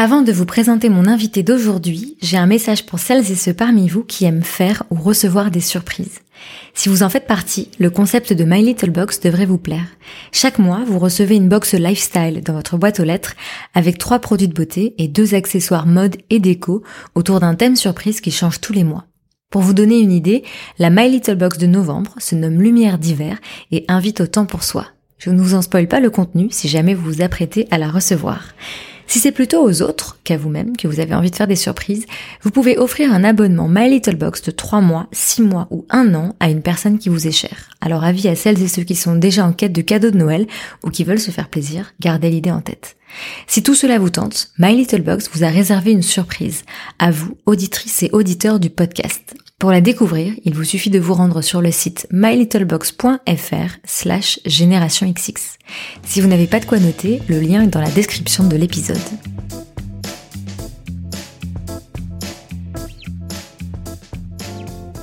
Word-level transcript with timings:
Avant 0.00 0.22
de 0.22 0.30
vous 0.30 0.46
présenter 0.46 0.90
mon 0.90 1.06
invité 1.06 1.42
d'aujourd'hui, 1.42 2.16
j'ai 2.22 2.36
un 2.36 2.46
message 2.46 2.86
pour 2.86 3.00
celles 3.00 3.32
et 3.32 3.34
ceux 3.34 3.52
parmi 3.52 3.88
vous 3.88 4.04
qui 4.04 4.26
aiment 4.26 4.44
faire 4.44 4.84
ou 4.90 4.94
recevoir 4.94 5.50
des 5.50 5.60
surprises. 5.60 6.20
Si 6.72 6.88
vous 6.88 7.02
en 7.02 7.08
faites 7.08 7.26
partie, 7.26 7.72
le 7.80 7.90
concept 7.90 8.32
de 8.32 8.44
My 8.44 8.62
Little 8.62 8.92
Box 8.92 9.18
devrait 9.18 9.44
vous 9.44 9.58
plaire. 9.58 9.88
Chaque 10.30 10.60
mois, 10.60 10.84
vous 10.86 11.00
recevez 11.00 11.34
une 11.34 11.48
box 11.48 11.74
lifestyle 11.74 12.42
dans 12.44 12.52
votre 12.52 12.78
boîte 12.78 13.00
aux 13.00 13.04
lettres 13.04 13.34
avec 13.74 13.98
trois 13.98 14.20
produits 14.20 14.46
de 14.46 14.54
beauté 14.54 14.94
et 14.98 15.08
deux 15.08 15.34
accessoires 15.34 15.88
mode 15.88 16.16
et 16.30 16.38
déco 16.38 16.84
autour 17.16 17.40
d'un 17.40 17.56
thème 17.56 17.74
surprise 17.74 18.20
qui 18.20 18.30
change 18.30 18.60
tous 18.60 18.72
les 18.72 18.84
mois. 18.84 19.06
Pour 19.50 19.62
vous 19.62 19.74
donner 19.74 19.98
une 19.98 20.12
idée, 20.12 20.44
la 20.78 20.90
My 20.90 21.10
Little 21.10 21.34
Box 21.34 21.58
de 21.58 21.66
novembre 21.66 22.14
se 22.18 22.36
nomme 22.36 22.62
Lumière 22.62 22.98
d'hiver 22.98 23.36
et 23.72 23.84
invite 23.88 24.20
au 24.20 24.28
temps 24.28 24.46
pour 24.46 24.62
soi. 24.62 24.86
Je 25.18 25.30
ne 25.30 25.42
vous 25.42 25.54
en 25.54 25.62
spoil 25.62 25.88
pas 25.88 25.98
le 25.98 26.10
contenu 26.10 26.46
si 26.52 26.68
jamais 26.68 26.94
vous 26.94 27.14
vous 27.14 27.22
apprêtez 27.22 27.66
à 27.72 27.78
la 27.78 27.90
recevoir. 27.90 28.54
Si 29.08 29.20
c'est 29.20 29.32
plutôt 29.32 29.66
aux 29.66 29.80
autres 29.80 30.18
qu'à 30.22 30.36
vous-même 30.36 30.76
que 30.76 30.86
vous 30.86 31.00
avez 31.00 31.14
envie 31.14 31.30
de 31.30 31.36
faire 31.36 31.46
des 31.46 31.56
surprises, 31.56 32.04
vous 32.42 32.50
pouvez 32.50 32.76
offrir 32.76 33.10
un 33.10 33.24
abonnement 33.24 33.66
My 33.66 33.88
Little 33.88 34.16
Box 34.16 34.42
de 34.42 34.50
3 34.50 34.82
mois, 34.82 35.08
6 35.12 35.42
mois 35.42 35.66
ou 35.70 35.86
1 35.88 36.14
an 36.14 36.36
à 36.40 36.50
une 36.50 36.60
personne 36.60 36.98
qui 36.98 37.08
vous 37.08 37.26
est 37.26 37.32
chère. 37.32 37.70
Alors 37.80 38.04
avis 38.04 38.28
à 38.28 38.36
celles 38.36 38.62
et 38.62 38.68
ceux 38.68 38.82
qui 38.82 38.94
sont 38.94 39.14
déjà 39.14 39.46
en 39.46 39.54
quête 39.54 39.72
de 39.72 39.80
cadeaux 39.80 40.10
de 40.10 40.18
Noël 40.18 40.46
ou 40.84 40.90
qui 40.90 41.04
veulent 41.04 41.18
se 41.18 41.30
faire 41.30 41.48
plaisir, 41.48 41.94
gardez 42.00 42.28
l'idée 42.28 42.50
en 42.50 42.60
tête. 42.60 42.96
Si 43.46 43.62
tout 43.62 43.74
cela 43.74 43.98
vous 43.98 44.10
tente, 44.10 44.50
My 44.58 44.76
Little 44.76 45.00
Box 45.00 45.30
vous 45.32 45.42
a 45.42 45.48
réservé 45.48 45.92
une 45.92 46.02
surprise 46.02 46.64
à 46.98 47.10
vous, 47.10 47.38
auditrices 47.46 48.02
et 48.02 48.10
auditeurs 48.12 48.60
du 48.60 48.68
podcast. 48.68 49.34
Pour 49.58 49.72
la 49.72 49.80
découvrir, 49.80 50.34
il 50.44 50.54
vous 50.54 50.62
suffit 50.62 50.88
de 50.88 51.00
vous 51.00 51.14
rendre 51.14 51.42
sur 51.42 51.60
le 51.60 51.72
site 51.72 52.06
mylittlebox.fr 52.12 53.78
slash. 53.84 54.38
Si 54.46 56.20
vous 56.20 56.28
n'avez 56.28 56.46
pas 56.46 56.60
de 56.60 56.64
quoi 56.64 56.78
noter, 56.78 57.20
le 57.28 57.40
lien 57.40 57.64
est 57.64 57.66
dans 57.66 57.80
la 57.80 57.90
description 57.90 58.44
de 58.44 58.54
l'épisode. 58.54 58.96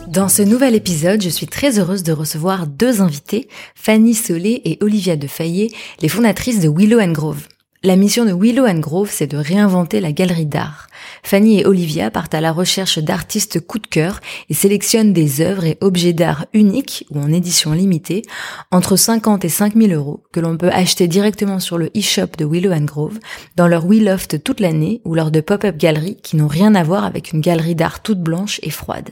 Dans 0.08 0.30
ce 0.30 0.42
nouvel 0.42 0.74
épisode, 0.74 1.22
je 1.22 1.28
suis 1.28 1.48
très 1.48 1.78
heureuse 1.78 2.04
de 2.04 2.14
recevoir 2.14 2.66
deux 2.66 3.02
invités, 3.02 3.50
Fanny 3.76 4.14
Solé 4.14 4.62
et 4.64 4.78
Olivia 4.80 5.18
De 5.18 5.28
Fayet, 5.28 5.68
les 6.00 6.08
fondatrices 6.08 6.62
de 6.62 6.70
Willow 6.70 7.06
Grove. 7.12 7.50
La 7.84 7.98
mission 7.98 8.24
de 8.24 8.34
Willow 8.34 8.66
Grove, 8.80 9.12
c'est 9.12 9.28
de 9.28 9.38
réinventer 9.38 10.00
la 10.00 10.14
galerie 10.14 10.46
d'art. 10.46 10.88
Fanny 11.26 11.60
et 11.60 11.66
Olivia 11.66 12.12
partent 12.12 12.36
à 12.36 12.42
la 12.42 12.52
recherche 12.52 13.00
d'artistes 13.00 13.60
coup 13.60 13.80
de 13.80 13.88
cœur 13.88 14.20
et 14.50 14.54
sélectionnent 14.54 15.12
des 15.12 15.42
œuvres 15.42 15.66
et 15.66 15.78
objets 15.82 16.14
d'art 16.14 16.46
uniques 16.54 17.08
ou 17.10 17.20
en 17.20 17.34
édition 17.34 17.72
limitée 17.72 18.22
entre 18.70 18.96
50 18.96 19.44
et 19.44 19.50
5000 19.50 19.92
euros 19.94 20.24
que 20.32 20.40
l'on 20.40 20.56
peut 20.56 20.70
acheter 20.70 21.08
directement 21.08 21.60
sur 21.60 21.80
le 21.80 21.88
e-shop 21.98 22.38
de 22.38 22.46
Willow 22.46 22.72
and 22.72 22.86
Grove, 22.86 23.20
dans 23.56 23.68
leur 23.68 23.88
Loft 23.88 24.44
toute 24.44 24.60
l'année 24.60 25.02
ou 25.04 25.16
lors 25.16 25.32
de 25.32 25.42
pop-up 25.42 25.78
galeries 25.78 26.18
qui 26.22 26.38
n'ont 26.38 26.48
rien 26.48 26.76
à 26.76 26.84
voir 26.84 27.06
avec 27.06 27.34
une 27.34 27.42
galerie 27.42 27.76
d'art 27.76 28.04
toute 28.04 28.20
blanche 28.20 28.60
et 28.62 28.70
froide. 28.70 29.10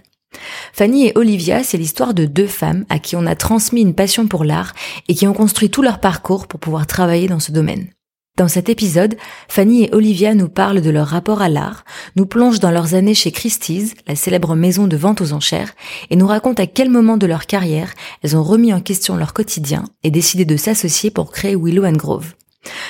Fanny 0.72 1.08
et 1.08 1.14
Olivia, 1.16 1.64
c'est 1.64 1.78
l'histoire 1.78 2.14
de 2.14 2.26
deux 2.26 2.48
femmes 2.48 2.86
à 2.90 3.00
qui 3.00 3.16
on 3.16 3.26
a 3.26 3.36
transmis 3.36 3.82
une 3.82 3.96
passion 3.96 4.28
pour 4.28 4.44
l'art 4.44 4.74
et 5.08 5.16
qui 5.16 5.26
ont 5.26 5.34
construit 5.34 5.72
tout 5.72 5.82
leur 5.82 6.00
parcours 6.00 6.48
pour 6.48 6.60
pouvoir 6.60 6.86
travailler 6.86 7.28
dans 7.28 7.40
ce 7.40 7.52
domaine. 7.52 7.88
Dans 8.36 8.48
cet 8.48 8.68
épisode, 8.68 9.16
Fanny 9.48 9.84
et 9.84 9.94
Olivia 9.94 10.34
nous 10.34 10.50
parlent 10.50 10.82
de 10.82 10.90
leur 10.90 11.06
rapport 11.06 11.44
à 11.44 11.50
l'art, 11.50 11.86
nous 12.16 12.26
plongent 12.26 12.60
dans 12.60 12.72
leurs 12.72 12.96
années 12.96 13.14
chez 13.14 13.32
Christie's, 13.32 13.94
la 14.08 14.16
célèbre 14.16 14.56
maison 14.56 14.88
de 14.88 14.98
vente 14.98 15.22
aux 15.22 15.34
enchères, 15.34 15.76
et 16.10 16.16
nous 16.16 16.26
racontent 16.26 16.64
à 16.64 16.66
quel 16.66 16.90
moment 16.90 17.18
de 17.18 17.28
leur 17.28 17.46
carrière 17.46 17.94
elles 18.24 18.36
ont 18.36 18.42
remis 18.42 18.74
en 18.74 18.82
question 18.82 19.18
leur 19.18 19.34
quotidien 19.34 19.84
et 20.02 20.10
décidé 20.10 20.46
de 20.46 20.58
s'associer 20.58 21.12
pour 21.12 21.32
créer 21.32 21.56
Willow 21.56 21.84
Grove. 21.92 22.34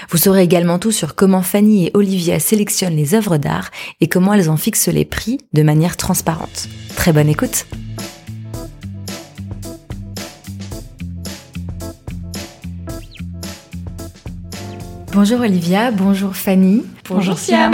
Vous 0.10 0.18
saurez 0.18 0.44
également 0.44 0.80
tout 0.80 0.94
sur 0.94 1.14
comment 1.14 1.42
Fanny 1.42 1.88
et 1.88 1.92
Olivia 1.94 2.40
sélectionnent 2.40 2.96
les 2.96 3.14
œuvres 3.14 3.36
d'art 3.36 3.70
et 4.00 4.08
comment 4.08 4.34
elles 4.34 4.50
en 4.50 4.56
fixent 4.56 4.88
les 4.88 5.04
prix 5.04 5.40
de 5.52 5.64
manière 5.64 5.98
transparente. 5.98 6.70
Très 6.96 7.12
bonne 7.12 7.28
écoute! 7.28 7.66
Bonjour 15.14 15.42
Olivia, 15.42 15.92
bonjour 15.92 16.36
Fanny. 16.36 16.82
Bonjour, 17.08 17.38
Siam. 17.38 17.72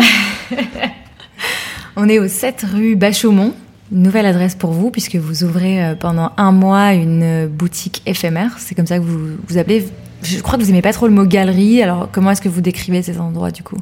On 1.95 2.09
est 2.09 2.19
au 2.19 2.27
7 2.27 2.65
rue 2.69 2.97
Bachaumont. 2.97 3.53
Nouvelle 3.93 4.25
adresse 4.25 4.55
pour 4.55 4.71
vous 4.71 4.91
puisque 4.91 5.15
vous 5.15 5.45
ouvrez 5.45 5.81
euh, 5.81 5.95
pendant 5.95 6.33
un 6.35 6.51
mois 6.51 6.93
une 6.93 7.47
boutique 7.47 8.01
éphémère. 8.05 8.57
C'est 8.59 8.75
comme 8.75 8.87
ça 8.87 8.99
que 8.99 9.05
vous 9.05 9.37
vous 9.47 9.57
appelez. 9.57 9.87
Je 10.21 10.39
crois 10.41 10.57
que 10.57 10.63
vous 10.63 10.69
aimez 10.69 10.81
pas 10.81 10.91
trop 10.91 11.07
le 11.07 11.13
mot 11.13 11.23
galerie. 11.23 11.81
Alors 11.81 12.09
comment 12.11 12.31
est-ce 12.31 12.41
que 12.41 12.49
vous 12.49 12.59
décrivez 12.59 13.01
ces 13.03 13.21
endroits 13.21 13.51
du 13.51 13.63
coup? 13.63 13.77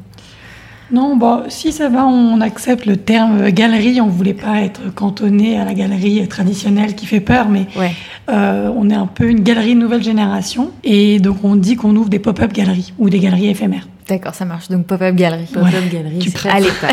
Non, 0.90 1.16
bon, 1.16 1.42
si 1.48 1.70
ça 1.72 1.88
va, 1.90 2.06
on 2.06 2.40
accepte 2.40 2.86
le 2.86 2.96
terme 2.96 3.50
galerie. 3.50 4.00
On 4.00 4.06
voulait 4.08 4.32
pas 4.34 4.62
être 4.62 4.94
cantonné 4.94 5.58
à 5.58 5.64
la 5.64 5.74
galerie 5.74 6.26
traditionnelle 6.28 6.94
qui 6.94 7.04
fait 7.06 7.20
peur, 7.20 7.48
mais 7.50 7.66
Ouais. 7.76 7.92
euh, 8.30 8.70
on 8.74 8.88
est 8.88 8.94
un 8.94 9.06
peu 9.06 9.28
une 9.28 9.40
galerie 9.40 9.74
de 9.74 9.80
nouvelle 9.80 10.02
génération. 10.02 10.70
Et 10.84 11.20
donc 11.20 11.44
on 11.44 11.56
dit 11.56 11.76
qu'on 11.76 11.94
ouvre 11.94 12.08
des 12.08 12.18
pop-up 12.18 12.52
galeries 12.54 12.94
ou 12.98 13.10
des 13.10 13.18
galeries 13.18 13.48
éphémères. 13.50 13.86
D'accord, 14.08 14.34
ça 14.34 14.46
marche. 14.46 14.68
Donc 14.68 14.86
pop-up 14.86 15.14
galerie. 15.14 15.46
Ouais. 15.54 15.60
Pop-up 15.70 15.92
galerie, 15.92 16.18
Tu 16.20 16.30
c'est 16.30 16.38
prêtes 16.38 16.54
Allez. 16.54 16.68
pas. 16.80 16.88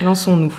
Lançons-nous. 0.04 0.52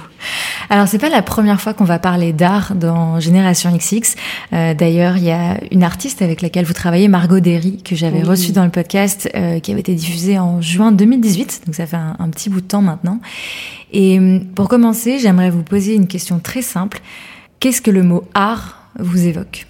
Alors 0.69 0.87
c'est 0.87 0.97
pas 0.97 1.09
la 1.09 1.21
première 1.21 1.61
fois 1.61 1.73
qu'on 1.73 1.85
va 1.85 1.97
parler 1.97 2.33
d'art 2.33 2.75
dans 2.75 3.19
Génération 3.21 3.71
XX. 3.75 4.15
Euh, 4.53 4.73
D'ailleurs, 4.73 5.15
il 5.17 5.23
y 5.23 5.31
a 5.31 5.57
une 5.71 5.83
artiste 5.83 6.21
avec 6.21 6.41
laquelle 6.41 6.65
vous 6.65 6.73
travaillez, 6.73 7.07
Margot 7.07 7.39
Derry, 7.39 7.81
que 7.83 7.95
j'avais 7.95 8.19
Oui. 8.19 8.23
reçue 8.25 8.51
dans 8.51 8.65
le 8.65 8.69
podcast, 8.69 9.29
euh, 9.35 9.59
qui 9.61 9.71
avait 9.71 9.79
été 9.79 9.93
diffusée 9.95 10.37
en 10.39 10.61
juin 10.61 10.91
2018. 10.91 11.61
Donc 11.65 11.75
ça 11.75 11.85
fait 11.85 11.95
un, 11.95 12.15
un 12.19 12.29
petit 12.29 12.49
bout 12.49 12.59
de 12.61 12.67
temps 12.67 12.81
maintenant. 12.81 13.19
Et 13.93 14.17
hum, 14.19 14.43
pour 14.45 14.67
commencer, 14.67 15.19
j'aimerais 15.19 15.49
vous 15.51 15.63
poser 15.63 15.95
une 15.95 16.07
question 16.07 16.39
très 16.39 16.61
simple. 16.61 16.99
Qu'est-ce 17.61 17.81
que 17.81 17.91
le 17.91 18.03
mot 18.03 18.25
art 18.33 18.81
vous 18.99 19.25
évoque? 19.25 19.67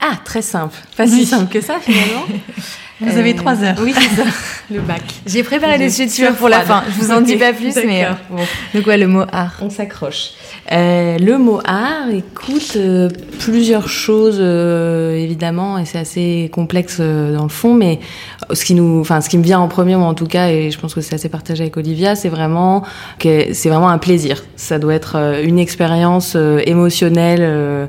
Ah, 0.00 0.18
très 0.22 0.42
simple. 0.42 0.76
Pas 0.98 1.04
Oui. 1.04 1.20
si 1.20 1.26
simple 1.26 1.50
que 1.50 1.62
ça, 1.62 1.78
finalement. 1.80 2.24
Vous 3.00 3.18
avez 3.18 3.34
trois 3.34 3.62
heures. 3.62 3.76
Oui, 3.80 3.92
c'est 3.92 4.22
ça. 4.22 4.28
Le 4.70 4.80
bac. 4.80 5.02
J'ai 5.26 5.42
préparé 5.42 5.78
des 5.78 5.90
suis 5.90 6.08
pour 6.38 6.48
la 6.48 6.60
fin. 6.60 6.84
Je 6.88 7.04
vous 7.04 7.12
en 7.12 7.20
dis 7.20 7.36
pas 7.36 7.52
plus, 7.52 7.74
mais 7.84 8.04
euh, 8.04 8.08
d'accord. 8.08 8.16
Bon, 8.30 8.42
donc 8.74 8.86
ouais, 8.86 8.96
le 8.96 9.06
mot 9.06 9.24
art. 9.30 9.56
on 9.60 9.68
s'accroche. 9.68 10.30
Euh, 10.72 11.18
le 11.18 11.36
mot 11.36 11.60
art 11.64 12.08
écoute 12.10 12.72
euh, 12.76 13.10
plusieurs 13.38 13.88
choses 13.88 14.38
euh, 14.40 15.14
évidemment 15.14 15.78
et 15.78 15.84
c'est 15.84 15.98
assez 15.98 16.48
complexe 16.54 16.96
euh, 17.00 17.36
dans 17.36 17.42
le 17.42 17.50
fond 17.50 17.74
mais 17.74 18.00
ce 18.50 18.64
qui 18.64 18.72
nous 18.74 19.00
enfin 19.00 19.20
ce 19.20 19.28
qui 19.28 19.36
me 19.36 19.42
vient 19.42 19.60
en 19.60 19.68
premier 19.68 19.96
moi 19.96 20.06
en 20.06 20.14
tout 20.14 20.26
cas 20.26 20.48
et 20.48 20.70
je 20.70 20.78
pense 20.78 20.94
que 20.94 21.02
c'est 21.02 21.14
assez 21.14 21.28
partagé 21.28 21.64
avec 21.64 21.76
Olivia 21.76 22.16
c'est 22.16 22.30
vraiment 22.30 22.82
que 23.18 23.52
c'est 23.52 23.68
vraiment 23.68 23.90
un 23.90 23.98
plaisir 23.98 24.42
ça 24.56 24.78
doit 24.78 24.94
être 24.94 25.16
euh, 25.16 25.44
une 25.44 25.58
expérience 25.58 26.32
euh, 26.34 26.60
émotionnelle 26.64 27.42
euh, 27.42 27.86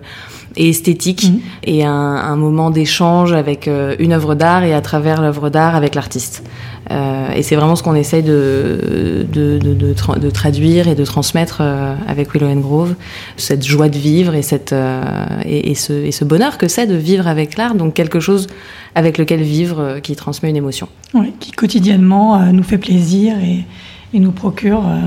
et 0.57 0.69
esthétique 0.69 1.29
Mhm. 1.29 1.39
et 1.63 1.83
un, 1.83 1.91
un 1.91 2.35
moment 2.35 2.69
d'échange 2.71 3.33
avec 3.33 3.67
euh, 3.67 3.95
une 3.99 4.13
œuvre 4.13 4.35
d'art 4.35 4.63
et 4.63 4.73
à 4.73 4.81
travers 4.81 5.21
l'œuvre 5.21 5.49
d'art 5.49 5.75
avec 5.75 5.95
l'artiste 5.95 6.43
euh, 6.91 7.31
et 7.35 7.41
c'est 7.43 7.55
vraiment 7.55 7.75
ce 7.75 7.83
qu'on 7.83 7.95
essaye 7.95 8.21
de, 8.23 9.25
de, 9.33 9.57
de, 9.57 9.73
de, 9.73 9.93
tra- 9.93 10.19
de 10.19 10.29
traduire 10.29 10.87
et 10.87 10.95
de 10.95 11.03
transmettre 11.03 11.57
euh, 11.61 11.95
avec 12.07 12.33
Willow 12.33 12.47
and 12.47 12.59
Grove, 12.61 12.93
cette 13.37 13.65
joie 13.65 13.89
de 13.89 13.97
vivre 13.97 14.35
et, 14.35 14.43
cette, 14.43 14.71
euh, 14.71 15.01
et, 15.45 15.71
et, 15.71 15.75
ce, 15.75 15.93
et 15.93 16.11
ce 16.11 16.23
bonheur 16.23 16.57
que 16.59 16.67
c'est 16.67 16.85
de 16.85 16.95
vivre 16.95 17.27
avec 17.27 17.57
l'art, 17.57 17.73
donc 17.75 17.93
quelque 17.95 18.19
chose 18.19 18.47
avec 18.93 19.17
lequel 19.17 19.41
vivre 19.41 19.79
euh, 19.79 19.99
qui 19.99 20.15
transmet 20.15 20.49
une 20.51 20.55
émotion. 20.57 20.87
Ouais, 21.15 21.33
qui 21.39 21.51
quotidiennement 21.51 22.35
euh, 22.39 22.51
nous 22.51 22.63
fait 22.63 22.77
plaisir 22.77 23.33
et, 23.39 23.65
et 24.13 24.19
nous 24.19 24.31
procure 24.31 24.83
euh, 24.87 24.99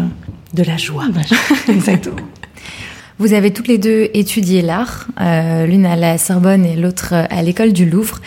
De 0.54 0.64
la 0.64 0.76
joie. 0.76 1.04
Exactement. 1.68 2.16
Vous 3.18 3.32
avez 3.32 3.52
toutes 3.52 3.66
les 3.68 3.78
deux 3.78 4.08
étudié 4.14 4.62
l'art, 4.62 5.06
euh, 5.20 5.66
l'une 5.66 5.86
à 5.86 5.96
la 5.96 6.18
Sorbonne 6.18 6.64
et 6.64 6.76
l'autre 6.76 7.14
à 7.14 7.42
l'école 7.42 7.72
du 7.72 7.88
Louvre. 7.88 8.20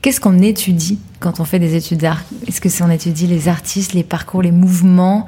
Qu'est-ce 0.00 0.20
qu'on 0.20 0.38
étudie 0.38 1.00
quand 1.18 1.40
on 1.40 1.44
fait 1.44 1.58
des 1.58 1.74
études 1.74 1.98
d'art? 1.98 2.22
Est-ce 2.46 2.60
que 2.60 2.68
c'est 2.68 2.84
on 2.84 2.90
étudie 2.90 3.26
les 3.26 3.48
artistes, 3.48 3.94
les 3.94 4.04
parcours, 4.04 4.42
les 4.42 4.52
mouvements, 4.52 5.26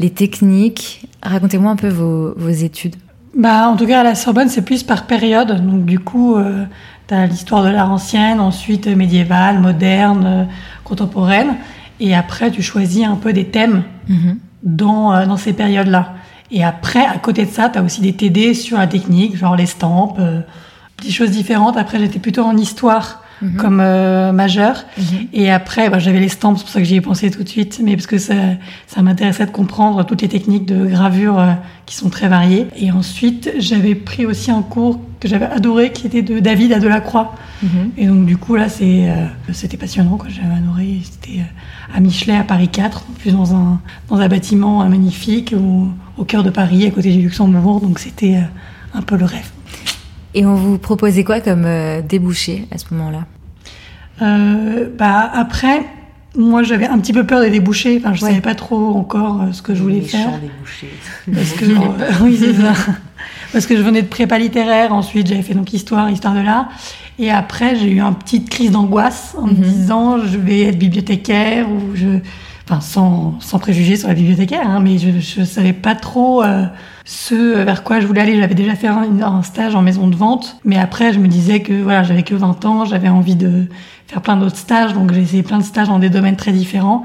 les 0.00 0.10
techniques? 0.10 1.06
Racontez-moi 1.22 1.70
un 1.70 1.76
peu 1.76 1.88
vos, 1.88 2.34
vos 2.36 2.48
études. 2.48 2.96
Bah, 3.36 3.68
en 3.68 3.76
tout 3.76 3.86
cas, 3.86 4.00
à 4.00 4.02
la 4.02 4.16
Sorbonne, 4.16 4.48
c'est 4.48 4.62
plus 4.62 4.82
par 4.82 5.06
période. 5.06 5.64
Donc, 5.64 5.84
du 5.84 6.00
coup, 6.00 6.34
euh, 6.36 6.64
Tu 7.06 7.14
as 7.14 7.26
l'histoire 7.26 7.62
de 7.64 7.68
l'art 7.70 7.90
ancienne, 7.90 8.38
ensuite 8.40 8.86
médiévale, 8.88 9.60
moderne, 9.60 10.48
contemporaine. 10.84 11.56
Et 12.00 12.14
après, 12.14 12.50
tu 12.50 12.60
choisis 12.60 13.04
un 13.06 13.14
peu 13.16 13.32
des 13.32 13.44
thèmes 13.46 13.82
Mhm. 14.08 14.38
dans, 14.64 15.26
dans 15.26 15.36
ces 15.38 15.52
périodes-là. 15.54 16.14
Et 16.50 16.64
après, 16.64 17.04
à 17.04 17.18
côté 17.18 17.44
de 17.44 17.50
ça, 17.50 17.68
tu 17.68 17.78
as 17.78 17.82
aussi 17.82 18.00
des 18.00 18.12
TD 18.12 18.54
sur 18.54 18.78
la 18.78 18.86
technique, 18.86 19.36
genre 19.36 19.56
l'estampe, 19.56 20.16
euh, 20.18 20.40
des 21.02 21.10
choses 21.10 21.30
différentes. 21.30 21.76
Après, 21.76 21.98
j'étais 21.98 22.18
plutôt 22.18 22.42
en 22.42 22.56
histoire 22.56 23.22
comme 23.56 23.78
euh, 23.80 24.32
majeure. 24.32 24.84
Et 25.32 25.48
après, 25.50 25.90
bah, 25.90 26.00
j'avais 26.00 26.18
l'estampe, 26.18 26.56
c'est 26.58 26.64
pour 26.64 26.72
ça 26.72 26.80
que 26.80 26.84
j'y 26.84 26.96
ai 26.96 27.00
pensé 27.00 27.30
tout 27.30 27.44
de 27.44 27.48
suite, 27.48 27.80
mais 27.82 27.94
parce 27.94 28.08
que 28.08 28.18
ça, 28.18 28.34
ça 28.88 29.00
m'intéressait 29.02 29.46
de 29.46 29.52
comprendre 29.52 30.04
toutes 30.04 30.22
les 30.22 30.28
techniques 30.28 30.66
de 30.66 30.86
gravure 30.86 31.38
euh, 31.38 31.52
qui 31.86 31.94
sont 31.94 32.10
très 32.10 32.26
variées. 32.26 32.66
Et 32.76 32.90
ensuite, 32.90 33.52
j'avais 33.58 33.94
pris 33.94 34.26
aussi 34.26 34.50
un 34.50 34.62
cours 34.62 34.98
que 35.20 35.28
j'avais 35.28 35.46
adoré, 35.46 35.92
qui 35.92 36.06
était 36.06 36.22
de 36.22 36.38
David 36.38 36.72
à 36.72 36.78
Delacroix. 36.78 37.34
Mhm. 37.62 37.90
Et 37.96 38.06
donc, 38.06 38.26
du 38.26 38.36
coup, 38.36 38.56
là, 38.56 38.66
euh, 38.80 39.26
c'était 39.52 39.76
passionnant, 39.76 40.16
quoi. 40.16 40.28
J'avais 40.28 40.54
adoré. 40.54 41.00
C'était 41.02 41.40
euh, 41.40 41.96
à 41.96 42.00
Michelet, 42.00 42.36
à 42.36 42.44
Paris 42.44 42.68
4, 42.68 43.04
en 43.10 43.12
plus 43.14 43.32
dans 43.32 43.54
un, 43.54 43.80
dans 44.08 44.16
un 44.16 44.28
bâtiment 44.28 44.82
euh, 44.82 44.86
magnifique 44.86 45.54
au, 45.56 45.88
au 46.18 46.24
cœur 46.24 46.42
de 46.42 46.50
Paris, 46.50 46.86
à 46.86 46.90
côté 46.90 47.10
du 47.12 47.22
Luxembourg. 47.22 47.80
Donc, 47.80 47.98
c'était 47.98 48.36
euh, 48.36 48.40
un 48.98 49.02
peu 49.02 49.16
le 49.16 49.24
rêve. 49.24 49.48
Et 50.34 50.44
on 50.44 50.54
vous 50.54 50.78
proposait 50.78 51.24
quoi 51.24 51.40
comme 51.40 51.64
euh, 51.64 52.02
débouché 52.02 52.66
à 52.70 52.78
ce 52.78 52.84
moment-là? 52.92 53.24
Euh, 54.22 54.88
bah, 54.98 55.30
après, 55.32 55.84
moi, 56.36 56.62
j'avais 56.62 56.86
un 56.86 56.98
petit 56.98 57.12
peu 57.12 57.24
peur 57.24 57.40
des 57.40 57.50
débouchés. 57.50 57.98
Enfin, 58.02 58.14
je 58.14 58.22
Ouais. 58.24 58.30
savais 58.30 58.40
pas 58.42 58.54
trop 58.54 58.94
encore 58.96 59.42
euh, 59.42 59.52
ce 59.52 59.62
que 59.62 59.74
je 59.74 59.82
voulais 59.82 60.00
Les 60.00 60.02
faire. 60.02 60.28
Parce 61.32 61.52
que, 61.52 61.64
oui, 62.22 62.36
c'est 62.38 62.54
ça. 62.54 62.72
Parce 63.52 63.66
que 63.66 63.76
je 63.76 63.82
venais 63.82 64.02
de 64.02 64.06
prépa 64.08 64.38
littéraire, 64.38 64.92
ensuite 64.92 65.26
j'avais 65.28 65.40
fait 65.42 65.54
donc 65.54 65.72
histoire, 65.72 66.10
histoire 66.10 66.34
de 66.34 66.40
l'art. 66.40 66.68
Et 67.18 67.30
après, 67.30 67.76
j'ai 67.76 67.90
eu 67.90 68.00
une 68.00 68.14
petite 68.14 68.50
crise 68.50 68.70
d'angoisse 68.72 69.34
en 69.38 69.46
me 69.46 69.52
Mhm. 69.52 69.60
disant 69.62 70.18
je 70.24 70.36
vais 70.36 70.60
être 70.64 70.78
bibliothécaire 70.78 71.66
ou 71.70 71.80
je. 71.94 72.18
Enfin, 72.70 72.82
sans, 72.82 73.40
sans 73.40 73.58
préjugés 73.58 73.96
sur 73.96 74.08
la 74.08 74.14
bibliothécaire, 74.14 74.68
hein, 74.68 74.80
mais 74.80 74.98
je, 74.98 75.20
je 75.20 75.42
savais 75.42 75.72
pas 75.72 75.94
trop 75.94 76.42
euh, 76.42 76.66
ce 77.06 77.62
vers 77.62 77.82
quoi 77.82 77.98
je 77.98 78.06
voulais 78.06 78.20
aller. 78.20 78.38
J'avais 78.38 78.54
déjà 78.54 78.74
fait 78.74 78.88
un, 78.88 79.22
un 79.22 79.42
stage 79.42 79.74
en 79.74 79.80
maison 79.80 80.06
de 80.06 80.14
vente, 80.14 80.58
mais 80.66 80.76
après, 80.76 81.14
je 81.14 81.18
me 81.18 81.28
disais 81.28 81.60
que 81.60 81.72
voilà, 81.72 82.02
j'avais 82.02 82.24
que 82.24 82.34
20 82.34 82.66
ans, 82.66 82.84
j'avais 82.84 83.08
envie 83.08 83.36
de 83.36 83.64
faire 84.06 84.20
plein 84.20 84.36
d'autres 84.36 84.58
stages, 84.58 84.92
donc 84.92 85.14
j'ai 85.14 85.22
essayé 85.22 85.42
plein 85.42 85.56
de 85.56 85.64
stages 85.64 85.88
dans 85.88 85.98
des 85.98 86.10
domaines 86.10 86.36
très 86.36 86.52
différents. 86.52 87.04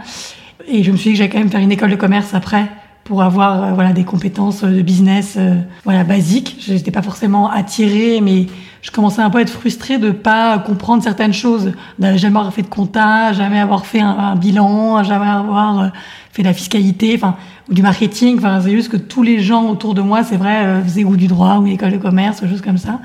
Et 0.68 0.84
je 0.84 0.92
me 0.92 0.98
suis 0.98 1.12
dit 1.12 1.14
que 1.14 1.18
j'allais 1.20 1.30
quand 1.30 1.40
même 1.40 1.50
faire 1.50 1.62
une 1.62 1.72
école 1.72 1.92
de 1.92 1.96
commerce 1.96 2.34
après 2.34 2.70
pour 3.04 3.22
avoir 3.22 3.64
euh, 3.64 3.72
voilà 3.74 3.94
des 3.94 4.04
compétences 4.04 4.64
de 4.64 4.82
business 4.82 5.36
euh, 5.38 5.56
voilà 5.84 6.04
basiques. 6.04 6.56
J'étais 6.60 6.92
pas 6.92 7.02
forcément 7.02 7.50
attirée, 7.50 8.22
mais 8.22 8.48
je 8.84 8.92
commençais 8.92 9.22
un 9.22 9.30
peu 9.30 9.40
à 9.40 9.42
être 9.42 9.50
frustrée 9.50 9.98
de 9.98 10.12
pas 10.12 10.60
comprendre 10.60 11.02
certaines 11.02 11.34
choses, 11.34 11.72
de 12.00 12.18
jamais 12.18 12.38
avoir 12.38 12.54
fait 12.54 12.64
de 12.64 12.68
compta, 12.68 13.32
jamais 13.32 13.60
avoir 13.60 13.86
fait 13.86 14.02
un, 14.02 14.36
bilan, 14.36 15.04
jamais 15.04 15.26
avoir 15.26 15.80
euh, 15.80 15.88
fait 16.34 16.42
de 16.44 16.48
la 16.48 16.54
fiscalité, 16.54 17.14
enfin 17.16 17.38
ou 17.70 17.74
du 17.74 17.82
marketing. 17.82 18.38
Enfin 18.38 18.60
c'est 18.62 18.72
juste 18.72 18.90
que 18.90 18.98
tous 18.98 19.24
les 19.24 19.40
gens 19.40 19.70
autour 19.70 19.94
de 19.94 20.02
moi, 20.02 20.24
c'est 20.24 20.36
vrai, 20.36 20.66
euh, 20.66 20.84
faisaient 20.84 21.06
ou 21.06 21.16
du 21.16 21.28
droit 21.28 21.60
ou 21.60 21.66
une 21.66 21.74
école 21.74 21.94
de 21.94 21.98
commerce, 21.98 22.42
des 22.42 22.50
choses 22.50 22.62
comme 22.62 22.78
ça. 22.78 23.00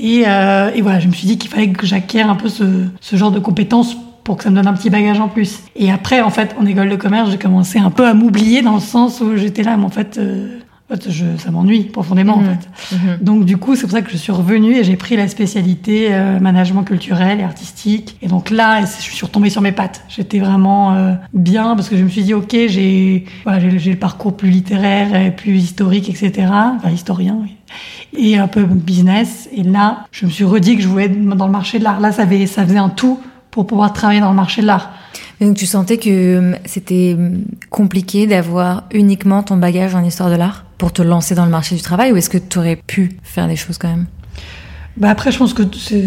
Et, 0.00 0.24
euh, 0.26 0.72
et 0.74 0.82
voilà, 0.82 0.98
je 0.98 1.06
me 1.06 1.12
suis 1.12 1.28
dit 1.28 1.38
qu'il 1.38 1.48
fallait 1.48 1.70
que 1.70 1.86
j'acquière 1.86 2.28
un 2.28 2.34
peu 2.34 2.48
ce, 2.48 2.64
ce 3.00 3.14
genre 3.14 3.30
de 3.30 3.38
compétences 3.38 3.96
pour 4.24 4.36
que 4.38 4.44
ça 4.44 4.50
me 4.50 4.56
donne 4.56 4.66
un 4.66 4.72
petit 4.72 4.90
bagage 4.90 5.20
en 5.20 5.28
plus. 5.28 5.60
Et 5.76 5.90
après, 5.92 6.20
en 6.22 6.30
fait, 6.30 6.56
en 6.58 6.64
école 6.66 6.88
de 6.88 6.96
commerce, 6.96 7.30
j'ai 7.30 7.38
commencé 7.38 7.78
un 7.78 7.90
peu 7.90 8.06
à 8.06 8.14
m'oublier 8.14 8.62
dans 8.62 8.74
le 8.74 8.80
sens 8.80 9.20
où 9.20 9.36
j'étais 9.36 9.62
là, 9.62 9.76
mais 9.76 9.84
en 9.84 9.90
fait, 9.90 10.16
euh, 10.18 10.58
en 10.90 10.94
fait, 10.96 11.10
je, 11.10 11.24
ça 11.38 11.50
m'ennuie 11.50 11.84
profondément, 11.84 12.34
en 12.36 12.40
Mhm. 12.40 12.46
fait. 12.46 12.94
Mhm. 12.96 13.18
Donc, 13.22 13.44
du 13.44 13.56
coup, 13.56 13.74
c'est 13.74 13.82
pour 13.82 13.90
ça 13.90 14.02
que 14.02 14.10
je 14.10 14.16
suis 14.16 14.32
revenue 14.32 14.76
et 14.76 14.84
j'ai 14.84 14.96
pris 14.96 15.16
la 15.16 15.28
spécialité 15.28 16.08
euh, 16.10 16.40
management 16.40 16.84
culturel 16.84 17.40
et 17.40 17.42
artistique. 17.42 18.16
Et 18.22 18.28
donc 18.28 18.50
là, 18.50 18.80
je 18.84 18.86
suis 19.00 19.24
retombée 19.24 19.48
sur 19.50 19.60
mes 19.62 19.72
pattes. 19.72 20.02
J'étais 20.08 20.38
vraiment 20.40 20.92
euh, 20.94 21.12
bien 21.32 21.74
parce 21.76 21.88
que 21.88 21.96
je 21.96 22.02
me 22.04 22.08
suis 22.08 22.22
dit, 22.22 22.34
ok, 22.34 22.50
j'ai 22.68 23.24
voilà, 23.44 23.60
j'ai 23.60 23.78
j'ai 23.78 23.90
le 23.92 23.98
parcours 23.98 24.36
plus 24.36 24.50
littéraire 24.50 25.14
et 25.16 25.30
plus 25.30 25.56
historique, 25.56 26.08
etc. 26.10 26.32
Enfin, 26.76 26.90
historien, 26.90 27.38
oui. 27.42 27.56
Et 28.16 28.36
un 28.38 28.46
peu 28.48 28.64
business. 28.64 29.48
Et 29.56 29.62
là, 29.64 30.04
je 30.12 30.26
me 30.26 30.30
suis 30.30 30.44
redit 30.44 30.76
que 30.76 30.82
je 30.82 30.88
voulais 30.88 31.04
être 31.06 31.24
dans 31.36 31.46
le 31.46 31.52
marché 31.52 31.78
de 31.78 31.84
l'art. 31.84 31.98
Là, 32.00 32.12
ça, 32.12 32.22
avait, 32.22 32.46
ça 32.46 32.64
faisait 32.64 32.78
un 32.78 32.88
tout 32.90 33.18
pour 33.54 33.68
pouvoir 33.68 33.92
travailler 33.92 34.18
dans 34.20 34.30
le 34.30 34.34
marché 34.34 34.62
de 34.62 34.66
l'art. 34.66 34.90
Donc 35.40 35.56
tu 35.56 35.64
sentais 35.64 35.96
que 35.96 36.38
hum, 36.38 36.56
c'était 36.64 37.14
hum, 37.16 37.44
compliqué 37.70 38.26
d'avoir 38.26 38.82
uniquement 38.92 39.44
ton 39.44 39.56
bagage 39.56 39.94
en 39.94 40.02
histoire 40.02 40.28
de 40.28 40.34
l'art 40.34 40.64
pour 40.76 40.92
te 40.92 41.02
lancer 41.02 41.36
dans 41.36 41.44
le 41.44 41.52
marché 41.52 41.76
du 41.76 41.80
travail 41.80 42.10
ou 42.12 42.16
est-ce 42.16 42.28
que 42.28 42.38
tu 42.38 42.58
aurais 42.58 42.74
pu 42.74 43.16
faire 43.22 43.46
des 43.46 43.54
choses 43.54 43.78
quand 43.78 43.86
même? 43.88 44.06
Bah 44.96 45.08
après, 45.10 45.30
je 45.30 45.38
pense 45.38 45.54
que 45.54 45.62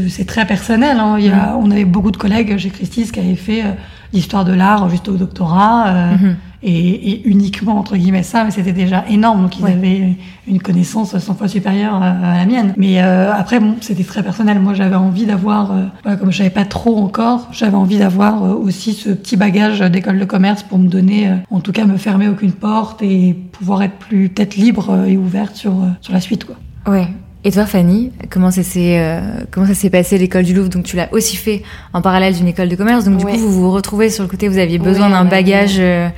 c'est 0.10 0.26
très 0.26 0.46
personnel. 0.46 0.98
Hein. 1.00 1.16
Il 1.20 1.26
y 1.26 1.30
a, 1.30 1.58
On 1.58 1.72
avait 1.72 1.86
beaucoup 1.86 2.12
de 2.12 2.18
collègues 2.18 2.58
chez 2.58 2.70
Christie's 2.70 3.12
qui 3.14 3.20
avaient 3.22 3.36
fait 3.36 3.64
euh, 3.64 3.72
l'histoire 4.12 4.44
de 4.44 4.54
l'art 4.54 4.90
juste 4.90 5.08
au 5.08 5.16
doctorat 5.16 5.88
euh, 5.88 6.16
Mhm. 6.16 6.36
Et, 6.64 7.12
et 7.12 7.28
uniquement 7.28 7.78
entre 7.78 7.96
guillemets 7.98 8.24
ça, 8.24 8.44
mais 8.44 8.52
c'était 8.52 8.72
déjà 8.74 9.04
énorme. 9.10 9.44
Donc 9.44 9.60
ils 9.60 9.64
Ouais. 9.64 9.74
avaient 9.74 10.10
une 10.48 10.62
connaissance 10.62 11.18
100 11.18 11.36
fois 11.36 11.48
supérieure 11.48 11.96
à, 11.96 12.10
à 12.10 12.38
la 12.38 12.46
mienne. 12.46 12.74
Mais 12.78 13.02
euh, 13.02 13.32
après, 13.34 13.60
bon, 13.60 13.76
c'était 13.82 14.04
très 14.04 14.24
personnel. 14.24 14.60
Moi, 14.60 14.74
j'avais 14.74 14.96
envie 14.96 15.26
d'avoir, 15.26 15.72
euh, 15.72 15.84
voilà, 16.04 16.18
comme 16.18 16.32
je 16.32 16.38
savais 16.38 16.50
pas 16.50 16.66
trop 16.66 16.98
encore, 16.98 17.48
j'avais 17.52 17.76
envie 17.76 17.98
d'avoir 18.00 18.44
euh, 18.44 18.54
aussi 18.54 18.94
ce 18.94 19.10
petit 19.10 19.36
bagage 19.38 19.80
d'école 19.82 20.20
de 20.20 20.26
commerce 20.26 20.64
pour 20.64 20.80
me 20.80 20.88
donner, 20.88 21.28
euh, 21.28 21.36
en 21.52 21.60
tout 21.60 21.72
cas, 21.74 21.86
me 21.86 21.98
fermer 21.98 22.28
aucune 22.30 22.54
porte 22.54 23.02
et 23.02 23.36
pouvoir 23.52 23.84
être 23.84 23.96
plus 23.96 24.30
peut-être 24.30 24.56
libre 24.56 24.90
euh, 24.92 25.06
et 25.06 25.18
ouverte 25.18 25.56
sur 25.56 25.72
euh, 25.74 25.88
sur 26.02 26.14
la 26.14 26.22
suite, 26.22 26.46
quoi. 26.46 26.56
Ouais. 26.88 27.08
Et 27.44 27.52
toi, 27.52 27.66
Fanny, 27.66 28.12
comment 28.30 28.52
ça 28.52 28.64
s'est 28.64 29.00
euh, 29.00 29.20
comment 29.52 29.68
ça 29.68 29.74
s'est 29.74 29.90
passé 29.90 30.18
l'école 30.18 30.44
du 30.44 30.54
Louvre? 30.54 30.70
Donc 30.70 30.84
tu 30.84 30.96
l'as 30.98 31.08
aussi 31.14 31.38
fait 31.38 31.62
en 31.94 32.02
parallèle 32.02 32.34
d'une 32.36 32.48
école 32.48 32.68
de 32.68 32.76
commerce. 32.76 33.06
Donc 33.06 33.18
du 33.18 33.26
Ouais. 33.26 33.34
coup, 33.34 33.38
vous 33.38 33.52
vous 33.62 33.72
retrouvez 33.72 34.10
sur 34.10 34.24
le 34.24 34.30
côté, 34.30 34.48
vous 34.50 34.58
aviez 34.58 34.80
besoin 34.80 35.06
Ouais, 35.08 35.12
d'un 35.14 35.24
bagage 35.26 35.76
euh, 35.80 36.10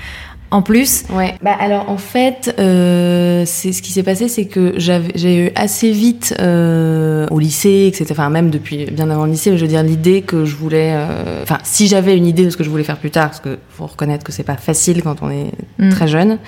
en 0.51 0.61
plus. 0.61 1.03
Ouais. 1.13 1.35
Bah 1.41 1.55
alors 1.59 1.89
en 1.89 1.97
fait, 1.97 2.55
euh, 2.59 3.43
c'est 3.45 3.71
ce 3.71 3.81
qui 3.81 3.91
s'est 3.91 4.03
passé, 4.03 4.27
c'est 4.27 4.45
que 4.45 4.73
j'ai 4.77 5.45
eu 5.45 5.51
assez 5.55 5.91
vite 5.91 6.35
euh, 6.39 7.27
au 7.31 7.39
lycée, 7.39 7.85
etc. 7.87 8.05
Enfin 8.11 8.29
même 8.29 8.49
depuis 8.49 8.85
bien 8.85 9.09
avant 9.09 9.25
le 9.25 9.31
lycée, 9.31 9.55
je 9.57 9.61
veux 9.61 9.67
dire 9.67 9.83
l'idée 9.83 10.21
que 10.21 10.45
je 10.45 10.55
voulais. 10.55 10.91
euh, 10.93 11.43
Enfin 11.43 11.57
si 11.63 11.87
j'avais 11.87 12.15
une 12.17 12.25
idée 12.25 12.45
de 12.45 12.49
ce 12.49 12.57
que 12.57 12.63
je 12.63 12.69
voulais 12.69 12.83
faire 12.83 12.97
plus 12.97 13.11
tard, 13.11 13.27
parce 13.29 13.39
que 13.39 13.57
faut 13.69 13.85
reconnaître 13.85 14.23
que 14.23 14.31
c'est 14.31 14.43
pas 14.43 14.57
facile 14.57 15.01
quand 15.03 15.21
on 15.21 15.29
est 15.29 15.51
Mm. 15.77 15.89
très 15.91 16.07
jeune. 16.09 16.39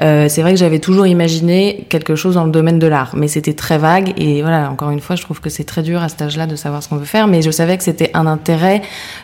euh, 0.00 0.28
c'est 0.30 0.40
vrai 0.40 0.52
que 0.52 0.58
j'avais 0.58 0.78
toujours 0.78 1.06
imaginé 1.06 1.86
quelque 1.90 2.14
chose 2.14 2.36
dans 2.36 2.44
le 2.44 2.50
domaine 2.50 2.78
de 2.78 2.86
l'art, 2.86 3.12
mais 3.16 3.28
c'était 3.28 3.52
très 3.52 3.76
vague 3.76 4.14
et 4.16 4.40
voilà. 4.40 4.70
Encore 4.70 4.90
une 4.90 5.00
fois, 5.00 5.14
je 5.16 5.22
trouve 5.22 5.40
que 5.40 5.50
c'est 5.50 5.64
très 5.64 5.82
dur 5.82 6.02
à 6.02 6.08
cet 6.08 6.22
âge-là 6.22 6.46
de 6.46 6.56
savoir 6.56 6.82
ce 6.82 6.88
qu'on 6.88 6.96
veut 6.96 7.04
faire, 7.04 7.26
mais 7.26 7.42
je 7.42 7.50
savais 7.50 7.76
que 7.76 7.84
c'était 7.84 8.10
un 8.14 8.26
intérêt 8.26 8.80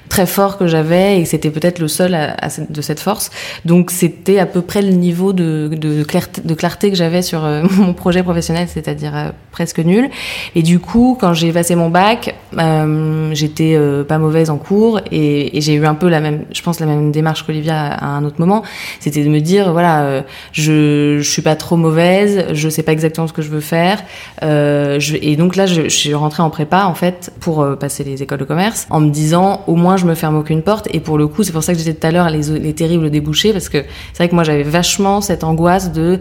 très 0.09 0.27
fort 0.27 0.59
que 0.59 0.67
j'avais 0.67 1.21
et 1.21 1.25
c'était 1.25 1.51
peut-être 1.51 1.79
le 1.79 1.89
seul 1.89 2.37
de 2.69 2.82
cette 2.82 3.01
force. 3.01 3.31
Donc 3.65 3.91
c'était 3.91 4.39
à 4.39 4.46
peu 4.46 4.63
près 4.63 4.82
le 4.82 4.91
niveau 4.91 5.32
de, 5.32 6.05
clarté, 6.05 6.91
que 6.91 6.96
j'avais 6.96 7.23
sur 7.23 7.44
euh, 7.44 7.63
mon 7.77 7.94
projet 7.94 8.23
professionnel, 8.23 8.69
c'est-à-dire 8.69 9.17
euh, 9.17 9.29
presque 9.51 9.79
nul. 9.79 10.11
Et 10.55 10.63
du 10.63 10.79
coup, 10.79 11.17
quand 11.20 11.34
j'ai 11.34 11.53
passé 11.53 11.75
mon 11.75 11.89
bac, 11.89 12.34
euh, 12.58 13.31
j'étais 13.32 13.79
pas 14.06 14.19
mauvaise 14.19 14.51
en 14.51 14.56
cours 14.56 15.01
et, 15.11 15.61
j'ai 15.61 15.75
eu 15.75 15.87
un 15.87 15.94
peu 15.94 16.08
la 16.08 16.20
même, 16.20 16.44
je 16.53 16.61
pense 16.63 16.81
la 16.81 16.87
même 16.87 17.11
démarche 17.11 17.44
qu'Olivia 17.44 17.87
à, 17.87 18.06
un 18.06 18.25
autre 18.25 18.37
moment. 18.39 18.63
C'était 19.01 19.25
de 19.25 19.29
me 19.29 19.41
dire 19.41 19.73
voilà, 19.73 20.25
je, 20.53 21.19
je 21.20 21.31
suis 21.31 21.43
pas 21.43 21.56
trop 21.56 21.77
mauvaise, 21.77 22.46
je 22.53 22.69
sais 22.69 22.82
pas 22.82 22.93
exactement 22.93 23.27
ce 23.27 23.32
que 23.32 23.41
je 23.41 23.49
veux 23.49 23.61
faire. 23.61 24.03
Et 24.43 25.37
donc 25.37 25.56
là, 25.56 25.67
je, 25.67 25.89
suis 25.89 26.13
rentrée 26.15 26.43
en 26.43 26.51
prépa 26.51 26.84
en 26.84 26.94
fait 26.94 27.32
pour 27.41 27.67
passer 27.79 28.05
les 28.05 28.23
écoles 28.23 28.41
de 28.41 28.44
commerce 28.44 28.87
en 28.91 29.01
me 29.01 29.11
disant 29.11 29.63
au 29.67 29.77
moins 29.77 29.94
je 29.96 30.06
me 30.06 30.15
ferme 30.15 30.36
aucune 30.36 30.63
porte. 30.63 30.89
Et 30.93 31.01
pour 31.01 31.19
le 31.19 31.27
coup, 31.27 31.43
c'est 31.43 31.53
pour 31.53 31.63
ça 31.63 31.72
que 31.72 31.79
je 31.79 31.84
disais 31.84 31.94
tout 31.94 32.06
à 32.06 32.10
l'heure 32.10 32.31
les, 32.31 32.43
les 32.58 32.74
terribles 32.74 33.10
débouchés 33.10 33.53
parce 33.53 33.69
que 33.69 33.79
c'est 34.13 34.19
vrai 34.19 34.29
que 34.29 34.34
moi 34.34 34.44
j'avais 34.44 34.63
vachement 34.63 35.20
cette 35.20 35.44
angoisse 35.44 35.93
de 35.93 36.20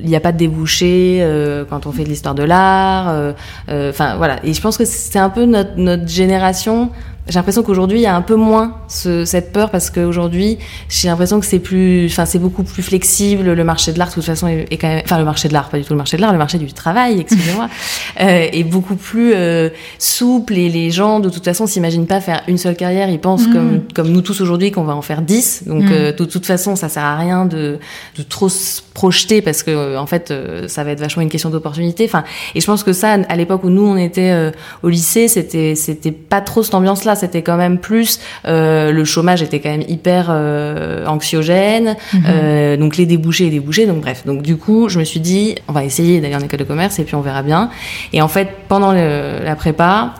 il 0.00 0.06
n'y 0.06 0.16
a 0.16 0.20
pas 0.20 0.32
de 0.32 0.38
débouché 0.38 1.18
euh, 1.20 1.64
quand 1.68 1.86
on 1.86 1.92
fait 1.92 2.04
de 2.04 2.08
l'histoire 2.08 2.34
de 2.34 2.42
l'art. 2.42 3.08
euh, 3.10 3.32
euh, 3.68 3.90
Enfin 3.90 4.16
voilà. 4.16 4.36
Et 4.44 4.52
je 4.52 4.60
pense 4.60 4.76
que 4.76 4.84
c'est 4.84 5.18
un 5.18 5.30
peu 5.30 5.44
notre, 5.44 5.76
notre 5.76 6.08
génération. 6.08 6.90
J'ai 7.26 7.38
l'impression 7.38 7.62
qu'aujourd'hui 7.62 7.98
il 8.00 8.02
y 8.02 8.06
a 8.06 8.14
un 8.14 8.20
peu 8.20 8.34
moins 8.34 8.76
ce, 8.86 9.24
cette 9.24 9.50
peur 9.50 9.70
parce 9.70 9.88
qu'aujourd'hui 9.90 10.58
j'ai 10.90 11.08
l'impression 11.08 11.40
que 11.40 11.46
c'est 11.46 11.58
plus, 11.58 12.06
enfin 12.06 12.26
c'est 12.26 12.38
beaucoup 12.38 12.64
plus 12.64 12.82
flexible. 12.82 13.52
Le 13.52 13.64
marché 13.64 13.92
de 13.94 13.98
l'art 13.98 14.08
de 14.10 14.14
toute 14.14 14.24
façon 14.24 14.46
est, 14.46 14.66
est 14.70 14.76
quand 14.76 14.88
même, 14.88 15.00
enfin 15.04 15.16
le 15.18 15.24
marché 15.24 15.48
de 15.48 15.54
l'art 15.54 15.70
pas 15.70 15.78
du 15.78 15.84
tout 15.84 15.94
le 15.94 15.96
marché 15.96 16.18
de 16.18 16.22
l'art, 16.22 16.32
le 16.32 16.38
marché 16.38 16.58
du 16.58 16.70
travail, 16.74 17.20
excusez-moi, 17.20 17.68
euh, 18.20 18.46
est 18.52 18.62
beaucoup 18.64 18.96
plus 18.96 19.32
euh, 19.34 19.70
souple 19.98 20.52
et 20.58 20.68
les 20.68 20.90
gens 20.90 21.18
de 21.18 21.30
toute 21.30 21.44
façon 21.44 21.66
s'imaginent 21.66 22.06
pas 22.06 22.20
faire 22.20 22.42
une 22.46 22.58
seule 22.58 22.76
carrière. 22.76 23.08
Ils 23.08 23.18
pensent 23.20 23.46
Mhm. 23.46 23.52
comme 23.54 23.80
comme 23.94 24.08
nous 24.12 24.20
tous 24.20 24.40
aujourd'hui 24.42 24.70
qu'on 24.70 24.84
va 24.84 24.94
en 24.94 25.02
faire 25.02 25.22
dix. 25.22 25.62
Donc 25.66 25.84
Mhm. 25.84 25.92
euh, 25.92 26.12
de 26.12 26.24
toute 26.26 26.44
façon 26.44 26.76
ça 26.76 26.90
sert 26.90 27.04
à 27.04 27.16
rien 27.16 27.46
de 27.46 27.78
de 28.18 28.22
trop 28.22 28.50
se 28.50 28.82
projeter 28.92 29.40
parce 29.40 29.62
que 29.62 29.96
en 29.96 30.06
fait 30.06 30.32
ça 30.68 30.84
va 30.84 30.90
être 30.90 31.00
vachement 31.00 31.22
une 31.22 31.30
question 31.30 31.48
d'opportunité. 31.48 32.04
Enfin 32.04 32.24
et 32.54 32.60
je 32.60 32.66
pense 32.66 32.82
que 32.82 32.92
ça 32.92 33.12
à 33.28 33.36
l'époque 33.36 33.64
où 33.64 33.70
nous 33.70 33.86
on 33.86 33.96
était 33.96 34.52
au 34.82 34.88
lycée 34.90 35.26
c'était 35.28 35.74
c'était 35.74 36.12
pas 36.12 36.42
trop 36.42 36.62
cette 36.62 36.74
ambiance 36.74 37.04
C'était 37.14 37.42
quand 37.42 37.56
même 37.56 37.78
plus 37.78 38.20
euh, 38.46 38.90
le 38.92 39.04
chômage 39.04 39.42
était 39.42 39.60
quand 39.60 39.70
même 39.70 39.84
hyper 39.88 40.26
euh, 40.30 41.06
anxiogène. 41.06 41.96
Euh, 42.28 42.76
donc 42.76 42.96
les 42.96 43.06
débouchés 43.06 43.46
et 43.46 43.50
débouchés. 43.50 43.86
Donc 43.86 44.00
bref. 44.00 44.24
Donc 44.26 44.42
du 44.42 44.56
coup 44.56 44.88
je 44.88 44.98
me 44.98 45.04
suis 45.04 45.20
dit 45.20 45.54
on 45.68 45.72
va 45.72 45.84
essayer 45.84 46.20
d'aller 46.20 46.36
en 46.36 46.40
école 46.40 46.58
de 46.60 46.64
commerce 46.64 46.98
et 46.98 47.04
puis 47.04 47.14
on 47.14 47.20
verra 47.20 47.42
bien. 47.42 47.70
Et 48.12 48.22
en 48.22 48.28
fait 48.28 48.48
pendant 48.68 48.92
le- 48.92 49.44
la 49.44 49.56
prépa 49.56 50.14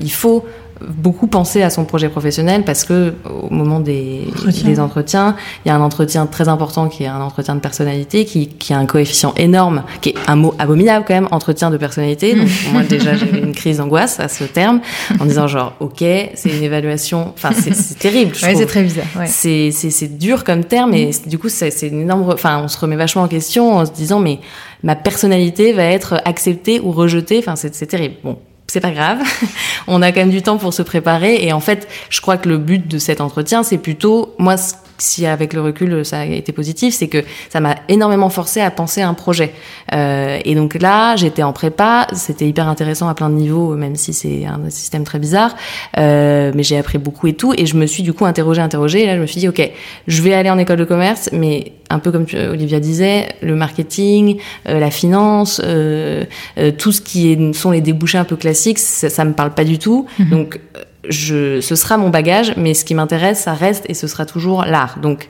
il 0.00 0.10
faut 0.12 0.44
beaucoup 0.88 1.26
penser 1.26 1.62
à 1.62 1.70
son 1.70 1.84
projet 1.84 2.08
professionnel 2.08 2.64
parce 2.64 2.84
que 2.84 3.14
au 3.24 3.52
moment 3.52 3.80
des, 3.80 4.28
des 4.64 4.80
entretiens, 4.80 5.36
il 5.64 5.68
y 5.68 5.70
a 5.70 5.74
un 5.74 5.80
entretien 5.80 6.26
très 6.26 6.48
important 6.48 6.88
qui 6.88 7.04
est 7.04 7.08
un 7.08 7.20
entretien 7.20 7.54
de 7.54 7.60
personnalité 7.60 8.24
qui, 8.24 8.48
qui 8.48 8.72
a 8.72 8.78
un 8.78 8.86
coefficient 8.86 9.34
énorme, 9.36 9.82
qui 10.00 10.10
est 10.10 10.14
un 10.26 10.36
mot 10.36 10.54
abominable 10.58 11.04
quand 11.06 11.14
même, 11.14 11.28
entretien 11.30 11.70
de 11.70 11.76
personnalité. 11.76 12.34
Donc 12.34 12.48
moi 12.72 12.82
déjà 12.82 13.14
j'avais 13.14 13.38
une 13.40 13.54
crise 13.54 13.78
d'angoisse 13.78 14.20
à 14.20 14.28
ce 14.28 14.44
terme 14.44 14.80
en 15.20 15.24
disant 15.24 15.46
genre 15.46 15.74
ok 15.80 15.98
c'est 15.98 16.50
une 16.50 16.62
évaluation, 16.62 17.32
enfin 17.34 17.50
c'est 17.52 17.98
terrible. 17.98 18.32
Ouais, 18.42 18.54
c'est 18.54 18.66
très 18.66 18.82
bizarre. 18.82 19.06
Ouais. 19.18 19.26
C'est 19.26 19.70
c'est 19.70 20.18
dur 20.18 20.44
comme 20.44 20.64
terme 20.64 20.94
et 20.94 21.10
du 21.26 21.38
coup 21.38 21.48
c'est 21.48 21.70
une 21.82 22.02
énorme, 22.02 22.30
enfin 22.32 22.62
on 22.64 22.68
se 22.68 22.78
remet 22.78 22.96
vachement 22.96 23.22
en 23.22 23.28
question 23.28 23.74
en 23.76 23.86
se 23.86 23.92
disant 23.92 24.20
mais 24.20 24.40
ma 24.82 24.96
personnalité 24.96 25.72
va 25.72 25.84
être 25.84 26.20
acceptée 26.24 26.80
ou 26.80 26.92
rejetée. 26.92 27.38
Enfin 27.38 27.56
c'est 27.56 27.86
terrible. 27.86 28.14
Bon 28.24 28.38
c'est 28.66 28.80
pas 28.80 28.90
grave. 28.90 29.18
on 29.86 30.02
a 30.02 30.12
quand 30.12 30.20
même 30.20 30.30
du 30.30 30.42
temps 30.42 30.58
pour 30.58 30.72
se 30.72 30.82
préparer. 30.82 31.44
Et 31.44 31.52
en 31.52 31.60
fait, 31.60 31.88
je 32.10 32.20
crois 32.20 32.36
que 32.36 32.48
le 32.48 32.58
but 32.58 32.88
de 32.88 32.98
cet 32.98 33.20
entretien, 33.20 33.62
c'est 33.62 33.78
plutôt, 33.78 34.34
moi, 34.38 34.56
si 35.02 35.26
avec 35.26 35.52
le 35.52 35.60
recul 35.60 36.04
ça 36.04 36.20
a 36.20 36.24
été 36.24 36.52
positif, 36.52 36.94
c'est 36.94 37.08
que 37.08 37.24
ça 37.48 37.60
m'a 37.60 37.76
énormément 37.88 38.30
forcé 38.30 38.60
à 38.60 38.70
penser 38.70 39.02
à 39.02 39.08
un 39.08 39.14
projet. 39.14 39.52
Euh, 39.92 40.38
et 40.44 40.54
donc 40.54 40.74
là, 40.74 41.16
j'étais 41.16 41.42
en 41.42 41.52
prépa, 41.52 42.06
c'était 42.12 42.46
hyper 42.46 42.68
intéressant 42.68 43.08
à 43.08 43.14
plein 43.14 43.30
de 43.30 43.34
niveaux, 43.34 43.74
même 43.74 43.96
si 43.96 44.12
c'est 44.12 44.44
un 44.44 44.70
système 44.70 45.04
très 45.04 45.18
bizarre. 45.18 45.54
Euh, 45.98 46.52
mais 46.54 46.62
j'ai 46.62 46.78
appris 46.78 46.98
beaucoup 46.98 47.26
et 47.26 47.34
tout, 47.34 47.52
et 47.56 47.66
je 47.66 47.76
me 47.76 47.86
suis 47.86 48.02
du 48.02 48.12
coup 48.12 48.24
interrogée, 48.24 48.62
interrogée. 48.62 49.02
Et 49.02 49.06
là, 49.06 49.16
je 49.16 49.20
me 49.20 49.26
suis 49.26 49.40
dit, 49.40 49.48
ok, 49.48 49.70
je 50.06 50.22
vais 50.22 50.34
aller 50.34 50.50
en 50.50 50.58
école 50.58 50.78
de 50.78 50.84
commerce, 50.84 51.28
mais 51.32 51.72
un 51.92 51.98
peu 51.98 52.10
comme 52.10 52.26
Olivia 52.50 52.80
disait, 52.80 53.28
le 53.42 53.54
marketing, 53.54 54.38
euh, 54.68 54.80
la 54.80 54.90
finance, 54.90 55.60
euh, 55.62 56.24
euh, 56.58 56.72
tout 56.72 56.92
ce 56.92 57.00
qui 57.00 57.32
est, 57.32 57.52
sont 57.52 57.70
les 57.70 57.80
débouchés 57.80 58.18
un 58.18 58.24
peu 58.24 58.36
classiques, 58.36 58.78
ça, 58.78 59.10
ça 59.10 59.24
me 59.24 59.32
parle 59.32 59.54
pas 59.54 59.64
du 59.64 59.78
tout. 59.78 60.06
Mm-hmm. 60.18 60.28
Donc 60.30 60.60
je, 61.08 61.60
ce 61.60 61.74
sera 61.74 61.96
mon 61.96 62.10
bagage, 62.10 62.54
mais 62.56 62.74
ce 62.74 62.84
qui 62.84 62.94
m'intéresse, 62.94 63.40
ça 63.40 63.54
reste 63.54 63.84
et 63.88 63.94
ce 63.94 64.06
sera 64.06 64.26
toujours 64.26 64.64
l'art. 64.64 64.98
Donc, 65.00 65.28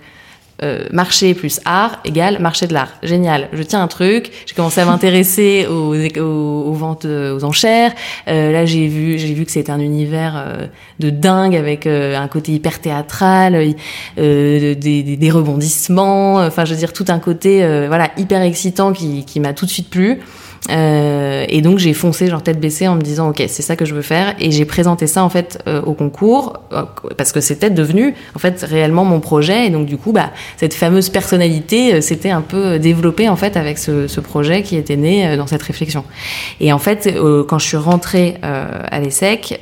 euh, 0.63 0.85
marché 0.93 1.35
plus 1.35 1.61
art 1.65 1.99
égale 2.05 2.39
marché 2.41 2.69
de 2.69 2.75
l'art. 2.75 2.91
Génial. 3.03 3.49
Je 3.53 3.63
tiens 3.65 3.83
un 3.83 3.89
truc. 3.89 4.31
J'ai 4.47 4.55
commencé 4.55 4.81
à 4.81 4.85
m'intéresser 4.85 5.67
aux, 5.71 5.95
aux, 5.95 6.21
aux, 6.21 6.73
ventes 6.73 7.05
euh, 7.05 7.35
aux 7.35 7.43
enchères. 7.43 7.93
Euh, 8.29 8.53
là, 8.53 8.65
j'ai 8.65 8.87
vu, 8.87 9.19
j'ai 9.19 9.35
vu 9.35 9.45
que 9.45 9.51
c'était 9.51 9.73
un 9.73 9.81
univers 9.81 10.35
euh, 10.37 10.67
de 11.01 11.11
dingue 11.11 11.57
avec 11.57 11.87
euh, 11.87 12.17
un 12.17 12.29
côté 12.29 12.53
hyper 12.53 12.81
théâtral, 12.81 13.75
des, 14.17 14.77
des, 14.77 15.03
des, 15.03 15.31
rebondissements. 15.31 16.37
Enfin, 16.37 16.65
je 16.65 16.75
veux 16.75 16.79
dire 16.79 16.93
tout 16.93 17.07
un 17.09 17.19
côté, 17.19 17.67
voilà, 17.89 18.11
hyper 18.17 18.43
excitant 18.43 18.93
qui, 18.93 19.25
qui 19.25 19.41
m'a 19.41 19.55
tout 19.55 19.67
de 19.67 19.71
suite 19.71 19.91
plu. 19.91 20.21
Euh, 20.71 21.45
et 21.49 21.61
donc 21.61 21.79
j'ai 21.79 21.93
foncé 21.93 22.29
genre 22.29 22.43
tête 22.43 22.61
baissée 22.61 22.87
en 22.87 22.95
me 22.95 23.01
disant 23.01 23.31
ok 23.31 23.43
c'est 23.49 23.63
ça 23.63 23.75
que 23.77 23.85
je 23.85 23.95
veux 23.95 24.03
faire. 24.03 24.35
Et 24.39 24.51
j'ai 24.51 24.65
présenté 24.65 25.07
ça 25.07 25.25
en 25.25 25.29
fait 25.29 25.61
euh, 25.67 25.83
au 25.83 25.93
concours 25.95 26.61
euh, 26.73 26.83
parce 27.17 27.33
que 27.33 27.41
c'était 27.41 27.71
devenu 27.71 28.15
en 28.37 28.39
fait 28.39 28.63
réellement 28.63 29.05
mon 29.05 29.21
projet. 29.21 29.67
Et 29.67 29.71
donc 29.71 29.87
du 29.87 29.97
coup 29.97 30.13
bah 30.13 30.31
cette 30.57 30.75
fameuse 30.75 31.09
personnalité 31.09 32.01
s'était 32.01 32.31
un 32.31 32.43
peu 32.43 32.79
développée 32.79 33.29
en 33.29 33.37
fait 33.37 33.57
avec 33.57 33.79
ce, 33.79 34.07
ce, 34.07 34.21
projet 34.21 34.63
qui 34.63 34.77
était 34.77 34.97
né 34.97 35.37
dans 35.37 35.49
cette 35.49 35.63
réflexion. 35.63 36.05
Et 36.61 36.73
en 36.73 36.79
fait 36.79 37.13
quand 37.49 37.59
je 37.59 37.67
suis 37.67 37.77
rentrée 37.77 38.37
à 38.43 39.01
l'ESSEC 39.01 39.61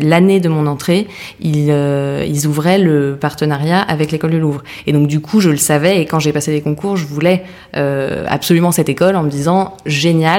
l'année 0.00 0.40
de 0.40 0.48
mon 0.48 0.66
entrée 0.66 1.06
ils, 1.40 1.68
ils 2.26 2.46
ouvraient 2.46 2.78
le 2.78 3.18
partenariat 3.20 3.80
avec 3.80 4.10
l'école 4.10 4.30
du 4.30 4.40
Louvre. 4.40 4.62
Et 4.86 4.92
donc 4.92 5.06
du 5.06 5.20
coup 5.20 5.40
je 5.40 5.50
le 5.50 5.58
savais. 5.58 6.00
Et 6.00 6.06
quand 6.06 6.18
j'ai 6.18 6.32
passé 6.32 6.50
les 6.50 6.62
concours 6.62 6.96
je 6.96 7.04
voulais 7.04 7.42
absolument 7.74 8.72
cette 8.72 8.88
école 8.88 9.16
en 9.16 9.22
me 9.22 9.30
disant 9.30 9.76
génial 9.84 10.29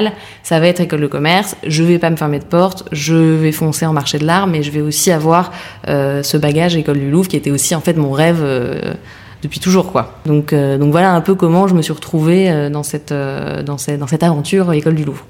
ça 0.42 0.60
va 0.60 0.66
être 0.66 0.80
école 0.80 1.00
de 1.00 1.06
commerce, 1.06 1.56
je 1.66 1.82
vais 1.82 1.98
pas 1.98 2.10
me 2.10 2.16
fermer 2.16 2.38
de 2.38 2.44
porte, 2.44 2.84
je 2.92 3.14
vais 3.14 3.52
foncer 3.52 3.86
en 3.86 3.92
marché 3.92 4.18
de 4.18 4.26
l'art, 4.26 4.46
mais 4.46 4.62
je 4.62 4.70
vais 4.70 4.80
aussi 4.80 5.10
avoir 5.10 5.52
euh, 5.88 6.22
ce 6.22 6.36
bagage 6.36 6.76
école 6.76 6.98
du 6.98 7.10
Louvre 7.10 7.28
qui 7.28 7.36
était 7.36 7.50
aussi 7.50 7.74
en 7.74 7.80
fait 7.80 7.94
mon 7.94 8.12
rêve 8.12 8.40
euh, 8.42 8.94
depuis 9.42 9.60
toujours 9.60 9.92
quoi. 9.92 10.18
Donc 10.26 10.52
euh, 10.52 10.78
donc 10.78 10.90
voilà 10.90 11.12
un 11.12 11.20
peu 11.20 11.34
comment 11.34 11.66
je 11.68 11.74
me 11.74 11.82
suis 11.82 11.92
retrouvée 11.92 12.70
dans 12.70 12.82
cette 12.82 13.12
aventure 14.22 14.72
école 14.72 14.94
du 14.94 15.04
Louvre. 15.04 15.24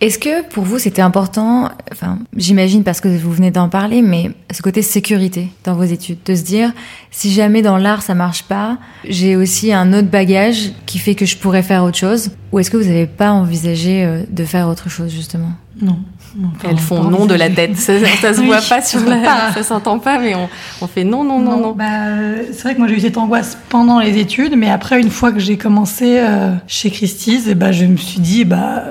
Est-ce 0.00 0.20
que 0.20 0.44
pour 0.44 0.62
vous 0.62 0.78
c'était 0.78 1.02
important, 1.02 1.70
enfin 1.90 2.18
j'imagine 2.36 2.84
parce 2.84 3.00
que 3.00 3.08
vous 3.08 3.32
venez 3.32 3.50
d'en 3.50 3.68
parler, 3.68 4.00
mais 4.00 4.30
ce 4.52 4.62
côté 4.62 4.80
sécurité 4.80 5.48
dans 5.64 5.74
vos 5.74 5.82
études, 5.82 6.18
de 6.24 6.36
se 6.36 6.42
dire 6.42 6.72
si 7.10 7.32
jamais 7.32 7.62
dans 7.62 7.78
l'art 7.78 8.02
ça 8.02 8.14
marche 8.14 8.44
pas, 8.44 8.78
j'ai 9.08 9.34
aussi 9.34 9.72
un 9.72 9.92
autre 9.92 10.06
bagage 10.06 10.70
qui 10.86 10.98
fait 10.98 11.16
que 11.16 11.26
je 11.26 11.36
pourrais 11.36 11.64
faire 11.64 11.82
autre 11.82 11.98
chose, 11.98 12.30
ou 12.52 12.60
est-ce 12.60 12.70
que 12.70 12.76
vous 12.76 12.84
n'avez 12.84 13.08
pas 13.08 13.32
envisagé 13.32 14.04
euh, 14.04 14.22
de 14.30 14.44
faire 14.44 14.68
autre 14.68 14.88
chose 14.88 15.10
justement? 15.10 15.50
Non. 15.82 15.98
non 16.36 16.50
Elles 16.68 16.78
font 16.78 17.02
non 17.02 17.26
de 17.26 17.34
la 17.34 17.50
tête, 17.50 17.76
ça, 17.76 17.94
ça 18.20 18.34
se 18.34 18.40
oui, 18.40 18.46
voit 18.46 18.60
pas 18.60 18.80
sur 18.80 19.00
la, 19.04 19.16
pas. 19.24 19.52
ça 19.52 19.64
s'entend 19.64 19.98
pas, 19.98 20.20
mais 20.20 20.36
on, 20.36 20.48
on, 20.80 20.86
fait 20.86 21.02
non, 21.02 21.24
non, 21.24 21.40
non, 21.40 21.56
non. 21.56 21.60
non. 21.60 21.72
Bah, 21.72 22.06
euh, 22.06 22.44
c'est 22.52 22.62
vrai 22.62 22.74
que 22.74 22.78
moi 22.78 22.86
j'ai 22.86 22.94
eu 22.94 23.00
cette 23.00 23.18
angoisse 23.18 23.58
pendant 23.68 23.98
les 23.98 24.16
études, 24.18 24.54
mais 24.56 24.70
après 24.70 25.00
une 25.00 25.10
fois 25.10 25.32
que 25.32 25.40
j'ai 25.40 25.56
commencé 25.56 26.20
euh, 26.20 26.54
chez 26.68 26.90
Christie's, 26.90 27.48
bah, 27.56 27.72
je 27.72 27.84
me 27.84 27.96
suis 27.96 28.20
dit 28.20 28.44
bah 28.44 28.84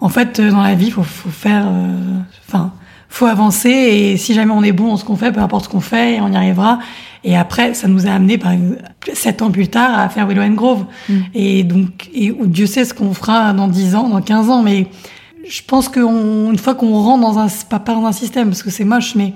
en 0.00 0.08
fait, 0.08 0.40
dans 0.40 0.62
la 0.62 0.74
vie, 0.74 0.90
faut, 0.90 1.02
faut 1.02 1.30
faire, 1.30 1.66
enfin, 2.46 2.72
euh, 2.74 2.86
faut 3.08 3.26
avancer 3.26 3.70
et 3.70 4.16
si 4.16 4.34
jamais 4.34 4.52
on 4.52 4.62
est 4.62 4.72
bon 4.72 4.88
dans 4.88 4.96
ce 4.96 5.04
qu'on 5.04 5.16
fait, 5.16 5.32
peu 5.32 5.40
importe 5.40 5.64
ce 5.64 5.68
qu'on 5.68 5.80
fait, 5.80 6.20
on 6.20 6.32
y 6.32 6.36
arrivera. 6.36 6.78
Et 7.24 7.36
après, 7.36 7.74
ça 7.74 7.88
nous 7.88 8.06
a 8.06 8.10
amené, 8.10 8.38
par 8.38 8.52
exemple, 8.52 8.82
sept 9.12 9.42
ans 9.42 9.50
plus 9.50 9.68
tard, 9.68 9.98
à 9.98 10.08
faire 10.08 10.26
Willow 10.26 10.42
and 10.42 10.54
Grove. 10.54 10.84
Mm. 11.08 11.14
Et 11.34 11.64
donc, 11.64 12.10
et 12.14 12.32
Dieu 12.44 12.66
sait 12.66 12.84
ce 12.84 12.94
qu'on 12.94 13.14
fera 13.14 13.52
dans 13.52 13.68
10 13.68 13.94
ans, 13.96 14.08
dans 14.08 14.20
15 14.20 14.50
ans, 14.50 14.62
mais 14.62 14.88
je 15.48 15.62
pense 15.66 15.88
qu'une 15.88 16.58
fois 16.58 16.74
qu'on 16.74 17.00
rentre 17.00 17.22
dans 17.22 17.38
un, 17.38 17.46
pas, 17.68 17.78
pas 17.78 17.94
dans 17.94 18.06
un 18.06 18.12
système, 18.12 18.48
parce 18.48 18.62
que 18.62 18.70
c'est 18.70 18.84
moche, 18.84 19.14
mais 19.14 19.32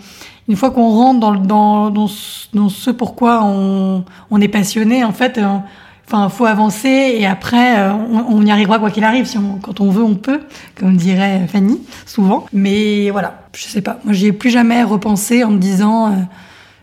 une 0.48 0.56
fois 0.56 0.70
qu'on 0.70 0.88
rentre 0.90 1.20
dans, 1.20 1.34
dans, 1.34 1.90
dans, 1.90 2.08
dans, 2.52 2.68
ce 2.68 2.90
pourquoi 2.90 3.42
on, 3.44 4.04
on 4.30 4.40
est 4.40 4.48
passionné, 4.48 5.04
en 5.04 5.12
fait, 5.12 5.40
Enfin, 6.12 6.28
faut 6.28 6.46
avancer 6.46 6.88
et 6.88 7.24
après, 7.24 7.78
euh, 7.78 7.92
on, 7.92 8.44
y 8.44 8.50
arrivera 8.50 8.80
quoi 8.80 8.90
qu'il 8.90 9.04
arrive. 9.04 9.26
Si 9.26 9.38
on, 9.38 9.60
quand 9.62 9.78
on 9.78 9.92
veut, 9.92 10.02
on 10.02 10.16
peut, 10.16 10.40
comme 10.74 10.96
dirait 10.96 11.46
Fanny 11.46 11.80
souvent. 12.04 12.46
Mais 12.52 13.10
voilà, 13.10 13.42
je 13.54 13.62
sais 13.62 13.80
pas. 13.80 14.00
Moi, 14.02 14.12
j'y 14.12 14.26
ai 14.26 14.32
plus 14.32 14.50
jamais 14.50 14.82
repensé 14.82 15.44
en 15.44 15.52
me 15.52 15.58
disant, 15.58 16.08
euh, 16.08 16.16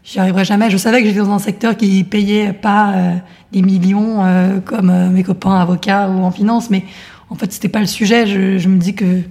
j'y 0.05 0.19
arriverai 0.19 0.45
jamais. 0.45 0.69
Je 0.69 0.77
savais 0.77 1.01
que 1.01 1.09
j'étais 1.09 1.19
dans 1.19 1.33
un 1.33 1.39
secteur 1.39 1.75
qui 1.75 2.05
payait 2.05 2.53
pas 2.53 2.93
euh, 2.93 3.15
des 3.51 3.61
millions 3.61 4.23
comme 4.63 5.09
mes 5.09 5.23
copains 5.23 5.59
avocats 5.59 6.07
ou 6.07 6.23
en 6.23 6.31
finance, 6.31 6.69
mais 6.69 6.85
en 7.29 7.35
fait, 7.35 7.51
c'était 7.51 7.67
pas 7.67 7.81
le 7.81 7.85
sujet. 7.85 8.27
Je, 8.27 8.69
me 8.69 8.77
dis 8.77 8.95
que 8.95 9.23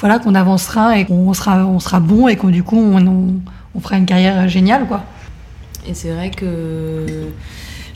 voilà, 0.00 0.18
qu'on 0.18 0.34
avancera 0.34 0.98
et 0.98 1.04
qu'on 1.04 1.34
sera, 1.34 1.66
on 1.66 1.78
sera 1.78 2.00
bon 2.00 2.26
et 2.28 2.36
qu'on 2.36 2.48
du 2.48 2.62
coup, 2.62 2.78
on, 2.78 3.34
on 3.74 3.80
fera 3.80 3.98
une 3.98 4.06
carrière 4.06 4.48
géniale, 4.48 4.86
quoi. 4.86 5.04
Et 5.86 5.92
c'est 5.92 6.10
vrai 6.10 6.30
que 6.30 7.04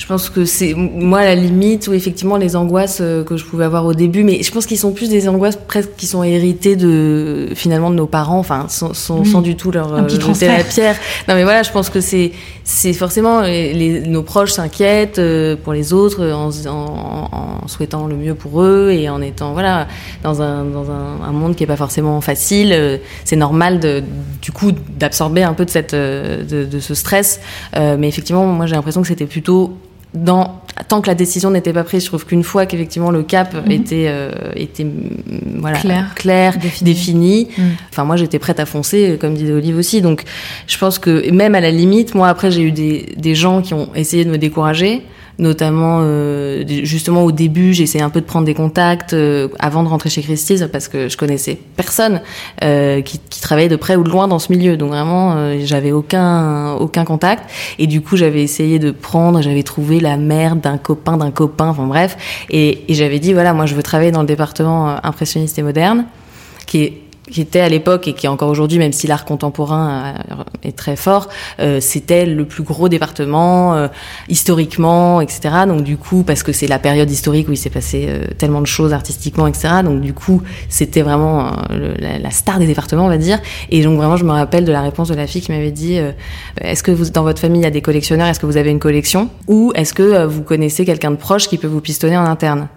je 0.00 0.07
pense 0.07 0.30
que 0.30 0.47
c'est 0.47 0.73
moi 0.75 1.23
la 1.23 1.35
limite 1.35 1.87
ou 1.87 1.92
effectivement 1.92 2.38
les 2.38 2.57
angoisses 2.57 3.00
euh, 3.02 3.23
que 3.23 3.37
je 3.37 3.45
pouvais 3.45 3.66
avoir 3.66 3.85
au 3.85 3.92
début 3.92 4.25
mais 4.25 4.42
je 4.42 4.50
pense 4.50 4.64
qu'ils 4.64 4.78
sont 4.78 4.92
plus 4.92 5.11
des 5.11 5.28
angoisses 5.28 5.59
presque 5.69 5.90
qui 5.95 6.07
sont 6.07 6.23
héritées 6.23 6.75
de 6.75 7.49
finalement 7.54 7.90
de 7.90 7.97
nos 7.97 8.07
parents 8.07 8.38
enfin 8.38 8.64
sans, 8.69 8.95
sans, 8.95 9.42
du 9.42 9.57
tout 9.57 9.71
leur 9.71 10.09
jeter 10.09 10.49
la 10.49 10.64
pierre. 10.64 10.97
Non 11.28 11.35
mais 11.35 11.42
voilà 11.42 11.62
je 11.62 11.71
pense 11.71 11.90
que 11.90 12.00
c'est 12.00 12.33
c'est 12.64 12.95
forcément 12.95 13.42
les, 13.42 13.75
les, 13.75 14.00
nos 14.00 14.23
proches 14.23 14.52
s'inquiètent 14.52 15.19
euh, 15.19 15.54
pour 15.62 15.75
les 15.75 15.92
autres 15.92 16.25
en, 16.33 16.49
en, 16.66 17.28
en, 17.64 17.69
souhaitant 17.69 18.07
le 18.07 18.16
mieux 18.16 18.35
pour 18.35 18.62
eux 18.62 18.90
et 18.92 19.11
en 19.11 19.21
étant 19.21 19.52
voilà 19.52 19.87
dans 20.23 20.40
un 20.40 20.64
dans 20.64 20.90
un, 20.90 21.28
un 21.28 21.33
monde 21.33 21.54
qui 21.57 21.64
est 21.64 21.66
pas 21.66 21.76
forcément 21.76 22.23
facile 22.23 22.73
euh, 22.73 22.97
c'est 23.26 23.37
normal 23.37 23.80
de 23.80 24.02
du 24.40 24.50
coup 24.50 24.73
d'absorber 24.73 25.42
un 25.42 25.52
peu 25.52 25.66
de 25.66 25.71
cette 25.71 25.95
de, 25.95 26.64
de 26.64 26.80
ce 26.80 26.95
stress. 26.95 27.40
Mais 27.76 28.09
effectivement 28.09 28.47
moi 28.47 28.64
j'ai 28.64 28.75
l'impression 28.75 29.02
que 29.02 29.09
c'était 29.09 29.26
plutôt 29.26 29.76
dans 30.14 30.60
tant 30.88 31.00
que 31.00 31.06
la 31.06 31.14
décision 31.14 31.50
n'était 31.50 31.72
pas 31.72 31.84
prise, 31.84 32.02
je 32.02 32.08
trouve 32.08 32.26
qu'une 32.26 32.42
fois 32.42 32.66
qu'effectivement 32.66 33.10
le 33.10 33.22
cap 33.22 33.54
mmh. 33.54 33.70
était 33.70 34.06
euh, 34.08 34.30
était 34.56 34.86
voilà 35.56 35.78
clair, 35.78 36.14
clair 36.14 36.58
défini, 36.58 36.84
défini. 36.84 37.48
Mmh. 37.56 37.62
enfin 37.90 38.04
moi 38.04 38.16
j'étais 38.16 38.38
prête 38.38 38.60
à 38.60 38.66
foncer 38.66 39.18
comme 39.20 39.34
disait 39.34 39.52
Olive 39.52 39.76
aussi. 39.76 40.00
Donc 40.02 40.24
je 40.66 40.78
pense 40.78 40.98
que 40.98 41.30
même 41.30 41.54
à 41.54 41.60
la 41.60 41.70
limite 41.70 42.14
moi 42.14 42.28
après 42.28 42.50
j'ai 42.50 42.62
eu 42.62 42.72
des 42.72 43.14
des 43.16 43.34
gens 43.34 43.62
qui 43.62 43.74
ont 43.74 43.90
essayé 43.94 44.24
de 44.24 44.30
me 44.30 44.38
décourager 44.38 45.02
notamment 45.40 46.00
euh, 46.02 46.62
justement 46.85 47.25
au 47.25 47.32
début 47.32 47.73
j'ai 47.73 47.82
essayé 47.82 48.04
un 48.04 48.11
peu 48.11 48.20
de 48.20 48.26
prendre 48.26 48.47
des 48.47 48.54
contacts 48.54 49.14
euh, 49.14 49.49
avant 49.59 49.82
de 49.82 49.88
rentrer 49.88 50.11
chez 50.11 50.23
Christie's 50.23 50.64
parce 50.70 50.87
que 50.87 51.09
je 51.09 51.16
connaissais 51.16 51.59
personne 51.76 52.20
euh, 52.62 53.00
qui, 53.00 53.18
qui, 53.18 53.40
travaillait 53.40 53.68
de 53.68 53.76
près 53.76 53.97
ou 53.97 54.04
de 54.04 54.11
loin 54.11 54.28
dans 54.28 54.38
ce 54.38 54.52
milieu. 54.52 54.76
Donc 54.76 54.90
vraiment 54.90 55.35
euh, 55.37 55.61
j'avais 55.64 55.92
aucun 55.92 56.73
aucun 56.75 57.04
contact. 57.04 57.50
Et 57.78 57.87
du 57.87 58.02
coup 58.02 58.16
j'avais 58.16 58.42
essayé 58.42 58.78
de 58.78 58.90
prendre 58.90 59.40
j'avais 59.42 59.62
trouvé 59.62 59.99
la 59.99 60.16
merde 60.16 60.61
d'un 60.61 60.78
copain 60.78 61.16
d'un 61.16 61.30
copain 61.30 61.68
enfin 61.68 61.87
bref. 61.87 62.16
Et, 62.50 62.85
et 62.88 62.94
j'avais 62.94 63.18
dit 63.18 63.32
voilà 63.32 63.54
moi 63.54 63.66
je 63.66 63.75
veux 63.75 63.82
travailler 63.82 64.12
dans 64.12 64.20
le 64.20 64.28
département 64.28 64.90
euh, 64.90 64.97
impressionniste 65.02 65.59
et 65.59 65.62
moderne 65.62 66.04
qui 66.66 66.82
est 66.82 67.02
qui 67.30 67.40
était 67.40 67.60
à 67.60 67.68
l'époque 67.68 68.08
et 68.08 68.12
qui 68.12 68.26
est 68.26 68.28
encore 68.28 68.49
aujourd'hui, 68.49 68.78
même 68.78 68.92
si 68.92 69.06
l'art 69.06 69.25
contemporain 69.25 70.14
est 70.62 70.76
très 70.76 70.96
fort, 70.96 71.28
c'était 71.80 72.26
le 72.26 72.44
plus 72.44 72.62
gros 72.62 72.88
département 72.88 73.88
historiquement, 74.28 75.20
etc. 75.20 75.40
Donc 75.66 75.82
du 75.82 75.96
coup, 75.96 76.22
parce 76.22 76.42
que 76.42 76.52
c'est 76.52 76.66
la 76.66 76.78
période 76.78 77.10
historique 77.10 77.49
où 77.49 77.52
il 77.52 77.56
s'est 77.56 77.70
passé 77.70 78.08
tellement 78.38 78.60
de 78.60 78.66
choses 78.66 78.92
artistiquement, 78.92 79.46
etc. 79.46 79.68
Donc 79.84 80.00
du 80.00 80.12
coup, 80.12 80.42
c'était 80.68 81.02
vraiment 81.02 81.52
la, 81.70 82.18
la, 82.18 82.30
star 82.30 82.58
des 82.58 82.66
départements, 82.66 83.06
on 83.06 83.08
va 83.08 83.18
dire. 83.18 83.38
Et 83.70 83.82
donc 83.82 83.96
vraiment, 83.96 84.16
je 84.16 84.25
me 84.25 84.32
rappelle 84.32 84.64
de 84.64 84.72
la 84.72 84.82
réponse 84.82 85.08
de 85.08 85.14
la 85.14 85.26
fille 85.26 85.42
qui 85.42 85.52
m'avait 85.52 85.72
dit 85.72 85.99
Est-ce 86.60 86.82
que 86.82 86.90
vous, 86.90 87.10
dans 87.10 87.22
votre 87.22 87.40
famille, 87.40 87.60
il 87.60 87.64
y 87.64 87.68
a 87.68 87.70
des 87.70 87.82
collectionneurs? 87.82 88.26
Est-ce 88.28 88.40
que 88.40 88.46
vous 88.46 88.56
avez 88.56 88.70
une 88.70 88.80
collection? 88.80 89.30
Ou 89.49 89.72
est-ce 89.75 89.94
que 89.94 90.25
vous 90.25 90.42
connaissez 90.42 90.84
quelqu'un 90.84 91.10
de 91.10 91.16
proche 91.16 91.49
qui 91.49 91.58
peut 91.58 91.66
vous 91.66 91.80
pistonner 91.80 92.16
en 92.16 92.25
interne? 92.25 92.68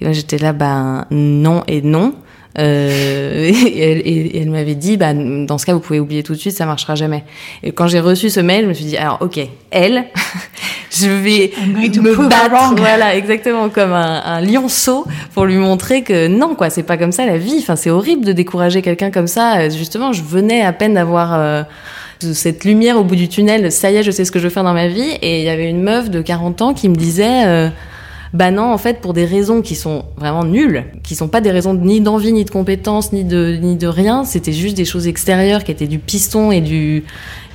Et 0.00 0.04
moi 0.04 0.12
j'étais 0.12 0.38
là, 0.38 0.52
ben 0.52 1.06
non 1.10 1.62
et 1.68 1.82
non. 1.82 2.14
Euh, 2.58 3.50
et, 3.64 4.40
elle, 4.40 4.50
m'avait 4.50 4.74
dit, 4.74 4.96
bah, 4.96 5.12
dans 5.14 5.58
ce 5.58 5.66
cas, 5.66 5.74
vous 5.74 5.80
pouvez 5.80 6.00
oublier 6.00 6.22
tout 6.22 6.34
de 6.34 6.38
suite, 6.38 6.56
ça 6.56 6.66
marchera 6.66 6.94
jamais. 6.94 7.24
Et 7.62 7.72
quand 7.72 7.86
j'ai 7.86 8.00
reçu 8.00 8.30
ce 8.30 8.40
mail, 8.40 8.64
je 8.64 8.68
me 8.68 8.74
suis 8.74 8.84
dit, 8.84 8.96
alors, 8.96 9.18
ok, 9.20 9.40
elle, 9.70 10.04
je 10.90 11.08
vais 11.08 11.52
me 11.66 12.28
battre, 12.28 12.74
voilà, 12.76 13.16
exactement 13.16 13.68
comme 13.68 13.92
un, 13.92 14.22
un, 14.24 14.40
lionceau 14.40 15.06
pour 15.34 15.44
lui 15.44 15.56
montrer 15.56 16.02
que 16.02 16.28
non, 16.28 16.54
quoi, 16.54 16.70
c'est 16.70 16.82
pas 16.82 16.96
comme 16.96 17.12
ça 17.12 17.26
la 17.26 17.38
vie. 17.38 17.56
Enfin, 17.58 17.76
c'est 17.76 17.90
horrible 17.90 18.24
de 18.24 18.32
décourager 18.32 18.82
quelqu'un 18.82 19.10
comme 19.10 19.28
ça. 19.28 19.68
Justement, 19.68 20.12
je 20.12 20.22
venais 20.22 20.62
à 20.62 20.72
peine 20.72 20.94
d'avoir 20.94 21.34
euh, 21.34 21.62
cette 22.20 22.64
lumière 22.64 22.98
au 22.98 23.04
bout 23.04 23.16
du 23.16 23.28
tunnel. 23.28 23.72
Ça 23.72 23.90
y 23.90 23.96
est, 23.96 24.02
je 24.02 24.10
sais 24.10 24.24
ce 24.24 24.32
que 24.32 24.38
je 24.38 24.44
veux 24.44 24.50
faire 24.50 24.64
dans 24.64 24.74
ma 24.74 24.88
vie. 24.88 25.10
Et 25.22 25.40
il 25.40 25.44
y 25.44 25.48
avait 25.48 25.68
une 25.68 25.82
meuf 25.82 26.10
de 26.10 26.20
40 26.20 26.62
ans 26.62 26.74
qui 26.74 26.88
me 26.88 26.94
disait. 26.94 27.46
Euh, 27.46 27.68
bah 28.32 28.50
non, 28.50 28.72
en 28.72 28.78
fait, 28.78 29.00
pour 29.00 29.12
des 29.12 29.26
raisons 29.26 29.60
qui 29.60 29.74
sont 29.74 30.06
vraiment 30.16 30.44
nulles, 30.44 30.86
qui 31.02 31.14
sont 31.14 31.28
pas 31.28 31.42
des 31.42 31.50
raisons 31.50 31.74
ni 31.74 32.00
d'envie, 32.00 32.32
ni 32.32 32.44
de 32.44 32.50
compétence, 32.50 33.12
ni 33.12 33.24
de, 33.24 33.58
ni 33.60 33.76
de 33.76 33.86
rien, 33.86 34.24
c'était 34.24 34.52
juste 34.52 34.76
des 34.76 34.86
choses 34.86 35.06
extérieures 35.06 35.64
qui 35.64 35.70
étaient 35.70 35.86
du 35.86 35.98
piston 35.98 36.50
et 36.50 36.62
du, 36.62 37.04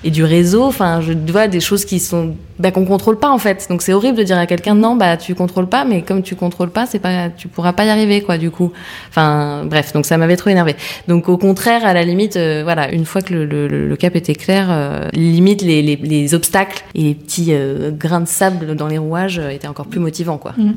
et 0.04 0.12
du 0.12 0.24
réseau. 0.24 0.64
Enfin, 0.64 1.02
je 1.02 1.14
vois 1.32 1.48
des 1.48 1.60
choses 1.60 1.86
qui 1.86 2.00
sont 2.00 2.36
bah, 2.60 2.72
qu'on 2.72 2.86
contrôle 2.86 3.20
pas 3.20 3.30
en 3.30 3.38
fait. 3.38 3.68
Donc 3.70 3.82
c'est 3.82 3.94
horrible 3.94 4.18
de 4.18 4.24
dire 4.24 4.38
à 4.38 4.48
quelqu'un 4.48 4.74
non, 4.74 4.96
bah 4.96 5.18
tu 5.18 5.36
contrôles 5.36 5.68
pas, 5.68 5.86
mais 5.86 6.02
comme 6.02 6.24
tu 6.24 6.36
contrôles 6.36 6.72
pas, 6.72 6.86
c'est 6.86 7.00
pas, 7.00 7.30
tu 7.30 7.48
pourras 7.48 7.74
pas 7.74 7.86
y 7.86 7.90
arriver 7.90 8.22
quoi. 8.22 8.38
Du 8.38 8.50
coup, 8.50 8.72
enfin 9.10 9.64
bref, 9.66 9.94
donc 9.94 10.06
ça 10.06 10.18
m'avait 10.18 10.38
trop 10.38 10.50
énervé. 10.50 10.76
Donc 11.08 11.30
au 11.30 11.38
contraire, 11.38 11.86
à 11.86 11.94
la 11.94 12.04
limite, 12.04 12.36
euh, 12.36 12.62
voilà, 12.64 12.92
une 12.92 13.06
fois 13.06 13.22
que 13.22 13.34
le, 13.34 13.46
le, 13.46 13.68
le 13.68 13.96
cap 13.96 14.16
était 14.16 14.36
clair, 14.36 14.68
euh, 14.70 15.08
limite 15.14 15.62
les, 15.62 15.82
les, 15.82 15.96
les, 15.98 16.34
obstacles 16.34 16.84
et 16.96 17.04
les 17.04 17.14
petits 17.14 17.50
euh, 17.52 17.92
grains 17.92 18.22
de 18.22 18.28
sable 18.28 18.76
dans 18.76 18.88
les 18.88 18.98
rouages 18.98 19.40
étaient 19.40 19.68
encore 19.68 19.88
plus 19.88 20.00
motivants 20.00 20.38
quoi. 20.38 20.54
Mmh. 20.58 20.72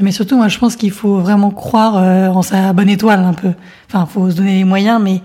Mais 0.00 0.12
surtout, 0.12 0.36
moi, 0.38 0.48
je 0.48 0.58
pense 0.58 0.76
qu'il 0.76 0.92
faut 0.92 1.18
vraiment 1.18 1.50
croire 1.50 1.96
en 2.34 2.40
sa 2.40 2.72
bonne 2.72 2.88
étoile 2.88 3.20
un 3.20 3.34
peu. 3.34 3.50
Enfin, 3.86 4.06
faut 4.06 4.30
se 4.30 4.36
donner 4.36 4.54
les 4.54 4.64
moyens, 4.64 4.98
mais 5.02 5.20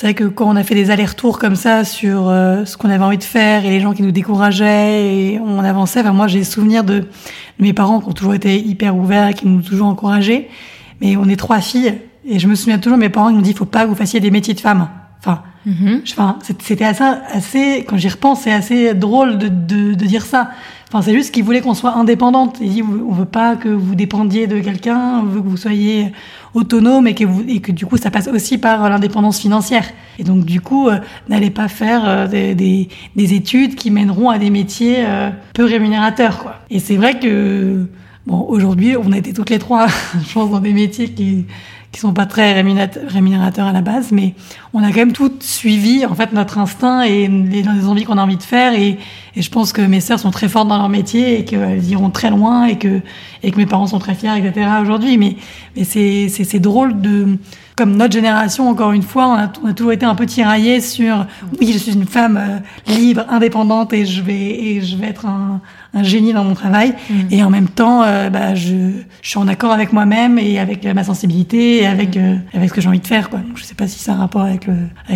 c'est 0.00 0.06
vrai 0.06 0.14
que 0.14 0.24
quand 0.24 0.48
on 0.48 0.56
a 0.56 0.64
fait 0.64 0.74
des 0.74 0.90
allers-retours 0.90 1.38
comme 1.38 1.56
ça 1.56 1.84
sur 1.84 2.30
euh, 2.30 2.64
ce 2.64 2.78
qu'on 2.78 2.88
avait 2.88 3.04
envie 3.04 3.18
de 3.18 3.22
faire 3.22 3.66
et 3.66 3.68
les 3.68 3.80
gens 3.80 3.92
qui 3.92 4.02
nous 4.02 4.12
décourageaient 4.12 5.34
et 5.34 5.38
on 5.38 5.58
avançait, 5.58 6.00
enfin 6.00 6.14
moi 6.14 6.26
j'ai 6.26 6.42
souvenir 6.42 6.84
de, 6.84 7.00
de, 7.00 7.06
mes 7.58 7.74
parents 7.74 8.00
qui 8.00 8.08
ont 8.08 8.14
toujours 8.14 8.32
été 8.32 8.58
hyper 8.58 8.96
ouverts 8.96 9.28
et 9.28 9.34
qui 9.34 9.46
nous 9.46 9.58
ont 9.58 9.62
toujours 9.62 9.88
encouragés. 9.88 10.48
Mais 11.02 11.18
on 11.18 11.28
est 11.28 11.36
trois 11.36 11.60
filles 11.60 11.98
et 12.24 12.38
je 12.38 12.48
me 12.48 12.54
souviens 12.54 12.78
toujours 12.78 12.96
mes 12.96 13.10
parents 13.10 13.28
qui 13.28 13.34
nous 13.34 13.42
dit 13.42 13.50
il 13.50 13.56
faut 13.56 13.66
pas 13.66 13.82
que 13.84 13.88
vous 13.88 13.94
fassiez 13.94 14.20
des 14.20 14.30
métiers 14.30 14.54
de 14.54 14.60
femmes. 14.60 14.88
Enfin, 15.18 15.42
mm-hmm. 15.68 16.00
enfin 16.12 16.38
c'était 16.44 16.86
assez, 16.86 17.04
assez, 17.04 17.84
quand 17.86 17.98
j'y 17.98 18.08
repense, 18.08 18.40
c'est 18.44 18.54
assez 18.54 18.94
drôle 18.94 19.36
de, 19.36 19.48
de, 19.48 19.92
de 19.92 20.06
dire 20.06 20.24
ça. 20.24 20.48
Enfin, 20.92 21.02
c'est 21.02 21.14
juste 21.14 21.32
qu'ils 21.32 21.44
voulaient 21.44 21.60
qu'on 21.60 21.74
soit 21.74 21.94
indépendante. 21.94 22.58
Ils 22.60 22.70
disent, 22.70 22.82
on 22.82 23.12
veut 23.12 23.24
pas 23.24 23.54
que 23.54 23.68
vous 23.68 23.94
dépendiez 23.94 24.48
de 24.48 24.58
quelqu'un, 24.58 25.20
on 25.20 25.22
veut 25.22 25.40
que 25.40 25.46
vous 25.46 25.56
soyez 25.56 26.10
autonome 26.52 27.06
et 27.06 27.14
que, 27.14 27.24
vous, 27.24 27.44
et 27.46 27.60
que 27.60 27.70
du 27.70 27.86
coup, 27.86 27.96
ça 27.96 28.10
passe 28.10 28.26
aussi 28.26 28.58
par 28.58 28.90
l'indépendance 28.90 29.38
financière. 29.38 29.84
Et 30.18 30.24
donc, 30.24 30.44
du 30.44 30.60
coup, 30.60 30.88
euh, 30.88 30.98
n'allez 31.28 31.50
pas 31.50 31.68
faire 31.68 32.02
euh, 32.08 32.26
des, 32.26 32.56
des, 32.56 32.88
des, 33.14 33.34
études 33.34 33.76
qui 33.76 33.92
mèneront 33.92 34.30
à 34.30 34.38
des 34.38 34.50
métiers 34.50 35.04
euh, 35.06 35.30
peu 35.54 35.64
rémunérateurs, 35.64 36.38
quoi. 36.40 36.56
Et 36.70 36.80
c'est 36.80 36.96
vrai 36.96 37.20
que, 37.20 37.86
bon, 38.26 38.40
aujourd'hui, 38.48 38.96
on 38.96 39.12
a 39.12 39.18
été 39.18 39.32
toutes 39.32 39.50
les 39.50 39.60
trois, 39.60 39.86
je 40.26 40.32
pense, 40.32 40.50
dans 40.50 40.58
des 40.58 40.72
métiers 40.72 41.10
qui 41.10 41.44
qui 41.92 41.98
sont 41.98 42.12
pas 42.12 42.26
très 42.26 42.52
rémunérateurs 42.52 43.66
à 43.66 43.72
la 43.72 43.80
base, 43.80 44.12
mais 44.12 44.34
on 44.72 44.82
a 44.82 44.88
quand 44.88 44.98
même 44.98 45.12
tout 45.12 45.32
suivi 45.40 46.06
en 46.06 46.14
fait 46.14 46.32
notre 46.32 46.58
instinct 46.58 47.02
et 47.02 47.26
les 47.26 47.66
envies 47.86 48.04
qu'on 48.04 48.18
a 48.18 48.22
envie 48.22 48.36
de 48.36 48.42
faire 48.42 48.74
et, 48.74 48.98
et, 49.40 49.42
je 49.42 49.50
pense 49.50 49.72
que 49.72 49.82
mes 49.82 50.00
sœurs 50.00 50.20
sont 50.20 50.30
très 50.30 50.48
fortes 50.48 50.68
dans 50.68 50.78
leur 50.78 50.88
métier 50.88 51.40
et 51.40 51.44
qu'elles 51.44 51.84
iront 51.88 52.10
très 52.10 52.30
loin 52.30 52.66
et 52.66 52.76
que 52.78 53.00
et 53.42 53.50
que 53.50 53.56
mes 53.56 53.66
parents 53.66 53.86
sont 53.86 53.98
très 53.98 54.14
fiers 54.14 54.36
etc 54.36 54.68
aujourd'hui 54.82 55.16
mais 55.18 55.36
mais 55.76 55.84
c'est 55.84 56.58
drôle 56.60 57.00
de 57.00 57.38
comme 57.80 57.96
notre 57.96 58.12
génération, 58.12 58.68
encore 58.68 58.92
une 58.92 59.02
fois, 59.02 59.26
on 59.26 59.34
a, 59.36 59.52
on 59.64 59.68
a 59.68 59.72
toujours 59.72 59.92
été 59.92 60.04
un 60.04 60.14
peu 60.14 60.26
tiraillé 60.26 60.82
sur 60.82 61.24
oui, 61.58 61.72
je 61.72 61.78
suis 61.78 61.94
une 61.94 62.04
femme 62.04 62.36
euh, 62.36 62.92
libre, 62.92 63.24
indépendante 63.30 63.94
et 63.94 64.04
je 64.04 64.20
vais 64.20 64.34
et 64.34 64.82
je 64.82 64.98
vais 64.98 65.06
être 65.06 65.24
un, 65.24 65.62
un 65.94 66.02
génie 66.02 66.34
dans 66.34 66.44
mon 66.44 66.52
travail. 66.52 66.92
Mm. 67.08 67.14
Et 67.30 67.42
en 67.42 67.48
même 67.48 67.68
temps, 67.68 68.02
euh, 68.02 68.28
bah, 68.28 68.54
je, 68.54 68.74
je, 69.22 69.28
suis 69.30 69.38
en 69.38 69.48
accord 69.48 69.72
avec 69.72 69.94
moi-même 69.94 70.38
et 70.38 70.58
avec 70.58 70.84
ma 70.84 71.04
sensibilité 71.04 71.78
et 71.78 71.86
avec 71.86 72.18
euh, 72.18 72.36
avec 72.52 72.68
ce 72.68 72.74
que 72.74 72.82
j'ai 72.82 72.88
envie 72.88 73.00
de 73.00 73.06
faire. 73.06 73.30
Quoi. 73.30 73.38
Donc, 73.38 73.56
je 73.56 73.64
sais 73.64 73.74
pas 73.74 73.88
si 73.88 73.98
c'est 73.98 74.10
un 74.10 74.16
rapport 74.16 74.42
avec 74.42 74.68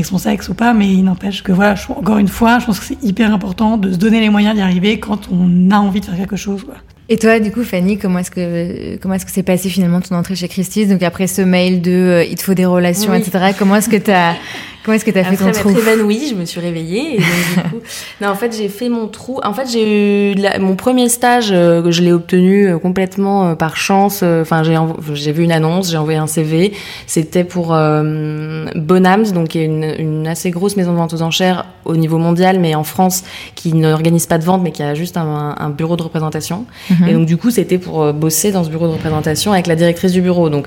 son 0.05 0.17
sexe 0.17 0.49
ou 0.49 0.55
pas, 0.55 0.73
mais 0.73 0.91
il 0.91 1.05
n'empêche 1.05 1.43
que 1.43 1.53
voilà, 1.53 1.75
je, 1.75 1.93
encore 1.93 2.17
une 2.17 2.29
fois, 2.29 2.61
je 2.61 2.65
pense 2.65 2.81
que 2.81 2.87
c'est 2.87 3.05
hyper 3.05 3.35
important 3.35 3.77
de 3.77 3.93
se 3.93 3.99
donner 3.99 4.14
les 4.21 4.31
moyens 4.31 4.55
d'y 4.55 4.63
arriver 4.63 4.99
quand 4.99 5.29
on 5.31 5.71
a 5.71 5.77
envie 5.77 6.01
de 6.01 6.07
faire 6.07 6.17
quelque 6.17 6.37
chose. 6.37 6.65
Quoi. 6.65 6.75
Et 7.09 7.19
toi, 7.19 7.39
du 7.39 7.51
coup, 7.51 7.65
Fanny, 7.65 7.99
comment 7.99 8.19
est-ce 8.21 8.31
que 8.31 8.97
comment 8.97 9.15
est-ce 9.15 9.27
que 9.27 9.31
c'est 9.31 9.43
passé 9.43 9.69
finalement 9.69 10.01
ton 10.01 10.15
entrée 10.17 10.37
chez 10.37 10.49
Christie's? 10.49 10.89
Donc 10.89 11.03
après 11.03 11.27
ce 11.27 11.43
mail 11.43 11.83
de 11.83 11.91
euh, 11.91 12.25
il 12.25 12.37
te 12.37 12.43
faut 12.43 12.55
des 12.55 12.65
relations, 12.65 13.13
etc. 13.13 13.53
Comment 13.59 13.77
est-ce 13.77 13.91
que 13.91 13.97
tu 13.97 14.11
as 14.11 14.37
Comment 14.85 14.97
est-ce 14.97 15.05
que 15.07 15.11
tu 15.11 15.19
as 15.19 15.25
fait 15.25 15.37
ton 15.37 15.51
trou 15.51 15.71
Après 15.71 15.93
évanouie, 15.93 16.29
je 16.29 16.35
me 16.35 16.45
suis 16.45 16.61
réveillée 16.61 17.15
et 17.15 17.17
donc, 17.17 17.27
du 17.27 17.71
coup, 17.71 17.83
non, 18.21 18.29
en 18.29 18.35
fait, 18.35 18.55
j'ai 18.55 18.69
fait 18.69 18.91
mon 18.91 19.09
trou. 19.09 19.41
En 19.43 19.55
fait, 19.55 19.67
j'ai 19.67 20.33
eu 20.33 20.37
mon 20.61 20.77
premier 20.77 21.09
stage, 21.09 21.49
euh, 21.53 21.91
je 21.91 22.03
l'ai 22.03 22.13
obtenu 22.13 22.67
euh, 22.67 22.79
complètement 22.79 23.47
euh, 23.47 23.55
par 23.55 23.79
chance. 23.79 24.23
Enfin, 24.23 24.63
j'ai 24.63 24.77
j'ai 25.15 25.33
vu 25.33 25.43
une 25.43 25.53
annonce, 25.53 25.91
j'ai 25.91 25.97
envoyé 25.97 26.19
un 26.19 26.27
CV. 26.27 26.75
C'était 27.07 27.45
pour 27.45 27.69
Bonhams, 27.69 29.33
donc 29.33 29.55
une, 29.55 29.95
une 29.99 30.27
assez 30.27 30.51
grosse 30.51 30.77
maison 30.77 30.93
de 30.93 30.99
vente 30.99 31.15
aux 31.15 31.23
enchères 31.23 31.65
au 31.87 31.97
niveau 31.97 32.19
mondial, 32.19 32.61
mais 32.61 32.75
en 32.75 32.85
France, 32.85 33.25
qui 33.55 33.73
n'organise 33.73 34.27
pas 34.27 34.37
de 34.37 34.45
vente, 34.45 34.63
mais 34.63 34.73
qui 34.73 34.83
a 34.83 34.95
juste 34.95 35.17
un, 35.17 35.55
un 35.59 35.71
bureau 35.71 35.97
de 35.97 36.03
représentation. 36.03 36.67
Mhm. 36.91 37.09
Et 37.09 37.13
donc, 37.15 37.27
du 37.27 37.39
coup, 37.39 37.51
c'était 37.51 37.79
pour 37.79 38.13
bosser 38.13 38.53
dans 38.53 38.65
ce 38.65 38.69
bureau 38.69 38.87
de 38.87 38.93
représentation 38.93 39.53
avec 39.53 39.67
la 39.67 39.77
directrice 39.77 40.13
du 40.13 40.21
bureau. 40.21 40.51
Donc, 40.51 40.67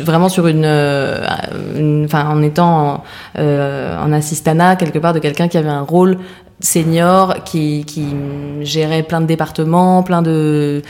vraiment 0.00 0.30
sur 0.30 0.46
une, 0.46 0.64
enfin, 2.06 2.28
en 2.30 2.42
étant 2.42 3.02
euh, 3.42 3.98
en 3.98 4.12
assistana 4.12 4.76
quelque 4.76 4.98
part 4.98 5.12
de 5.12 5.18
quelqu'un 5.18 5.48
qui 5.48 5.58
avait 5.58 5.68
un 5.68 5.82
rôle 5.82 6.18
senior 6.60 7.42
qui, 7.44 7.84
gérait 8.60 9.02
plein 9.02 9.20
de 9.20 9.26
départements, 9.26 10.02
plein 10.02 10.22
de, 10.22 10.82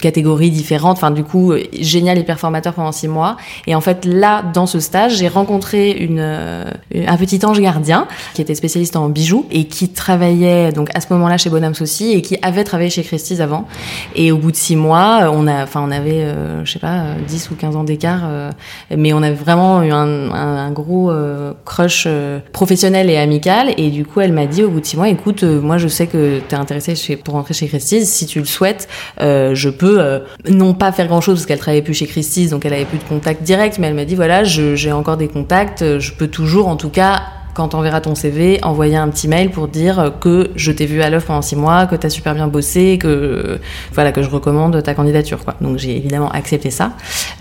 catégories 0.00 0.50
différentes. 0.50 0.96
Enfin, 0.96 1.10
du 1.10 1.24
coup, 1.24 1.52
génial 1.78 2.18
et 2.18 2.24
performateur 2.24 2.74
pendant 2.74 2.92
six 2.92 3.08
mois. 3.08 3.36
Et 3.66 3.74
en 3.74 3.80
fait, 3.80 4.04
là, 4.04 4.42
dans 4.54 4.66
ce 4.66 4.80
stage, 4.80 5.16
j'ai 5.16 5.28
rencontré 5.28 5.90
une, 5.90 6.18
euh, 6.20 6.64
un 7.06 7.16
petit 7.16 7.44
ange 7.44 7.60
gardien 7.60 8.06
qui 8.34 8.42
était 8.42 8.54
spécialiste 8.54 8.96
en 8.96 9.08
bijoux 9.08 9.46
et 9.50 9.64
qui 9.64 9.88
travaillait 9.88 10.72
donc 10.72 10.88
à 10.94 11.00
ce 11.00 11.12
moment-là 11.12 11.36
chez 11.36 11.50
Bonhams 11.50 11.74
aussi 11.80 12.12
et 12.12 12.22
qui 12.22 12.38
avait 12.42 12.64
travaillé 12.64 12.90
chez 12.90 13.02
Christie's 13.02 13.40
avant. 13.40 13.66
Et 14.14 14.32
au 14.32 14.38
bout 14.38 14.50
de 14.50 14.56
six 14.56 14.76
mois, 14.76 15.30
on 15.32 15.46
a, 15.46 15.62
enfin, 15.62 15.82
on 15.86 15.90
avait, 15.90 16.22
euh, 16.22 16.64
je 16.64 16.72
sais 16.72 16.78
pas, 16.78 17.14
10 17.26 17.50
ou 17.50 17.54
15 17.54 17.76
ans 17.76 17.84
d'écart, 17.84 18.22
euh, 18.24 18.50
mais 18.96 19.12
on 19.12 19.22
avait 19.22 19.34
vraiment 19.34 19.82
eu 19.82 19.90
un 19.92 20.70
gros 20.70 21.12
crush 21.64 22.08
professionnel 22.52 23.10
et 23.10 23.16
amical. 23.16 23.74
Et 23.76 23.90
du 23.90 24.04
coup, 24.04 24.20
elle 24.20 24.32
m'a 24.32 24.46
dit 24.46 24.62
au 24.62 24.70
bout 24.70 24.80
de 24.80 24.86
six 24.86 24.96
mois, 24.96 24.99
écoute, 25.08 25.42
euh, 25.44 25.60
moi 25.60 25.78
je 25.78 25.88
sais 25.88 26.06
que 26.06 26.40
tu 26.48 26.54
es 26.54 26.58
intéressé 26.58 26.94
chez, 26.94 27.16
pour 27.16 27.34
rentrer 27.34 27.54
chez 27.54 27.66
Christie's, 27.68 28.08
si 28.08 28.26
tu 28.26 28.38
le 28.40 28.44
souhaites, 28.44 28.88
euh, 29.20 29.54
je 29.54 29.70
peux 29.70 30.00
euh, 30.00 30.20
non 30.48 30.74
pas 30.74 30.92
faire 30.92 31.06
grand 31.06 31.20
chose 31.20 31.36
parce 31.36 31.46
qu'elle 31.46 31.58
travaillait 31.58 31.82
plus 31.82 31.94
chez 31.94 32.06
Christie's, 32.06 32.50
donc 32.50 32.64
elle 32.64 32.74
avait 32.74 32.84
plus 32.84 32.98
de 32.98 33.04
contact 33.04 33.42
direct, 33.42 33.78
mais 33.78 33.86
elle 33.86 33.94
m'a 33.94 34.04
dit 34.04 34.16
voilà, 34.16 34.44
j'ai 34.44 34.92
encore 34.92 35.16
des 35.16 35.28
contacts, 35.28 35.98
je 35.98 36.12
peux 36.12 36.28
toujours 36.28 36.68
en 36.68 36.76
tout 36.76 36.90
cas 36.90 37.22
quand 37.54 37.74
on 37.74 37.80
verra 37.80 38.00
ton 38.00 38.14
CV, 38.14 38.58
envoyer 38.62 38.96
un 38.96 39.08
petit 39.08 39.28
mail 39.28 39.50
pour 39.50 39.68
dire 39.68 40.12
que 40.20 40.50
je 40.56 40.72
t'ai 40.72 40.86
vu 40.86 41.02
à 41.02 41.10
l'œuvre 41.10 41.26
pendant 41.26 41.42
six 41.42 41.56
mois, 41.56 41.86
que 41.86 41.96
tu 41.96 42.06
as 42.06 42.10
super 42.10 42.34
bien 42.34 42.48
bossé, 42.48 42.98
que 42.98 43.58
voilà 43.92 44.12
que 44.12 44.22
je 44.22 44.30
recommande 44.30 44.82
ta 44.82 44.94
candidature. 44.94 45.44
Quoi. 45.44 45.54
Donc 45.60 45.78
j'ai 45.78 45.96
évidemment 45.96 46.30
accepté 46.30 46.70
ça. 46.70 46.92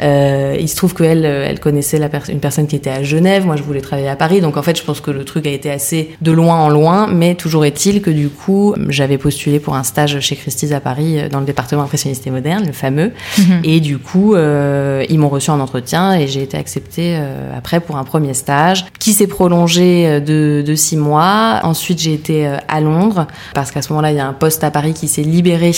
Euh, 0.02 0.58
il 0.60 0.67
se 0.67 0.76
trouve 0.76 0.93
qu'elle 0.93 1.26
elle 1.26 1.60
connaissait 1.60 1.98
la 1.98 2.10
une 2.28 2.39
personne 2.39 2.67
qui 2.67 2.76
était 2.76 2.89
à 2.89 3.04
Genève, 3.04 3.45
moi 3.45 3.56
je 3.56 3.63
voulais 3.63 3.82
travailler 3.82 4.10
à 4.10 4.15
Paris, 4.15 4.41
donc 4.41 4.58
en 4.58 4.62
fait 4.62 4.78
je 4.78 4.84
pense 4.84 5.02
que 5.02 5.12
le 5.12 5.24
truc 5.24 5.48
a 5.48 5.52
été 5.52 5.72
assez 5.72 6.15
de 6.22 6.32
loin 6.32 6.56
en 6.56 6.69
loin, 6.69 7.08
mais 7.08 7.36
toujours 7.36 7.65
est-il 7.65 8.02
que 8.02 8.10
du 8.10 8.30
coup 8.30 8.76
j'avais 8.89 9.17
postulé 9.17 9.60
pour 9.60 9.76
un 9.76 9.84
stage 9.84 10.19
chez 10.19 10.36
Christie's 10.36 10.72
à 10.72 10.80
Paris 10.80 11.19
euh, 11.19 11.30
dans 11.30 11.39
le 11.39 11.45
département 11.45 11.84
impressionniste 11.84 12.26
et 12.28 12.32
moderne, 12.32 12.65
le 12.65 12.74
fameux, 12.74 13.12
mhm. 13.38 13.62
et 13.63 13.80
du 13.80 13.98
coup 13.98 14.36
euh, 14.36 15.06
ils 15.10 15.19
m'ont 15.19 15.30
reçu 15.30 15.52
en 15.52 15.60
entretien 15.60 16.13
et 16.13 16.28
j'ai 16.28 16.43
été 16.43 16.58
acceptée 16.58 17.15
euh, 17.17 17.58
après 17.58 17.80
pour 17.80 17.98
un 17.98 18.04
premier 18.04 18.34
stage 18.34 18.86
qui 19.00 19.13
s'est 19.13 19.28
prolongé 19.28 19.99
congé 20.04 20.22
de, 20.22 20.64
de 20.66 20.76
six 20.76 20.98
mois. 20.98 21.60
Ensuite, 21.64 22.00
j'ai 22.00 22.14
été 22.14 22.48
à 22.68 22.82
Londres 22.82 23.28
parce 23.54 23.72
qu'à 23.72 23.82
ce 23.82 23.90
moment-là, 23.94 24.12
il 24.12 24.18
y 24.18 24.20
a 24.20 24.28
un 24.28 24.34
poste 24.34 24.64
à 24.64 24.72
Paris 24.72 24.94
qui 24.94 25.08
s'est 25.08 25.22
libéré 25.22 25.72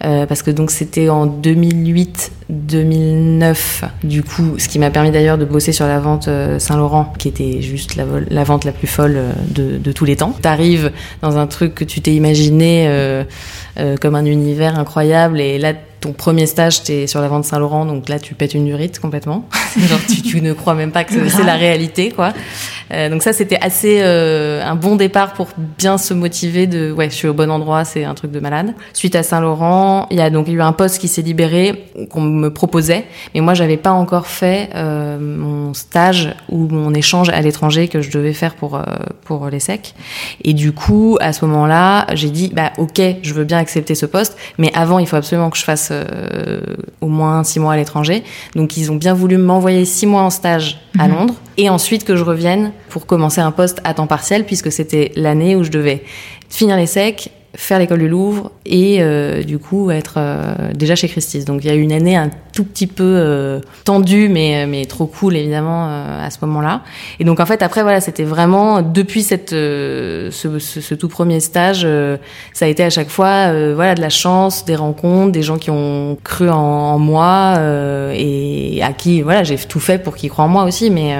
parce 0.00 0.42
que 0.42 0.50
donc 0.50 0.70
c'était 0.70 1.08
en 1.08 1.26
2008 1.26 2.32
2009, 2.50 3.84
du 4.04 4.22
coup, 4.22 4.54
ce 4.58 4.68
qui 4.68 4.78
m'a 4.78 4.90
permis 4.90 5.10
d'ailleurs 5.10 5.36
de 5.36 5.44
bosser 5.44 5.72
sur 5.72 5.86
la 5.86 6.00
vente 6.00 6.28
euh, 6.28 6.58
Saint-Laurent, 6.58 7.12
qui 7.18 7.28
était 7.28 7.60
juste 7.60 7.96
la, 7.96 8.04
la, 8.30 8.44
vente 8.44 8.64
la 8.64 8.72
plus 8.72 8.86
folle 8.86 9.16
euh, 9.16 9.32
de, 9.50 9.76
de 9.76 9.92
tous 9.92 10.06
les 10.06 10.16
temps. 10.16 10.32
T'arrives 10.40 10.90
dans 11.20 11.36
un 11.36 11.46
truc 11.46 11.74
que 11.74 11.84
tu 11.84 12.00
t'es 12.00 12.14
imaginé 12.14 12.86
euh, 12.88 13.24
euh, 13.78 13.96
comme 13.96 14.14
un 14.14 14.24
univers 14.24 14.78
incroyable, 14.78 15.40
et 15.40 15.58
là, 15.58 15.74
ton 16.00 16.12
premier 16.12 16.46
stage, 16.46 16.84
t'es 16.84 17.06
sur 17.06 17.20
la 17.20 17.28
vente 17.28 17.44
Saint-Laurent, 17.44 17.84
donc 17.84 18.08
là, 18.08 18.18
tu 18.18 18.34
pètes 18.34 18.54
une 18.54 18.64
durite 18.64 18.98
complètement. 18.98 19.46
Genre, 19.78 20.00
tu, 20.08 20.22
tu, 20.22 20.40
ne 20.40 20.54
crois 20.54 20.74
même 20.74 20.92
pas 20.92 21.04
que 21.04 21.28
c'est 21.28 21.44
la 21.44 21.56
réalité, 21.56 22.10
quoi. 22.12 22.32
Euh, 22.92 23.08
donc 23.08 23.22
ça, 23.22 23.32
c'était 23.32 23.58
assez 23.60 24.00
euh, 24.02 24.62
un 24.64 24.74
bon 24.74 24.96
départ 24.96 25.32
pour 25.32 25.48
bien 25.56 25.98
se 25.98 26.14
motiver 26.14 26.66
de 26.66 26.92
ouais, 26.92 27.10
je 27.10 27.14
suis 27.14 27.28
au 27.28 27.34
bon 27.34 27.50
endroit, 27.50 27.84
c'est 27.84 28.04
un 28.04 28.14
truc 28.14 28.30
de 28.30 28.40
malade. 28.40 28.74
Suite 28.92 29.14
à 29.14 29.22
Saint-Laurent, 29.22 30.06
il 30.10 30.16
y 30.16 30.20
a 30.20 30.30
donc 30.30 30.48
eu 30.48 30.60
un 30.60 30.72
poste 30.72 30.98
qui 30.98 31.08
s'est 31.08 31.22
libéré 31.22 31.84
qu'on 32.10 32.22
me 32.22 32.48
proposait, 32.50 33.04
mais 33.34 33.40
moi, 33.40 33.54
j'avais 33.54 33.76
pas 33.76 33.90
encore 33.90 34.26
fait 34.26 34.70
euh, 34.74 35.18
mon 35.18 35.74
stage 35.74 36.34
ou 36.48 36.68
mon 36.68 36.94
échange 36.94 37.28
à 37.28 37.40
l'étranger 37.40 37.88
que 37.88 38.00
je 38.00 38.10
devais 38.10 38.32
faire 38.32 38.54
pour 38.54 38.76
euh, 38.76 38.82
pour 39.24 39.48
les 39.48 39.60
secs. 39.60 39.94
Et 40.44 40.54
du 40.54 40.72
coup, 40.72 41.18
à 41.20 41.32
ce 41.32 41.44
moment-là, 41.44 42.06
j'ai 42.14 42.30
dit 42.30 42.50
bah 42.54 42.72
ok, 42.78 43.00
je 43.22 43.34
veux 43.34 43.44
bien 43.44 43.58
accepter 43.58 43.94
ce 43.94 44.06
poste, 44.06 44.36
mais 44.58 44.70
avant, 44.74 44.98
il 44.98 45.06
faut 45.06 45.16
absolument 45.16 45.50
que 45.50 45.58
je 45.58 45.64
fasse 45.64 45.90
euh, 45.92 46.60
au 47.00 47.08
moins 47.08 47.44
six 47.44 47.60
mois 47.60 47.74
à 47.74 47.76
l'étranger. 47.76 48.22
Donc 48.54 48.76
ils 48.76 48.90
ont 48.90 48.96
bien 48.96 49.14
voulu 49.14 49.36
m'envoyer 49.36 49.84
six 49.84 50.06
mois 50.06 50.22
en 50.22 50.30
stage 50.30 50.80
à 50.98 51.08
mhm. 51.08 51.14
Londres 51.14 51.34
et 51.56 51.68
ensuite 51.68 52.04
que 52.04 52.16
je 52.16 52.24
revienne 52.24 52.72
pour 52.88 53.06
commencer 53.06 53.40
un 53.40 53.50
poste 53.52 53.80
à 53.84 53.94
temps 53.94 54.06
partiel 54.06 54.44
puisque 54.44 54.72
c'était 54.72 55.12
l'année 55.16 55.56
où 55.56 55.64
je 55.64 55.70
devais 55.70 56.02
finir 56.48 56.76
les 56.76 56.86
secs, 56.86 57.30
faire 57.54 57.78
l'école 57.78 58.00
du 58.00 58.08
Louvre 58.08 58.52
et 58.66 58.98
euh, 59.00 59.42
du 59.42 59.58
coup 59.58 59.90
être 59.90 60.14
euh, 60.18 60.54
déjà 60.74 60.94
chez 60.94 61.08
Christie's. 61.08 61.44
Donc 61.44 61.64
il 61.64 61.68
y 61.68 61.70
a 61.70 61.74
eu 61.74 61.80
une 61.80 61.92
année 61.92 62.14
un 62.14 62.30
tout 62.52 62.62
petit 62.62 62.86
peu 62.86 63.02
euh, 63.04 63.60
tendue 63.84 64.28
mais 64.28 64.66
mais 64.66 64.84
trop 64.84 65.06
cool 65.06 65.36
évidemment 65.36 65.88
euh, 65.88 66.26
à 66.26 66.30
ce 66.30 66.38
moment-là. 66.42 66.82
Et 67.20 67.24
donc 67.24 67.40
en 67.40 67.46
fait 67.46 67.62
après 67.62 67.82
voilà 67.82 68.00
c'était 68.00 68.24
vraiment 68.24 68.82
depuis 68.82 69.22
cette 69.22 69.50
ce, 69.50 70.30
ce, 70.30 70.80
ce, 70.80 70.94
tout 70.94 71.08
premier 71.08 71.40
stage 71.40 71.86
ça 72.52 72.66
a 72.66 72.68
été 72.68 72.84
à 72.84 72.90
chaque 72.90 73.08
fois 73.08 73.52
voilà 73.74 73.94
de 73.94 74.00
la 74.00 74.10
chance, 74.10 74.64
des 74.64 74.76
rencontres, 74.76 75.32
des 75.32 75.42
gens 75.42 75.58
qui 75.58 75.70
ont 75.70 76.18
cru 76.22 76.50
en, 76.50 76.56
en 76.56 76.98
moi 76.98 77.58
et 78.14 78.80
à 78.82 78.92
qui 78.92 79.22
voilà 79.22 79.42
j'ai 79.42 79.56
tout 79.56 79.80
fait 79.80 79.98
pour 79.98 80.16
qu'ils 80.16 80.30
croient 80.30 80.44
en 80.44 80.48
moi 80.48 80.64
aussi 80.64 80.90
mais 80.90 81.16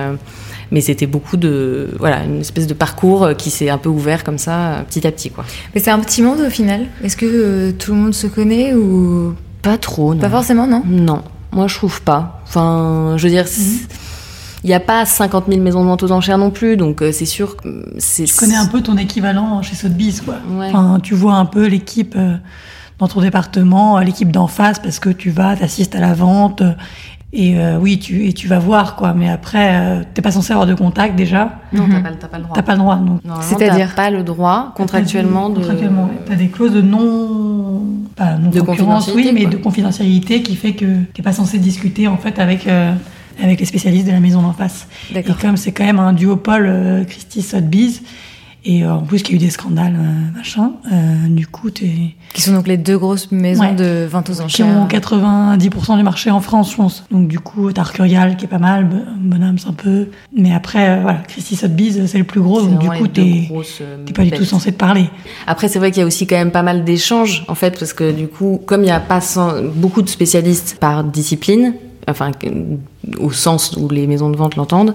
mais 0.70 0.80
c'était 0.80 1.06
beaucoup 1.06 1.36
de 1.36 1.88
voilà 1.98 2.24
une 2.24 2.40
espèce 2.40 2.66
de 2.66 2.74
parcours 2.74 3.24
euh, 3.24 3.34
qui 3.34 3.50
s'est 3.50 3.70
un 3.70 3.78
peu 3.78 3.88
ouvert 3.88 4.24
comme 4.24 4.38
ça 4.38 4.58
euh, 4.58 4.82
petit 4.82 5.06
à 5.06 5.12
petit 5.12 5.30
quoi. 5.30 5.44
Mais 5.74 5.80
c'est 5.80 5.90
un 5.90 5.98
petit 6.00 6.22
monde 6.22 6.40
au 6.40 6.50
final. 6.50 6.86
Est-ce 7.02 7.16
que 7.16 7.26
euh, 7.26 7.72
tout 7.72 7.92
le 7.92 7.98
monde 7.98 8.14
se 8.14 8.26
connaît 8.26 8.74
ou 8.74 9.34
pas 9.62 9.78
trop 9.78 10.14
non. 10.14 10.20
Pas 10.20 10.30
forcément 10.30 10.66
non? 10.66 10.82
Non, 10.86 11.22
moi 11.52 11.66
je 11.66 11.74
trouve 11.74 12.02
pas. 12.02 12.42
Enfin, 12.46 13.14
je 13.16 13.24
veux 13.24 13.30
dire. 13.30 13.44
Mhm. 13.44 13.78
Il 14.64 14.66
n'y 14.66 14.74
a 14.74 14.80
pas 14.80 15.06
50 15.06 15.44
000 15.48 15.60
maisons 15.60 15.82
de 15.82 15.86
vente 15.86 16.02
aux 16.02 16.10
enchères 16.10 16.36
non 16.36 16.50
plus, 16.50 16.76
donc 16.76 17.00
c'est 17.12 17.24
sûr 17.24 17.56
que 17.56 17.84
c'est. 17.98 18.24
Tu 18.24 18.34
connais 18.34 18.56
un 18.56 18.66
peu 18.66 18.82
ton 18.82 18.96
équivalent 18.96 19.62
chez 19.62 19.76
Sotheby's, 19.76 20.20
quoi. 20.20 20.34
Ouais. 20.50 20.66
Enfin, 20.70 20.98
tu 21.00 21.14
vois 21.14 21.34
un 21.34 21.44
peu 21.44 21.68
l'équipe 21.68 22.18
dans 22.98 23.06
ton 23.06 23.20
département, 23.20 24.00
l'équipe 24.00 24.32
d'en 24.32 24.48
face, 24.48 24.80
parce 24.80 24.98
que 24.98 25.10
tu 25.10 25.30
vas, 25.30 25.54
t'assistes 25.54 25.94
à 25.94 26.00
la 26.00 26.12
vente, 26.12 26.64
et 27.32 27.58
euh, 27.58 27.78
oui, 27.78 27.98
tu, 27.98 28.26
et 28.26 28.32
tu 28.32 28.48
vas 28.48 28.58
voir, 28.58 28.96
quoi. 28.96 29.12
Mais 29.12 29.28
après, 29.28 29.74
euh, 29.74 30.02
t'es 30.14 30.22
pas 30.22 30.30
censé 30.30 30.52
avoir 30.52 30.66
de 30.66 30.74
contact 30.74 31.14
déjà. 31.14 31.60
Non, 31.74 31.86
t'as 31.86 32.00
pas, 32.00 32.28
pas, 32.28 32.38
le 32.38 32.44
droit. 32.44 32.54
T'as 32.54 32.62
pas 32.62 32.72
le 32.72 32.78
droit, 32.78 32.96
non. 32.96 33.20
C'est-à-dire 33.42 33.94
pas 33.94 34.10
le 34.10 34.22
droit 34.22 34.72
contractuellement 34.76 35.50
de. 35.50 35.56
Contractuellement, 35.56 36.10
t'as 36.26 36.36
des 36.36 36.48
clauses 36.48 36.72
de 36.72 36.80
non. 36.80 37.82
Pas 38.16 38.36
non 38.36 38.50
de 38.50 38.60
concurrence, 38.60 39.10
oui, 39.14 39.30
mais 39.34 39.46
de 39.46 39.58
confidentialité 39.58 40.42
qui 40.42 40.56
fait 40.56 40.72
que 40.72 41.02
t'es 41.12 41.22
pas 41.22 41.32
censé 41.32 41.58
discuter 41.58 42.08
en 42.08 42.16
fait 42.16 42.38
avec. 42.38 42.66
Euh, 42.66 42.94
avec 43.40 43.60
les 43.60 43.66
spécialistes 43.66 44.08
de 44.08 44.12
la 44.12 44.18
maison 44.18 44.42
d'en 44.42 44.52
face. 44.52 44.88
Et 45.14 45.22
comme 45.22 45.56
c'est 45.56 45.70
quand 45.70 45.84
même 45.84 46.00
un 46.00 46.12
duopole 46.12 46.66
euh, 46.66 47.04
Christie 47.04 47.42
Sotheby's, 47.42 48.02
et 48.64 48.82
euh, 48.82 48.92
en 48.92 49.02
plus, 49.02 49.20
il 49.20 49.30
y 49.30 49.32
a 49.32 49.36
eu 49.36 49.38
des 49.38 49.50
scandales, 49.50 49.96
euh, 49.96 50.36
machin. 50.36 50.72
Euh, 50.92 51.28
du 51.28 51.46
coup, 51.46 51.70
t'es... 51.70 52.14
Qui 52.34 52.42
sont 52.42 52.52
donc 52.52 52.66
les 52.66 52.76
deux 52.76 52.98
grosses 52.98 53.30
maisons 53.30 53.62
ouais. 53.62 53.74
de 53.74 54.06
vente 54.10 54.28
aux 54.30 54.40
enchères. 54.40 54.66
Qui 54.88 54.96
ont 54.96 55.00
90% 55.00 55.96
du 55.96 56.02
marché 56.02 56.30
en 56.30 56.40
France, 56.40 56.72
je 56.72 56.76
pense. 56.76 57.04
Donc 57.10 57.28
du 57.28 57.38
coup, 57.38 57.72
t'as 57.72 57.82
Arcurial 57.82 58.36
qui 58.36 58.46
est 58.46 58.48
pas 58.48 58.58
mal, 58.58 58.88
Bonhams 59.16 59.58
un 59.66 59.72
peu. 59.72 60.08
Mais 60.36 60.52
après, 60.52 61.00
voilà, 61.00 61.20
Christie 61.28 61.56
Sotheby's, 61.56 62.04
c'est 62.06 62.18
le 62.18 62.24
plus 62.24 62.40
gros. 62.40 62.60
Donc 62.60 62.80
du 62.80 62.88
coup, 62.88 63.06
t'es, 63.06 63.48
t'es 64.04 64.12
pas 64.12 64.24
du 64.24 64.32
tout 64.32 64.44
censé 64.44 64.72
te 64.72 64.76
parler. 64.76 65.08
Après, 65.46 65.68
c'est 65.68 65.78
vrai 65.78 65.90
qu'il 65.90 66.00
y 66.00 66.04
a 66.04 66.06
aussi 66.06 66.26
quand 66.26 66.36
même 66.36 66.50
pas 66.50 66.62
mal 66.62 66.84
d'échanges, 66.84 67.44
en 67.48 67.54
fait, 67.54 67.78
parce 67.78 67.92
que 67.92 68.10
du 68.10 68.28
coup, 68.28 68.60
comme 68.66 68.82
il 68.82 68.86
n'y 68.86 68.90
a 68.90 69.00
pas 69.00 69.20
sans, 69.20 69.62
beaucoup 69.62 70.02
de 70.02 70.08
spécialistes 70.08 70.76
par 70.80 71.04
discipline, 71.04 71.74
enfin, 72.08 72.32
au 73.18 73.30
sens 73.30 73.76
où 73.76 73.88
les 73.88 74.06
maisons 74.06 74.30
de 74.30 74.36
vente 74.36 74.56
l'entendent, 74.56 74.94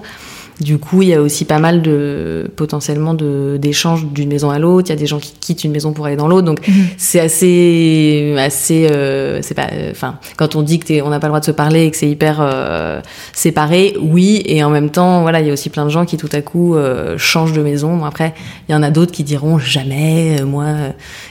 du 0.60 0.78
coup, 0.78 1.02
il 1.02 1.08
y 1.08 1.14
a 1.14 1.20
aussi 1.20 1.44
pas 1.44 1.58
mal 1.58 1.82
de 1.82 2.50
potentiellement 2.56 3.14
de 3.14 3.58
d'échanges 3.60 4.06
d'une 4.06 4.28
maison 4.28 4.50
à 4.50 4.58
l'autre. 4.58 4.88
Il 4.88 4.92
y 4.92 4.96
a 4.96 4.98
des 4.98 5.06
gens 5.06 5.18
qui 5.18 5.32
quittent 5.40 5.64
une 5.64 5.72
maison 5.72 5.92
pour 5.92 6.06
aller 6.06 6.16
dans 6.16 6.28
l'autre, 6.28 6.46
donc 6.46 6.60
-hmm. 6.60 6.72
c'est 6.96 7.20
assez 7.20 8.34
assez. 8.38 8.86
Euh, 8.90 9.40
c'est 9.42 9.54
pas. 9.54 9.68
Enfin, 9.90 10.18
quand 10.36 10.56
on 10.56 10.62
dit 10.62 10.78
que 10.78 11.02
on 11.02 11.10
n'a 11.10 11.20
pas 11.20 11.26
le 11.26 11.32
droit 11.32 11.40
de 11.40 11.44
se 11.44 11.50
parler 11.50 11.84
et 11.84 11.90
que 11.90 11.96
c'est 11.96 12.08
hyper 12.08 12.38
euh, 12.40 13.00
séparé, 13.32 13.94
oui. 14.00 14.42
Et 14.46 14.62
en 14.62 14.70
même 14.70 14.90
temps, 14.90 15.22
voilà, 15.22 15.40
il 15.40 15.46
y 15.46 15.50
a 15.50 15.52
aussi 15.52 15.70
plein 15.70 15.84
de 15.84 15.90
gens 15.90 16.04
qui 16.04 16.16
tout 16.16 16.28
à 16.32 16.40
coup 16.40 16.74
euh, 16.74 17.18
changent 17.18 17.52
de 17.52 17.62
maison. 17.62 17.96
Bon, 17.96 18.04
après, 18.04 18.34
il 18.68 18.72
y 18.72 18.74
en 18.74 18.82
a 18.82 18.90
d'autres 18.90 19.12
qui 19.12 19.24
diront 19.24 19.58
jamais. 19.58 20.40
Euh, 20.40 20.46
moi, 20.46 20.66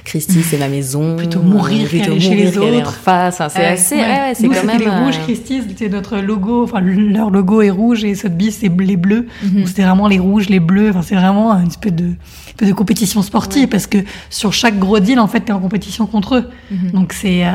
Christy, 0.06 0.42
c'est 0.44 0.58
ma 0.58 0.68
maison. 0.68 1.16
Plutôt 1.24 1.42
mourir 1.42 1.88
plutôt 1.88 2.16
mourir 2.16 2.36
les 2.36 2.58
autres. 2.58 2.90
En 2.90 2.92
face. 2.92 3.42
C'est 3.50 3.66
assez. 3.66 3.96
Ouais, 3.96 4.02
ouais, 4.02 4.34
c'est 4.34 4.48
quand 4.48 4.64
même. 4.66 4.80
Les 4.80 4.90
rouges 4.90 5.20
Christy, 5.24 5.62
c'est 5.78 5.90
notre 5.90 6.18
logo. 6.18 6.64
Enfin, 6.64 6.82
leur 6.82 7.30
logo 7.30 7.62
est 7.62 7.70
rouge 7.70 8.04
et 8.04 8.16
Sotheby's 8.16 8.58
c'est 8.62 8.72
les 8.80 8.98
bleus. 9.14 9.28
Mm 9.44 9.48
-hmm. 9.48 9.66
C'était 9.68 9.84
vraiment 9.84 10.08
les 10.08 10.20
rouges, 10.20 10.50
les 10.50 10.60
bleus. 10.60 10.90
Enfin, 10.90 11.02
c'est 11.02 11.16
vraiment 11.16 11.54
une 11.54 11.68
espèce 11.68 11.94
de, 11.94 12.06
une 12.06 12.16
espèce 12.48 12.70
de 12.70 12.74
compétition 12.74 13.22
sportive 13.22 13.64
ouais. 13.64 13.68
parce 13.68 13.88
que 13.88 14.00
sur 14.30 14.54
chaque 14.54 14.78
gros 14.80 15.00
deal, 15.00 15.20
en 15.20 15.28
fait, 15.28 15.42
t'es 15.42 15.54
en 15.54 15.60
compétition 15.60 16.06
contre 16.08 16.36
eux. 16.36 16.46
Mm 16.72 16.76
-hmm. 16.76 16.92
Donc 16.92 17.14
c'est, 17.14 17.46
euh, 17.46 17.52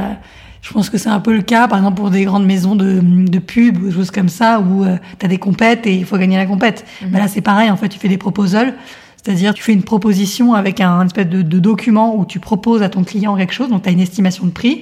je 0.62 0.72
pense 0.72 0.90
que 0.90 0.98
c'est 0.98 1.10
un 1.10 1.20
peu 1.20 1.34
le 1.34 1.42
cas, 1.42 1.68
par 1.68 1.78
exemple, 1.78 1.96
pour 1.96 2.10
des 2.10 2.24
grandes 2.24 2.46
maisons 2.46 2.76
de, 2.76 2.90
de 3.36 3.38
pub 3.38 3.72
ou 3.80 3.86
des 3.88 3.94
choses 3.98 4.10
comme 4.10 4.28
ça 4.28 4.50
où 4.60 4.84
euh, 4.84 4.96
t'as 5.18 5.28
des 5.28 5.38
compètes 5.38 5.86
et 5.90 5.94
il 6.00 6.04
faut 6.04 6.18
gagner 6.18 6.38
la 6.44 6.46
compète. 6.46 6.78
Mm 6.78 7.06
-hmm. 7.06 7.10
Ben 7.12 7.18
là, 7.22 7.28
c'est 7.28 7.44
pareil. 7.50 7.68
En 7.70 7.76
fait, 7.80 7.88
tu 7.94 7.98
fais 7.98 8.12
des 8.16 8.22
proposals. 8.26 8.72
C'est-à-dire, 9.20 9.52
tu 9.58 9.62
fais 9.66 9.74
une 9.80 9.86
proposition 9.92 10.46
avec 10.62 10.76
un, 10.86 10.92
un 11.00 11.06
espèce 11.10 11.28
de, 11.36 11.40
de, 11.54 11.58
document 11.70 12.08
où 12.16 12.24
tu 12.32 12.38
proposes 12.50 12.82
à 12.86 12.88
ton 12.88 13.02
client 13.10 13.32
quelque 13.40 13.56
chose. 13.58 13.68
Donc, 13.72 13.80
tu 13.82 13.88
as 13.90 13.92
une 13.98 14.04
estimation 14.08 14.44
de 14.50 14.54
prix. 14.60 14.76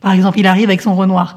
Par 0.00 0.12
exemple, 0.16 0.36
il 0.42 0.46
arrive 0.46 0.68
avec 0.72 0.82
son 0.86 0.94
Renoir. 1.00 1.28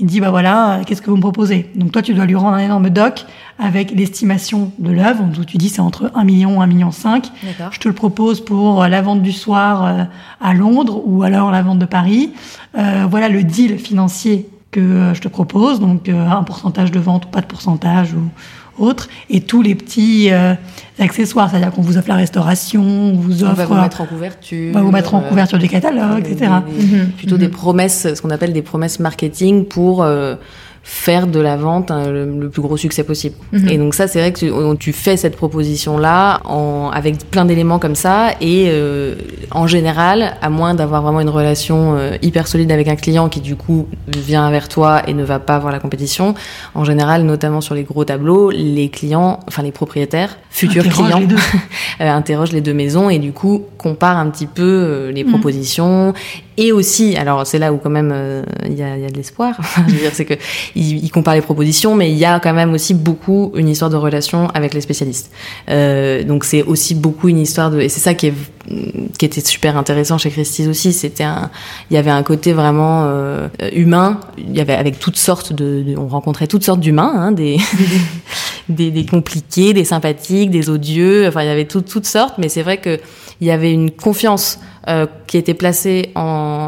Il 0.00 0.06
dit, 0.06 0.18
bah 0.18 0.30
voilà, 0.30 0.80
qu'est-ce 0.86 1.02
que 1.02 1.10
vous 1.10 1.16
me 1.16 1.20
proposez? 1.20 1.70
Donc 1.74 1.92
toi, 1.92 2.00
tu 2.00 2.14
dois 2.14 2.24
lui 2.24 2.34
rendre 2.34 2.54
un 2.54 2.60
énorme 2.60 2.88
doc 2.88 3.26
avec 3.58 3.90
l'estimation 3.90 4.72
de 4.78 4.90
l'œuvre. 4.90 5.22
Donc 5.24 5.44
tu 5.44 5.58
dis, 5.58 5.68
c'est 5.68 5.82
entre 5.82 6.10
1 6.14 6.24
million 6.24 6.60
et 6.60 6.64
1 6.64 6.66
million 6.66 6.90
5. 6.90 7.30
Je 7.70 7.78
te 7.78 7.86
le 7.86 7.94
propose 7.94 8.42
pour 8.42 8.86
la 8.86 9.02
vente 9.02 9.20
du 9.20 9.32
soir 9.32 10.08
à 10.40 10.54
Londres 10.54 11.02
ou 11.04 11.22
alors 11.22 11.50
la 11.50 11.60
vente 11.60 11.78
de 11.78 11.84
Paris. 11.84 12.32
Euh, 12.78 13.06
voilà 13.10 13.28
le 13.28 13.44
deal 13.44 13.78
financier 13.78 14.48
que 14.70 15.12
je 15.12 15.20
te 15.20 15.28
propose. 15.28 15.80
Donc 15.80 16.08
un 16.08 16.42
pourcentage 16.44 16.90
de 16.90 16.98
vente 16.98 17.26
ou 17.26 17.28
pas 17.28 17.42
de 17.42 17.46
pourcentage 17.46 18.14
ou 18.14 18.22
Et 19.28 19.40
tous 19.40 19.62
les 19.62 19.74
petits 19.74 20.30
euh, 20.30 20.54
accessoires. 20.98 21.50
C'est-à-dire 21.50 21.72
qu'on 21.72 21.82
vous 21.82 21.96
offre 21.98 22.08
la 22.08 22.16
restauration, 22.16 22.82
on 22.82 23.14
vous 23.14 23.42
offre... 23.42 23.52
On 23.52 23.54
va 23.54 23.64
vous 23.66 23.74
mettre 23.74 24.00
en 24.00 24.06
couverture. 24.06 24.70
On 24.70 24.78
va 24.78 24.82
vous 24.82 24.90
mettre 24.90 25.14
en 25.14 25.20
couverture 25.20 25.58
du 25.58 25.68
catalogue, 25.68 26.26
etc. 26.26 26.50
Des, 26.66 26.72
des, 26.72 26.86
mm 26.86 27.00
-hmm. 27.00 27.06
Plutôt 27.18 27.34
mm 27.34 27.38
-hmm. 27.38 27.40
des 27.40 27.48
promesses, 27.48 28.14
ce 28.14 28.20
qu'on 28.22 28.30
appelle 28.30 28.52
des 28.52 28.62
promesses 28.62 28.98
marketing 29.00 29.64
pour... 29.66 30.02
Euh, 30.02 30.36
faire 30.82 31.26
de 31.26 31.40
la 31.40 31.56
vente 31.56 31.90
hein, 31.90 32.10
le, 32.10 32.24
le, 32.24 32.48
plus 32.48 32.62
gros 32.62 32.76
succès 32.76 33.04
possible. 33.04 33.36
-hmm. 33.52 33.70
Et 33.70 33.78
donc 33.78 33.94
ça, 33.94 34.08
c'est 34.08 34.18
vrai 34.18 34.32
que 34.32 34.38
tu, 34.38 34.50
tu, 34.78 34.92
fais 34.92 35.16
cette 35.16 35.36
proposition-là 35.36 36.40
avec 36.92 37.14
plein 37.30 37.44
d'éléments 37.44 37.78
comme 37.78 37.94
ça, 37.94 38.16
et 38.40 38.66
euh, 38.68 39.14
en 39.50 39.66
général, 39.66 40.36
à 40.40 40.48
moins 40.48 40.74
d'avoir 40.74 41.02
vraiment 41.02 41.20
une 41.20 41.28
relation 41.40 41.78
euh, 41.96 42.16
hyper 42.22 42.46
solide 42.48 42.72
avec 42.72 42.88
un 42.88 42.96
client 42.96 43.28
qui 43.28 43.40
du 43.40 43.56
coup 43.56 43.86
vient 44.08 44.50
vers 44.50 44.68
toi 44.68 45.02
et 45.08 45.12
ne 45.14 45.24
va 45.24 45.38
pas 45.38 45.58
voir 45.58 45.72
la 45.72 45.80
compétition, 45.80 46.34
en 46.74 46.84
général, 46.84 47.22
notamment 47.24 47.60
sur 47.60 47.74
les 47.74 47.84
gros 47.84 48.04
tableaux, 48.04 48.50
les 48.50 48.88
clients, 48.88 49.40
enfin 49.48 49.62
les 49.62 49.72
propriétaires, 49.72 50.32
futurs 50.50 50.84
Interroge 50.86 51.06
clients, 51.06 51.20
les 52.00 52.04
euh, 52.04 52.20
interrogent 52.20 52.52
les 52.52 52.62
deux 52.68 52.74
maisons 52.74 53.10
et 53.10 53.18
du 53.18 53.32
coup 53.32 53.56
comparent 53.78 54.18
un 54.18 54.30
petit 54.30 54.46
peu 54.58 55.10
les 55.16 55.24
-hmm. 55.24 55.30
propositions 55.32 56.14
et 56.56 56.72
aussi, 56.72 57.06
alors 57.22 57.46
c'est 57.50 57.60
là 57.64 57.68
où 57.72 57.78
quand 57.82 57.94
même 58.00 58.12
il 58.66 58.76
y, 58.82 58.84
a, 58.88 58.90
y, 59.02 59.06
a, 59.08 59.10
de 59.14 59.16
l'espoir, 59.20 59.52
c'est 60.16 60.28
que 60.30 60.36
il, 60.74 61.04
il, 61.04 61.10
compare 61.10 61.34
les 61.34 61.40
propositions, 61.40 61.94
mais 61.94 62.10
il 62.10 62.18
y 62.18 62.24
a 62.24 62.40
quand 62.40 62.52
même 62.52 62.72
aussi 62.72 62.94
beaucoup 62.94 63.52
une 63.54 63.68
histoire 63.68 63.90
de 63.90 63.96
relation 63.96 64.48
avec 64.48 64.74
les 64.74 64.80
spécialistes. 64.80 65.30
Euh, 65.68 66.24
donc 66.24 66.44
c'est 66.44 66.62
aussi 66.62 66.94
beaucoup 66.94 67.28
une 67.28 67.38
histoire 67.38 67.70
de, 67.70 67.80
et 67.80 67.88
c'est 67.88 68.00
ça 68.00 68.14
qui 68.14 68.28
est 68.28 68.34
qui 69.18 69.24
était 69.24 69.40
super 69.40 69.76
intéressant 69.76 70.18
chez 70.18 70.30
Christie's 70.30 70.68
aussi, 70.68 70.92
c'était 70.92 71.24
un, 71.24 71.50
il 71.90 71.94
y 71.94 71.96
avait 71.96 72.10
un 72.10 72.22
côté 72.22 72.52
vraiment 72.52 73.04
euh, 73.06 73.48
humain. 73.72 74.20
Il 74.38 74.56
y 74.56 74.60
avait 74.60 74.74
avec 74.74 74.98
toutes 74.98 75.16
sortes 75.16 75.52
de, 75.52 75.84
on 75.96 76.06
rencontrait 76.06 76.46
toutes 76.46 76.62
sortes 76.62 76.80
d'humains, 76.80 77.12
hein, 77.16 77.32
des, 77.32 77.56
des, 78.68 78.90
des 78.90 79.06
compliqués, 79.06 79.72
des 79.72 79.84
sympathiques, 79.84 80.50
des 80.50 80.70
odieux. 80.70 81.26
Enfin, 81.26 81.42
il 81.42 81.46
y 81.46 81.50
avait 81.50 81.64
tout, 81.64 81.80
toutes 81.80 82.06
sortes, 82.06 82.34
mais 82.38 82.48
c'est 82.48 82.62
vrai 82.62 82.76
que 82.76 83.00
il 83.40 83.46
y 83.46 83.50
avait 83.50 83.72
une 83.72 83.90
confiance 83.90 84.58
euh, 84.88 85.06
qui 85.26 85.36
était 85.36 85.54
placée 85.54 86.10
en, 86.14 86.22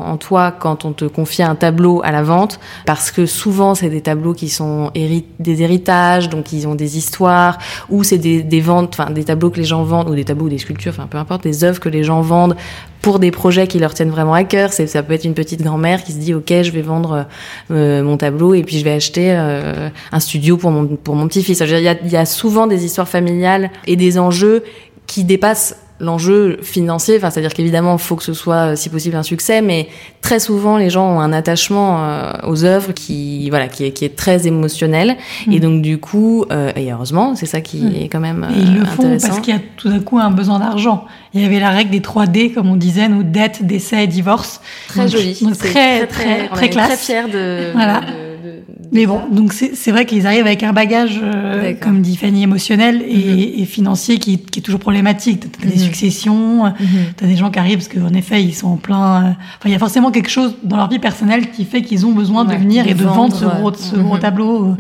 en, 0.07 0.17
toi 0.19 0.53
quand 0.53 0.85
on 0.85 0.93
te 0.93 1.07
confiait 1.07 1.45
un 1.45 1.55
tableau 1.55 2.03
à 2.05 2.11
la 2.11 2.23
vente, 2.23 2.61
parce 2.85 3.11
que 3.11 3.25
souvent 3.25 3.75
c'est 3.75 3.89
des 3.89 4.03
tableaux 4.03 4.35
qui 4.35 4.51
sont 4.51 4.91
hérit 4.95 5.25
des 5.39 5.63
héritages, 5.63 6.29
donc 6.29 6.53
ils 6.53 6.69
ont 6.69 6.75
des 6.75 6.99
histoires, 6.99 7.59
ou 7.89 8.05
c'est 8.05 8.19
des, 8.19 8.43
des 8.43 8.61
ventes, 8.61 8.97
enfin 8.99 9.11
des 9.11 9.25
tableaux 9.25 9.49
que 9.49 9.57
les 9.57 9.65
gens 9.65 9.83
vendent, 9.83 10.11
ou 10.11 10.15
des 10.15 10.25
tableaux 10.25 10.47
ou 10.47 10.51
des 10.51 10.59
sculptures, 10.59 10.93
enfin 10.95 11.07
peu 11.09 11.17
importe, 11.17 11.43
des 11.43 11.65
œuvres 11.65 11.81
que 11.81 11.89
les 11.89 12.05
gens 12.05 12.21
vendent 12.21 12.57
pour 13.01 13.19
des 13.19 13.31
projets 13.31 13.67
qui 13.67 13.79
leur 13.79 13.95
tiennent 13.95 14.11
vraiment 14.11 14.35
à 14.35 14.45
cœur. 14.45 14.73
Ça 14.73 15.03
peut 15.03 15.13
être 15.13 15.25
une 15.25 15.35
petite 15.35 15.63
grand-mère 15.63 16.05
qui 16.05 16.13
se 16.13 16.19
dit, 16.19 16.35
ok, 16.35 16.53
je 16.63 16.71
vais 16.71 16.83
vendre 16.83 17.27
euh, 17.71 18.03
mon 18.03 18.17
tableau 18.17 18.55
et 18.55 18.63
puis 18.63 18.79
je 18.79 18.85
vais 18.85 18.93
acheter 18.93 19.33
euh, 19.33 19.89
un 20.13 20.21
studio 20.21 20.57
pour 20.57 20.71
mon 20.71 20.87
pour 20.87 21.17
mon 21.17 21.27
petit-fils. 21.29 21.61
Il 21.61 21.81
y 21.81 21.89
a, 21.89 21.97
il 22.05 22.11
y 22.11 22.17
a 22.17 22.27
souvent 22.27 22.67
des 22.67 22.85
histoires 22.85 23.09
familiales 23.09 23.71
et 23.87 23.97
des 23.97 24.19
enjeux 24.19 24.63
qui 25.07 25.25
dépassent 25.25 25.77
l'enjeu 26.03 26.59
financier, 26.63 27.17
enfin, 27.17 27.31
c'est-à-dire 27.31 27.55
qu'évidemment, 27.55 27.95
il 27.95 28.03
faut 28.03 28.17
que 28.17 28.25
ce 28.25 28.35
soit, 28.35 28.77
si 28.77 28.91
possible, 28.91 29.17
un 29.17 29.23
succès, 29.23 29.63
mais 29.63 29.89
très 30.21 30.41
souvent, 30.41 30.77
les 30.77 30.91
gens 30.91 31.09
ont 31.17 31.21
un 31.21 31.33
attachement 31.33 32.05
euh, 32.05 32.33
aux 32.45 32.65
œuvres 32.65 32.93
qui, 32.93 33.49
voilà, 33.51 33.69
qui 33.69 33.85
est, 33.85 33.93
qui 33.93 34.05
est 34.05 34.17
très 34.17 34.47
émotionnel. 34.47 35.17
Mm. 35.47 35.53
Et 35.53 35.61
donc, 35.61 35.81
du 35.81 35.99
coup, 35.99 36.45
euh, 36.51 36.73
et 36.75 36.93
heureusement, 36.93 37.37
c'est 37.37 37.47
ça 37.47 37.61
qui 37.61 37.79
mm. 37.79 37.95
est 37.95 38.09
quand 38.09 38.21
même 38.21 38.47
et 38.55 38.61
ils 38.61 38.75
le 38.79 38.85
font 38.85 39.17
parce 39.17 39.41
qu'il 39.41 39.55
y 39.55 39.57
a 39.57 39.61
tout 39.77 39.89
d'un 39.89 40.01
coup 40.01 40.19
un 40.19 40.31
besoin 40.31 40.59
d'argent. 40.59 41.07
Il 41.35 41.41
y 41.41 41.45
avait 41.45 41.61
la 41.61 41.71
règle 41.71 41.91
des 41.91 42.01
3D, 42.01 42.53
comme 42.53 42.69
on 42.69 42.77
disait, 42.77 43.09
nos 43.09 43.23
dettes, 43.23 43.65
décès 43.65 44.05
et 44.05 44.07
divorce. 44.07 44.61
Très 44.89 45.03
donc, 45.03 45.11
joli. 45.11 45.39
Donc 45.41 45.57
très, 45.59 46.07
très, 46.07 46.07
très, 46.07 46.49
très, 46.49 46.71
classe. 46.71 46.89
Très 46.89 46.97
fier 46.97 47.29
de, 47.29 47.73
voilà. 47.73 48.01
de, 48.01 48.07
de, 48.07 48.63
mais 48.93 49.07
bon, 49.07 49.23
donc 49.31 49.55
c'est 49.55 49.91
vrai 49.91 50.05
qu'ils 50.05 50.27
arrivent 50.27 50.45
avec 50.45 50.63
un 50.63 50.75
bagage, 50.75 51.19
euh, 51.23 51.73
comme 51.81 52.03
dit 52.03 52.15
Fanny, 52.15 52.43
émotionnel 52.43 53.03
et, 53.09 53.15
-hmm. 53.17 53.63
et 53.63 53.65
financier 53.65 54.19
qui, 54.19 54.37
qui, 54.39 54.59
est 54.59 54.63
toujours 54.63 54.81
problématique. 54.81 55.41
T'as 55.41 55.67
des 55.67 55.77
-hmm. 55.77 55.85
successions, 55.89 56.67
-hmm. 56.67 56.75
t'as 57.17 57.27
des 57.27 57.37
gens 57.37 57.51
qui 57.51 57.59
arrivent 57.59 57.79
parce 57.79 57.89
qu'en 57.89 58.13
effet 58.13 58.43
ils 58.43 58.55
sont 58.55 58.69
en 58.69 58.77
plein. 58.77 59.07
Euh, 59.15 59.29
enfin, 59.57 59.67
il 59.67 59.73
y 59.73 59.75
a 59.75 59.79
forcément 59.79 60.11
quelque 60.11 60.29
chose 60.39 60.51
dans 60.63 60.77
leur 60.77 60.91
vie 60.91 60.99
personnelle 60.99 61.51
qui 61.55 61.65
fait 61.65 61.81
qu'ils 61.87 62.05
ont 62.05 62.13
besoin 62.13 62.43
ouais, 62.47 62.55
de 62.55 62.61
venir 62.65 62.87
et 62.87 62.93
de 62.93 63.03
vendre, 63.03 63.15
vendre 63.17 63.37
ce 63.43 63.47
gros, 63.47 63.73
ce 63.75 63.97
gros 63.97 64.19
tableau. 64.19 64.77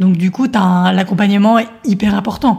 Donc 0.00 0.12
du 0.24 0.30
coup, 0.32 0.46
t'as 0.48 0.92
l'accompagnement 0.96 1.54
hyper 1.92 2.12
important. 2.20 2.54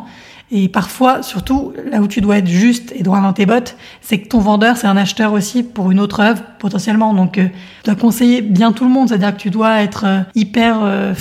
Et 0.56 0.70
parfois, 0.70 1.24
surtout, 1.24 1.74
là 1.90 2.00
où 2.00 2.08
tu 2.08 2.22
dois 2.22 2.38
être 2.38 2.48
juste 2.48 2.94
et 2.96 3.02
droit 3.02 3.20
dans 3.22 3.34
tes 3.34 3.48
bottes, 3.48 3.76
c'est 4.02 4.20
que 4.20 4.28
ton 4.28 4.38
vendeur, 4.38 4.78
c'est 4.78 4.86
un 4.86 4.98
acheteur 4.98 5.34
aussi 5.34 5.64
pour 5.64 5.90
une 5.90 6.00
autre 6.00 6.20
œuvre, 6.20 6.44
potentiellement. 6.60 7.16
Donc, 7.16 7.40
euh, 7.40 7.48
tu 7.82 7.90
dois 7.90 7.96
conseiller 7.96 8.44
bien 8.44 8.72
tout 8.72 8.84
le 8.84 8.92
monde. 8.92 9.10
C'est-à-dire 9.10 9.36
que 9.36 9.42
tu 9.42 9.50
dois 9.50 9.82
être 9.82 10.04
euh, 10.06 10.20
hyper 10.36 10.84
euh, 10.84 11.16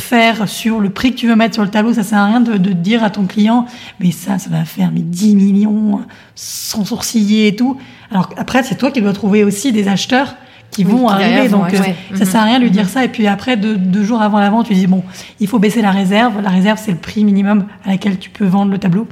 sur 0.44 0.80
le 0.80 0.90
prix 0.90 1.12
que 1.12 1.16
tu 1.16 1.28
veux 1.28 1.34
mettre 1.34 1.54
sur 1.54 1.62
le 1.62 1.70
tableau. 1.70 1.94
Ça 1.94 2.02
sert 2.02 2.18
à 2.18 2.26
rien 2.26 2.40
de, 2.40 2.58
de 2.58 2.72
dire 2.74 3.02
à 3.02 3.08
ton 3.08 3.24
client, 3.24 3.64
mais 4.00 4.10
ça, 4.10 4.38
ça 4.38 4.50
va 4.50 4.66
faire 4.66 4.90
mais 4.92 5.00
10 5.00 5.34
millions, 5.34 6.02
sans 6.34 6.84
sourciller 6.84 7.46
et 7.46 7.56
tout. 7.56 7.78
Alors 8.10 8.28
après, 8.36 8.62
c'est 8.62 8.74
toi 8.74 8.90
qui 8.90 9.00
dois 9.00 9.14
trouver 9.14 9.44
aussi 9.44 9.72
des 9.72 9.88
acheteurs 9.88 10.34
qui 10.72 10.82
vont 10.82 11.08
arriver. 11.08 11.48
Donc, 11.48 11.66
ouais, 11.66 11.94
euh, 12.12 12.16
ça 12.16 12.24
sert 12.24 12.40
à 12.40 12.44
rien 12.44 12.58
de 12.58 12.64
lui 12.64 12.70
dire 12.70 12.88
ça. 12.88 13.04
Et 13.04 13.08
puis 13.08 13.28
après, 13.28 13.56
deux, 13.56 13.76
deux, 13.76 14.02
jours 14.02 14.20
avant 14.20 14.40
la 14.40 14.50
vente, 14.50 14.66
tu 14.66 14.74
dis 14.74 14.88
bon, 14.88 15.04
il 15.38 15.46
faut 15.46 15.60
baisser 15.60 15.82
la 15.82 15.92
réserve. 15.92 16.40
La 16.42 16.50
réserve, 16.50 16.80
c'est 16.82 16.90
le 16.90 16.98
prix 16.98 17.24
minimum 17.24 17.66
à 17.84 17.90
laquelle 17.90 18.18
tu 18.18 18.30
peux 18.30 18.46
vendre 18.46 18.72
le 18.72 18.78
tableau, 18.78 19.06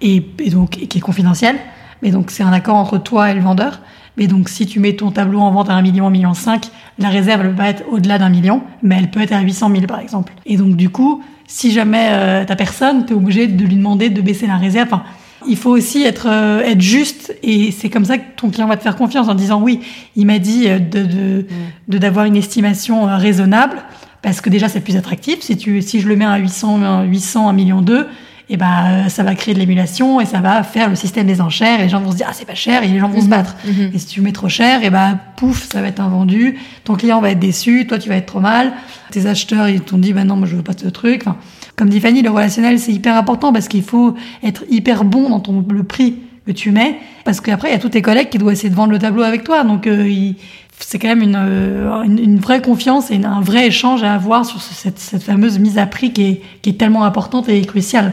et, 0.00 0.26
et 0.40 0.50
donc 0.50 0.82
et 0.82 0.88
qui 0.88 0.98
est 0.98 1.02
confidentiel. 1.02 1.56
Mais 2.02 2.10
donc, 2.10 2.30
c'est 2.30 2.42
un 2.42 2.52
accord 2.52 2.76
entre 2.76 2.98
toi 2.98 3.30
et 3.30 3.34
le 3.34 3.40
vendeur. 3.40 3.80
Mais 4.16 4.26
donc, 4.26 4.48
si 4.48 4.66
tu 4.66 4.80
mets 4.80 4.94
ton 4.94 5.10
tableau 5.10 5.40
en 5.40 5.50
vente 5.50 5.68
à 5.68 5.74
1 5.74 5.82
million, 5.82 6.06
1 6.06 6.10
million 6.10 6.34
5, 6.34 6.70
la 6.98 7.10
réserve, 7.10 7.42
elle 7.42 7.52
va 7.52 7.68
être 7.68 7.84
au-delà 7.90 8.18
d'un 8.18 8.30
million, 8.30 8.62
mais 8.82 8.96
elle 8.98 9.10
peut 9.10 9.20
être 9.20 9.32
à 9.32 9.40
800 9.40 9.70
000, 9.70 9.86
par 9.86 10.00
exemple. 10.00 10.32
Et 10.46 10.56
donc, 10.56 10.76
du 10.76 10.88
coup, 10.88 11.22
si 11.46 11.70
jamais 11.70 12.08
euh, 12.10 12.44
t'as 12.46 12.56
personne, 12.56 13.04
t'es 13.04 13.14
obligé 13.14 13.46
de 13.46 13.64
lui 13.64 13.76
demander 13.76 14.08
de 14.08 14.20
baisser 14.22 14.46
la 14.46 14.56
réserve. 14.56 14.88
Enfin, 14.92 15.04
il 15.48 15.56
faut 15.56 15.70
aussi 15.70 16.02
être 16.02 16.26
euh, 16.28 16.60
être 16.60 16.80
juste 16.80 17.36
et 17.42 17.70
c'est 17.70 17.88
comme 17.88 18.04
ça 18.04 18.18
que 18.18 18.24
ton 18.36 18.50
client 18.50 18.66
va 18.66 18.76
te 18.76 18.82
faire 18.82 18.96
confiance 18.96 19.28
en 19.28 19.34
disant 19.34 19.60
oui, 19.60 19.80
il 20.14 20.26
m'a 20.26 20.38
dit 20.38 20.68
de 20.68 21.04
de 21.04 21.46
de 21.88 21.98
d'avoir 21.98 22.26
une 22.26 22.36
estimation 22.36 23.08
euh, 23.08 23.16
raisonnable 23.16 23.78
parce 24.22 24.40
que 24.40 24.50
déjà 24.50 24.68
c'est 24.68 24.80
plus 24.80 24.96
attractif. 24.96 25.40
Si 25.40 25.56
tu 25.56 25.82
si 25.82 26.00
je 26.00 26.08
le 26.08 26.16
mets 26.16 26.24
à 26.24 26.36
800 26.36 27.04
800 27.04 27.48
1 27.48 27.52
million 27.52 27.82
2 27.82 28.06
et 28.48 28.56
ben 28.56 29.08
ça 29.08 29.24
va 29.24 29.34
créer 29.34 29.54
de 29.54 29.58
l'émulation 29.58 30.20
et 30.20 30.24
ça 30.24 30.40
va 30.40 30.62
faire 30.62 30.88
le 30.88 30.94
système 30.94 31.26
des 31.26 31.40
enchères 31.40 31.80
et 31.80 31.84
les 31.84 31.88
gens 31.88 32.00
vont 32.00 32.12
se 32.12 32.16
dire 32.16 32.26
ah 32.30 32.32
c'est 32.32 32.44
pas 32.44 32.54
cher 32.54 32.84
et 32.84 32.88
les 32.88 33.00
gens 33.00 33.08
vont 33.08 33.18
mmh. 33.18 33.22
se 33.22 33.28
battre. 33.28 33.56
Mmh. 33.64 33.94
et 33.94 33.98
si 33.98 34.06
tu 34.06 34.20
mets 34.20 34.32
trop 34.32 34.48
cher 34.48 34.84
et 34.84 34.90
ben 34.90 35.18
pouf 35.36 35.68
ça 35.68 35.80
va 35.80 35.88
être 35.88 36.00
invendu 36.00 36.58
ton 36.84 36.94
client 36.94 37.20
va 37.20 37.30
être 37.30 37.40
déçu 37.40 37.86
toi 37.88 37.98
tu 37.98 38.08
vas 38.08 38.16
être 38.16 38.26
trop 38.26 38.40
mal. 38.40 38.72
Tes 39.10 39.26
acheteurs 39.26 39.68
ils 39.68 39.80
t'ont 39.80 39.98
dit 39.98 40.12
ben 40.12 40.24
non 40.24 40.36
moi 40.36 40.46
je 40.46 40.56
veux 40.56 40.62
pas 40.62 40.74
ce 40.76 40.88
truc. 40.88 41.22
Enfin, 41.26 41.36
comme 41.76 41.90
dit 41.90 42.00
Fanny, 42.00 42.22
le 42.22 42.30
relationnel, 42.30 42.78
c'est 42.78 42.92
hyper 42.92 43.16
important 43.16 43.52
parce 43.52 43.68
qu'il 43.68 43.82
faut 43.82 44.14
être 44.42 44.64
hyper 44.70 45.04
bon 45.04 45.28
dans 45.28 45.40
ton, 45.40 45.64
le 45.68 45.82
prix 45.82 46.16
que 46.46 46.52
tu 46.52 46.70
mets. 46.70 46.96
Parce 47.24 47.40
qu'après, 47.40 47.68
il 47.68 47.72
y 47.72 47.74
a 47.74 47.78
tous 47.78 47.90
tes 47.90 48.02
collègues 48.02 48.30
qui 48.30 48.38
doivent 48.38 48.54
essayer 48.54 48.70
de 48.70 48.74
vendre 48.74 48.92
le 48.92 48.98
tableau 48.98 49.22
avec 49.22 49.44
toi. 49.44 49.62
Donc, 49.62 49.86
euh, 49.86 50.32
c'est 50.78 50.98
quand 50.98 51.08
même 51.08 51.22
une, 51.22 51.36
une, 51.36 52.18
une, 52.18 52.38
vraie 52.38 52.62
confiance 52.62 53.10
et 53.10 53.22
un 53.22 53.40
vrai 53.40 53.66
échange 53.66 54.02
à 54.02 54.14
avoir 54.14 54.46
sur 54.46 54.60
cette, 54.60 54.98
cette 54.98 55.22
fameuse 55.22 55.58
mise 55.58 55.78
à 55.78 55.86
prix 55.86 56.12
qui 56.12 56.22
est, 56.22 56.42
qui 56.62 56.70
est 56.70 56.78
tellement 56.78 57.04
importante 57.04 57.48
et 57.48 57.60
cruciale. 57.62 58.12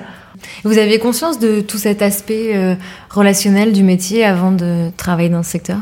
Vous 0.63 0.77
aviez 0.77 0.99
conscience 0.99 1.39
de 1.39 1.61
tout 1.61 1.77
cet 1.77 2.01
aspect 2.01 2.55
euh, 2.55 2.75
relationnel 3.09 3.71
du 3.71 3.83
métier 3.83 4.25
avant 4.25 4.51
de 4.51 4.89
travailler 4.97 5.29
dans 5.29 5.43
ce 5.43 5.51
secteur? 5.51 5.77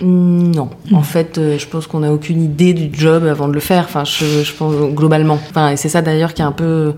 Non, 0.00 0.70
en 0.92 1.02
fait, 1.02 1.38
euh, 1.38 1.56
je 1.56 1.66
pense 1.68 1.86
qu'on 1.86 2.00
n'a 2.00 2.12
aucune 2.12 2.42
idée 2.42 2.74
du 2.74 2.90
job 2.92 3.24
avant 3.26 3.46
de 3.46 3.52
le 3.52 3.60
faire. 3.60 3.84
Enfin, 3.84 4.04
je, 4.04 4.42
je 4.42 4.52
pense 4.52 4.74
globalement. 4.92 5.38
Enfin, 5.50 5.70
et 5.70 5.76
c'est 5.76 5.88
ça 5.88 6.02
d'ailleurs 6.02 6.34
qui 6.34 6.42
est 6.42 6.44
un 6.44 6.52
peu 6.52 6.94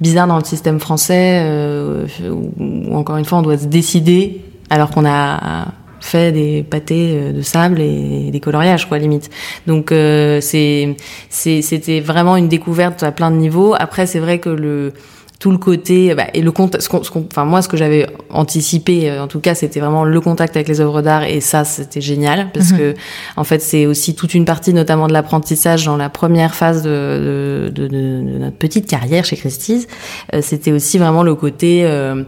bizarre 0.00 0.26
dans 0.26 0.38
le 0.38 0.44
système 0.44 0.80
français, 0.80 1.42
euh, 1.44 2.06
où, 2.28 2.94
encore 2.96 3.18
une 3.18 3.24
fois, 3.24 3.38
on 3.38 3.42
doit 3.42 3.58
se 3.58 3.66
décider 3.66 4.40
alors 4.68 4.90
qu'on 4.90 5.06
a 5.06 5.66
fait 6.00 6.32
des 6.32 6.62
pâtés 6.62 7.32
de 7.32 7.42
sable 7.42 7.80
et 7.80 8.30
des 8.32 8.40
coloriages, 8.40 8.88
quoi, 8.88 8.98
limite. 8.98 9.30
Donc, 9.66 9.92
euh, 9.92 10.40
c'est, 10.40 10.96
c'était 11.28 12.00
vraiment 12.00 12.36
une 12.36 12.48
découverte 12.48 13.02
à 13.02 13.12
plein 13.12 13.30
de 13.30 13.36
niveaux. 13.36 13.74
Après, 13.78 14.06
c'est 14.06 14.18
vrai 14.18 14.38
que 14.38 14.48
le 14.48 14.92
tout 15.40 15.50
le 15.50 15.58
côté 15.58 16.14
bah, 16.14 16.26
et 16.34 16.42
le 16.42 16.52
contact, 16.52 16.84
ce 16.84 17.18
enfin 17.18 17.46
moi 17.46 17.62
ce 17.62 17.68
que 17.68 17.78
j'avais 17.78 18.06
anticipé 18.28 19.18
en 19.18 19.26
tout 19.26 19.40
cas 19.40 19.54
c'était 19.54 19.80
vraiment 19.80 20.04
le 20.04 20.20
contact 20.20 20.54
avec 20.54 20.68
les 20.68 20.80
œuvres 20.82 21.00
d'art 21.00 21.24
et 21.24 21.40
ça 21.40 21.64
c'était 21.64 22.02
génial 22.02 22.52
parce 22.52 22.72
mmh. 22.72 22.78
que 22.78 22.94
en 23.36 23.44
fait 23.44 23.60
c'est 23.60 23.86
aussi 23.86 24.14
toute 24.14 24.34
une 24.34 24.44
partie 24.44 24.74
notamment 24.74 25.08
de 25.08 25.14
l'apprentissage 25.14 25.86
dans 25.86 25.96
la 25.96 26.10
première 26.10 26.54
phase 26.54 26.82
de, 26.82 27.70
de, 27.74 27.86
de, 27.86 27.88
de, 27.88 28.38
notre 28.38 28.56
petite 28.56 28.86
carrière 28.86 29.24
chez 29.24 29.36
Christie's 29.36 29.86
euh, 30.34 30.40
c'était 30.42 30.72
aussi 30.72 30.98
vraiment 30.98 31.22
le 31.22 31.34
côté 31.34 31.84
euh, 31.84 32.22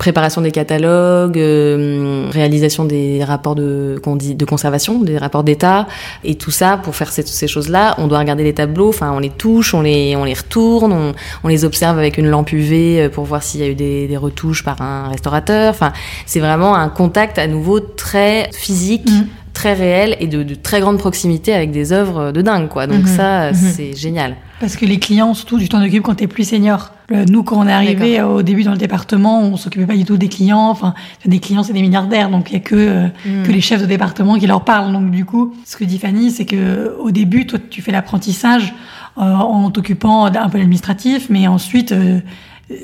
préparation 0.00 0.40
des 0.40 0.50
catalogues 0.50 1.38
euh, 1.38 2.28
réalisation 2.32 2.84
des 2.86 3.22
rapports 3.22 3.54
de 3.54 4.00
de 4.02 4.44
conservation 4.46 5.00
des 5.00 5.18
rapports 5.18 5.44
d'état 5.44 5.86
et 6.24 6.36
tout 6.36 6.50
ça 6.50 6.78
pour 6.82 6.96
faire 6.96 7.12
ces, 7.12 7.22
ces 7.22 7.46
choses 7.46 7.68
là 7.68 7.94
on 7.98 8.06
doit 8.06 8.18
regarder 8.18 8.42
les 8.42 8.54
tableaux 8.54 8.88
enfin 8.88 9.12
on 9.12 9.18
les 9.18 9.28
touche 9.30 9.74
on 9.74 9.82
les 9.82 10.16
on 10.16 10.24
les 10.24 10.32
retourne 10.32 10.92
on, 10.92 11.12
on 11.44 11.48
les 11.48 11.66
observe 11.66 11.98
avec 11.98 12.16
une 12.16 12.28
lampe 12.28 12.50
UV 12.52 13.10
pour 13.10 13.24
voir 13.24 13.42
s'il 13.42 13.60
y 13.60 13.64
a 13.64 13.68
eu 13.68 13.74
des, 13.74 14.06
des, 14.06 14.16
retouches 14.16 14.64
par 14.64 14.80
un 14.82 15.08
restaurateur. 15.08 15.70
Enfin, 15.70 15.92
c'est 16.26 16.40
vraiment 16.40 16.74
un 16.74 16.88
contact 16.88 17.38
à 17.38 17.46
nouveau 17.46 17.80
très 17.80 18.50
physique. 18.52 19.08
Mmh. 19.10 19.26
très 19.52 19.74
réel 19.74 20.16
et 20.20 20.28
de, 20.28 20.42
de, 20.44 20.54
très 20.54 20.80
grande 20.80 20.98
proximité 20.98 21.52
avec 21.52 21.72
des 21.72 21.92
œuvres 21.92 22.30
de 22.30 22.40
dingue 22.40 22.68
quoi 22.68 22.86
donc 22.86 23.02
mmh. 23.02 23.16
ça 23.16 23.50
mmh. 23.50 23.54
c'est 23.54 23.92
génial 23.96 24.36
parce 24.60 24.76
que 24.76 24.86
les 24.86 24.98
clients 25.00 25.34
surtout 25.34 25.58
du 25.58 25.68
temps 25.68 25.80
d'occupe 25.80 26.04
quand 26.04 26.14
t'es 26.14 26.28
plus 26.28 26.44
senior 26.44 26.92
nous 27.10 27.42
quand 27.42 27.58
on 27.58 27.66
est 27.66 27.72
arrivé 27.72 28.22
au 28.22 28.42
début 28.42 28.62
dans 28.62 28.72
le 28.72 28.78
département 28.78 29.40
on 29.40 29.56
s'occupait 29.56 29.86
pas 29.86 29.96
du 29.96 30.04
tout 30.04 30.16
des 30.16 30.28
clients 30.28 30.68
enfin 30.68 30.94
des 31.24 31.40
clients 31.40 31.62
c'est 31.62 31.72
des 31.72 31.82
milliardaires 31.82 32.30
donc 32.30 32.50
il 32.50 32.54
y 32.54 32.56
a 32.56 32.60
que 32.60 32.74
euh, 32.76 33.06
mmh. 33.26 33.42
que 33.44 33.52
les 33.52 33.60
chefs 33.60 33.80
de 33.80 33.86
département 33.86 34.38
qui 34.38 34.46
leur 34.46 34.64
parlent 34.64 34.92
donc 34.92 35.10
du 35.10 35.24
coup 35.24 35.54
ce 35.64 35.76
que 35.76 35.84
dit 35.84 35.98
Fanny 35.98 36.30
c'est 36.30 36.44
que 36.44 36.94
au 37.00 37.10
début 37.10 37.46
toi 37.46 37.58
tu 37.70 37.82
fais 37.82 37.92
l'apprentissage 37.92 38.74
euh, 39.18 39.22
en 39.22 39.70
t'occupant 39.70 40.30
d'un 40.30 40.48
peu 40.48 40.58
l'administratif, 40.58 41.26
mais 41.30 41.48
ensuite, 41.48 41.90
euh, 41.90 42.20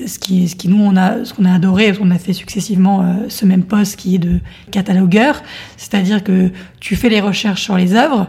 ce 0.06 0.18
qui, 0.18 0.48
ce 0.48 0.56
qui 0.56 0.66
nous 0.66 0.82
on 0.82 0.96
a, 0.96 1.24
ce 1.24 1.32
qu'on 1.32 1.44
a 1.44 1.54
adoré, 1.54 1.94
on 2.00 2.10
a 2.10 2.18
fait 2.18 2.32
successivement 2.32 3.00
euh, 3.00 3.14
ce 3.28 3.46
même 3.46 3.62
poste 3.62 3.96
qui 3.96 4.16
est 4.16 4.18
de 4.18 4.40
catalogueur, 4.72 5.40
c'est-à-dire 5.76 6.24
que 6.24 6.50
tu 6.80 6.96
fais 6.96 7.08
les 7.08 7.20
recherches 7.20 7.62
sur 7.62 7.76
les 7.76 7.94
œuvres. 7.94 8.26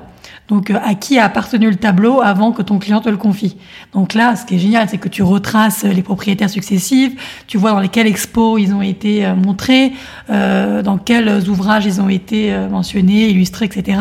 Donc, 0.47 0.69
à 0.71 0.95
qui 0.95 1.19
a 1.19 1.25
appartenu 1.25 1.69
le 1.69 1.75
tableau 1.75 2.21
avant 2.21 2.51
que 2.51 2.61
ton 2.61 2.79
client 2.79 3.01
te 3.01 3.09
le 3.09 3.17
confie 3.17 3.57
Donc 3.93 4.13
là, 4.13 4.35
ce 4.35 4.45
qui 4.45 4.55
est 4.55 4.59
génial, 4.59 4.87
c'est 4.89 4.97
que 4.97 5.09
tu 5.09 5.21
retraces 5.21 5.83
les 5.83 6.01
propriétaires 6.01 6.49
successifs, 6.49 7.43
tu 7.47 7.57
vois 7.57 7.71
dans 7.71 7.79
lesquels 7.79 8.07
expos 8.07 8.61
ils 8.61 8.73
ont 8.73 8.81
été 8.81 9.27
montrés, 9.33 9.91
euh, 10.29 10.81
dans 10.81 10.97
quels 10.97 11.49
ouvrages 11.49 11.85
ils 11.85 11.99
ont 11.99 12.09
été 12.09 12.55
mentionnés, 12.69 13.29
illustrés, 13.29 13.65
etc. 13.65 13.99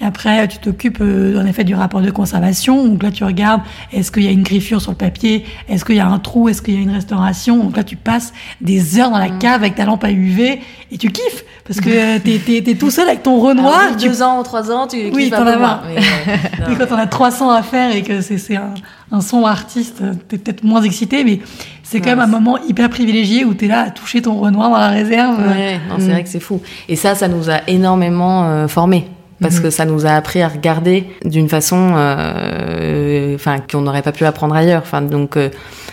Après, 0.00 0.48
tu 0.48 0.58
t'occupes 0.58 0.98
euh, 1.00 1.40
en 1.40 1.46
effet 1.46 1.62
du 1.62 1.74
rapport 1.74 2.00
de 2.00 2.10
conservation. 2.10 2.86
Donc 2.86 3.02
là, 3.02 3.12
tu 3.12 3.22
regardes 3.22 3.60
est-ce 3.92 4.10
qu'il 4.10 4.24
y 4.24 4.28
a 4.28 4.32
une 4.32 4.42
griffure 4.42 4.82
sur 4.82 4.90
le 4.90 4.96
papier, 4.96 5.44
est-ce 5.68 5.84
qu'il 5.84 5.94
y 5.94 6.00
a 6.00 6.06
un 6.06 6.18
trou, 6.18 6.48
est-ce 6.48 6.62
qu'il 6.62 6.74
y 6.74 6.78
a 6.78 6.80
une 6.80 6.90
restauration? 6.90 7.58
Donc 7.58 7.76
là, 7.76 7.84
tu 7.84 7.94
passes 7.94 8.32
des 8.60 8.98
heures 8.98 9.10
dans 9.10 9.18
la 9.18 9.30
cave 9.30 9.62
avec 9.62 9.76
ta 9.76 9.84
lampe 9.84 10.02
à 10.02 10.10
UV 10.10 10.60
et 10.90 10.98
tu 10.98 11.10
kiffes 11.10 11.44
parce 11.66 11.80
que 11.80 12.18
t'es 12.18 12.70
es, 12.70 12.74
tout 12.74 12.90
seul 12.90 13.08
avec 13.08 13.22
ton 13.22 13.38
Renoir. 13.38 13.78
Alors, 13.78 13.96
deux 13.96 14.22
ans, 14.22 14.42
trois 14.42 14.70
ans, 14.70 14.86
tu 14.88 14.96
oui, 15.12 15.30
un 15.32 15.44
peu 15.44 15.58
moins. 15.58 15.80
Mais, 15.86 16.76
quand 16.78 16.92
on 16.94 16.98
a 16.98 17.06
300 17.06 17.50
à 17.50 17.62
faire 17.62 17.94
et 17.94 18.02
que 18.02 18.20
c'est 18.20 18.56
un, 18.56 18.74
un 19.12 19.20
son 19.20 19.46
artiste, 19.46 20.02
t'es 20.28 20.38
peut-être 20.38 20.64
moins 20.64 20.82
excité, 20.82 21.24
mais 21.24 21.40
c'est 21.84 22.00
quand 22.00 22.10
même 22.10 22.20
un 22.20 22.26
moment 22.26 22.58
hyper 22.68 22.90
privilégié 22.90 23.44
où 23.44 23.54
tu 23.54 23.66
es 23.66 23.68
là 23.68 23.82
à 23.82 23.90
toucher 23.90 24.22
ton 24.22 24.34
Renoir 24.40 24.70
dans 24.70 24.78
la 24.78 24.88
réserve. 24.88 25.38
Ouais, 25.38 25.80
c'est 25.98 26.04
mm. 26.04 26.10
vrai 26.10 26.22
que 26.24 26.28
c'est 26.28 26.40
fou. 26.40 26.60
Et 26.88 26.96
ça, 26.96 27.14
ça 27.14 27.28
nous 27.28 27.48
a 27.48 27.60
énormément 27.68 28.44
euh, 28.44 28.68
formés 28.68 29.08
parce 29.40 29.60
que 29.60 29.66
mhm. 29.66 29.70
ça 29.70 29.84
nous 29.84 30.06
a 30.06 30.10
appris 30.10 30.42
à 30.42 30.48
regarder 30.48 31.04
d'une 31.24 31.48
façon, 31.48 31.94
euh, 31.96 33.34
enfin, 33.34 33.58
qu'on 33.58 33.82
n'aurait 33.82 34.02
pas 34.02 34.12
pu 34.12 34.24
apprendre 34.24 34.54
ailleurs. 34.54 34.82
Enfin, 34.82 35.02
donc 35.02 35.36
euh, 35.36 35.50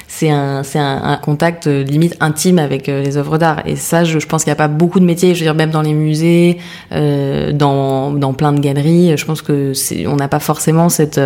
c'est 0.08 0.30
un, 0.30 0.64
c'est 0.64 0.80
un, 0.80 1.18
contact 1.18 1.68
euh, 1.68 1.84
limite 1.84 2.16
intime 2.20 2.60
avec 2.60 2.88
les 2.88 3.18
œuvres 3.18 3.38
d'art. 3.38 3.64
Et 3.66 3.76
ça, 3.76 4.04
je, 4.04 4.20
je 4.20 4.28
pense 4.28 4.44
qu'il 4.44 4.52
n'y 4.52 4.56
a 4.56 4.58
pas 4.58 4.68
beaucoup 4.68 5.00
de 5.00 5.06
métiers. 5.06 5.34
Je 5.34 5.40
veux 5.40 5.46
dire, 5.46 5.56
même 5.56 5.72
dans 5.72 5.82
les 5.82 5.94
musées, 5.94 6.58
dans, 6.92 8.12
dans 8.12 8.34
plein 8.34 8.54
de 8.54 8.60
galeries, 8.60 9.18
je 9.18 9.26
pense 9.26 9.42
que 9.42 9.74
c'est, 9.74 10.08
on 10.08 10.16
n'a 10.16 10.28
pas 10.28 10.40
forcément 10.40 10.90
cette 10.90 11.20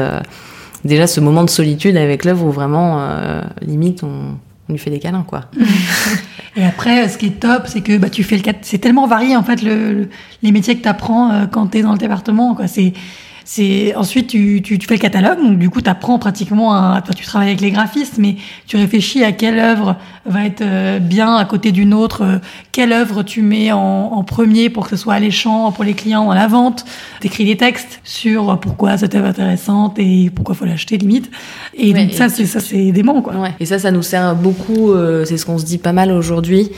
déjà 0.84 1.08
ce 1.08 1.20
moment 1.20 1.44
de 1.44 1.50
solitude 1.50 1.98
avec 1.98 2.26
l'œuvre 2.26 2.46
où 2.46 2.52
vraiment 2.52 3.08
limite 3.62 4.04
on 4.04 4.36
on 4.68 4.74
lui 4.74 4.80
fait 4.80 4.90
des 4.90 5.00
câlins, 5.00 5.26
quoi. 5.28 5.42
et 6.56 6.64
après, 6.64 7.10
ce 7.10 7.18
qui 7.18 7.28
est 7.28 7.40
top, 7.40 7.64
c'est 7.68 7.82
que 7.82 7.98
bah, 7.98 8.10
tu 8.10 8.24
fais 8.24 8.38
le 8.38 8.44
c'est 8.62 8.78
tellement 8.78 9.08
varié 9.08 9.36
en 9.36 9.44
fait 9.44 9.62
le, 9.62 10.10
les 10.42 10.52
métiers 10.52 10.78
que 10.78 10.84
tu 10.84 10.88
apprends 10.88 11.32
euh, 11.32 11.46
quand 11.48 11.68
tu 11.68 11.82
dans 11.82 11.92
le 11.92 11.98
département. 11.98 12.58
C'est 12.68 12.94
c'est 13.48 13.96
ensuite 13.96 14.28
tu, 14.28 14.62
tu, 14.64 14.80
tu, 14.80 14.88
fais 14.88 14.96
le 14.96 15.00
catalogue, 15.00 15.38
donc 15.38 15.60
du 15.60 15.70
coup 15.70 15.80
tu 15.80 15.90
apprends 15.90 16.18
pratiquement, 16.18 16.74
à, 16.74 17.02
toi 17.06 17.14
tu 17.14 17.24
travailles 17.24 17.50
avec 17.50 17.62
les 17.62 17.70
graphistes, 17.70 18.18
mais 18.18 18.38
tu 18.66 18.76
réfléchis 18.76 19.24
à 19.24 19.32
quelle 19.32 19.60
œuvre 19.60 19.98
va 20.26 20.46
être 20.46 20.62
euh, 20.62 20.98
bien 20.98 21.36
à 21.36 21.46
côté 21.46 21.72
d'une 21.72 21.94
autre, 21.94 22.24
euh, 22.24 22.38
quelle 22.72 22.92
œuvre 22.92 23.22
tu 23.22 23.44
mets 23.44 23.72
en, 23.72 23.78
en, 23.80 24.24
premier 24.24 24.72
pour 24.72 24.86
que 24.86 24.90
ce 24.90 24.96
soit 24.96 25.14
alléchant 25.14 25.72
pour 25.72 25.84
les 25.84 25.94
clients 25.94 26.26
dans 26.26 26.34
la 26.34 26.48
vente, 26.48 26.86
t'écris 27.20 27.46
des 27.46 27.56
textes 27.56 28.02
sur 28.04 28.60
pourquoi 28.60 28.98
cette 28.98 29.14
œuvre 29.14 29.28
est 29.28 29.30
intéressante 29.30 30.00
et 30.00 30.32
pourquoi 30.34 30.56
faut 30.56 30.66
l'acheter 30.66 30.98
limite, 30.98 31.30
et 31.76 31.94
donc 31.94 32.14
ça 32.14 32.30
c'est 32.30 32.48
ça 32.48 32.60
c'est 32.60 32.92
dément 32.92 33.22
quoi. 33.22 33.36
Ouais. 33.36 33.54
Et 33.60 33.68
ça 33.68 33.78
ça 33.78 33.92
nous 33.92 34.02
sert 34.02 34.36
beaucoup, 34.36 34.92
euh, 34.92 35.24
c'est 35.24 35.38
ce 35.38 35.46
qu'on 35.46 35.60
se 35.60 35.66
dit 35.66 35.78
pas 35.78 35.94
mal 35.94 36.12
aujourd'hui, 36.12 36.72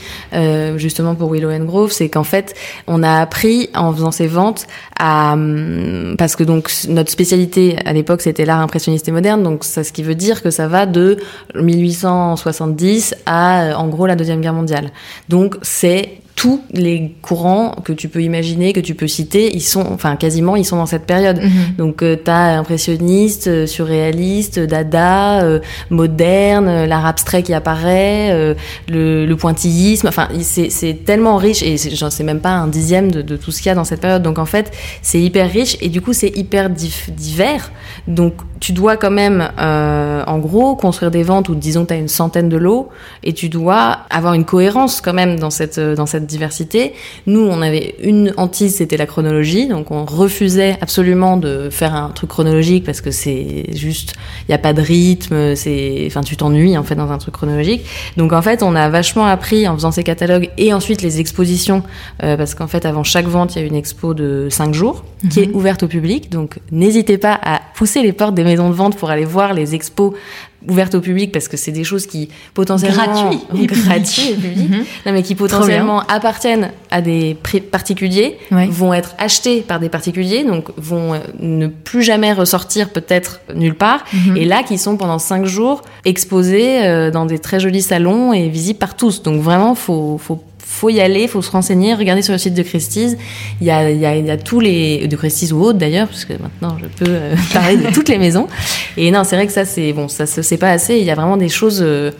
justement 0.76 1.14
pour 1.14 1.32
Willow 1.32 1.50
and 1.50 1.64
Grove, 1.64 1.92
c'est 1.92 2.10
qu'en 2.10 2.24
fait 2.24 2.54
on 2.86 3.02
a 3.02 3.20
appris 3.20 3.70
en 3.74 3.90
faisant 3.94 4.10
ces 4.10 4.26
ventes 4.26 4.66
à 4.98 5.32
hum, 5.32 6.14
parce 6.18 6.36
que 6.36 6.44
donc 6.44 6.57
notre 6.88 7.10
spécialité 7.10 7.78
à 7.84 7.92
l'époque 7.92 8.22
c'était 8.22 8.44
l'art 8.44 8.60
impressionniste 8.60 9.08
et 9.08 9.12
moderne, 9.12 9.42
donc 9.42 9.64
ça 9.64 9.84
ce 9.84 9.92
qui 9.92 10.02
veut 10.02 10.14
dire 10.14 10.42
que 10.42 10.50
ça 10.50 10.68
va 10.68 10.86
de 10.86 11.16
1870 11.54 13.14
à 13.26 13.78
en 13.78 13.88
gros 13.88 14.06
la 14.06 14.16
deuxième 14.16 14.40
guerre 14.40 14.54
mondiale. 14.54 14.90
Donc 15.28 15.56
c'est 15.62 16.20
tous 16.38 16.60
les 16.72 17.16
courants 17.20 17.74
que 17.84 17.92
tu 17.92 18.08
peux 18.08 18.22
imaginer, 18.22 18.72
que 18.72 18.78
tu 18.78 18.94
peux 18.94 19.08
citer, 19.08 19.56
ils 19.56 19.60
sont, 19.60 19.84
enfin 19.92 20.14
quasiment, 20.14 20.54
ils 20.54 20.64
sont 20.64 20.76
dans 20.76 20.86
cette 20.86 21.04
période. 21.04 21.42
Mhm. 21.42 21.74
Donc 21.78 22.00
euh, 22.00 22.14
t'as 22.14 22.56
impressionniste, 22.56 23.48
euh, 23.48 23.66
surréaliste, 23.66 24.60
dada, 24.60 25.42
euh, 25.42 25.58
moderne, 25.90 26.84
l'art 26.84 27.06
abstrait 27.06 27.42
qui 27.42 27.54
apparaît, 27.54 28.54
le, 28.88 29.26
le, 29.26 29.36
pointillisme. 29.36 30.06
Enfin, 30.06 30.28
c'est 30.42 31.04
tellement 31.04 31.38
riche 31.38 31.64
et 31.64 31.76
j'en 31.76 32.08
sais 32.08 32.22
même 32.22 32.40
pas 32.40 32.50
un 32.50 32.68
dixième 32.68 33.10
de, 33.10 33.20
de 33.20 33.36
tout 33.36 33.50
ce 33.50 33.60
qu'il 33.60 33.70
y 33.70 33.72
a 33.72 33.74
dans 33.74 33.82
cette 33.82 34.00
période. 34.00 34.22
Donc 34.22 34.38
en 34.38 34.46
fait, 34.46 34.70
c'est 35.02 35.20
hyper 35.20 35.50
riche 35.50 35.76
et 35.80 35.88
du 35.88 36.00
coup 36.00 36.12
c'est 36.12 36.30
hyper 36.38 36.70
divers. 36.70 37.72
Donc 38.06 38.34
tu 38.60 38.72
dois 38.72 38.96
quand 38.96 39.10
même, 39.10 39.50
en 39.58 40.38
gros, 40.38 40.76
construire 40.76 41.10
des 41.10 41.22
ventes 41.22 41.48
où 41.48 41.54
disons 41.54 41.86
tu 41.86 41.94
as 41.94 41.96
une 41.96 42.08
centaine 42.08 42.48
de 42.48 42.56
lots 42.56 42.88
et 43.22 43.32
tu 43.32 43.48
dois 43.48 43.98
avoir 44.10 44.34
une 44.34 44.44
cohérence 44.44 45.00
quand 45.00 45.12
même 45.12 45.38
dans 45.38 45.50
cette 45.50 45.78
dans 45.78 46.06
cette 46.06 46.26
diversité. 46.26 46.94
Nous, 47.26 47.40
on 47.40 47.62
avait 47.62 47.94
une 48.02 48.32
hantise, 48.36 48.76
c'était 48.76 48.96
la 48.96 49.06
chronologie, 49.06 49.66
donc 49.68 49.90
on 49.90 50.04
refusait 50.04 50.76
absolument 50.80 51.36
de 51.36 51.68
faire 51.70 51.94
un 51.94 52.10
truc 52.10 52.30
chronologique 52.30 52.84
parce 52.84 53.00
que 53.00 53.10
c'est 53.10 53.66
juste, 53.74 54.14
il 54.48 54.52
y 54.52 54.54
a 54.54 54.58
pas 54.58 54.72
de 54.72 54.80
rythme, 54.80 55.54
c'est, 55.54 56.04
enfin, 56.06 56.22
tu 56.22 56.36
t'ennuies 56.36 56.76
en 56.76 56.84
fait 56.84 56.94
dans 56.94 57.10
un 57.10 57.18
truc 57.18 57.34
chronologique. 57.34 57.84
Donc 58.16 58.32
en 58.32 58.42
fait, 58.42 58.62
on 58.62 58.74
a 58.74 58.88
vachement 58.88 59.26
appris 59.26 59.68
en 59.68 59.74
faisant 59.74 59.92
ces 59.92 60.04
catalogues 60.04 60.50
et 60.56 60.72
ensuite 60.72 61.02
les 61.02 61.20
expositions, 61.20 61.82
euh, 62.22 62.36
parce 62.36 62.54
qu'en 62.54 62.66
fait, 62.66 62.86
avant 62.86 63.04
chaque 63.04 63.26
vente, 63.26 63.56
il 63.56 63.60
y 63.60 63.62
a 63.62 63.66
une 63.66 63.74
expo 63.74 64.14
de 64.14 64.48
5 64.50 64.74
jours 64.74 65.04
qui 65.30 65.40
est 65.40 65.46
mhm. 65.48 65.56
ouverte 65.56 65.82
au 65.82 65.88
public. 65.88 66.30
Donc 66.30 66.58
n'hésitez 66.70 67.18
pas 67.18 67.38
à 67.42 67.60
pousser 67.74 68.02
les 68.02 68.12
portes 68.12 68.34
des 68.34 68.44
maisons 68.48 68.68
de 68.68 68.74
vente 68.74 68.96
pour 68.96 69.10
aller 69.10 69.24
voir 69.24 69.52
les 69.54 69.74
expos 69.74 70.14
ouverte 70.66 70.94
au 70.96 71.00
public 71.00 71.30
parce 71.30 71.46
que 71.46 71.56
c'est 71.56 71.70
des 71.70 71.84
choses 71.84 72.06
qui 72.06 72.28
potentiellement 72.52 73.30
et 73.30 73.66
public, 73.68 74.70
mhm. 74.70 74.84
non 75.06 75.12
mais 75.12 75.22
qui 75.22 75.36
potentiellement 75.36 76.00
appartiennent 76.08 76.72
à 76.90 77.00
des 77.00 77.36
particuliers 77.70 78.38
vont 78.50 78.92
être 78.92 79.14
achetés 79.18 79.60
par 79.60 79.78
des 79.78 79.88
particuliers 79.88 80.42
donc 80.42 80.70
vont 80.76 81.14
euh, 81.14 81.18
ne 81.38 81.68
plus 81.68 82.02
jamais 82.02 82.32
ressortir 82.32 82.90
peut-être 82.90 83.40
nulle 83.54 83.76
part. 83.76 84.04
Mhm. 84.12 84.36
et 84.36 84.44
là 84.44 84.62
qui 84.64 84.78
sont 84.78 84.96
pendant 84.96 85.20
cinq 85.20 85.44
jours 85.44 85.82
exposés 86.04 86.84
euh, 86.84 87.10
dans 87.10 87.24
des 87.26 87.38
très 87.38 87.60
jolis 87.60 87.82
salons 87.82 88.32
et 88.32 88.48
visibles 88.48 88.78
par 88.78 88.96
tous. 88.96 89.22
Donc 89.22 89.40
vraiment 89.40 89.74
faut 89.74 90.18
faut 90.18 90.42
faut 90.78 90.90
y 90.90 91.00
aller, 91.00 91.28
faut 91.28 91.42
se 91.42 91.50
renseigner, 91.50 91.94
regarder 91.94 92.22
sur 92.22 92.32
le 92.32 92.38
site 92.38 92.54
de 92.54 92.62
Christie's. 92.62 93.16
Il 93.60 93.66
y 93.66 93.70
a, 93.70 93.90
il 93.90 93.98
y 93.98 94.06
a, 94.06 94.16
il 94.16 94.26
y 94.26 94.30
a 94.30 94.36
tous 94.36 94.60
les 94.60 95.08
de 95.08 95.16
Christie's 95.16 95.52
ou 95.52 95.60
autres 95.60 95.78
d'ailleurs, 95.78 96.08
parce 96.08 96.24
que 96.24 96.34
maintenant 96.34 96.76
je 96.80 96.86
peux 96.86 97.10
euh, 97.10 97.34
parler 97.52 97.76
de 97.76 97.92
toutes 97.92 98.08
les 98.08 98.18
maisons. 98.18 98.46
Et 98.96 99.10
non, 99.10 99.24
c'est 99.24 99.36
vrai 99.36 99.46
que 99.46 99.52
ça 99.52 99.64
c'est 99.64 99.92
bon, 99.92 100.08
ça 100.08 100.26
c'est 100.26 100.56
pas 100.56 100.70
assez. 100.70 100.98
Il 100.98 101.04
y 101.04 101.10
a 101.10 101.14
vraiment 101.14 101.36
des 101.36 101.48
choses. 101.48 101.80
Euh, 101.82 102.10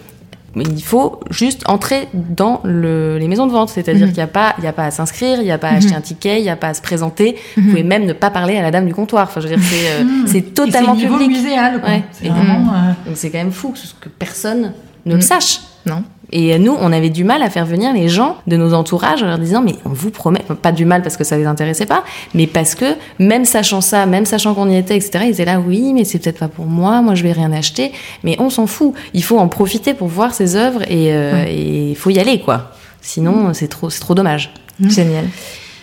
il 0.56 0.82
faut 0.82 1.20
juste 1.30 1.62
entrer 1.68 2.08
dans 2.14 2.60
le, 2.64 3.18
les 3.18 3.28
maisons 3.28 3.46
de 3.46 3.52
vente, 3.52 3.68
c'est-à-dire 3.68 4.06
mhm. 4.06 4.12
qu'il 4.12 4.18
n'y 4.18 4.24
a 4.24 4.28
pas, 4.28 4.54
il 4.58 4.64
y 4.64 4.66
a 4.66 4.72
pas 4.72 4.86
à 4.86 4.90
s'inscrire, 4.90 5.40
il 5.40 5.44
n'y 5.44 5.52
a 5.52 5.58
pas 5.58 5.68
à 5.68 5.74
acheter 5.74 5.92
mhm. 5.92 5.98
un 5.98 6.00
ticket, 6.00 6.40
il 6.40 6.42
n'y 6.42 6.48
a 6.48 6.56
pas 6.56 6.68
à 6.68 6.74
se 6.74 6.82
présenter. 6.82 7.36
Vous 7.56 7.62
mhm. 7.62 7.68
pouvez 7.68 7.82
même 7.82 8.06
ne 8.06 8.12
pas 8.12 8.30
parler 8.30 8.56
à 8.56 8.62
la 8.62 8.70
dame 8.70 8.86
du 8.86 8.94
comptoir. 8.94 9.28
Enfin, 9.28 9.40
je 9.40 9.48
veux 9.48 9.56
dire, 9.56 9.64
c'est, 9.64 9.90
euh, 9.90 10.04
c'est 10.26 10.54
totalement 10.54 10.96
et 10.96 11.06
public. 11.06 11.28
Muséal, 11.28 11.80
ouais. 11.86 12.02
C'est 12.12 12.28
vraiment. 12.28 12.72
Donc 13.06 13.16
c'est 13.16 13.30
quand 13.30 13.38
même 13.38 13.52
fou 13.52 13.72
que 14.00 14.08
personne 14.08 14.72
ne 15.06 15.14
le 15.14 15.20
sache. 15.20 15.60
Non? 15.86 16.02
Et 16.30 16.58
nous, 16.58 16.76
on 16.78 16.92
avait 16.92 17.08
du 17.08 17.24
mal 17.24 17.42
à 17.42 17.48
faire 17.48 17.64
venir 17.64 17.92
les 17.94 18.08
gens 18.08 18.36
de 18.46 18.56
nos 18.56 18.74
entourages 18.74 19.22
en 19.22 19.26
leur 19.26 19.38
disant 19.38 19.62
mais 19.62 19.76
on 19.84 19.90
vous 19.90 20.10
promet, 20.10 20.44
pas 20.60 20.72
du 20.72 20.84
mal 20.84 21.02
parce 21.02 21.16
que 21.16 21.24
ça 21.24 21.38
les 21.38 21.46
intéressait 21.46 21.86
pas, 21.86 22.04
mais 22.34 22.46
parce 22.46 22.74
que 22.74 22.84
même 23.18 23.44
sachant 23.44 23.80
ça, 23.80 24.04
même 24.04 24.26
sachant 24.26 24.54
qu'on 24.54 24.68
y 24.68 24.76
était, 24.76 24.96
etc., 24.96 25.24
ils 25.26 25.30
étaient 25.30 25.46
là 25.46 25.60
oui, 25.60 25.92
mais 25.94 26.04
c'est 26.04 26.18
peut-être 26.18 26.38
pas 26.38 26.48
pour 26.48 26.66
moi, 26.66 27.00
moi 27.00 27.14
je 27.14 27.22
vais 27.22 27.32
rien 27.32 27.52
acheter, 27.52 27.92
mais 28.24 28.36
on 28.38 28.50
s'en 28.50 28.66
fout. 28.66 28.92
Il 29.14 29.24
faut 29.24 29.38
en 29.38 29.48
profiter 29.48 29.94
pour 29.94 30.08
voir 30.08 30.34
ces 30.34 30.56
œuvres 30.56 30.82
et 30.82 31.14
euh, 31.14 31.46
il 31.48 31.96
faut 31.96 32.10
y 32.10 32.18
aller 32.18 32.40
quoi. 32.40 32.72
Sinon, 33.00 33.54
c'est 33.54 33.68
trop, 33.68 33.88
c'est 33.88 34.00
trop 34.00 34.14
dommage. 34.14 34.52
Mmh. 34.80 34.90
Génial. 34.90 35.24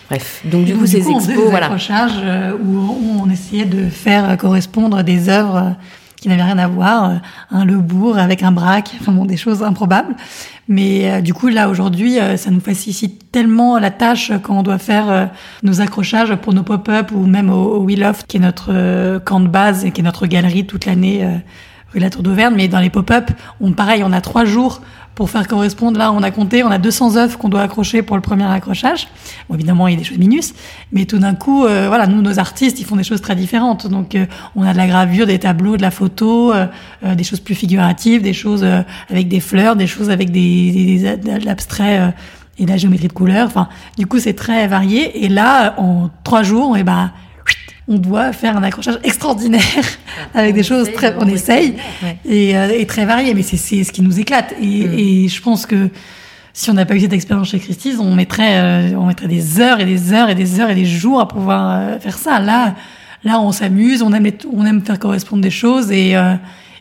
Bref, 0.08 0.42
donc 0.44 0.64
du 0.64 0.76
coup, 0.76 0.86
ces 0.86 0.98
expos, 0.98 1.34
on 1.36 1.50
voilà. 1.50 1.70
Euh, 1.70 2.52
où 2.64 3.20
on 3.20 3.28
essayait 3.28 3.64
de 3.64 3.88
faire 3.88 4.36
correspondre 4.38 5.02
des 5.02 5.28
œuvres 5.28 5.74
qui 6.26 6.30
n'avait 6.30 6.42
rien 6.42 6.58
à 6.58 6.66
voir, 6.66 7.04
euh, 7.04 7.14
un 7.52 7.64
le 7.64 7.78
bourg 7.78 8.18
avec 8.18 8.42
un 8.42 8.50
braque, 8.50 8.96
enfin 9.00 9.12
bon, 9.12 9.26
des 9.26 9.36
choses 9.36 9.62
improbables. 9.62 10.16
Mais 10.66 11.08
euh, 11.08 11.20
du 11.20 11.32
coup, 11.32 11.46
là, 11.46 11.68
aujourd'hui, 11.68 12.18
euh, 12.18 12.36
ça 12.36 12.50
nous 12.50 12.58
facilite 12.58 13.30
tellement 13.30 13.78
la 13.78 13.92
tâche 13.92 14.32
quand 14.42 14.58
on 14.58 14.64
doit 14.64 14.78
faire 14.78 15.30
nos 15.62 15.80
accrochages 15.80 16.34
pour 16.34 16.52
nos 16.52 16.64
pop-up 16.64 17.12
ou 17.12 17.26
même 17.26 17.48
au, 17.48 17.76
au 17.76 17.86
Loft, 17.86 18.26
qui 18.26 18.38
est 18.38 18.40
notre 18.40 19.18
camp 19.24 19.38
de 19.38 19.46
base 19.46 19.84
et 19.84 19.92
qui 19.92 20.00
est 20.00 20.04
notre 20.04 20.26
galerie 20.26 20.66
toute 20.66 20.84
l'année 20.84 21.24
La 22.00 22.10
Tour 22.10 22.22
d'Auvergne. 22.22 22.54
Mais 22.56 22.68
dans 22.68 22.80
les 22.80 22.90
pop-up, 22.90 23.30
on, 23.60 23.72
pareil, 23.72 24.02
on 24.04 24.12
a 24.12 24.20
trois 24.20 24.44
jours 24.44 24.80
pour 25.16 25.30
faire 25.30 25.48
correspondre. 25.48 25.98
Là, 25.98 26.12
on 26.12 26.22
a 26.22 26.30
compté, 26.30 26.62
on 26.62 26.70
a 26.70 26.78
200 26.78 27.16
œuvres 27.16 27.38
qu'on 27.38 27.48
doit 27.48 27.62
accrocher 27.62 28.02
pour 28.02 28.16
le 28.16 28.22
premier 28.22 28.44
accrochage. 28.44 29.08
Bon, 29.48 29.56
évidemment, 29.56 29.88
il 29.88 29.94
y 29.94 29.96
a 29.96 29.98
des 29.98 30.04
choses 30.04 30.18
minus, 30.18 30.54
mais 30.92 31.06
tout 31.06 31.18
d'un 31.18 31.34
coup, 31.34 31.64
euh, 31.64 31.86
voilà, 31.88 32.06
nous, 32.06 32.22
nos 32.22 32.38
artistes, 32.38 32.78
ils 32.78 32.84
font 32.84 32.96
des 32.96 33.02
choses 33.02 33.22
très 33.22 33.34
différentes. 33.34 33.86
Donc, 33.86 34.14
euh, 34.14 34.26
on 34.54 34.62
a 34.62 34.72
de 34.72 34.76
la 34.76 34.86
gravure, 34.86 35.26
des 35.26 35.38
tableaux, 35.38 35.76
de 35.78 35.82
la 35.82 35.90
photo, 35.90 36.52
euh, 36.52 36.66
des 37.14 37.24
choses 37.24 37.40
plus 37.40 37.54
figuratives, 37.54 38.22
des 38.22 38.34
choses 38.34 38.64
avec 39.10 39.28
des 39.28 39.40
fleurs, 39.40 39.74
des 39.74 39.86
choses 39.86 40.10
avec 40.10 40.30
des, 40.30 40.98
des, 40.98 41.16
de 41.16 41.44
l'abstrait 41.44 42.14
et 42.58 42.66
de 42.66 42.70
la 42.70 42.76
géométrie 42.76 43.08
de 43.08 43.12
couleurs. 43.14 43.46
Enfin, 43.46 43.68
du 43.96 44.06
coup, 44.06 44.18
c'est 44.18 44.34
très 44.34 44.68
varié. 44.68 45.24
Et 45.24 45.28
là, 45.28 45.74
en 45.78 46.10
trois 46.24 46.42
jours, 46.42 46.76
et 46.76 46.80
eh 46.80 46.84
ben, 46.84 47.10
on 47.88 47.98
doit 47.98 48.32
faire 48.32 48.56
un 48.56 48.62
accrochage 48.62 48.98
extraordinaire 49.04 49.62
avec 50.34 50.54
des 50.54 50.62
choses 50.62 50.92
très, 50.92 51.14
on 51.18 51.28
essaye 51.28 51.76
et, 52.24 52.56
euh, 52.56 52.68
et, 52.76 52.86
très 52.86 53.04
variées, 53.04 53.34
mais 53.34 53.42
c'est 53.42 53.56
ce 53.56 53.92
qui 53.92 54.02
nous 54.02 54.18
éclate. 54.18 54.54
Et, 54.60 54.86
mm. 54.86 54.98
et 54.98 55.28
je 55.28 55.40
pense 55.40 55.66
que 55.66 55.90
si 56.52 56.70
on 56.70 56.74
n'a 56.74 56.86
pas 56.86 56.96
eu 56.96 57.00
cette 57.00 57.12
expérience 57.12 57.50
chez 57.50 57.58
Christie's, 57.58 57.98
on 57.98 58.14
mettrait, 58.14 58.58
euh, 58.58 58.96
on 58.96 59.06
mettrait 59.06 59.28
des 59.28 59.60
heures 59.60 59.78
et 59.78 59.84
des 59.84 60.12
heures 60.12 60.30
et 60.30 60.34
des 60.34 60.58
heures 60.60 60.70
et 60.70 60.74
des 60.74 60.86
jours 60.86 61.20
à 61.20 61.28
pouvoir 61.28 61.70
euh, 61.70 61.98
faire 61.98 62.18
ça. 62.18 62.40
Là, 62.40 62.74
là, 63.24 63.40
on 63.40 63.52
s'amuse, 63.52 64.02
on 64.02 64.12
aime, 64.12 64.30
on 64.52 64.64
aime 64.66 64.82
faire 64.82 64.98
correspondre 64.98 65.42
des 65.42 65.50
choses 65.50 65.92
et 65.92 66.16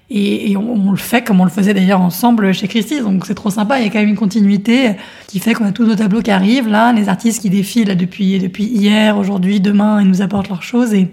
et, 0.09 0.55
on, 0.55 0.91
le 0.91 0.97
fait 0.97 1.23
comme 1.23 1.41
on 1.41 1.45
le 1.45 1.49
faisait 1.49 1.73
d'ailleurs 1.73 2.01
ensemble 2.01 2.53
chez 2.53 2.67
Christie. 2.67 3.01
Donc 3.01 3.25
c'est 3.25 3.33
trop 3.33 3.49
sympa. 3.49 3.79
Il 3.79 3.85
y 3.85 3.87
a 3.87 3.91
quand 3.91 3.99
même 3.99 4.09
une 4.09 4.15
continuité 4.15 4.91
qui 5.27 5.39
fait 5.39 5.53
qu'on 5.53 5.65
a 5.65 5.71
tous 5.71 5.85
nos 5.85 5.95
tableaux 5.95 6.21
qui 6.21 6.31
arrivent 6.31 6.67
là, 6.67 6.93
les 6.93 7.09
artistes 7.09 7.41
qui 7.41 7.49
défilent 7.49 7.95
depuis 7.97 8.37
depuis 8.39 8.65
hier, 8.65 9.17
aujourd'hui, 9.17 9.59
demain, 9.59 10.01
ils 10.01 10.07
nous 10.07 10.21
apportent 10.21 10.49
leurs 10.49 10.63
choses 10.63 10.93
et 10.93 11.09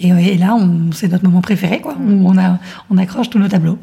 et, 0.00 0.38
là, 0.38 0.56
c'est 0.92 1.08
notre 1.08 1.24
moment 1.24 1.40
préféré, 1.40 1.80
quoi. 1.80 1.96
On 1.98 2.38
a 2.38 2.58
on 2.88 2.96
accroche 2.98 3.30
tous 3.30 3.40
nos 3.40 3.48
tableaux. 3.48 3.78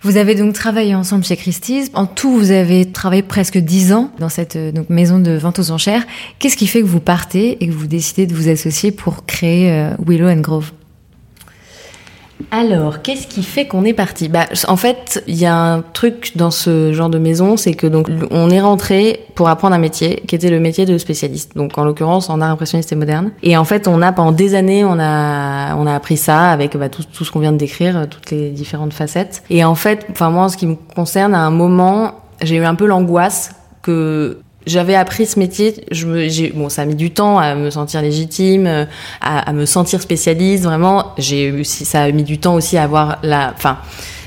Vous 0.00 0.16
avez 0.16 0.34
donc 0.34 0.54
travaillé 0.54 0.94
ensemble 0.94 1.24
chez 1.24 1.36
Christie's. 1.36 1.90
En 1.94 2.06
tout, 2.06 2.30
vous 2.30 2.50
avez 2.50 2.90
travaillé 2.90 3.22
presque 3.22 3.58
dix 3.58 3.92
ans 3.92 4.10
dans 4.18 4.28
cette 4.28 4.56
donc, 4.74 4.90
maison 4.90 5.18
de 5.18 5.32
vente 5.32 5.58
aux 5.58 5.70
enchères. 5.70 6.06
Qu'est-ce 6.38 6.56
qui 6.56 6.66
fait 6.66 6.80
que 6.80 6.86
vous 6.86 7.00
partez 7.00 7.62
et 7.62 7.68
que 7.68 7.72
vous 7.72 7.86
décidez 7.86 8.26
de 8.26 8.34
vous 8.34 8.48
associer 8.48 8.90
pour 8.90 9.24
créer 9.24 9.70
euh, 9.70 9.94
Willow 10.06 10.28
and 10.28 10.40
Grove? 10.40 10.72
Alors, 12.50 13.02
qu'est-ce 13.02 13.26
qui 13.26 13.42
fait 13.42 13.66
qu'on 13.66 13.84
est 13.84 13.92
parti? 13.92 14.28
Bah, 14.28 14.46
en 14.68 14.76
fait, 14.76 15.22
il 15.26 15.36
y 15.36 15.46
a 15.46 15.56
un 15.56 15.82
truc 15.82 16.32
dans 16.36 16.50
ce 16.50 16.92
genre 16.92 17.08
de 17.08 17.18
maison, 17.18 17.56
c'est 17.56 17.74
que 17.74 17.86
donc 17.86 18.08
on 18.30 18.50
est 18.50 18.60
rentré 18.60 19.20
pour 19.34 19.48
apprendre 19.48 19.74
un 19.74 19.78
métier 19.78 20.22
qui 20.26 20.34
était 20.34 20.50
le 20.50 20.60
métier 20.60 20.86
de 20.86 20.96
spécialiste. 20.98 21.56
Donc, 21.56 21.76
en 21.78 21.84
l'occurrence, 21.84 22.30
en 22.30 22.40
art 22.40 22.50
impressionniste 22.50 22.92
et 22.92 22.96
moderne. 22.96 23.32
Et 23.42 23.56
en 23.56 23.64
fait, 23.64 23.88
on 23.88 24.02
a 24.02 24.12
pendant 24.12 24.32
des 24.32 24.54
années, 24.54 24.84
on 24.84 24.98
a 24.98 25.74
on 25.76 25.86
a 25.86 25.94
appris 25.94 26.16
ça 26.16 26.50
avec 26.50 26.76
bah, 26.76 26.88
tout, 26.88 27.04
tout 27.04 27.24
ce 27.24 27.30
qu'on 27.30 27.40
vient 27.40 27.52
de 27.52 27.58
décrire, 27.58 28.06
toutes 28.08 28.30
les 28.30 28.50
différentes 28.50 28.92
facettes. 28.92 29.42
Et 29.50 29.64
en 29.64 29.74
fait, 29.74 30.06
enfin 30.10 30.30
moi, 30.30 30.44
en 30.44 30.48
ce 30.48 30.56
qui 30.56 30.66
me 30.66 30.76
concerne, 30.94 31.34
à 31.34 31.40
un 31.40 31.50
moment, 31.50 32.14
j'ai 32.42 32.56
eu 32.56 32.64
un 32.64 32.74
peu 32.74 32.86
l'angoisse 32.86 33.52
que 33.82 34.38
j'avais 34.66 34.94
appris 34.94 35.26
ce 35.26 35.38
métier. 35.38 35.84
Je 35.90 36.06
me, 36.06 36.52
bon, 36.54 36.68
ça 36.68 36.82
a 36.82 36.84
mis 36.84 36.94
du 36.94 37.10
temps 37.10 37.38
à 37.38 37.54
me 37.54 37.70
sentir 37.70 38.02
légitime, 38.02 38.86
à, 39.20 39.38
à 39.38 39.52
me 39.52 39.66
sentir 39.66 40.00
spécialiste. 40.00 40.64
Vraiment, 40.64 41.12
j'ai 41.18 41.64
ça 41.64 42.02
a 42.02 42.10
mis 42.10 42.24
du 42.24 42.38
temps 42.38 42.54
aussi 42.54 42.76
à 42.76 42.84
avoir 42.84 43.18
la, 43.22 43.52
enfin, 43.54 43.78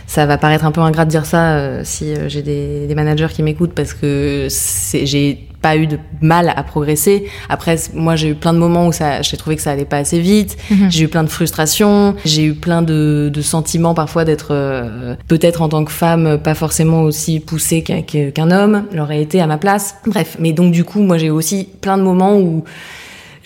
ça 0.07 0.25
va 0.25 0.37
paraître 0.37 0.65
un 0.65 0.71
peu 0.71 0.81
ingrat 0.81 1.05
de 1.05 1.09
dire 1.09 1.25
ça 1.25 1.57
euh, 1.57 1.81
si 1.83 2.13
euh, 2.13 2.29
j'ai 2.29 2.41
des, 2.41 2.87
des, 2.87 2.95
managers 2.95 3.27
qui 3.29 3.43
m'écoutent 3.43 3.73
parce 3.73 3.93
que 3.93 4.47
j'ai 4.93 5.46
pas 5.61 5.75
eu 5.75 5.87
de 5.87 5.97
mal 6.21 6.53
à 6.55 6.63
progresser. 6.63 7.25
Après, 7.49 7.77
moi, 7.93 8.15
j'ai 8.15 8.29
eu 8.29 8.35
plein 8.35 8.53
de 8.53 8.59
moments 8.59 8.87
où 8.87 8.91
ça, 8.91 9.21
j'ai 9.21 9.37
trouvé 9.37 9.55
que 9.55 9.61
ça 9.61 9.71
allait 9.71 9.85
pas 9.85 9.97
assez 9.97 10.19
vite. 10.19 10.57
Mhm. 10.69 10.91
J'ai 10.91 11.03
eu 11.05 11.07
plein 11.07 11.23
de 11.23 11.29
frustrations. 11.29 12.15
J'ai 12.25 12.45
eu 12.45 12.53
plein 12.53 12.81
de, 12.81 13.29
de 13.33 13.41
sentiments 13.41 13.93
parfois 13.93 14.25
d'être 14.25 14.49
euh, 14.51 15.15
peut-être 15.27 15.61
en 15.61 15.69
tant 15.69 15.83
que 15.85 15.91
femme 15.91 16.39
pas 16.43 16.55
forcément 16.55 17.01
aussi 17.01 17.39
poussée 17.39 17.83
qu'un 17.83 18.51
homme 18.51 18.83
l'aurait 18.93 19.21
été 19.21 19.41
à 19.41 19.47
ma 19.47 19.57
place. 19.57 19.95
Bref, 20.05 20.37
mais 20.39 20.53
donc 20.53 20.71
du 20.71 20.83
coup, 20.83 21.01
moi, 21.01 21.17
j'ai 21.17 21.27
eu 21.27 21.31
aussi 21.31 21.67
plein 21.81 21.97
de 21.97 22.03
moments 22.03 22.37
où 22.37 22.63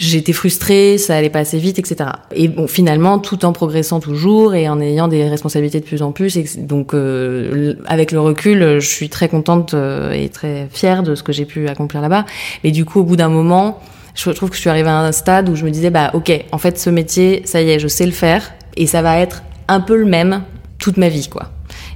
j'étais 0.02 0.34
frustrée, 0.34 0.98
ça 0.98 1.16
allait 1.16 1.30
pas 1.30 1.40
assez 1.40 1.60
vite, 1.60 1.78
etc. 1.78 2.10
Et 2.34 2.48
bon, 2.48 2.68
finalement, 2.68 3.20
tout 3.20 3.46
en 3.46 3.54
progressant 3.54 4.00
toujours 4.00 4.56
et 4.56 4.68
en 4.68 4.82
ayant 4.82 5.08
des 5.08 5.30
responsabilités 5.30 5.80
de 5.80 5.86
plus 5.86 6.02
en 6.02 6.12
plus, 6.12 6.58
donc 6.58 6.94
euh, 6.94 7.76
avec 7.86 8.12
le 8.12 8.20
recul, 8.20 8.80
je 8.80 8.88
suis 8.88 9.10
très 9.10 9.30
contente 9.30 9.76
euh, 9.76 10.12
et 10.12 10.30
très 10.30 10.68
fière 10.72 11.04
de 11.04 11.14
ce 11.14 11.22
que 11.22 11.32
j'ai 11.32 11.46
pu 11.46 11.68
accomplir 11.68 12.02
là-bas. 12.02 12.26
Mais 12.64 12.72
du 12.72 12.84
coup, 12.84 13.02
au 13.02 13.04
bout 13.04 13.16
d'un 13.16 13.30
moment, 13.30 13.80
je 14.16 14.30
trouve 14.32 14.50
que 14.50 14.56
je 14.56 14.62
suis 14.62 14.72
arrivée 14.72 14.90
à 14.90 15.00
un 15.00 15.12
stade 15.12 15.50
où 15.50 15.56
je 15.56 15.64
me 15.64 15.70
disais, 15.70 15.92
bah 15.92 16.10
ok, 16.16 16.32
en 16.52 16.58
fait, 16.58 16.80
ce 16.80 16.90
métier, 16.90 17.44
ça 17.46 17.62
y 17.62 17.70
est, 17.70 17.80
je 17.80 17.88
sais 17.88 18.06
le 18.06 18.12
faire 18.12 18.52
et 18.76 18.88
ça 18.88 19.04
va 19.04 19.20
être 19.20 19.44
un 19.68 19.82
peu 19.82 19.96
le 19.96 20.06
même 20.06 20.42
toute 20.80 20.98
ma 20.98 21.10
vie, 21.10 21.30
quoi. 21.30 21.52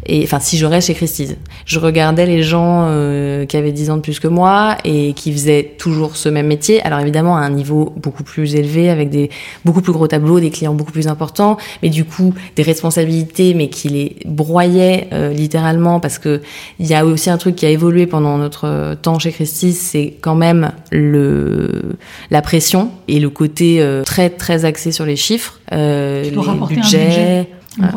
Et 0.07 0.23
enfin, 0.23 0.39
si 0.39 0.57
je 0.57 0.65
reste 0.65 0.87
chez 0.87 0.93
Christie's, 0.93 1.35
je 1.65 1.79
regardais 1.79 2.27
les 2.27 2.43
gens 2.43 2.85
euh, 2.87 3.45
qui 3.45 3.57
avaient 3.57 3.71
10 3.71 3.89
ans 3.89 3.95
de 3.97 4.01
plus 4.01 4.19
que 4.19 4.27
moi 4.27 4.77
et 4.83 5.13
qui 5.13 5.31
faisaient 5.31 5.75
toujours 5.79 6.15
ce 6.15 6.29
même 6.29 6.45
métier. 6.45 6.81
Alors 6.83 6.99
évidemment, 6.99 7.37
à 7.37 7.39
un 7.41 7.49
niveau 7.49 7.91
beaucoup 7.97 8.23
plus 8.23 8.55
élevé, 8.55 8.89
avec 8.89 9.09
des 9.09 9.31
beaucoup 9.63 9.81
plus 9.81 9.93
gros 9.93 10.07
tableaux, 10.07 10.39
des 10.39 10.51
clients 10.51 10.75
beaucoup 10.75 10.91
plus 10.91 11.07
importants, 11.07 11.57
mais 11.81 11.89
du 11.89 12.05
coup 12.05 12.35
des 12.55 12.61
responsabilités, 12.61 13.55
mais 13.55 13.69
qui 13.69 13.89
les 13.89 14.15
broyaient 14.25 15.07
euh, 15.11 15.33
littéralement 15.33 15.99
parce 15.99 16.19
que 16.19 16.41
il 16.79 16.85
y 16.85 16.93
a 16.93 17.03
aussi 17.03 17.31
un 17.31 17.37
truc 17.37 17.55
qui 17.55 17.65
a 17.65 17.69
évolué 17.69 18.05
pendant 18.05 18.37
notre 18.37 18.95
temps 19.01 19.17
chez 19.17 19.31
Christie's, 19.31 19.77
c'est 19.77 20.13
quand 20.21 20.35
même 20.35 20.71
le 20.91 21.95
la 22.29 22.43
pression 22.43 22.91
et 23.07 23.19
le 23.19 23.31
côté 23.31 23.81
euh, 23.81 24.03
très 24.03 24.29
très 24.29 24.65
axé 24.65 24.91
sur 24.91 25.05
les 25.05 25.15
chiffres, 25.15 25.59
les 25.71 26.31
budgets 26.69 27.47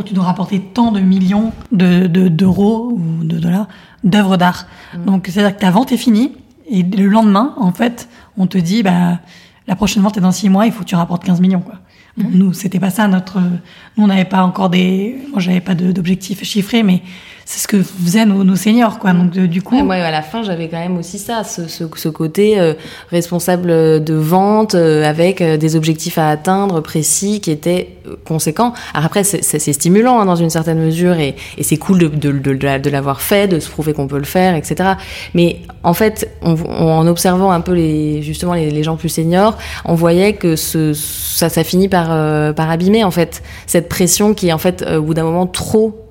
tu 0.04 0.14
dois 0.14 0.24
rapporter 0.24 0.60
tant 0.60 0.92
de 0.92 1.00
millions 1.00 1.52
d'euros 1.72 2.08
de, 2.08 2.28
d'euros 2.28 2.92
ou 2.92 3.24
de 3.24 3.38
dollars 3.38 3.68
d'œuvres 4.04 4.36
d'art. 4.36 4.66
Mm. 4.94 5.04
Donc, 5.04 5.28
c'est-à-dire 5.28 5.56
que 5.56 5.60
ta 5.60 5.70
vente 5.70 5.92
est 5.92 5.96
finie 5.96 6.32
et 6.70 6.82
le 6.82 7.06
lendemain, 7.06 7.54
en 7.56 7.72
fait, 7.72 8.08
on 8.36 8.46
te 8.46 8.58
dit, 8.58 8.82
bah, 8.82 9.18
la 9.66 9.76
prochaine 9.76 10.02
vente 10.02 10.16
est 10.16 10.20
dans 10.20 10.32
six 10.32 10.48
mois, 10.48 10.66
il 10.66 10.72
faut 10.72 10.80
que 10.80 10.88
tu 10.88 10.94
rapportes 10.94 11.24
15 11.24 11.40
millions, 11.40 11.60
quoi. 11.60 11.76
Mm. 12.16 12.24
nous, 12.32 12.52
c'était 12.52 12.80
pas 12.80 12.90
ça 12.90 13.06
notre, 13.08 13.40
nous, 13.40 14.04
on 14.04 14.06
n'avait 14.08 14.24
pas 14.24 14.42
encore 14.42 14.70
des, 14.70 15.18
moi, 15.30 15.40
j'avais 15.40 15.60
pas 15.60 15.74
d'objectifs 15.74 16.42
chiffrés, 16.44 16.82
mais 16.82 17.02
c'est 17.48 17.60
ce 17.60 17.66
que 17.66 17.82
faisaient 17.82 18.26
nos, 18.26 18.56
seniors, 18.56 18.98
quoi. 18.98 19.14
Donc, 19.14 19.30
du 19.30 19.62
coup. 19.62 19.82
moi, 19.82 19.94
à 19.94 20.10
la 20.10 20.20
fin, 20.20 20.42
j'avais 20.42 20.68
quand 20.68 20.76
même 20.76 20.98
aussi 20.98 21.18
ça, 21.18 21.44
ce, 21.44 22.08
côté 22.10 22.60
euh, 22.60 22.74
responsable 23.10 24.04
de 24.04 24.14
vente 24.14 24.74
euh, 24.74 25.02
avec 25.02 25.40
euh, 25.40 25.56
des 25.56 25.74
objectifs 25.74 26.18
à 26.18 26.28
atteindre 26.28 26.82
précis 26.82 27.40
qui 27.40 27.50
étaient 27.50 27.96
conséquents. 28.26 28.74
Alors 28.92 29.06
après, 29.06 29.24
c'est 29.24 29.72
stimulant 29.72 30.20
hein, 30.20 30.26
dans 30.26 30.36
une 30.36 30.50
certaine 30.50 30.78
mesure 30.78 31.14
et, 31.14 31.36
c'est 31.62 31.78
cool 31.78 31.98
de, 31.98 32.90
l'avoir 32.90 33.22
fait, 33.22 33.48
de 33.48 33.60
se 33.60 33.70
prouver 33.70 33.94
qu'on 33.94 34.08
peut 34.08 34.18
le 34.18 34.24
faire, 34.24 34.54
etc. 34.54 34.90
Mais 35.32 35.60
en 35.82 35.94
fait, 35.94 36.30
en 36.42 37.06
observant 37.06 37.50
un 37.50 37.62
peu 37.62 37.72
les, 37.72 38.20
justement 38.20 38.52
les, 38.52 38.82
gens 38.82 38.96
plus 38.96 39.08
seniors, 39.08 39.56
on 39.86 39.94
voyait 39.94 40.34
que 40.34 40.54
ça, 40.54 41.48
finit 41.64 41.88
par, 41.88 42.08
par 42.54 42.70
abîmer 42.70 43.04
en 43.04 43.10
fait 43.10 43.42
cette 43.66 43.88
pression 43.88 44.34
qui 44.34 44.48
est 44.48 44.52
en 44.52 44.58
fait 44.58 44.82
au 44.82 45.02
bout 45.02 45.14
d'un 45.14 45.24
moment 45.24 45.46
trop, 45.46 46.06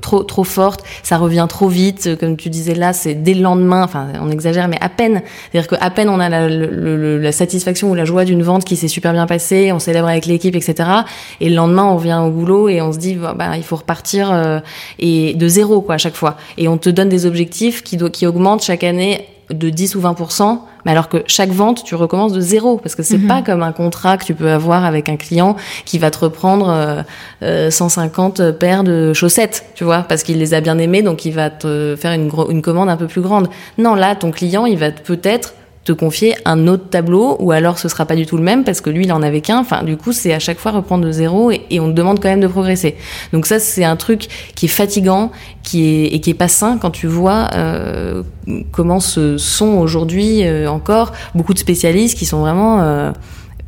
trop, 0.00 0.22
trop 0.22 0.44
forte 0.44 0.67
ça 1.02 1.16
revient 1.18 1.46
trop 1.48 1.68
vite, 1.68 2.16
comme 2.18 2.36
tu 2.36 2.48
disais 2.50 2.74
là, 2.74 2.92
c'est 2.92 3.14
dès 3.14 3.34
le 3.34 3.42
lendemain, 3.42 3.82
enfin 3.84 4.08
on 4.20 4.30
exagère, 4.30 4.68
mais 4.68 4.78
à 4.80 4.88
peine. 4.88 5.22
C'est-à-dire 5.50 5.78
qu'à 5.78 5.90
peine 5.90 6.08
on 6.08 6.20
a 6.20 6.28
la, 6.28 7.32
satisfaction 7.32 7.90
ou 7.90 7.94
la 7.94 8.04
joie 8.04 8.24
d'une 8.24 8.42
vente 8.42 8.64
qui 8.64 8.76
s'est 8.76 8.88
super 8.88 9.12
bien 9.12 9.26
passée, 9.26 9.72
on 9.72 9.78
célèbre 9.78 10.08
avec 10.08 10.26
l'équipe, 10.26 10.54
etc. 10.54 10.88
Et 11.40 11.48
le 11.48 11.56
lendemain 11.56 11.84
on 11.84 11.96
vient 11.96 12.22
au 12.24 12.30
boulot 12.30 12.68
et 12.68 12.80
on 12.82 12.92
se 12.92 12.98
dit, 12.98 13.14
bah, 13.14 13.56
il 13.56 13.62
faut 13.62 13.76
repartir 13.76 14.32
euh, 14.32 14.60
et 14.98 15.34
de 15.34 15.48
zéro 15.48 15.80
quoi 15.80 15.96
à 15.96 15.98
chaque 15.98 16.16
fois. 16.16 16.36
Et 16.56 16.68
on 16.68 16.78
te 16.78 16.90
donne 16.90 17.08
des 17.08 17.26
objectifs 17.26 17.82
qui, 17.82 17.98
qui 18.10 18.26
augmentent 18.26 18.62
chaque 18.62 18.84
année 18.84 19.26
de 19.50 19.70
10 19.70 19.94
ou 19.94 20.00
20%, 20.00 20.58
mais 20.84 20.92
alors 20.92 21.08
que 21.08 21.22
chaque 21.26 21.50
vente, 21.50 21.84
tu 21.84 21.94
recommences 21.94 22.32
de 22.32 22.40
zéro, 22.40 22.78
parce 22.78 22.94
que 22.94 23.02
c'est 23.02 23.18
mhm. 23.18 23.28
pas 23.28 23.42
comme 23.42 23.62
un 23.62 23.72
contrat 23.72 24.16
que 24.16 24.24
tu 24.24 24.34
peux 24.34 24.50
avoir 24.50 24.84
avec 24.84 25.08
un 25.08 25.16
client 25.16 25.56
qui 25.84 25.98
va 25.98 26.10
te 26.10 26.18
reprendre 26.18 27.04
euh, 27.42 27.70
150 27.70 28.40
euh, 28.40 28.52
paires 28.52 28.84
de 28.84 29.12
chaussettes, 29.12 29.66
tu 29.74 29.84
vois, 29.84 30.04
parce 30.08 30.22
qu'il 30.22 30.38
les 30.38 30.54
a 30.54 30.60
bien 30.60 30.78
aimées, 30.78 31.02
donc 31.02 31.24
il 31.24 31.32
va 31.32 31.50
te 31.50 31.96
faire 31.98 32.12
une, 32.12 32.30
une 32.50 32.62
commande 32.62 32.88
un 32.88 32.96
peu 32.96 33.06
plus 33.06 33.20
grande. 33.20 33.48
Non, 33.78 33.94
là, 33.94 34.14
ton 34.14 34.30
client, 34.30 34.66
il 34.66 34.78
va 34.78 34.90
peut-être 34.90 35.54
te 35.88 35.92
confier 35.92 36.34
un 36.44 36.66
autre 36.66 36.90
tableau 36.90 37.36
ou 37.40 37.50
alors 37.50 37.78
ce 37.78 37.88
sera 37.88 38.04
pas 38.04 38.14
du 38.14 38.26
tout 38.26 38.36
le 38.36 38.42
même 38.42 38.62
parce 38.62 38.82
que 38.82 38.90
lui 38.90 39.04
il 39.04 39.12
en 39.12 39.22
avait 39.22 39.40
qu'un. 39.40 39.58
Enfin, 39.58 39.82
du 39.84 39.96
coup, 39.96 40.12
c'est 40.12 40.34
à 40.34 40.38
chaque 40.38 40.58
fois 40.58 40.72
reprendre 40.72 41.06
de 41.06 41.10
zéro 41.10 41.50
et, 41.50 41.80
on 41.80 41.88
te 41.88 41.92
demande 41.92 42.20
quand 42.20 42.28
même 42.28 42.40
de 42.40 42.46
progresser. 42.46 42.96
Donc 43.32 43.46
ça, 43.46 43.58
c'est 43.58 43.84
un 43.84 43.96
truc 43.96 44.28
qui 44.54 44.66
est 44.66 44.68
fatigant, 44.68 45.32
qui 45.62 45.86
est 45.86 46.14
et 46.14 46.20
qui 46.20 46.30
est 46.30 46.34
pas 46.34 46.48
sain 46.48 46.76
quand 46.78 46.90
tu 46.90 47.06
vois 47.06 47.48
euh, 47.54 48.22
comment 48.70 49.00
se 49.00 49.38
sont 49.38 49.78
aujourd'hui 49.78 50.44
euh, 50.44 50.70
encore 50.70 51.12
beaucoup 51.34 51.54
de 51.54 51.58
spécialistes 51.58 52.18
qui 52.18 52.26
sont 52.26 52.40
vraiment 52.40 53.12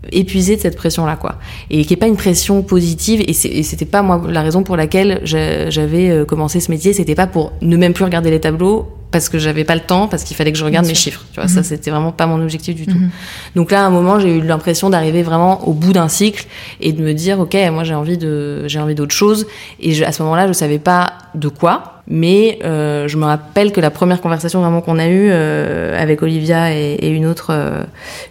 euh, 0.04 0.08
épuisé 0.12 0.56
de 0.56 0.60
cette 0.60 0.76
pression 0.76 1.06
là 1.06 1.16
quoi. 1.16 1.36
Et 1.70 1.84
qui 1.84 1.94
est 1.94 1.96
pas 1.96 2.06
une 2.06 2.16
pression 2.16 2.62
positive 2.62 3.22
et 3.26 3.32
c'était 3.32 3.84
pas 3.84 4.02
moi 4.02 4.22
la 4.28 4.42
raison 4.42 4.62
pour 4.62 4.76
laquelle 4.76 5.20
j'avais 5.24 6.10
euh, 6.10 6.24
commencé 6.24 6.60
ce 6.60 6.70
métier 6.70 6.92
c'était 6.92 7.14
pas 7.14 7.26
pour 7.26 7.52
ne 7.62 7.76
même 7.76 7.92
plus 7.92 8.04
regarder 8.04 8.30
les 8.30 8.40
tableaux 8.40 8.88
parce 9.10 9.28
que 9.28 9.38
j'avais 9.38 9.64
pas 9.64 9.74
le 9.74 9.80
temps 9.80 10.06
parce 10.08 10.24
qu'il 10.24 10.36
fallait 10.36 10.52
que 10.52 10.58
je 10.58 10.64
regarde 10.64 10.86
mes 10.86 10.94
chiffres 10.94 11.24
tu 11.32 11.40
vois. 11.40 11.48
Ça 11.48 11.60
mhm. 11.60 11.64
c'était 11.64 11.90
vraiment 11.90 12.12
pas 12.12 12.26
mon 12.26 12.40
objectif 12.42 12.74
du 12.74 12.86
tout. 12.86 12.98
Mhm. 12.98 13.10
donc 13.56 13.70
là 13.70 13.84
à 13.84 13.86
un 13.86 13.90
moment 13.90 14.20
j'ai 14.20 14.36
eu 14.36 14.40
l'impression 14.40 14.90
d'arriver 14.90 15.22
vraiment 15.22 15.66
au 15.68 15.72
bout 15.72 15.92
d'un 15.92 16.08
cycle 16.08 16.46
et 16.80 16.92
de 16.92 17.02
me 17.02 17.12
dire 17.12 17.40
ok 17.40 17.56
moi 17.72 17.84
j'ai 17.84 17.94
envie 17.94 18.18
de 18.18 18.66
j'ai 18.66 18.78
envie 18.78 18.94
d'autre 18.94 19.14
chose. 19.14 19.46
Et 19.80 20.04
à 20.04 20.12
ce 20.12 20.22
moment 20.22 20.36
là 20.36 20.46
je 20.46 20.52
savais 20.52 20.78
pas 20.78 21.12
de 21.34 21.48
quoi 21.48 21.99
mais 22.12 22.58
euh, 22.64 23.06
je 23.06 23.16
me 23.16 23.24
rappelle 23.24 23.70
que 23.70 23.80
la 23.80 23.90
première 23.90 24.20
conversation 24.20 24.60
vraiment 24.60 24.80
qu'on 24.80 24.98
a 24.98 25.06
eue 25.06 25.30
euh, 25.30 25.96
avec 25.96 26.22
Olivia 26.22 26.74
et, 26.74 26.94
et 26.94 27.10
une 27.10 27.24
autre 27.24 27.50
euh, 27.50 27.84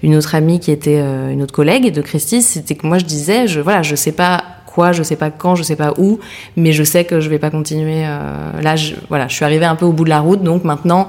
une 0.03 0.15
autre 0.17 0.36
amie 0.36 0.59
qui 0.59 0.71
était 0.71 0.99
euh, 0.99 1.32
une 1.32 1.41
autre 1.41 1.53
collègue 1.53 1.93
de 1.93 2.01
Christie, 2.01 2.41
c'était 2.41 2.75
que 2.75 2.86
moi 2.86 2.97
je 2.97 3.05
disais 3.05 3.47
je 3.47 3.61
voilà 3.61 3.82
je 3.82 3.95
sais 3.95 4.11
pas 4.11 4.43
quoi, 4.65 4.91
je 4.91 5.01
sais 5.01 5.15
pas 5.15 5.32
quand, 5.32 5.55
je 5.55 5.63
sais 5.63 5.77
pas 5.77 5.93
où, 5.97 6.19
mais 6.57 6.73
je 6.73 6.84
sais 6.84 7.05
que 7.05 7.21
je 7.21 7.30
vais 7.30 7.39
pas 7.39 7.49
continuer. 7.49 8.05
Euh, 8.05 8.61
là, 8.61 8.75
je, 8.75 8.93
voilà, 9.07 9.27
je 9.27 9.34
suis 9.34 9.43
arrivée 9.43 9.65
un 9.65 9.75
peu 9.75 9.86
au 9.86 9.93
bout 9.93 10.03
de 10.03 10.09
la 10.09 10.19
route, 10.19 10.43
donc 10.43 10.63
maintenant, 10.63 11.07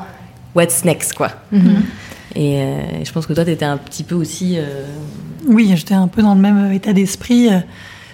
what's 0.55 0.83
next, 0.83 1.13
quoi. 1.13 1.29
Mm-hmm. 1.53 2.37
Et 2.37 3.05
je 3.05 3.13
pense 3.13 3.27
que 3.27 3.35
toi, 3.35 3.45
tu 3.45 3.51
étais 3.51 3.67
un 3.67 3.77
petit 3.77 4.03
peu 4.03 4.15
aussi. 4.15 4.59
Oui, 5.47 5.71
j'étais 5.77 5.93
un 5.93 6.09
peu 6.09 6.23
dans 6.23 6.35
le 6.35 6.41
même 6.41 6.73
état 6.73 6.95
d'esprit. 6.95 7.51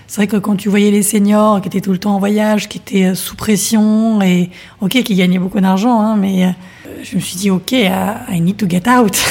C'est 0.07 0.17
vrai 0.17 0.27
que 0.27 0.37
quand 0.37 0.57
tu 0.57 0.69
voyais 0.69 0.91
les 0.91 1.03
seniors 1.03 1.61
qui 1.61 1.69
étaient 1.69 1.81
tout 1.81 1.93
le 1.93 1.99
temps 1.99 2.15
en 2.15 2.19
voyage, 2.19 2.69
qui 2.69 2.79
étaient 2.79 3.07
euh, 3.07 3.15
sous 3.15 3.35
pression 3.35 4.23
et 4.23 4.51
ok, 4.81 5.03
qui 5.03 5.15
gagnaient 5.15 5.39
beaucoup 5.39 5.61
d'argent, 5.61 6.01
hein, 6.01 6.17
mais 6.17 6.45
euh, 6.45 6.51
je 7.03 7.17
me 7.17 7.21
suis 7.21 7.37
dit 7.37 7.51
ok, 7.51 7.73
I 7.73 8.41
need 8.41 8.57
to 8.57 8.69
get 8.69 8.89
out. 8.89 9.17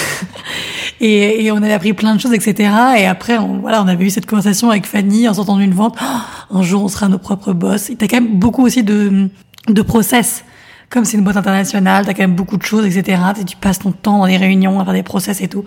Et, 1.01 1.43
et, 1.43 1.51
on 1.51 1.57
avait 1.57 1.73
appris 1.73 1.91
plein 1.91 2.15
de 2.15 2.21
choses, 2.21 2.31
etc. 2.31 2.71
Et 2.97 3.05
après, 3.05 3.37
on, 3.37 3.57
voilà, 3.57 3.83
on 3.83 3.87
avait 3.89 4.05
eu 4.05 4.09
cette 4.09 4.25
conversation 4.25 4.69
avec 4.69 4.85
Fanny 4.85 5.27
en 5.27 5.33
sortant 5.33 5.57
d'une 5.57 5.73
vente. 5.73 5.97
Un 6.49 6.61
jour, 6.61 6.83
on 6.83 6.87
sera 6.87 7.09
nos 7.09 7.17
propres 7.17 7.51
boss. 7.51 7.89
Et 7.89 7.97
t'as 7.97 8.07
quand 8.07 8.21
même 8.21 8.39
beaucoup 8.39 8.65
aussi 8.65 8.81
de, 8.81 9.27
de 9.67 9.81
process. 9.81 10.45
Comme 10.89 11.03
c'est 11.03 11.17
une 11.17 11.23
boîte 11.23 11.37
internationale, 11.37 12.05
t'as 12.05 12.13
quand 12.13 12.23
même 12.23 12.35
beaucoup 12.35 12.57
de 12.57 12.63
choses, 12.63 12.85
etc. 12.85 13.21
Et 13.39 13.43
tu 13.43 13.57
passes 13.57 13.79
ton 13.79 13.91
temps 13.91 14.19
dans 14.19 14.27
des 14.27 14.37
réunions 14.37 14.79
à 14.79 14.85
faire 14.85 14.93
des 14.93 15.03
process 15.03 15.41
et 15.41 15.47
tout. 15.47 15.65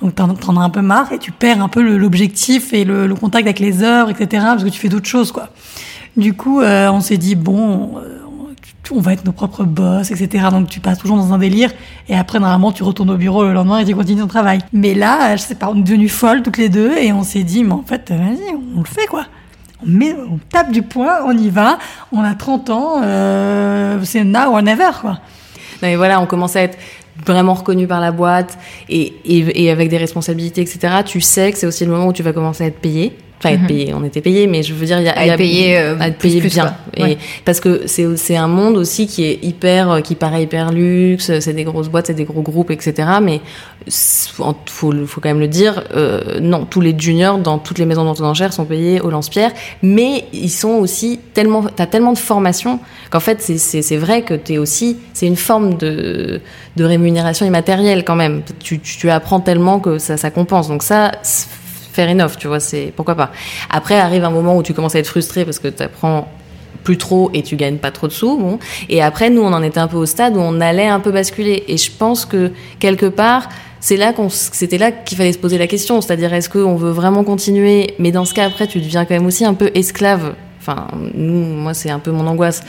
Donc 0.00 0.14
t'en, 0.14 0.56
as 0.56 0.60
un 0.60 0.70
peu 0.70 0.80
marre 0.80 1.12
et 1.12 1.18
tu 1.18 1.32
perds 1.32 1.62
un 1.62 1.68
peu 1.68 1.82
l'objectif 1.96 2.72
et 2.72 2.84
le, 2.84 3.14
contact 3.14 3.46
avec 3.46 3.60
les 3.60 3.82
œuvres, 3.82 4.10
etc. 4.10 4.42
Parce 4.46 4.64
que 4.64 4.70
tu 4.70 4.80
fais 4.80 4.88
d'autres 4.88 5.08
choses, 5.08 5.32
quoi. 5.32 5.50
Du 6.16 6.34
coup, 6.34 6.60
euh, 6.60 6.88
on 6.90 7.00
s'est 7.00 7.16
dit, 7.16 7.34
bon, 7.34 7.98
euh, 7.98 8.20
on 8.92 9.00
va 9.00 9.12
être 9.12 9.24
nos 9.24 9.32
propres 9.32 9.64
boss, 9.64 10.10
etc. 10.10 10.46
Donc 10.50 10.68
tu 10.68 10.80
passes 10.80 10.98
toujours 10.98 11.16
dans 11.16 11.32
un 11.32 11.38
délire 11.38 11.70
et 12.08 12.16
après 12.16 12.38
normalement 12.38 12.72
tu 12.72 12.82
retournes 12.82 13.10
au 13.10 13.16
bureau 13.16 13.44
le 13.44 13.52
lendemain 13.52 13.78
et 13.78 13.84
tu 13.84 13.94
continues 13.94 14.20
ton 14.20 14.26
travail. 14.26 14.58
Mais 14.72 14.94
là, 14.94 15.36
je 15.36 15.42
sais 15.42 15.54
pas, 15.54 15.70
on 15.70 15.76
est 15.76 15.82
devenues 15.82 16.08
folles 16.08 16.42
toutes 16.42 16.58
les 16.58 16.68
deux 16.68 16.96
et 16.96 17.12
on 17.12 17.22
s'est 17.22 17.44
dit 17.44 17.64
mais 17.64 17.72
en 17.72 17.82
fait 17.82 18.10
vas-y, 18.10 18.54
on 18.76 18.80
le 18.80 18.86
fait 18.86 19.06
quoi. 19.06 19.26
On, 19.86 19.90
met, 19.90 20.14
on 20.14 20.38
tape 20.50 20.70
du 20.70 20.82
poing, 20.82 21.18
on 21.26 21.36
y 21.36 21.50
va, 21.50 21.78
on 22.12 22.22
a 22.22 22.34
30 22.34 22.70
ans, 22.70 23.02
euh, 23.02 23.98
c'est 24.04 24.24
now 24.24 24.52
or 24.54 24.62
never 24.62 24.90
quoi. 25.00 25.10
Non 25.82 25.88
mais 25.88 25.96
voilà, 25.96 26.20
on 26.20 26.26
commence 26.26 26.56
à 26.56 26.62
être 26.62 26.78
vraiment 27.24 27.54
reconnu 27.54 27.86
par 27.86 28.00
la 28.00 28.12
boîte 28.12 28.58
et, 28.88 29.14
et, 29.24 29.64
et 29.64 29.70
avec 29.70 29.88
des 29.88 29.98
responsabilités, 29.98 30.62
etc. 30.62 31.02
Tu 31.04 31.20
sais 31.20 31.52
que 31.52 31.58
c'est 31.58 31.66
aussi 31.66 31.84
le 31.84 31.90
moment 31.90 32.08
où 32.08 32.12
tu 32.12 32.22
vas 32.22 32.32
commencer 32.32 32.64
à 32.64 32.66
être 32.68 32.80
payé 32.80 33.16
enfin 33.44 33.54
être 33.54 33.62
mhm. 33.62 33.66
payé. 33.66 33.94
On 33.94 34.04
était 34.04 34.20
payé 34.20 34.46
mais 34.46 34.62
je 34.62 34.74
veux 34.74 34.86
dire 34.86 34.98
il 34.98 35.04
y 35.04 35.08
a 35.08 35.12
à 35.12 35.26
être 35.26 35.36
payé, 35.36 35.78
euh, 35.78 35.96
à 35.98 36.08
être 36.08 36.18
payé 36.18 36.40
plus, 36.40 36.54
bien. 36.54 36.74
et 36.96 37.18
parce 37.44 37.60
que 37.60 37.82
c'est 37.86 38.16
c'est 38.16 38.36
un 38.36 38.48
monde 38.48 38.76
aussi 38.76 39.06
qui 39.06 39.24
est 39.24 39.44
hyper 39.44 39.90
euh, 39.90 40.00
qui 40.00 40.14
paraît 40.14 40.42
hyper 40.42 40.72
luxe. 40.72 41.38
C'est 41.40 41.52
des 41.52 41.64
grosses 41.64 41.88
boîtes 41.88 42.06
c'est 42.06 42.14
des 42.14 42.24
gros 42.24 42.42
groupes 42.42 42.70
etc 42.70 43.08
mais 43.22 43.40
faut 43.90 44.54
faut 44.68 45.20
quand 45.20 45.28
même 45.28 45.40
le 45.40 45.48
dire 45.48 45.84
euh, 45.94 46.40
non 46.40 46.64
tous 46.64 46.80
les 46.80 46.94
juniors 46.98 47.38
dans 47.38 47.58
toutes 47.58 47.78
les 47.78 47.86
maisons 47.86 48.04
d'enchères 48.04 48.52
sont 48.52 48.64
payés 48.64 49.00
au 49.00 49.10
lance-pierre. 49.10 49.52
Mais 49.82 50.24
ils 50.32 50.50
sont 50.50 50.70
aussi 50.70 51.20
tellement 51.34 51.64
t'as 51.74 51.86
tellement 51.86 52.12
de 52.12 52.18
formation 52.18 52.80
qu'en 53.10 53.20
fait 53.20 53.40
c'est 53.42 53.58
c'est 53.58 53.96
vrai 53.96 54.22
que 54.22 54.34
t'es 54.34 54.58
aussi 54.58 54.98
c'est 55.12 55.26
une 55.26 55.36
forme 55.36 55.76
de 55.76 56.40
de 56.76 56.84
rémunération 56.84 57.46
immatérielle 57.46 58.04
quand 58.04 58.16
même. 58.16 58.42
Tu 58.62 58.78
tu, 58.78 58.98
tu 58.98 59.10
apprends 59.10 59.40
tellement 59.40 59.80
que 59.80 59.98
ça 59.98 60.16
ça 60.16 60.30
compense. 60.30 60.68
Donc 60.68 60.82
ça 60.82 61.12
fair 61.94 62.10
enough, 62.10 62.36
tu 62.38 62.48
vois, 62.48 62.60
c'est 62.60 62.92
pourquoi 62.94 63.14
pas. 63.14 63.30
Après 63.70 63.94
arrive 63.94 64.24
un 64.24 64.30
moment 64.30 64.56
où 64.56 64.62
tu 64.62 64.74
commences 64.74 64.96
à 64.96 64.98
être 64.98 65.06
frustré 65.06 65.44
parce 65.44 65.60
que 65.60 65.68
tu 65.68 65.82
apprends 65.82 66.28
plus 66.82 66.98
trop 66.98 67.30
et 67.32 67.42
tu 67.42 67.56
gagnes 67.56 67.78
pas 67.78 67.92
trop 67.92 68.08
de 68.08 68.12
sous. 68.12 68.36
Bon. 68.36 68.58
Et 68.88 69.00
après, 69.00 69.30
nous, 69.30 69.42
on 69.42 69.52
en 69.52 69.62
était 69.62 69.78
un 69.78 69.88
peu 69.88 69.96
au 69.96 70.06
stade 70.06 70.36
où 70.36 70.40
on 70.40 70.60
allait 70.60 70.88
un 70.88 71.00
peu 71.00 71.12
basculer. 71.12 71.64
Et 71.68 71.76
je 71.76 71.90
pense 71.90 72.26
que 72.26 72.50
quelque 72.78 73.06
part, 73.06 73.48
c'est 73.80 73.96
là 73.96 74.12
qu'on, 74.12 74.28
c'était 74.28 74.76
là 74.76 74.90
qu'il 74.90 75.16
fallait 75.16 75.32
se 75.32 75.38
poser 75.38 75.56
la 75.56 75.66
question. 75.66 76.00
C'est-à-dire, 76.00 76.34
est-ce 76.34 76.50
qu'on 76.50 76.74
veut 76.74 76.90
vraiment 76.90 77.24
continuer? 77.24 77.94
Mais 77.98 78.12
dans 78.12 78.24
ce 78.24 78.34
cas, 78.34 78.46
après, 78.46 78.66
tu 78.66 78.80
deviens 78.80 79.04
quand 79.04 79.14
même 79.14 79.26
aussi 79.26 79.44
un 79.44 79.54
peu 79.54 79.70
esclave. 79.74 80.34
Enfin, 80.60 80.88
nous, 81.14 81.44
moi, 81.44 81.74
c'est 81.74 81.90
un 81.90 81.98
peu 82.00 82.10
mon 82.10 82.26
angoisse 82.26 82.62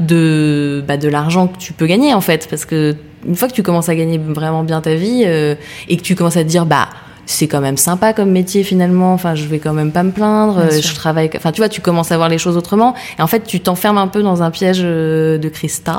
de, 0.00 0.84
bah, 0.86 0.96
de 0.96 1.08
l'argent 1.08 1.46
que 1.46 1.58
tu 1.58 1.72
peux 1.72 1.86
gagner, 1.86 2.14
en 2.14 2.20
fait. 2.20 2.48
Parce 2.50 2.64
que 2.64 2.96
une 3.26 3.36
fois 3.36 3.48
que 3.48 3.54
tu 3.54 3.62
commences 3.62 3.88
à 3.88 3.94
gagner 3.94 4.18
vraiment 4.18 4.64
bien 4.64 4.80
ta 4.80 4.94
vie 4.94 5.22
euh, 5.24 5.54
et 5.88 5.96
que 5.96 6.02
tu 6.02 6.14
commences 6.14 6.36
à 6.36 6.42
te 6.42 6.48
dire, 6.48 6.66
bah, 6.66 6.88
c'est 7.32 7.48
quand 7.48 7.60
même 7.60 7.76
sympa 7.76 8.12
comme 8.12 8.30
métier 8.30 8.62
finalement. 8.62 9.14
Enfin, 9.14 9.34
je 9.34 9.46
vais 9.46 9.58
quand 9.58 9.72
même 9.72 9.90
pas 9.90 10.02
me 10.02 10.10
plaindre. 10.10 10.58
Euh, 10.58 10.80
je 10.80 10.94
travaille. 10.94 11.30
Enfin, 11.36 11.52
tu 11.52 11.60
vois, 11.60 11.68
tu 11.68 11.80
commences 11.80 12.12
à 12.12 12.16
voir 12.16 12.28
les 12.28 12.38
choses 12.38 12.56
autrement. 12.56 12.94
Et 13.18 13.22
en 13.22 13.26
fait, 13.26 13.44
tu 13.44 13.60
t'enfermes 13.60 13.98
un 13.98 14.08
peu 14.08 14.22
dans 14.22 14.42
un 14.42 14.50
piège 14.50 14.82
euh, 14.82 15.38
de 15.38 15.48
cristal. 15.48 15.96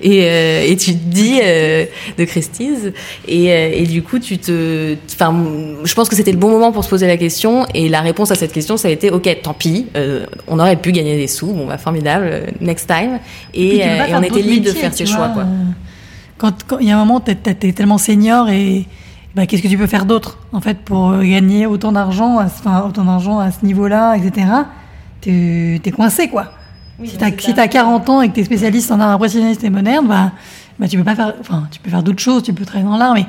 Et, 0.00 0.24
euh, 0.24 0.64
et 0.66 0.76
tu 0.76 0.92
te 0.92 1.04
dis 1.04 1.40
de 1.40 2.24
Christie's. 2.24 2.92
Et, 3.26 3.46
et 3.46 3.86
du 3.86 4.02
coup, 4.02 4.18
tu 4.18 4.38
te. 4.38 4.96
Enfin, 5.12 5.34
je 5.84 5.94
pense 5.94 6.08
que 6.08 6.16
c'était 6.16 6.32
le 6.32 6.38
bon 6.38 6.50
moment 6.50 6.72
pour 6.72 6.84
se 6.84 6.88
poser 6.88 7.06
la 7.06 7.16
question. 7.16 7.66
Et 7.74 7.88
la 7.88 8.00
réponse 8.00 8.30
à 8.30 8.34
cette 8.34 8.52
question, 8.52 8.76
ça 8.76 8.88
a 8.88 8.90
été 8.90 9.10
OK, 9.10 9.28
tant 9.42 9.54
pis. 9.54 9.86
on 10.48 10.58
aurait 10.58 10.76
pu 10.76 10.92
gagner 10.92 11.16
des 11.16 11.26
sous. 11.26 11.52
Bon, 11.52 11.66
bah 11.66 11.78
formidable. 11.78 12.44
Next 12.60 12.86
time. 12.86 13.18
Et, 13.52 13.78
et 13.78 14.14
on 14.14 14.22
était 14.22 14.42
libre 14.42 14.66
de 14.66 14.72
faire 14.72 14.94
ses 14.94 15.06
choix, 15.06 15.28
quoi. 15.28 15.44
Quand 16.36 16.52
il 16.80 16.88
y 16.88 16.90
a 16.90 16.96
un 16.96 17.04
moment, 17.04 17.20
t'es 17.20 17.36
es 17.62 17.72
tellement 17.72 17.98
senior 17.98 18.48
et 18.48 18.86
bah, 19.34 19.46
qu'est-ce 19.46 19.62
que 19.62 19.68
tu 19.68 19.76
peux 19.76 19.86
faire 19.86 20.06
d'autre 20.06 20.38
en 20.52 20.60
fait 20.60 20.78
pour 20.78 21.10
euh, 21.10 21.22
gagner 21.22 21.66
autant 21.66 21.92
d'argent, 21.92 22.40
enfin 22.40 22.84
autant 22.86 23.04
d'argent 23.04 23.38
à 23.40 23.50
ce 23.50 23.64
niveau-là, 23.64 24.16
etc. 24.16 24.46
Tu 25.20 25.80
es 25.84 25.90
coincé 25.90 26.28
quoi. 26.28 26.52
si 27.04 27.16
tu 27.16 27.24
as, 27.24 27.62
as 27.62 27.68
40 27.68 28.08
ans 28.10 28.22
et 28.22 28.28
que 28.28 28.34
tu 28.34 28.40
es 28.40 28.44
spécialiste 28.44 28.92
en 28.92 29.00
art 29.00 29.10
impressionniste 29.10 29.64
et 29.64 29.70
moderne, 29.70 30.06
bah, 30.06 30.32
bah 30.78 30.86
tu 30.86 30.96
peux 30.96 31.04
pas 31.04 31.16
faire, 31.16 31.34
enfin 31.40 31.66
tu 31.70 31.80
peux 31.80 31.90
faire 31.90 32.02
d'autres 32.02 32.22
choses, 32.22 32.42
tu 32.42 32.52
peux 32.52 32.64
travailler 32.64 32.88
dans 32.88 32.96
l'art, 32.96 33.14
mais 33.14 33.26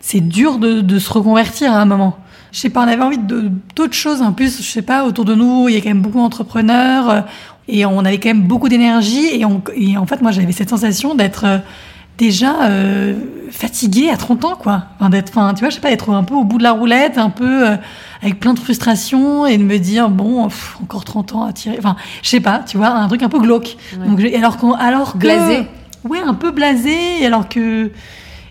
c'est 0.00 0.20
dur 0.20 0.58
de, 0.58 0.82
de, 0.82 0.98
se 0.98 1.12
reconvertir 1.12 1.72
à 1.72 1.80
un 1.80 1.86
moment. 1.86 2.18
Je 2.52 2.60
sais 2.60 2.70
pas, 2.70 2.84
on 2.84 2.88
avait 2.88 3.02
envie 3.02 3.18
d'autres 3.18 3.94
choses 3.94 4.22
en 4.22 4.32
plus. 4.32 4.58
Je 4.58 4.70
sais 4.70 4.82
pas, 4.82 5.04
autour 5.04 5.24
de 5.24 5.34
nous, 5.34 5.68
il 5.68 5.74
y 5.74 5.78
a 5.78 5.80
quand 5.80 5.88
même 5.88 6.00
beaucoup 6.00 6.18
d'entrepreneurs 6.18 7.10
euh, 7.10 7.20
et 7.68 7.84
on 7.86 8.04
avait 8.04 8.18
quand 8.18 8.28
même 8.28 8.42
beaucoup 8.42 8.68
d'énergie 8.68 9.26
et, 9.26 9.44
et, 9.74 9.96
en 9.96 10.06
fait 10.06 10.22
moi 10.22 10.30
j'avais 10.30 10.52
cette 10.52 10.70
sensation 10.70 11.14
d'être 11.14 11.44
euh, 11.44 11.58
déjà 12.18 12.62
euh, 12.62 13.14
fatigué 13.50 14.10
à 14.10 14.16
30 14.16 14.44
ans, 14.44 14.56
quoi. 14.56 14.84
Enfin, 14.98 15.10
d'être, 15.10 15.30
enfin, 15.30 15.52
tu 15.54 15.60
vois, 15.60 15.70
je 15.70 15.76
sais 15.76 15.80
pas, 15.80 15.90
d'être 15.90 16.10
un 16.10 16.24
peu 16.24 16.34
au 16.34 16.44
bout 16.44 16.58
de 16.58 16.62
la 16.62 16.72
roulette, 16.72 17.18
un 17.18 17.30
peu 17.30 17.68
euh, 17.68 17.76
avec 18.22 18.40
plein 18.40 18.54
de 18.54 18.58
frustration 18.58 19.46
et 19.46 19.58
de 19.58 19.62
me 19.62 19.78
dire, 19.78 20.08
bon, 20.08 20.48
encore 20.82 21.04
30 21.04 21.34
ans 21.34 21.44
à 21.44 21.52
tirer. 21.52 21.76
Enfin, 21.78 21.96
je 22.22 22.28
sais 22.28 22.40
pas, 22.40 22.60
tu 22.66 22.76
vois, 22.76 22.88
un 22.88 23.08
truc 23.08 23.22
un 23.22 23.28
peu 23.28 23.40
glauque. 23.40 23.76
Donc, 24.04 24.20
alors 24.20 24.56
qu'on, 24.56 24.72
alors 24.72 25.14
que, 25.14 25.18
blasé. 25.18 25.66
Ouais, 26.08 26.20
un 26.20 26.34
peu 26.34 26.50
blasé, 26.50 27.24
alors 27.24 27.48
que, 27.48 27.90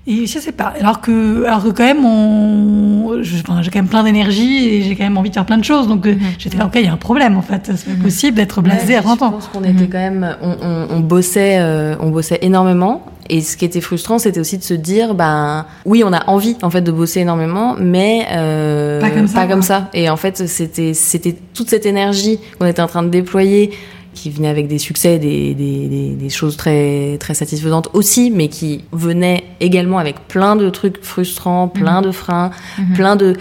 et 0.07 0.27
je 0.27 0.37
sais 0.37 0.51
pas, 0.51 0.73
alors 0.79 1.01
que, 1.01 1.45
alors 1.45 1.63
que 1.63 1.69
quand 1.69 1.83
même, 1.83 2.05
on, 2.05 3.23
j'ai 3.23 3.41
quand 3.43 3.75
même 3.75 3.87
plein 3.87 4.03
d'énergie 4.03 4.67
et 4.67 4.81
j'ai 4.83 4.95
quand 4.95 5.03
même 5.03 5.17
envie 5.17 5.29
de 5.29 5.33
faire 5.33 5.47
plein 5.47 5.57
de 5.57 5.63
choses. 5.63 5.87
Donc, 5.87 6.05
mm 6.05 6.15
j'étais 6.37 6.57
là, 6.57 6.67
ok, 6.67 6.73
il 6.75 6.85
y 6.85 6.87
a 6.87 6.93
un 6.93 6.97
problème, 6.97 7.37
en 7.37 7.41
fait. 7.41 7.71
C'est 7.75 7.89
pas 7.89 8.03
possible 8.03 8.37
d'être 8.37 8.61
blasé 8.61 8.95
à 8.95 9.01
30 9.01 9.21
ans. 9.23 9.25
Je 9.27 9.31
pense 9.35 9.47
qu'on 9.47 9.63
était 9.63 9.85
mhm. 9.85 9.89
quand 9.89 9.97
même, 9.97 10.37
on, 10.41 10.55
on, 10.61 10.87
on 10.91 10.99
bossait, 10.99 11.57
euh, 11.59 11.95
on 11.99 12.09
bossait 12.09 12.39
énormément. 12.43 13.03
Et 13.29 13.41
ce 13.41 13.57
qui 13.57 13.65
était 13.65 13.81
frustrant, 13.81 14.19
c'était 14.19 14.39
aussi 14.39 14.59
de 14.59 14.63
se 14.63 14.75
dire, 14.75 15.15
ben 15.15 15.65
oui, 15.85 16.03
on 16.05 16.13
a 16.13 16.29
envie 16.29 16.55
en 16.61 16.69
fait 16.69 16.81
de 16.81 16.91
bosser 16.91 17.21
énormément, 17.21 17.75
mais 17.79 18.27
euh, 18.31 19.01
pas 19.01 19.09
comme 19.09 19.27
ça. 19.27 19.39
Pas 19.39 19.47
comme 19.47 19.61
ça. 19.63 19.89
Et 19.95 20.09
en 20.09 20.17
fait, 20.17 20.47
c'était 20.47 20.93
c'était 20.93 21.35
toute 21.53 21.69
cette 21.69 21.87
énergie 21.87 22.39
qu'on 22.59 22.67
était 22.67 22.83
en 22.83 22.87
train 22.87 23.01
de 23.01 23.09
déployer 23.09 23.71
qui 24.15 24.31
venait 24.31 24.47
avec 24.47 24.67
des 24.67 24.79
succès, 24.79 25.19
des, 25.19 25.53
des, 25.53 26.15
des, 26.17 26.29
choses 26.29 26.57
très, 26.57 27.17
très 27.19 27.35
satisfaisantes 27.35 27.89
aussi, 27.93 28.31
mais 28.31 28.47
qui 28.47 28.83
venait 28.91 29.43
également 29.59 29.99
avec 29.99 30.27
plein 30.27 30.55
de 30.55 30.69
trucs 30.69 31.03
frustrants, 31.03 31.67
plein 31.67 32.01
de 32.01 32.11
freins, 32.11 32.49
mhm. 32.79 32.93
plein 32.95 33.15
de... 33.15 33.35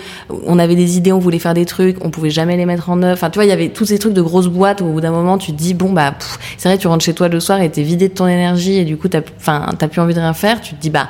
On 0.44 0.58
avait 0.58 0.74
des 0.74 0.98
idées, 0.98 1.12
on 1.12 1.18
voulait 1.18 1.38
faire 1.38 1.54
des 1.54 1.64
trucs, 1.64 2.04
on 2.04 2.10
pouvait 2.10 2.30
jamais 2.30 2.56
les 2.56 2.66
mettre 2.66 2.90
en 2.90 3.02
œuvre. 3.02 3.14
Enfin, 3.14 3.30
tu 3.30 3.38
vois, 3.38 3.44
il 3.44 3.50
y 3.50 3.52
avait 3.52 3.70
tous 3.70 3.86
ces 3.86 3.98
trucs 3.98 4.12
de 4.12 4.22
grosses 4.22 4.48
boîtes 4.48 4.82
où 4.82 4.86
au 4.86 4.92
bout 4.92 5.00
d'un 5.00 5.12
moment, 5.12 5.38
tu 5.38 5.52
te 5.52 5.56
dis, 5.56 5.72
bon, 5.72 5.92
bah, 5.92 6.14
c'est 6.58 6.68
vrai, 6.68 6.76
tu 6.76 6.88
rentres 6.88 7.04
chez 7.04 7.14
toi 7.14 7.28
le 7.28 7.40
soir 7.40 7.62
et 7.62 7.70
t'es 7.70 7.82
vidé 7.82 8.08
de 8.08 8.14
ton 8.14 8.26
énergie 8.26 8.76
et 8.76 8.84
du 8.84 8.96
coup, 8.96 9.08
t'as, 9.08 9.22
enfin, 9.38 9.70
t'as 9.78 9.88
plus 9.88 10.00
envie 10.00 10.14
de 10.14 10.20
rien 10.20 10.34
faire. 10.34 10.60
Tu 10.60 10.74
te 10.74 10.80
dis, 10.80 10.90
bah, 10.90 11.08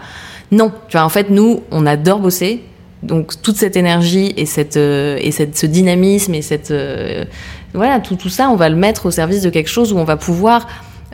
non. 0.51 0.71
Tu 0.89 0.97
vois, 0.97 1.05
en 1.05 1.09
fait, 1.09 1.31
nous, 1.31 1.62
on 1.71 1.87
adore 1.87 2.21
bosser. 2.21 2.62
Donc 3.05 3.43
toute 3.43 3.57
cette 3.57 3.77
énergie 3.77 4.33
et 4.37 4.47
cette 4.47 4.79
euh, 4.79 5.19
et 5.21 5.31
cette 5.31 5.59
ce 5.59 5.67
dynamisme 5.67 6.35
et 6.35 6.41
cette 6.41 6.71
euh, 6.71 7.25
voilà, 7.75 8.01
tout, 8.01 8.16
tout 8.16 8.29
ça, 8.29 8.49
on 8.51 8.57
va 8.57 8.68
le 8.68 8.77
mettre 8.77 9.07
au 9.07 9.11
service 9.11 9.43
de 9.43 9.51
quelque 9.51 9.70
chose 9.70 9.93
où 9.93 9.99
on 9.99 10.05
va 10.05 10.16
pouvoir 10.16 10.66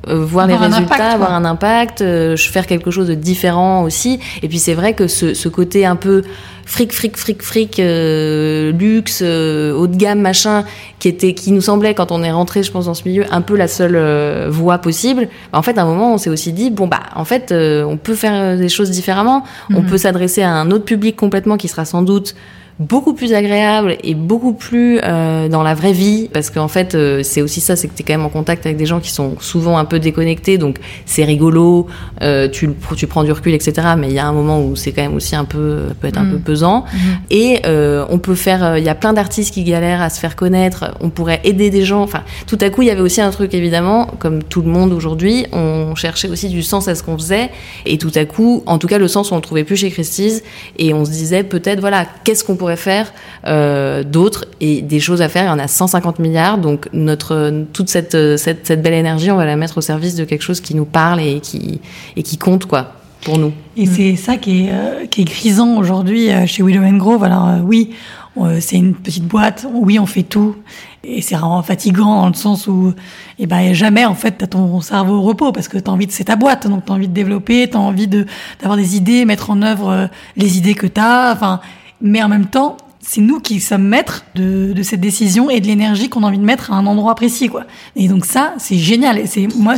euh, 0.08 0.24
voir 0.24 0.46
les 0.46 0.56
résultats, 0.56 1.10
avoir 1.10 1.34
un 1.34 1.44
impact, 1.44 2.00
euh, 2.00 2.34
faire 2.36 2.66
quelque 2.66 2.90
chose 2.90 3.08
de 3.08 3.14
différent 3.14 3.82
aussi. 3.82 4.18
Et 4.42 4.48
puis 4.48 4.58
c'est 4.58 4.72
vrai 4.72 4.94
que 4.94 5.08
ce, 5.08 5.34
ce, 5.34 5.48
côté 5.48 5.84
un 5.84 5.96
peu 5.96 6.22
fric, 6.64 6.92
fric, 6.92 7.18
fric, 7.18 7.42
fric, 7.42 7.78
euh, 7.78 8.72
luxe, 8.72 9.20
haut 9.20 9.86
de 9.86 9.96
gamme, 9.96 10.20
machin, 10.20 10.64
qui 11.00 11.08
était, 11.08 11.34
qui 11.34 11.52
nous 11.52 11.60
semblait 11.60 11.92
quand 11.92 12.12
on 12.12 12.22
est 12.22 12.30
rentré, 12.30 12.62
je 12.62 12.72
pense, 12.72 12.86
dans 12.86 12.94
ce 12.94 13.06
milieu, 13.06 13.26
un 13.30 13.42
peu 13.42 13.56
la 13.56 13.68
seule 13.68 14.48
voie 14.48 14.78
possible. 14.78 15.28
Bah, 15.52 15.58
en 15.58 15.62
fait, 15.62 15.76
à 15.76 15.82
un 15.82 15.86
moment, 15.86 16.14
on 16.14 16.18
s'est 16.18 16.30
aussi 16.30 16.52
dit, 16.52 16.70
bon 16.70 16.86
bah, 16.86 17.00
en 17.14 17.26
fait, 17.26 17.52
on 17.52 17.98
peut 17.98 18.14
faire 18.14 18.56
des 18.56 18.70
choses 18.70 18.90
différemment. 18.90 19.44
On 19.68 19.82
mhm. 19.82 19.86
peut 19.86 19.98
s'adresser 19.98 20.42
à 20.42 20.52
un 20.52 20.70
autre 20.70 20.84
public 20.86 21.14
complètement 21.14 21.58
qui 21.58 21.68
sera 21.68 21.84
sans 21.84 22.00
doute 22.00 22.34
beaucoup 22.80 23.12
plus 23.12 23.34
agréable 23.34 23.98
et 24.02 24.14
beaucoup 24.14 24.54
plus 24.54 25.00
euh, 25.04 25.48
dans 25.48 25.62
la 25.62 25.74
vraie 25.74 25.92
vie 25.92 26.30
parce 26.32 26.48
qu'en 26.48 26.66
fait 26.66 26.94
euh, 26.94 27.22
c'est 27.22 27.42
aussi 27.42 27.60
ça 27.60 27.76
c'est 27.76 27.88
que 27.88 27.94
tu 27.94 28.00
es 28.00 28.04
quand 28.06 28.14
même 28.14 28.24
en 28.24 28.30
contact 28.30 28.64
avec 28.64 28.78
des 28.78 28.86
gens 28.86 29.00
qui 29.00 29.10
sont 29.10 29.38
souvent 29.38 29.76
un 29.76 29.84
peu 29.84 29.98
déconnectés 29.98 30.56
donc 30.56 30.78
c'est 31.04 31.24
rigolo 31.24 31.88
euh, 32.22 32.48
tu 32.48 32.70
tu 32.96 33.06
prends 33.06 33.22
du 33.22 33.32
recul 33.32 33.52
etc 33.52 33.88
mais 33.98 34.08
il 34.08 34.14
y 34.14 34.18
a 34.18 34.26
un 34.26 34.32
moment 34.32 34.62
où 34.64 34.76
c'est 34.76 34.92
quand 34.92 35.02
même 35.02 35.14
aussi 35.14 35.36
un 35.36 35.44
peu 35.44 35.88
peut 36.00 36.08
être 36.08 36.16
un 36.16 36.24
peu 36.24 36.38
mm. 36.38 36.42
pesant 36.42 36.84
mm. 36.90 36.98
et 37.30 37.60
on 38.08 38.18
peut 38.18 38.34
faire 38.34 38.78
il 38.78 38.84
y 38.84 38.88
a 38.88 38.94
plein 38.94 39.12
d'artistes 39.12 39.52
qui 39.52 39.62
galèrent 39.62 40.00
à 40.00 40.08
se 40.08 40.18
faire 40.18 40.34
connaître 40.34 40.96
on 41.00 41.10
pourrait 41.10 41.40
aider 41.44 41.68
des 41.68 41.84
gens 41.84 42.02
enfin 42.02 42.22
tout 42.46 42.58
à 42.62 42.70
coup 42.70 42.80
il 42.80 42.88
y 42.88 42.90
avait 42.90 43.02
aussi 43.02 43.20
un 43.20 43.30
truc 43.30 43.52
évidemment 43.52 44.06
comme 44.18 44.42
tout 44.42 44.62
le 44.62 44.70
monde 44.70 44.94
aujourd'hui 44.94 45.44
on 45.52 45.94
cherchait 45.96 46.30
aussi 46.30 46.48
du 46.48 46.62
sens 46.62 46.88
à 46.88 46.94
ce 46.94 47.02
qu'on 47.02 47.18
faisait 47.18 47.50
et 47.84 47.98
tout 47.98 48.12
à 48.14 48.24
coup 48.24 48.62
en 48.64 48.78
tout 48.78 48.86
cas 48.86 48.96
le 48.96 49.08
sens 49.08 49.32
on 49.32 49.36
le 49.36 49.42
trouvait 49.42 49.64
plus 49.64 49.76
chez 49.76 49.90
Christie's 49.90 50.42
et 50.78 50.94
on 50.94 51.04
se 51.04 51.10
disait 51.10 51.42
peut-être 51.42 51.80
voilà 51.80 52.06
qu'est-ce 52.24 52.42
qu'on 52.42 52.56
pourrait 52.56 52.69
faire 52.76 53.12
euh, 53.46 54.02
d'autres 54.02 54.46
et 54.60 54.82
des 54.82 55.00
choses 55.00 55.22
à 55.22 55.28
faire. 55.28 55.44
Il 55.44 55.48
y 55.48 55.50
en 55.50 55.58
a 55.58 55.68
150 55.68 56.18
milliards, 56.18 56.58
donc 56.58 56.88
notre 56.92 57.64
toute 57.72 57.88
cette, 57.88 58.36
cette, 58.36 58.66
cette 58.66 58.82
belle 58.82 58.94
énergie, 58.94 59.30
on 59.30 59.36
va 59.36 59.46
la 59.46 59.56
mettre 59.56 59.78
au 59.78 59.82
service 59.82 60.14
de 60.14 60.24
quelque 60.24 60.42
chose 60.42 60.60
qui 60.60 60.74
nous 60.74 60.84
parle 60.84 61.20
et 61.20 61.40
qui 61.40 61.80
et 62.16 62.22
qui 62.22 62.38
compte 62.38 62.66
quoi. 62.66 62.92
pour 63.24 63.38
nous. 63.38 63.52
Et 63.76 63.86
c'est 63.86 64.16
ça 64.16 64.36
qui 64.36 64.66
est, 64.66 64.72
euh, 64.72 65.06
qui 65.06 65.22
est 65.22 65.24
grisant 65.24 65.76
aujourd'hui 65.78 66.30
euh, 66.30 66.46
chez 66.46 66.62
Willow 66.62 66.82
and 66.82 66.98
Grove. 66.98 67.24
Alors 67.24 67.48
euh, 67.48 67.58
oui, 67.62 67.90
euh, 68.36 68.58
c'est 68.60 68.76
une 68.76 68.94
petite 68.94 69.24
boîte, 69.24 69.66
oui, 69.72 69.98
on 69.98 70.06
fait 70.06 70.22
tout. 70.22 70.56
Et 71.02 71.22
c'est 71.22 71.34
vraiment 71.34 71.62
fatigant 71.62 72.22
dans 72.22 72.28
le 72.28 72.34
sens 72.34 72.66
où 72.66 72.92
eh 73.38 73.46
ben, 73.46 73.72
jamais, 73.72 74.04
en 74.04 74.14
fait, 74.14 74.32
t'as 74.32 74.46
ton 74.46 74.80
cerveau 74.82 75.14
au 75.14 75.22
repos 75.22 75.50
parce 75.50 75.66
que 75.68 75.78
t'as 75.78 75.90
envie 75.90 76.06
de, 76.06 76.12
c'est 76.12 76.24
ta 76.24 76.36
boîte, 76.36 76.66
donc 76.66 76.84
t'as 76.84 76.92
envie 76.92 77.08
de 77.08 77.14
développer, 77.14 77.68
t'as 77.70 77.78
envie 77.78 78.06
de, 78.06 78.26
d'avoir 78.60 78.76
des 78.76 78.96
idées, 78.96 79.24
mettre 79.24 79.50
en 79.50 79.62
œuvre 79.62 80.10
les 80.36 80.58
idées 80.58 80.74
que 80.74 80.86
t'as, 80.86 81.32
enfin, 81.32 81.60
mais 82.00 82.22
en 82.22 82.28
même 82.28 82.46
temps, 82.46 82.76
c'est 83.00 83.20
nous 83.20 83.40
qui 83.40 83.60
sommes 83.60 83.86
maîtres 83.86 84.24
de, 84.34 84.72
de 84.72 84.82
cette 84.82 85.00
décision 85.00 85.50
et 85.50 85.60
de 85.60 85.66
l'énergie 85.66 86.08
qu'on 86.08 86.22
a 86.22 86.26
envie 86.26 86.38
de 86.38 86.44
mettre 86.44 86.72
à 86.72 86.76
un 86.76 86.86
endroit 86.86 87.14
précis, 87.14 87.48
quoi. 87.48 87.64
Et 87.96 88.08
donc 88.08 88.24
ça, 88.26 88.54
c'est 88.58 88.76
génial. 88.76 89.18
Et 89.18 89.26
c'est, 89.26 89.48
moi, 89.56 89.74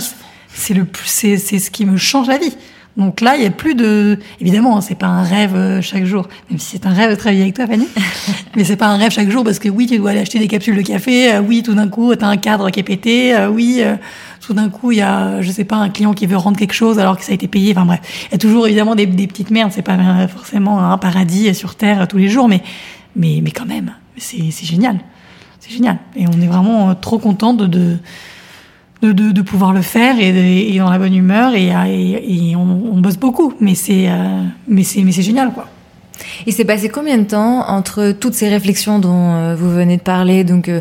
c'est 0.53 0.75
le 0.75 0.87
c'est 1.05 1.37
ce 1.37 1.71
qui 1.71 1.87
me 1.87 1.97
change 1.97 2.29
la 2.29 2.39
vie. 2.39 2.55
Donc 2.97 3.23
là, 3.23 3.37
il 3.37 3.43
y 3.43 3.47
a 3.47 3.51
plus 3.51 3.75
de, 3.75 4.19
évidemment, 4.41 4.77
hein, 4.77 4.81
c'est 4.83 4.95
pas 4.95 5.07
un 5.07 5.23
rêve 5.23 5.57
euh, 5.57 5.81
chaque 5.81 6.05
jour, 6.05 6.29
même 6.51 6.59
si 6.59 6.73
c'est 6.73 6.87
un 6.87 6.93
rêve 6.93 7.11
de 7.11 7.15
travailler 7.15 7.43
avec 7.43 7.55
toi, 7.55 7.67
Fanny. 7.67 7.89
mais 8.57 8.65
c'est 8.65 8.77
pas 8.77 8.89
un 8.89 8.99
rêve 8.99 9.11
chaque 9.11 9.31
jour 9.31 9.45
parce 9.45 9.59
que 9.59 9.71
oui, 9.71 9.87
tu 9.87 9.97
dois 9.97 10.11
aller 10.11 10.21
acheter 10.21 10.39
des 10.39 10.49
capsules 10.49 10.77
de 10.77 10.83
café, 10.83 11.33
euh, 11.33 11.41
oui, 11.41 11.63
tout 11.63 11.73
d'un 11.73 11.89
coup, 11.89 12.15
t'as 12.15 12.27
un 12.27 12.37
cadre 12.37 12.69
qui 12.69 12.81
est 12.81 12.83
pété, 12.83 13.35
euh, 13.35 13.49
oui, 13.49 13.83
tout 14.43 14.53
d'un 14.53 14.69
coup, 14.69 14.93
il 14.93 14.99
y 14.99 15.03
a, 15.03 15.41
je 15.41 15.51
sais 15.51 15.65
pas, 15.65 15.77
un 15.77 15.89
client 15.89 16.13
qui 16.13 16.27
veut 16.27 16.37
rendre 16.37 16.59
quelque 16.59 16.75
chose 16.75 16.99
alors 16.99 17.17
que 17.17 17.25
ça 17.25 17.33
a 17.33 17.35
été 17.35 17.49
payé. 17.49 17.73
Enfin 17.75 17.87
bref, 17.87 18.01
il 18.29 18.33
y 18.33 18.35
a 18.35 18.39
toujours 18.39 18.67
évidemment 18.67 18.95
des, 18.95 19.07
des 19.07 19.27
petites 19.27 19.51
merdes. 19.51 19.73
C'est 19.73 19.81
pas 19.81 20.29
forcément 20.29 20.79
un 20.79 20.99
paradis 20.99 21.55
sur 21.55 21.77
terre 21.77 22.07
tous 22.09 22.19
les 22.19 22.29
jours, 22.29 22.47
mais, 22.47 22.63
mais, 23.17 23.41
mais 23.43 23.53
quand 23.53 23.67
même, 23.67 23.95
c'est, 24.19 24.51
génial, 24.67 24.99
c'est 25.61 25.73
génial. 25.73 25.97
Et 26.15 26.27
on 26.27 26.41
est 26.43 26.47
vraiment 26.47 26.95
trop 26.95 27.19
content 27.19 27.55
de, 27.55 27.67
de 27.67 27.97
de, 29.03 29.13
de, 29.13 29.33
de 29.33 29.43
pouvoir 29.43 29.73
le 29.73 29.83
faire 29.83 30.19
et, 30.19 30.75
et 30.75 30.79
dans 30.79 30.91
la 30.91 30.99
bonne 30.99 31.15
humeur 31.15 31.55
et, 31.55 31.69
et, 31.89 32.51
et 32.51 32.57
on, 32.57 32.93
on 32.95 33.01
bosse 33.01 33.19
beaucoup. 33.19 33.53
Mais 33.61 33.75
c'est 33.75 34.09
euh, 34.09 34.45
mais 34.69 34.85
c'est 34.85 35.03
mais 35.03 35.13
c'est 35.13 35.23
génial 35.23 35.53
quoi. 35.53 35.67
Il 36.47 36.53
s'est 36.53 36.65
passé 36.65 36.89
combien 36.89 37.19
de 37.19 37.25
temps 37.25 37.69
entre 37.69 38.13
toutes 38.13 38.35
ces 38.35 38.49
réflexions 38.49 38.99
dont 39.01 39.35
euh, 39.35 39.57
vous 39.57 39.71
venez 39.71 39.97
de 39.97 40.03
parler, 40.03 40.45
donc 40.45 40.69
euh, 40.69 40.81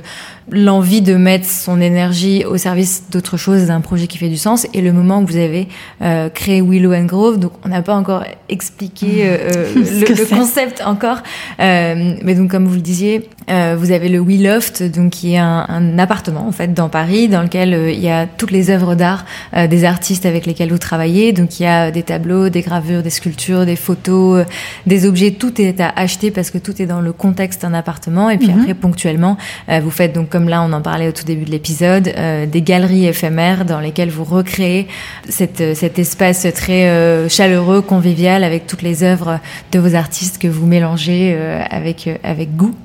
l'envie 0.52 1.02
de 1.02 1.16
mettre 1.16 1.46
son 1.48 1.80
énergie 1.80 2.44
au 2.46 2.58
service 2.58 3.04
d'autre 3.12 3.38
chose, 3.38 3.68
d'un 3.68 3.82
projet 3.82 4.08
qui 4.08 4.18
fait 4.18 4.30
du 4.30 4.38
sens, 4.38 4.68
et 4.74 4.82
le 4.82 4.92
moment 4.92 5.22
où 5.22 5.26
vous 5.26 5.38
avez 5.38 5.68
euh, 6.02 6.30
créé 6.30 6.62
Willow 6.62 6.94
and 6.94 7.06
Grove. 7.06 7.40
Donc 7.40 7.54
on 7.66 7.70
n'a 7.70 7.82
pas 7.82 7.96
encore 7.96 8.24
expliqué 8.50 9.22
euh, 9.24 9.38
euh, 9.56 9.74
le, 9.76 10.14
le 10.16 10.26
concept 10.26 10.82
encore, 10.86 11.20
Euh, 11.60 12.16
mais 12.24 12.36
donc 12.36 12.50
comme 12.52 12.66
vous 12.66 12.76
le 12.76 12.82
disiez, 12.82 13.30
euh, 13.50 13.76
vous 13.80 13.92
avez 13.92 14.10
le 14.10 14.20
We 14.20 14.42
Loft, 14.42 14.84
donc 14.84 15.12
qui 15.12 15.34
est 15.34 15.38
un, 15.38 15.66
un 15.70 16.00
appartement 16.00 16.48
en 16.48 16.52
fait 16.52 16.74
dans 16.74 16.90
Paris, 16.90 17.28
dans 17.28 17.42
lequel 17.44 17.74
euh, 17.74 17.92
il 17.92 18.00
y 18.00 18.10
a 18.10 18.26
toutes 18.26 18.52
les 18.52 18.70
œuvres 18.70 18.96
d'art 18.96 19.26
euh, 19.56 19.68
des 19.68 19.84
artistes 19.86 20.26
avec 20.26 20.46
lesquels 20.46 20.72
vous 20.72 20.78
travaillez. 20.78 21.34
Donc 21.34 21.60
il 21.60 21.64
y 21.64 21.68
a 21.68 21.92
des 21.92 22.04
tableaux, 22.04 22.50
des 22.50 22.62
gravures, 22.62 23.04
des 23.04 23.10
sculptures, 23.10 23.66
des 23.66 23.76
photos, 23.76 24.40
euh, 24.42 24.46
des 24.86 25.06
objets. 25.06 25.32
Tout 25.32 25.62
est 25.62 25.80
à 25.82 25.90
acheter 25.96 26.32
parce 26.32 26.52
que 26.52 26.58
tout 26.58 26.82
est 26.82 26.86
dans 26.88 27.02
le 27.02 27.14
contexte 27.14 27.62
d'un 27.62 27.74
appartement. 27.74 28.30
Et 28.30 28.38
puis 28.38 28.50
Mhm. 28.50 28.60
après 28.60 28.74
ponctuellement, 28.74 29.38
euh, 29.70 29.80
vous 29.84 29.92
faites 29.92 30.14
donc 30.14 30.30
comme 30.30 30.41
là 30.50 30.62
on 30.64 30.72
en 30.74 30.82
parlait 30.82 31.08
au 31.08 31.12
tout 31.12 31.24
début 31.24 31.46
de 31.46 31.52
l'épisode, 31.52 32.12
euh, 32.18 32.46
des 32.46 32.62
galeries 32.62 33.06
éphémères 33.08 33.66
dans 33.66 33.80
lesquelles 33.80 34.10
vous 34.10 34.24
recréez 34.24 34.88
cette, 35.30 35.62
euh, 35.62 35.74
cet 35.76 36.00
espace 36.00 36.46
très 36.56 36.90
euh, 36.90 37.30
chaleureux, 37.30 37.82
convivial 37.82 38.44
avec 38.44 38.68
toutes 38.68 38.82
les 38.82 39.04
œuvres 39.04 39.40
de 39.72 39.80
vos 39.80 39.96
artistes 39.96 40.38
que 40.38 40.48
vous 40.48 40.66
mélangez 40.66 41.34
euh, 41.36 41.62
avec 41.70 42.10
avec 42.24 42.56
goût. 42.56 42.76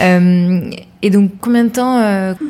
Euh, 0.00 0.70
et 1.02 1.10
donc, 1.10 1.30
combien 1.40 1.64
de 1.64 1.68
temps 1.70 1.98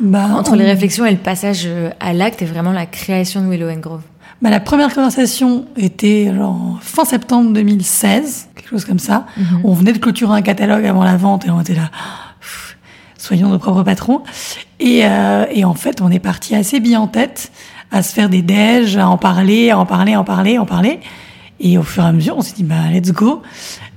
bah, 0.01 0.27
entre 0.35 0.51
on- 0.51 0.55
les 0.55 0.65
réflexions 0.65 1.05
et 1.05 1.11
le 1.11 1.17
passage 1.17 1.67
à 1.99 2.13
l'acte 2.13 2.41
et 2.41 2.45
vraiment 2.45 2.71
la 2.71 2.85
création 2.85 3.41
de 3.41 3.49
Willow 3.49 3.69
and 3.69 3.79
Grove? 3.79 4.01
Bah, 4.41 4.49
la 4.49 4.59
première 4.59 4.93
conversation 4.93 5.65
était 5.77 6.31
genre 6.35 6.77
fin 6.81 7.05
septembre 7.05 7.51
2016 7.53 8.49
quelque 8.55 8.69
chose 8.69 8.85
comme 8.85 8.99
ça. 8.99 9.25
On 9.63 9.73
venait 9.73 9.93
de 9.93 9.97
clôturer 9.97 10.33
un 10.37 10.41
catalogue 10.41 10.85
avant 10.85 11.03
la 11.03 11.17
vente 11.17 11.45
et 11.45 11.49
on 11.49 11.59
était 11.61 11.73
là 11.75 11.89
soyons 13.23 13.49
nos 13.49 13.59
propres 13.59 13.83
patrons 13.83 14.21
et, 14.79 15.01
euh, 15.03 15.45
et 15.51 15.63
en 15.63 15.73
fait 15.73 16.01
on 16.01 16.11
est 16.11 16.19
parti 16.19 16.55
assez 16.55 16.79
bien 16.79 16.99
en 16.99 17.07
tête 17.07 17.51
à 17.91 18.03
se 18.03 18.13
faire 18.13 18.27
des 18.27 18.41
déj 18.41 18.97
à 18.97 19.07
en 19.07 19.17
parler 19.17 19.69
à 19.69 19.79
en 19.79 19.85
parler 19.85 20.13
à 20.13 20.19
en 20.19 20.23
parler 20.23 20.57
à 20.57 20.61
en 20.61 20.65
parler 20.65 20.99
et 21.59 21.77
au 21.77 21.83
fur 21.83 22.03
et 22.03 22.07
à 22.07 22.11
mesure 22.11 22.35
on 22.37 22.41
s'est 22.41 22.55
dit 22.55 22.63
bah 22.63 22.89
let's 22.91 23.11
go 23.11 23.41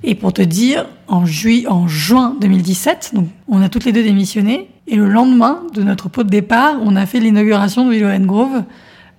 Et 0.05 0.15
pour 0.15 0.33
te 0.33 0.43
dire, 0.43 0.87
en, 1.09 1.27
juillet, 1.27 1.67
en 1.67 1.89
juin 1.89 2.37
2017, 2.41 3.13
donc 3.15 3.27
on 3.49 3.61
a 3.61 3.69
toutes 3.69 3.85
les 3.85 3.93
deux 3.93 4.05
démissionné. 4.05 4.71
Et 4.87 4.95
le 4.95 5.09
lendemain 5.09 5.63
de 5.75 5.83
notre 5.83 6.09
pot 6.09 6.23
de 6.23 6.31
départ, 6.31 6.77
on 6.85 6.95
a 6.95 7.07
fait 7.07 7.19
l'inauguration 7.19 7.85
de 7.85 7.91
Willow 7.91 8.09
and 8.09 8.27
Grove 8.27 8.63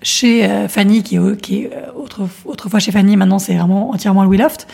chez 0.01 0.45
euh, 0.45 0.67
Fanny, 0.67 1.03
qui 1.03 1.17
est, 1.17 1.41
qui 1.41 1.65
euh, 1.65 1.91
autre, 1.95 2.21
autrefois 2.45 2.79
chez 2.79 2.91
Fanny, 2.91 3.17
maintenant 3.17 3.39
c'est 3.39 3.55
vraiment 3.55 3.89
entièrement 3.89 4.23
le 4.23 4.29
Willoft. 4.29 4.67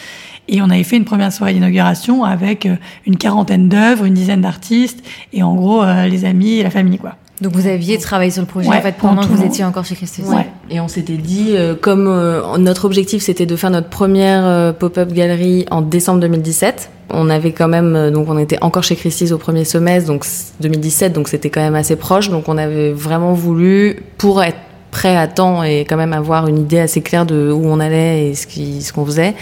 Et 0.48 0.62
on 0.62 0.70
avait 0.70 0.84
fait 0.84 0.98
une 0.98 1.06
première 1.06 1.32
soirée 1.32 1.54
d'inauguration 1.54 2.24
avec 2.24 2.66
euh, 2.66 2.76
une 3.08 3.18
quarantaine 3.18 3.70
d'œuvres, 3.70 4.06
une 4.06 4.14
dizaine 4.14 4.42
d'artistes, 4.42 5.04
et 5.32 5.42
en 5.44 5.56
gros 5.56 5.82
euh, 5.84 6.06
les 6.08 6.26
amis 6.26 6.56
et 6.60 6.64
la 6.64 6.70
famille, 6.70 6.98
quoi. 6.98 7.16
Donc 7.42 7.54
vous 7.54 7.68
aviez 7.68 7.98
travaillé 7.98 8.30
sur 8.32 8.42
le 8.42 8.48
projet 8.48 8.70
Ouais, 8.70 8.78
en 8.78 8.82
fait 8.82 8.96
pendant 8.96 9.24
que 9.24 9.28
vous 9.28 9.44
étiez 9.44 9.66
encore 9.66 9.84
chez 9.84 9.96
Christus. 9.96 10.24
Ouais. 10.26 10.48
Et 10.70 10.80
on 10.80 10.88
s'était 10.88 11.18
dit, 11.18 11.50
euh, 11.56 11.76
comme 11.76 12.08
euh, 12.08 12.58
notre 12.58 12.86
objectif 12.86 13.22
c'était 13.24 13.46
de 13.46 13.56
faire 13.56 13.72
notre 13.72 13.90
première 13.90 14.46
euh, 14.46 14.72
pop-up 14.72 15.12
galerie 15.12 15.66
en 15.72 15.82
décembre 15.82 16.20
2017, 16.22 16.90
on 17.10 17.30
avait 17.30 17.52
quand 17.52 17.68
même, 17.68 17.96
euh, 17.96 18.12
donc 18.12 18.30
on 18.30 18.38
était 18.38 18.60
encore 18.62 18.84
chez 18.84 18.96
Christie's 18.96 19.32
au 19.32 19.38
premier 19.38 19.66
semestre, 19.66 20.08
donc 20.08 20.24
c- 20.26 20.54
2017, 20.62 21.12
donc 21.12 21.28
c'était 21.28 21.50
quand 21.50 21.62
même 21.62 21.76
assez 21.76 21.96
proche, 21.96 22.30
donc 22.30 22.48
on 22.48 22.58
avait 22.58 22.92
vraiment 22.94 23.34
voulu, 23.34 23.98
pour 24.18 24.42
être 24.44 24.58
prêt 24.94 25.18
à 25.18 25.28
temps 25.28 25.64
et 25.64 25.86
quand 25.90 25.98
même 25.98 26.14
avoir 26.14 26.48
une 26.48 26.60
idée 26.60 26.78
assez 26.78 27.02
claire 27.02 27.26
de 27.26 27.52
où 27.52 27.66
on 27.66 27.80
allait 27.80 28.28
et 28.28 28.36
ce 28.36 28.46
qui 28.46 28.84
ce 28.84 28.94
qu'on 28.94 29.06
faisait, 29.06 29.34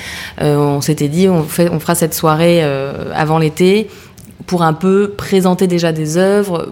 euh, 0.42 0.56
on 0.56 0.80
s'était 0.80 1.10
dit 1.10 1.28
on 1.28 1.44
fait 1.44 1.70
on 1.70 1.80
fera 1.82 1.94
cette 1.94 2.14
soirée 2.14 2.62
euh, 2.64 3.12
avant 3.14 3.38
l'été 3.38 3.90
pour 4.48 4.64
un 4.64 4.74
peu 4.74 5.14
présenter 5.18 5.68
déjà 5.68 5.92
des 5.92 6.18
œuvres 6.18 6.70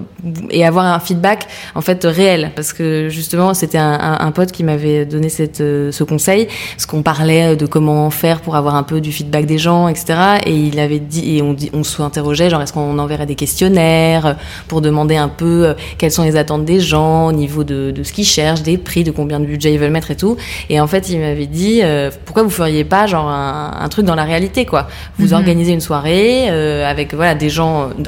et 0.49 0.65
avoir 0.65 0.85
un 0.85 0.99
feedback 0.99 1.47
en 1.75 1.81
fait 1.81 2.03
réel. 2.05 2.51
Parce 2.55 2.73
que 2.73 3.09
justement 3.09 3.53
c'était 3.53 3.77
un, 3.77 3.93
un, 3.99 4.25
un 4.25 4.31
pote 4.31 4.51
qui 4.51 4.63
m'avait 4.63 5.05
donné 5.05 5.29
cette, 5.29 5.61
euh, 5.61 5.91
ce 5.91 6.03
conseil. 6.03 6.47
Parce 6.75 6.85
qu'on 6.85 7.03
parlait 7.03 7.55
de 7.55 7.65
comment 7.65 8.09
faire 8.09 8.41
pour 8.41 8.55
avoir 8.55 8.75
un 8.75 8.83
peu 8.83 9.01
du 9.01 9.11
feedback 9.11 9.45
des 9.45 9.57
gens 9.57 9.87
etc 9.87 10.19
et 10.45 10.53
il 10.53 10.79
avait 10.79 10.99
dit 10.99 11.37
et 11.37 11.41
on 11.41 11.53
dit 11.53 11.69
on 11.73 11.83
s'interrogeait 11.83 12.49
genre 12.49 12.61
est-ce 12.61 12.73
qu'on 12.73 12.97
enverrait 12.99 13.25
des 13.25 13.35
questionnaires 13.35 14.35
pour 14.67 14.81
demander 14.81 15.15
un 15.17 15.27
peu 15.27 15.67
euh, 15.67 15.73
quelles 15.97 16.11
sont 16.11 16.23
les 16.23 16.35
attentes 16.35 16.65
des 16.65 16.79
gens 16.79 17.27
au 17.27 17.31
niveau 17.31 17.63
de, 17.63 17.91
de 17.91 18.03
ce 18.03 18.13
qu'ils 18.13 18.25
cherchent 18.25 18.63
des 18.63 18.77
prix 18.77 19.03
de 19.03 19.11
combien 19.11 19.39
de 19.39 19.45
budget 19.45 19.73
ils 19.73 19.79
veulent 19.79 19.91
mettre 19.91 20.11
et 20.11 20.15
tout. 20.15 20.37
Et 20.69 20.79
en 20.79 20.87
fait 20.87 21.09
il 21.09 21.19
m'avait 21.19 21.45
dit 21.45 21.81
euh, 21.83 22.09
pourquoi 22.25 22.43
vous 22.43 22.49
feriez 22.49 22.83
pas 22.83 23.05
genre 23.07 23.27
un, 23.27 23.71
un 23.79 23.89
truc 23.89 24.05
dans 24.05 24.15
la 24.15 24.23
réalité 24.23 24.65
quoi. 24.65 24.87
Vous 25.17 25.27
Mhm. 25.27 25.33
organisez 25.33 25.71
une 25.73 25.81
soirée 25.81 26.45
euh, 26.49 26.89
avec 26.89 27.13
voilà 27.13 27.35
des 27.35 27.49
gens 27.49 27.58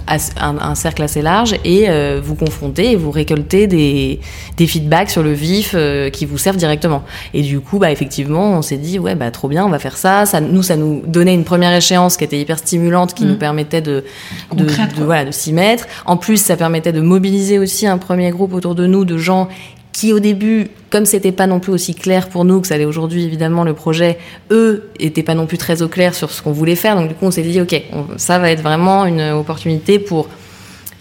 as- 0.07 0.31
un, 0.39 0.57
un 0.59 0.75
cercle 0.75 1.03
assez 1.03 1.21
large 1.21 1.55
et 1.65 1.85
euh, 1.89 2.19
vous 2.23 2.35
confrontez 2.35 2.91
et 2.91 2.95
vous 2.95 3.11
récoltez 3.11 3.67
des, 3.67 4.19
des 4.57 4.67
feedbacks 4.67 5.09
sur 5.09 5.23
le 5.23 5.33
vif 5.33 5.71
euh, 5.75 6.09
qui 6.09 6.25
vous 6.25 6.37
servent 6.37 6.57
directement. 6.57 7.03
Et 7.33 7.41
du 7.41 7.59
coup, 7.59 7.79
bah 7.79 7.91
effectivement, 7.91 8.51
on 8.57 8.61
s'est 8.61 8.77
dit 8.77 8.99
ouais 8.99 9.15
bah 9.15 9.31
trop 9.31 9.47
bien, 9.47 9.65
on 9.65 9.69
va 9.69 9.79
faire 9.79 9.97
ça. 9.97 10.25
Ça 10.25 10.39
nous 10.41 10.63
ça 10.63 10.75
nous 10.75 11.01
donnait 11.05 11.33
une 11.33 11.43
première 11.43 11.73
échéance 11.73 12.17
qui 12.17 12.23
était 12.23 12.39
hyper 12.39 12.57
stimulante, 12.59 13.13
qui 13.13 13.25
nous 13.25 13.35
permettait 13.37 13.81
de 13.81 14.03
de, 14.55 14.63
Concrète, 14.65 14.89
de- 14.91 14.95
quoi. 14.95 15.05
voilà 15.05 15.25
de 15.25 15.31
s'y 15.31 15.53
mettre. 15.53 15.85
En 16.05 16.17
plus, 16.17 16.37
ça 16.37 16.55
permettait 16.57 16.91
de 16.93 17.01
mobiliser 17.01 17.59
aussi 17.59 17.87
un 17.87 17.97
premier 17.97 18.31
groupe 18.31 18.53
autour 18.53 18.75
de 18.75 18.85
nous 18.87 19.05
de 19.05 19.17
gens 19.17 19.47
qui 19.91 20.13
au 20.13 20.19
début, 20.19 20.69
comme 20.89 21.05
c'était 21.05 21.31
pas 21.31 21.47
non 21.47 21.59
plus 21.59 21.71
aussi 21.71 21.95
clair 21.95 22.29
pour 22.29 22.45
nous 22.45 22.61
que 22.61 22.67
ça 22.67 22.77
l'est 22.77 22.85
aujourd'hui, 22.85 23.25
évidemment 23.25 23.63
le 23.63 23.73
projet, 23.73 24.17
eux 24.51 24.89
étaient 24.99 25.23
pas 25.23 25.35
non 25.35 25.47
plus 25.47 25.57
très 25.57 25.81
au 25.81 25.87
clair 25.87 26.15
sur 26.15 26.31
ce 26.31 26.41
qu'on 26.41 26.51
voulait 26.51 26.75
faire. 26.75 26.95
Donc 26.95 27.09
du 27.09 27.15
coup, 27.15 27.25
on 27.25 27.31
s'est 27.31 27.41
dit 27.41 27.59
ok, 27.59 27.81
ça 28.17 28.39
va 28.39 28.51
être 28.51 28.61
vraiment 28.61 29.05
une 29.05 29.21
opportunité 29.31 29.99
pour 29.99 30.27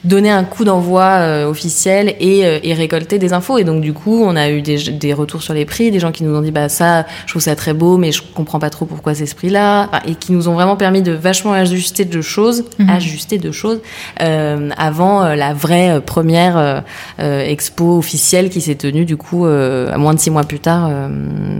donner 0.05 0.31
un 0.31 0.45
coup 0.45 0.65
d'envoi 0.65 1.03
euh, 1.03 1.47
officiel 1.47 2.15
et, 2.21 2.47
euh, 2.47 2.59
et 2.63 2.73
récolter 2.75 3.19
des 3.19 3.33
infos. 3.33 3.59
Et 3.59 3.65
donc 3.65 3.83
du 3.83 3.93
coup, 3.93 4.23
on 4.25 4.35
a 4.37 4.51
eu 4.51 4.63
des, 4.63 4.79
des 4.93 5.13
retours 5.13 5.43
sur 5.43 5.53
les 5.53 5.65
prix, 5.65 5.91
des 5.91 5.99
gens 6.01 6.11
qui 6.13 6.25
nous 6.25 6.35
ont 6.35 6.41
dit 6.41 6.51
bah 6.51 6.69
ça, 6.69 7.05
je 7.27 7.33
trouve 7.33 7.43
ça 7.43 7.55
très 7.57 7.75
beau, 7.75 7.99
mais 7.99 8.11
je 8.13 8.23
comprends 8.35 8.59
pas 8.59 8.71
trop 8.71 8.87
pourquoi 8.87 9.15
c'est 9.15 9.27
ce 9.27 9.35
prix-là, 9.35 9.89
Enfin, 9.93 10.03
et 10.07 10.15
qui 10.15 10.33
nous 10.33 10.49
ont 10.49 10.55
vraiment 10.55 10.77
permis 10.77 11.03
de 11.03 11.13
vachement 11.13 11.53
ajuster 11.53 12.05
de 12.05 12.21
choses, 12.23 12.65
Mhm. 12.79 12.89
ajuster 12.91 13.39
de 13.39 13.53
choses 13.53 13.81
euh, 14.23 14.71
avant 14.77 15.25
la 15.35 15.53
vraie 15.55 16.01
première 16.01 16.83
expo 17.19 17.99
officielle 17.99 18.49
qui 18.51 18.61
s'est 18.61 18.75
tenue 18.75 19.05
du 19.05 19.17
coup 19.17 19.45
à 19.45 19.97
moins 19.99 20.15
de 20.15 20.19
six 20.21 20.31
mois 20.31 20.45
plus 20.45 20.61
tard, 20.61 20.91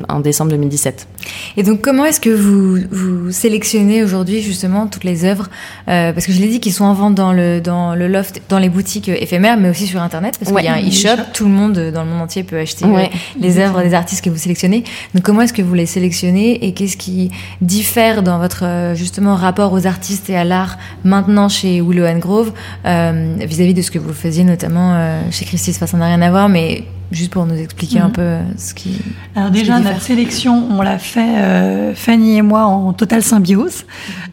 en 0.09 0.21
décembre 0.21 0.51
2017. 0.53 1.07
Et 1.57 1.63
donc, 1.63 1.81
comment 1.83 2.05
est-ce 2.07 2.21
que 2.21 2.31
vous, 2.31 2.79
vous 2.91 3.31
sélectionnez 3.33 4.03
aujourd'hui 4.03 4.41
justement 4.41 4.87
toutes 4.87 5.05
les 5.05 5.25
œuvres? 5.25 5.49
Parce 5.87 6.27
que 6.27 6.33
je 6.33 6.41
l'ai 6.41 6.49
dit, 6.49 6.61
qu'ils 6.61 6.73
sont 6.73 6.85
en 6.85 6.95
vente 6.95 7.15
dans 7.15 7.33
le 7.33 7.61
dans 7.61 7.95
le 7.95 8.09
loft, 8.09 8.30
dans 8.49 8.59
les 8.59 8.69
boutiques 8.69 9.09
euh, 9.09 9.17
éphémères, 9.19 9.57
mais 9.57 9.69
aussi 9.71 9.87
sur 9.87 10.01
Internet, 10.03 10.37
parce 10.39 10.51
Ouais. 10.53 10.63
qu'il 10.63 10.71
y 10.71 10.73
a 10.73 10.77
un 10.77 10.89
e-shop. 10.89 11.23
Tout 11.33 11.45
le 11.45 11.51
monde 11.51 11.77
euh, 11.79 11.91
dans 11.93 12.03
le 12.05 12.11
monde 12.11 12.23
entier 12.23 12.43
peut 12.43 12.59
acheter 12.59 12.85
euh, 12.85 12.89
Ouais. 12.89 13.11
les 13.39 13.59
œuvres 13.59 13.83
des 13.83 13.95
artistes 13.95 14.25
que 14.25 14.31
vous 14.31 14.37
sélectionnez. 14.39 14.85
Donc, 15.15 15.23
comment 15.25 15.43
est-ce 15.43 15.53
que 15.53 15.63
vous 15.63 15.75
les 15.75 15.87
sélectionnez 15.87 16.65
et 16.67 16.73
qu'est-ce 16.75 16.97
qui 16.97 17.31
diffère 17.61 18.23
dans 18.23 18.39
votre 18.39 18.93
justement 18.95 19.35
rapport 19.35 19.73
aux 19.73 19.87
artistes 19.87 20.31
et 20.31 20.37
à 20.37 20.45
l'art 20.45 20.79
maintenant 21.05 21.49
chez 21.49 21.81
Willow 21.81 22.07
and 22.07 22.19
Grove 22.19 22.53
euh, 22.87 23.35
vis-à-vis 23.41 23.75
de 23.75 23.83
ce 23.83 23.91
que 23.91 23.99
vous 23.99 24.13
faisiez 24.13 24.45
notamment 24.45 24.95
euh, 24.95 25.21
chez 25.31 25.45
Christie's? 25.45 25.77
Enfin, 25.77 25.87
ça 25.87 25.97
n'a 25.97 26.07
rien 26.07 26.23
à 26.23 26.31
voir, 26.31 26.49
mais 26.49 26.85
juste 27.13 27.33
pour 27.33 27.45
nous 27.45 27.57
expliquer 27.57 27.99
un 27.99 28.07
Mhm. 28.07 28.13
peu 28.13 28.37
ce 28.57 28.73
qui. 28.75 28.99
Alors 29.35 29.51
déjà, 29.51 29.79
qui 29.79 29.83
notre 29.85 30.01
sélection, 30.03 30.69
on 30.71 30.81
l'a 30.83 30.99
fait, 30.99 31.39
euh, 31.39 31.93
Fanny 31.95 32.37
et 32.37 32.43
moi, 32.43 32.65
en 32.67 32.93
totale 32.93 33.23
symbiose. 33.23 33.85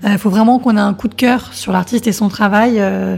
Il 0.07 0.17
faut 0.19 0.29
vraiment 0.29 0.59
qu'on 0.59 0.77
ait 0.77 0.81
un 0.81 0.93
coup 0.93 1.07
de 1.07 1.15
cœur 1.15 1.49
sur 1.53 1.71
l'artiste 1.71 2.05
et 2.07 2.11
son 2.11 2.29
travail, 2.29 2.73
euh, 2.77 3.17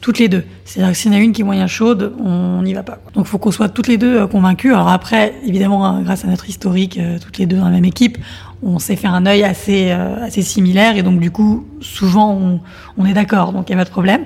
toutes 0.00 0.18
les 0.18 0.28
deux. 0.28 0.44
C'est-à-dire 0.64 0.92
que 0.92 0.98
s'il 0.98 1.12
y 1.12 1.14
en 1.14 1.18
a 1.18 1.20
une 1.20 1.32
qui 1.32 1.42
est 1.42 1.44
moyen 1.44 1.66
chaude, 1.66 2.14
on 2.24 2.62
n'y 2.62 2.74
va 2.74 2.82
pas. 2.82 2.98
Donc 3.14 3.26
il 3.26 3.28
faut 3.28 3.38
qu'on 3.38 3.50
soit 3.50 3.68
toutes 3.68 3.88
les 3.88 3.98
deux 3.98 4.20
euh, 4.20 4.26
convaincues. 4.26 4.72
Alors 4.72 4.88
après, 4.88 5.34
évidemment, 5.44 5.84
hein, 5.86 6.02
grâce 6.02 6.24
à 6.24 6.28
notre 6.28 6.48
historique, 6.48 6.98
euh, 6.98 7.18
toutes 7.18 7.38
les 7.38 7.46
deux 7.46 7.56
dans 7.56 7.66
la 7.66 7.70
même 7.70 7.84
équipe, 7.84 8.18
on 8.62 8.78
s'est 8.78 8.96
fait 8.96 9.08
un 9.08 9.26
œil 9.26 9.42
assez, 9.42 9.90
euh, 9.90 10.28
similaire. 10.28 10.96
Et 10.96 11.02
donc 11.02 11.20
du 11.20 11.30
coup, 11.30 11.66
souvent, 11.80 12.60
on 12.96 13.06
est 13.06 13.14
d'accord. 13.14 13.52
Donc 13.52 13.68
il 13.68 13.74
n'y 13.74 13.80
a 13.80 13.84
pas 13.84 13.88
de 13.88 13.92
problème. 13.92 14.24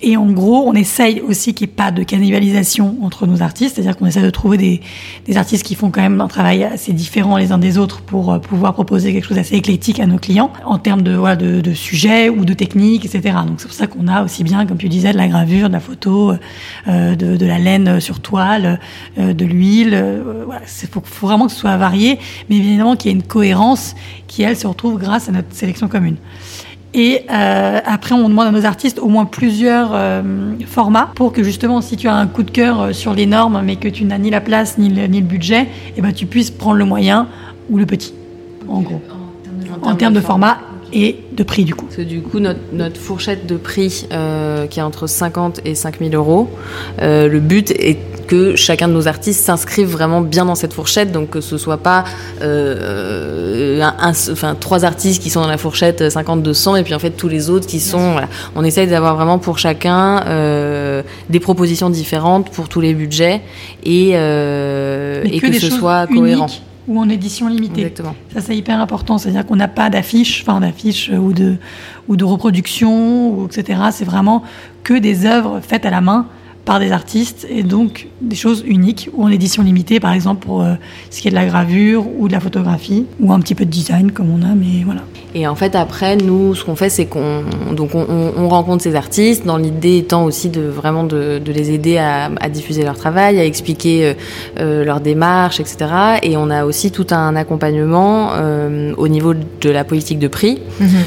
Et 0.00 0.16
en 0.16 0.26
gros, 0.26 0.62
on 0.64 0.74
essaye 0.74 1.20
aussi 1.20 1.54
qu'il 1.54 1.66
n'y 1.66 1.72
ait 1.72 1.76
pas 1.76 1.90
de 1.90 2.04
cannibalisation 2.04 2.96
entre 3.02 3.26
nos 3.26 3.42
artistes, 3.42 3.74
c'est-à-dire 3.74 3.96
qu'on 3.96 4.06
essaie 4.06 4.22
de 4.22 4.30
trouver 4.30 4.56
des, 4.56 5.36
artistes 5.36 5.64
qui 5.64 5.74
font 5.74 5.90
quand 5.90 6.00
même 6.00 6.20
un 6.20 6.28
travail 6.28 6.62
assez 6.62 6.92
différent 6.92 7.36
les 7.36 7.50
uns 7.50 7.58
des 7.58 7.78
autres 7.78 8.00
pour 8.00 8.32
euh, 8.32 8.38
pouvoir 8.38 8.74
proposer 8.74 9.12
quelque 9.12 9.26
chose 9.26 9.36
d'assez 9.36 9.56
éclectique 9.56 9.98
à 9.98 10.06
nos 10.06 10.18
clients 10.18 10.52
en 10.64 10.78
termes 10.78 11.02
de, 11.02 11.14
voilà, 11.14 11.36
de, 11.36 11.74
sujets 11.74 12.28
ou 12.28 12.44
de 12.44 12.54
techniques, 12.54 13.04
etc. 13.04 13.38
Donc 13.46 13.60
c'est 13.60 13.66
pour 13.66 13.76
ça 13.76 13.86
qu'on 13.88 14.06
a 14.06 14.22
aussi 14.22 14.44
bien, 14.44 14.66
comme 14.66 14.78
tu 14.78 14.88
disais, 14.88 15.12
de 15.12 15.18
la 15.18 15.26
gravure, 15.26 15.68
de 15.68 15.74
la 15.74 15.80
photo, 15.80 16.32
euh, 16.86 17.16
de, 17.16 17.46
la 17.46 17.58
laine 17.58 18.00
sur 18.00 18.20
toile, 18.20 18.80
euh, 19.18 19.32
de 19.32 19.44
l'huile. 19.44 20.22
Voilà, 20.46 20.62
il 20.82 20.88
faut 20.88 21.02
vraiment 21.20 21.46
que 21.46 21.52
ce 21.52 21.58
soit 21.58 21.76
varié, 21.76 22.18
mais 22.48 22.56
évidemment 22.56 22.94
qu'il 22.94 23.10
y 23.10 23.14
ait 23.14 23.16
une 23.16 23.24
cohérence 23.24 23.94
qui, 24.28 24.42
elle, 24.42 24.56
se 24.56 24.66
retrouve 24.66 24.98
grâce 24.98 25.28
à 25.28 25.32
notre 25.32 25.52
sélection 25.52 25.88
commune. 25.88 26.16
Et 26.98 27.20
euh, 27.30 27.78
après, 27.86 28.16
on 28.16 28.28
demande 28.28 28.48
à 28.48 28.50
nos 28.50 28.66
artistes 28.66 28.98
au 28.98 29.06
moins 29.06 29.24
plusieurs 29.24 29.90
euh, 29.94 30.20
formats 30.66 31.12
pour 31.14 31.32
que 31.32 31.44
justement, 31.44 31.80
si 31.80 31.96
tu 31.96 32.08
as 32.08 32.14
un 32.16 32.26
coup 32.26 32.42
de 32.42 32.50
cœur 32.50 32.80
euh, 32.80 32.92
sur 32.92 33.14
les 33.14 33.24
normes, 33.24 33.62
mais 33.64 33.76
que 33.76 33.86
tu 33.86 34.04
n'as 34.04 34.18
ni 34.18 34.30
la 34.30 34.40
place 34.40 34.78
ni 34.78 34.88
le, 34.88 35.06
ni 35.06 35.20
le 35.20 35.26
budget, 35.26 35.68
eh 35.96 36.02
ben, 36.02 36.12
tu 36.12 36.26
puisses 36.26 36.50
prendre 36.50 36.74
le 36.74 36.84
moyen 36.84 37.28
ou 37.70 37.78
le 37.78 37.86
petit, 37.86 38.14
en 38.66 38.80
gros, 38.80 39.00
en 39.82 39.94
termes 39.94 40.12
de 40.12 40.20
format 40.20 40.58
et 40.92 41.20
de 41.30 41.42
prix 41.44 41.64
du 41.64 41.76
coup. 41.76 41.84
Parce 41.84 41.98
que 41.98 42.02
du 42.02 42.20
coup, 42.20 42.40
notre, 42.40 42.58
notre 42.72 43.00
fourchette 43.00 43.46
de 43.46 43.56
prix 43.56 44.08
euh, 44.10 44.66
qui 44.66 44.80
est 44.80 44.82
entre 44.82 45.06
50 45.06 45.60
et 45.64 45.76
5000 45.76 46.16
euros, 46.16 46.50
euh, 47.00 47.28
le 47.28 47.38
but 47.38 47.70
est 47.70 47.98
que 48.28 48.54
chacun 48.54 48.86
de 48.86 48.92
nos 48.92 49.08
artistes 49.08 49.44
s'inscrive 49.44 49.88
vraiment 49.88 50.20
bien 50.20 50.44
dans 50.44 50.54
cette 50.54 50.72
fourchette, 50.74 51.10
donc 51.10 51.30
que 51.30 51.40
ce 51.40 51.58
soit 51.58 51.78
pas 51.78 52.04
euh, 52.42 53.80
un, 53.82 53.94
un- 54.10 54.32
enfin, 54.32 54.54
trois 54.58 54.84
artistes 54.84 55.22
qui 55.22 55.30
sont 55.30 55.40
dans 55.40 55.48
la 55.48 55.58
fourchette 55.58 56.00
50-200 56.02 56.78
et 56.78 56.82
puis 56.84 56.94
en 56.94 56.98
fait 56.98 57.10
tous 57.10 57.28
les 57.28 57.50
autres 57.50 57.66
qui 57.66 57.80
sont. 57.80 58.12
Voilà. 58.12 58.28
On 58.54 58.64
essaye 58.64 58.86
d'avoir 58.86 59.16
vraiment 59.16 59.38
pour 59.38 59.58
chacun 59.58 60.22
euh, 60.26 61.02
des 61.30 61.40
propositions 61.40 61.90
différentes 61.90 62.50
pour 62.50 62.68
tous 62.68 62.80
les 62.80 62.94
budgets 62.94 63.40
et, 63.84 64.12
euh, 64.14 65.22
et 65.24 65.40
que, 65.40 65.52
ce 65.52 65.70
soit 65.70 66.06
cohérent. 66.06 66.46
uniques 66.46 66.62
ou 66.86 66.98
en 67.00 67.08
édition 67.10 67.48
limitée. 67.48 67.82
Exactement. 67.82 68.14
Ça, 68.32 68.40
c'est 68.40 68.56
hyper 68.56 68.80
important. 68.80 69.18
C'est-à-dire 69.18 69.44
qu'on 69.44 69.56
n'a 69.56 69.68
pas 69.68 69.90
d'affiches, 69.90 70.42
enfin 70.46 70.60
d'affiches 70.60 71.10
ou 71.10 71.32
de, 71.34 71.56
ou 72.08 72.16
de 72.16 72.24
reproduction, 72.24 73.28
ou 73.28 73.46
etc. 73.46 73.78
C'est 73.92 74.06
vraiment 74.06 74.42
que 74.84 74.94
des 74.98 75.26
œuvres 75.26 75.60
faites 75.60 75.84
à 75.84 75.90
la 75.90 76.00
main 76.00 76.26
par 76.68 76.80
des 76.80 76.92
artistes 76.92 77.46
et 77.50 77.62
donc 77.62 78.08
des 78.20 78.36
choses 78.36 78.62
uniques 78.66 79.08
ou 79.14 79.24
en 79.24 79.28
édition 79.28 79.62
limitée, 79.62 80.00
par 80.00 80.12
exemple 80.12 80.44
pour 80.46 80.60
euh, 80.62 80.74
ce 81.10 81.20
qui 81.20 81.26
est 81.28 81.30
de 81.30 81.34
la 81.42 81.46
gravure 81.46 82.04
ou 82.18 82.28
de 82.28 82.32
la 82.34 82.40
photographie 82.40 83.06
ou 83.20 83.32
un 83.32 83.40
petit 83.40 83.54
peu 83.54 83.64
de 83.64 83.70
design 83.70 84.12
comme 84.12 84.28
on 84.30 84.42
a, 84.42 84.54
mais 84.54 84.84
voilà. 84.84 85.00
Et 85.34 85.46
en 85.46 85.54
fait, 85.54 85.74
après, 85.74 86.16
nous, 86.16 86.54
ce 86.54 86.64
qu'on 86.64 86.74
fait, 86.76 86.88
c'est 86.90 87.04
qu'on 87.06 87.42
donc 87.80 87.94
on, 87.94 88.04
on- 88.08 88.32
on 88.42 88.48
rencontre 88.48 88.82
ces 88.82 88.94
artistes, 88.96 89.44
dans 89.46 89.56
l'idée 89.58 89.98
étant 89.98 90.24
aussi 90.24 90.48
de 90.50 90.62
vraiment 90.62 91.04
de, 91.04 91.38
de 91.38 91.52
les 91.52 91.70
aider 91.70 91.96
à, 91.98 92.30
à 92.40 92.48
diffuser 92.48 92.82
leur 92.82 92.96
travail, 92.96 93.38
à 93.38 93.44
expliquer 93.44 94.04
euh, 94.06 94.14
euh, 94.60 94.84
leur 94.84 95.00
démarche, 95.00 95.60
etc. 95.60 95.76
Et 96.22 96.36
on 96.36 96.48
a 96.50 96.64
aussi 96.64 96.90
tout 96.90 97.06
un 97.10 97.34
accompagnement 97.36 98.30
euh, 98.34 98.92
au 98.96 99.08
niveau 99.08 99.32
de 99.34 99.70
la 99.70 99.84
politique 99.84 100.18
de 100.18 100.28
prix. 100.28 100.58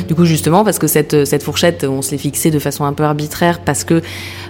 Du 0.07 0.15
coup, 0.15 0.25
justement, 0.25 0.63
parce 0.63 0.79
que 0.79 0.87
cette, 0.87 1.25
cette 1.25 1.43
fourchette, 1.43 1.85
on 1.89 2.01
se 2.01 2.11
l'est 2.11 2.17
fixée 2.17 2.51
de 2.51 2.59
façon 2.59 2.85
un 2.85 2.93
peu 2.93 3.03
arbitraire 3.03 3.59
parce 3.59 3.83
que 3.83 4.01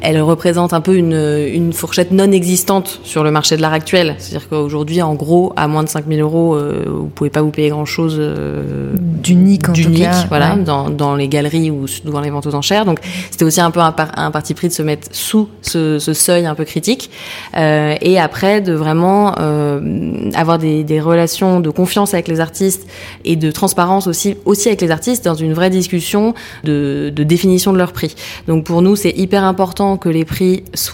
elle 0.02 0.22
représente 0.22 0.74
un 0.74 0.82
peu 0.82 0.96
une, 0.96 1.01
une 1.10 1.74
fourchette 1.74 2.12
non 2.12 2.32
existante 2.32 3.00
sur 3.04 3.24
le 3.24 3.32
marché 3.32 3.58
de 3.58 3.62
l'art 3.62 3.74
actuel. 3.74 4.16
C'est-à-dire 4.20 4.48
qu'aujourd'hui, 4.50 5.02
en 5.02 5.16
gros, 5.16 5.52
à 5.56 5.68
moins 5.68 5.84
de 5.84 5.90
5000 5.90 6.22
euros, 6.22 6.56
euh, 6.56 6.84
vous 6.88 7.08
pouvez 7.08 7.30
pas 7.30 7.42
vous 7.42 7.50
payer 7.50 7.70
grand-chose 7.70 8.18
euh, 8.20 8.94
D'unique, 8.98 9.70
en 9.70 9.74
tout 9.74 9.82
d'unique, 9.82 10.04
cas, 10.04 10.26
voilà, 10.30 10.56
ouais. 10.56 10.64
dans, 10.64 10.90
dans 10.90 11.16
les 11.16 11.28
galeries 11.28 11.70
ou 11.72 11.86
dans 12.06 12.22
les 12.22 12.30
ventes 12.30 12.48
aux 12.48 12.56
enchères. 12.56 12.86
Donc, 12.86 13.00
c'était 13.30 13.46
aussi 13.46 13.62
un 13.62 13.72
peu 13.72 13.80
un, 13.80 13.92
par- 13.92 14.18
un 14.18 14.32
parti 14.32 14.54
pris 14.54 14.68
de 14.68 14.74
se 14.74 14.82
mettre 14.82 15.08
sous 15.12 15.48
ce, 15.62 16.00
ce 16.00 16.14
seuil 16.14 16.46
un 16.46 16.56
peu 16.56 16.66
critique. 16.66 17.10
Euh, 17.58 17.96
et 18.02 18.20
après, 18.20 18.62
de 18.62 18.74
vraiment 18.74 19.36
euh, 19.40 20.30
avoir 20.34 20.58
des, 20.58 20.84
des 20.84 21.00
relations 21.00 21.60
de 21.60 21.70
confiance 21.70 22.14
avec 22.14 22.28
les 22.28 22.40
artistes 22.40 22.88
et 23.26 23.36
de 23.36 23.52
transparence 23.52 24.08
aussi, 24.08 24.36
aussi 24.46 24.68
avec 24.70 24.82
les 24.82 24.92
artistes 24.92 25.24
dans 25.26 25.36
une 25.36 25.54
vraie 25.54 25.70
discussion 25.70 26.34
de, 26.64 27.12
de 27.16 27.24
définition 27.24 27.74
de 27.74 27.78
leur 27.78 27.92
prix. 27.94 28.16
Donc, 28.48 28.64
pour 28.66 28.82
nous, 28.82 28.96
c'est 28.96 29.12
hyper 29.18 29.44
important 29.44 29.98
que 29.98 30.10
les 30.10 30.26
prix 30.26 30.64
soient 30.74 30.91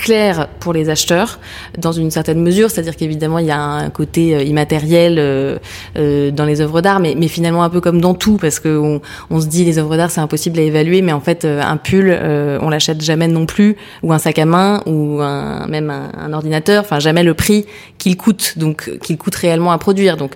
clairs 0.00 0.48
pour 0.60 0.72
les 0.72 0.88
acheteurs 0.88 1.38
dans 1.78 1.92
une 1.92 2.10
certaine 2.10 2.40
mesure, 2.40 2.70
c'est-à-dire 2.70 2.96
qu'évidemment 2.96 3.38
il 3.38 3.46
y 3.46 3.50
a 3.50 3.60
un 3.60 3.90
côté 3.90 4.34
euh, 4.34 4.42
immatériel 4.42 5.16
euh, 5.18 5.58
euh, 5.98 6.30
dans 6.30 6.46
les 6.46 6.60
œuvres 6.62 6.80
d'art, 6.80 7.00
mais, 7.00 7.14
mais 7.16 7.28
finalement 7.28 7.62
un 7.62 7.68
peu 7.68 7.80
comme 7.80 8.00
dans 8.00 8.14
tout, 8.14 8.38
parce 8.38 8.60
que 8.60 8.78
on, 8.78 9.00
on 9.28 9.40
se 9.40 9.46
dit 9.46 9.64
les 9.64 9.78
œuvres 9.78 9.96
d'art 9.98 10.10
c'est 10.10 10.22
impossible 10.22 10.58
à 10.58 10.62
évaluer, 10.62 11.02
mais 11.02 11.12
en 11.12 11.20
fait 11.20 11.44
euh, 11.44 11.60
un 11.62 11.76
pull 11.76 12.08
euh, 12.10 12.58
on 12.62 12.70
l'achète 12.70 13.02
jamais 13.02 13.28
non 13.28 13.44
plus, 13.44 13.76
ou 14.02 14.12
un 14.12 14.18
sac 14.18 14.38
à 14.38 14.46
main, 14.46 14.82
ou 14.86 15.20
un, 15.20 15.66
même 15.66 15.90
un, 15.90 16.10
un 16.18 16.32
ordinateur, 16.32 16.82
enfin 16.82 16.98
jamais 16.98 17.22
le 17.22 17.34
prix 17.34 17.66
qu'il 17.98 18.16
coûte, 18.16 18.54
donc 18.56 18.90
qu'il 19.02 19.18
coûte 19.18 19.34
réellement 19.34 19.72
à 19.72 19.78
produire. 19.78 20.16
Donc 20.16 20.32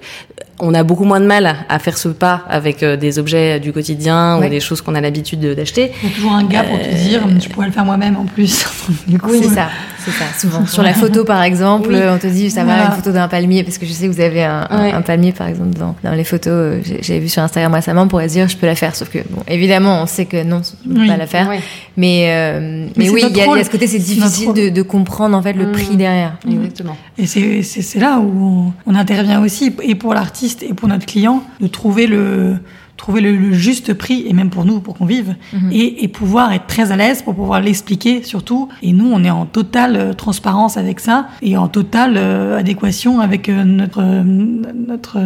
on 0.61 0.72
a 0.74 0.82
beaucoup 0.84 1.05
moins 1.05 1.20
de 1.20 1.26
mal 1.26 1.57
à, 1.68 1.78
faire 1.78 1.98
ce 1.98 2.09
pas 2.09 2.42
avec 2.48 2.82
euh, 2.82 2.96
des 2.96 3.18
objets 3.18 3.59
du 3.61 3.72
quotidien 3.72 4.38
Ouais. 4.38 4.46
ou 4.46 4.50
des 4.50 4.61
choses 4.61 4.80
qu'on 4.82 4.94
a 4.94 5.00
l'habitude 5.00 5.40
de- 5.40 5.55
d'acheter. 5.55 5.92
Il 6.02 6.09
y 6.09 6.12
a 6.12 6.14
toujours 6.14 6.32
un 6.32 6.44
gars 6.44 6.62
pour 6.64 6.78
te 6.80 6.88
dire, 6.94 7.22
je 7.40 7.48
pourrais 7.48 7.66
le 7.66 7.72
faire 7.72 7.84
moi-même 7.84 8.16
en 8.16 8.24
plus. 8.24 8.64
du 9.07 9.18
coup, 9.18 9.30
C'est 9.32 9.48
ça, 9.48 9.68
c'est 10.05 10.11
ça, 10.11 10.24
souvent. 10.38 10.66
Sur 10.74 10.82
la 10.82 10.94
photo, 10.94 11.24
par 11.24 11.42
exemple, 11.42 11.88
Oui. 11.92 12.00
on 12.09 12.18
te 12.18 12.26
dit, 12.26 12.50
ça 12.50 12.64
va, 12.64 12.74
Voilà. 12.74 12.86
une 12.90 12.92
photo 12.96 13.12
d'un 13.12 13.28
palmier, 13.28 13.62
parce 13.64 13.78
que 13.78 13.86
je 13.86 13.92
sais 13.92 14.07
que 14.07 14.12
vous 14.12 14.20
avez 14.20 14.44
un, 14.44 14.66
un- 14.70 14.82
Ouais. 14.84 14.92
un 14.92 15.02
palmier, 15.02 15.32
par 15.32 15.48
exemple, 15.48 15.78
dans, 15.78 15.94
dans 16.02 16.12
les 16.12 16.24
photos, 16.24 16.52
euh, 16.52 16.80
j'ai- 16.84 17.02
j'avais 17.02 17.20
vu 17.20 17.28
sur 17.28 17.42
Instagram 17.42 17.72
récemment, 17.74 18.02
on 18.02 18.09
pourrait 18.09 18.28
se 18.28 18.34
dire, 18.34 18.48
je 18.48 18.57
peux 18.57 18.66
la 18.66 18.74
faire, 18.74 18.94
sauf 18.94 19.09
que, 19.11 19.18
bon, 19.30 19.42
évidemment, 19.48 20.02
on 20.02 20.07
sait 20.07 20.26
que 20.26 20.42
non, 20.42 20.62
on 20.88 20.94
peut 20.94 21.00
Oui. 21.00 21.09
pas 21.09 21.16
la 21.16 21.26
faire. 21.26 21.48
Ouais. 21.48 21.61
Mais, 21.96 22.26
euh, 22.28 22.86
mais, 22.96 23.05
c'est 23.07 23.11
oui, 23.11 23.22
il 23.28 23.36
y, 23.36 23.40
a- 23.40 23.59
y 23.59 23.64
ce 23.64 23.70
côté, 23.70 23.86
c'est 23.86 23.98
difficile 23.98 24.52
de, 24.52 24.68
de 24.68 24.82
comprendre, 24.82 25.36
en 25.36 25.42
fait, 25.42 25.52
le 25.55 25.66
Mm. 25.66 25.72
prix 25.72 25.96
derrière. 25.96 26.32
Exactement. 26.50 26.96
Et 27.18 27.26
c'est 27.26 27.62
c'est- 27.62 27.82
c'est 27.82 27.98
là 28.00 28.18
où 28.18 28.72
on, 28.86 28.92
on 28.92 28.94
intervient 28.94 29.40
aussi, 29.42 29.74
et 29.82 29.94
pour 29.94 30.14
l'artiste 30.14 30.62
et 30.62 30.74
pour 30.74 30.88
notre 30.88 31.07
client, 31.07 31.42
de 31.61 31.66
trouver 31.66 32.07
le, 32.07 32.57
trouver 32.97 33.20
le, 33.20 33.36
le 33.36 33.53
juste 33.53 33.92
prix, 33.95 34.24
et 34.28 34.32
même 34.32 34.51
pour 34.51 34.64
nous, 34.64 34.80
pour 34.80 34.95
qu'on 34.95 35.05
vive, 35.07 35.34
Mhm. 35.53 35.72
et, 35.72 36.05
et 36.05 36.09
pouvoir 36.09 36.53
être 36.53 36.66
très 36.66 36.92
à 36.92 36.97
l'aise 36.97 37.22
pour 37.22 37.34
pouvoir 37.34 37.61
l'expliquer 37.61 38.22
surtout. 38.22 38.68
Et 38.82 38.92
nous, 38.92 39.11
on 39.12 39.24
est 39.24 39.30
en 39.30 39.47
totale 39.47 39.97
euh, 39.97 40.12
transparence 40.12 40.76
avec 40.76 41.01
ça, 41.01 41.26
et 41.42 41.57
en 41.57 41.68
totale 41.68 42.14
euh, 42.16 42.57
adéquation 42.59 43.20
avec 43.20 43.49
euh, 43.49 43.64
notre, 43.64 44.01
euh, 44.01 44.22
notre 44.24 45.18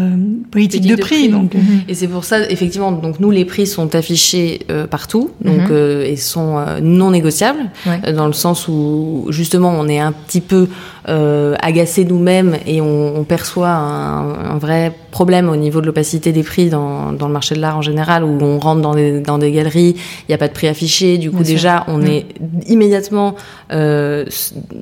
politique, 0.51 0.83
de 0.85 0.95
de 0.97 1.01
prix. 1.01 1.17
prix. 1.25 1.29
Donc, 1.29 1.53
Et 1.89 1.95
c'est 1.95 2.09
pour 2.09 2.25
ça, 2.25 2.49
effectivement, 2.51 2.93
donc 2.93 3.21
nous 3.21 3.31
les 3.31 3.45
prix 3.45 3.67
sont 3.67 3.95
affichés 3.95 4.61
euh, 4.71 4.87
partout, 4.87 5.31
donc 5.45 5.71
euh, 5.71 6.05
et 6.05 6.17
sont 6.17 6.65
non 6.83 7.11
négociables, 7.11 7.71
Ouais. 7.87 8.13
dans 8.13 8.27
le 8.27 8.33
sens 8.33 8.67
où 8.69 9.27
justement 9.31 9.71
on 9.79 9.89
est 9.89 9.99
un 10.01 10.13
petit 10.13 10.41
peu 10.41 10.69
euh, 11.09 11.55
agacé 11.63 12.05
nous-mêmes 12.05 12.57
et 12.67 12.81
on, 12.81 13.17
on 13.17 13.25
perçoit 13.25 13.69
un, 13.71 14.55
un 14.55 14.59
vrai 14.59 14.93
problème 15.11 15.49
au 15.49 15.57
niveau 15.57 15.81
de 15.81 15.87
l'opacité 15.87 16.33
des 16.33 16.43
prix 16.43 16.69
dans, 16.69 17.13
dans 17.13 17.27
le 17.27 17.33
marché 17.33 17.55
de 17.55 17.61
l'art 17.61 17.79
en 17.79 17.83
général, 17.83 18.25
où 18.25 18.39
on 18.43 18.59
rentre 18.59 18.83
dans 18.83 18.95
des, 18.95 19.21
dans 19.21 19.39
des 19.39 19.51
galeries, 19.53 19.97
il 19.97 20.25
n'y 20.31 20.35
a 20.35 20.39
pas 20.39 20.49
de 20.49 20.53
prix 20.53 20.69
affiché, 20.69 21.17
du 21.19 21.31
coup 21.31 21.39
Bien 21.39 21.45
sûr. 21.47 21.55
déjà 21.55 21.85
on 21.89 21.99
Mhm. 21.99 22.07
est 22.07 22.27
immédiatement 22.69 23.35
euh, 23.73 24.25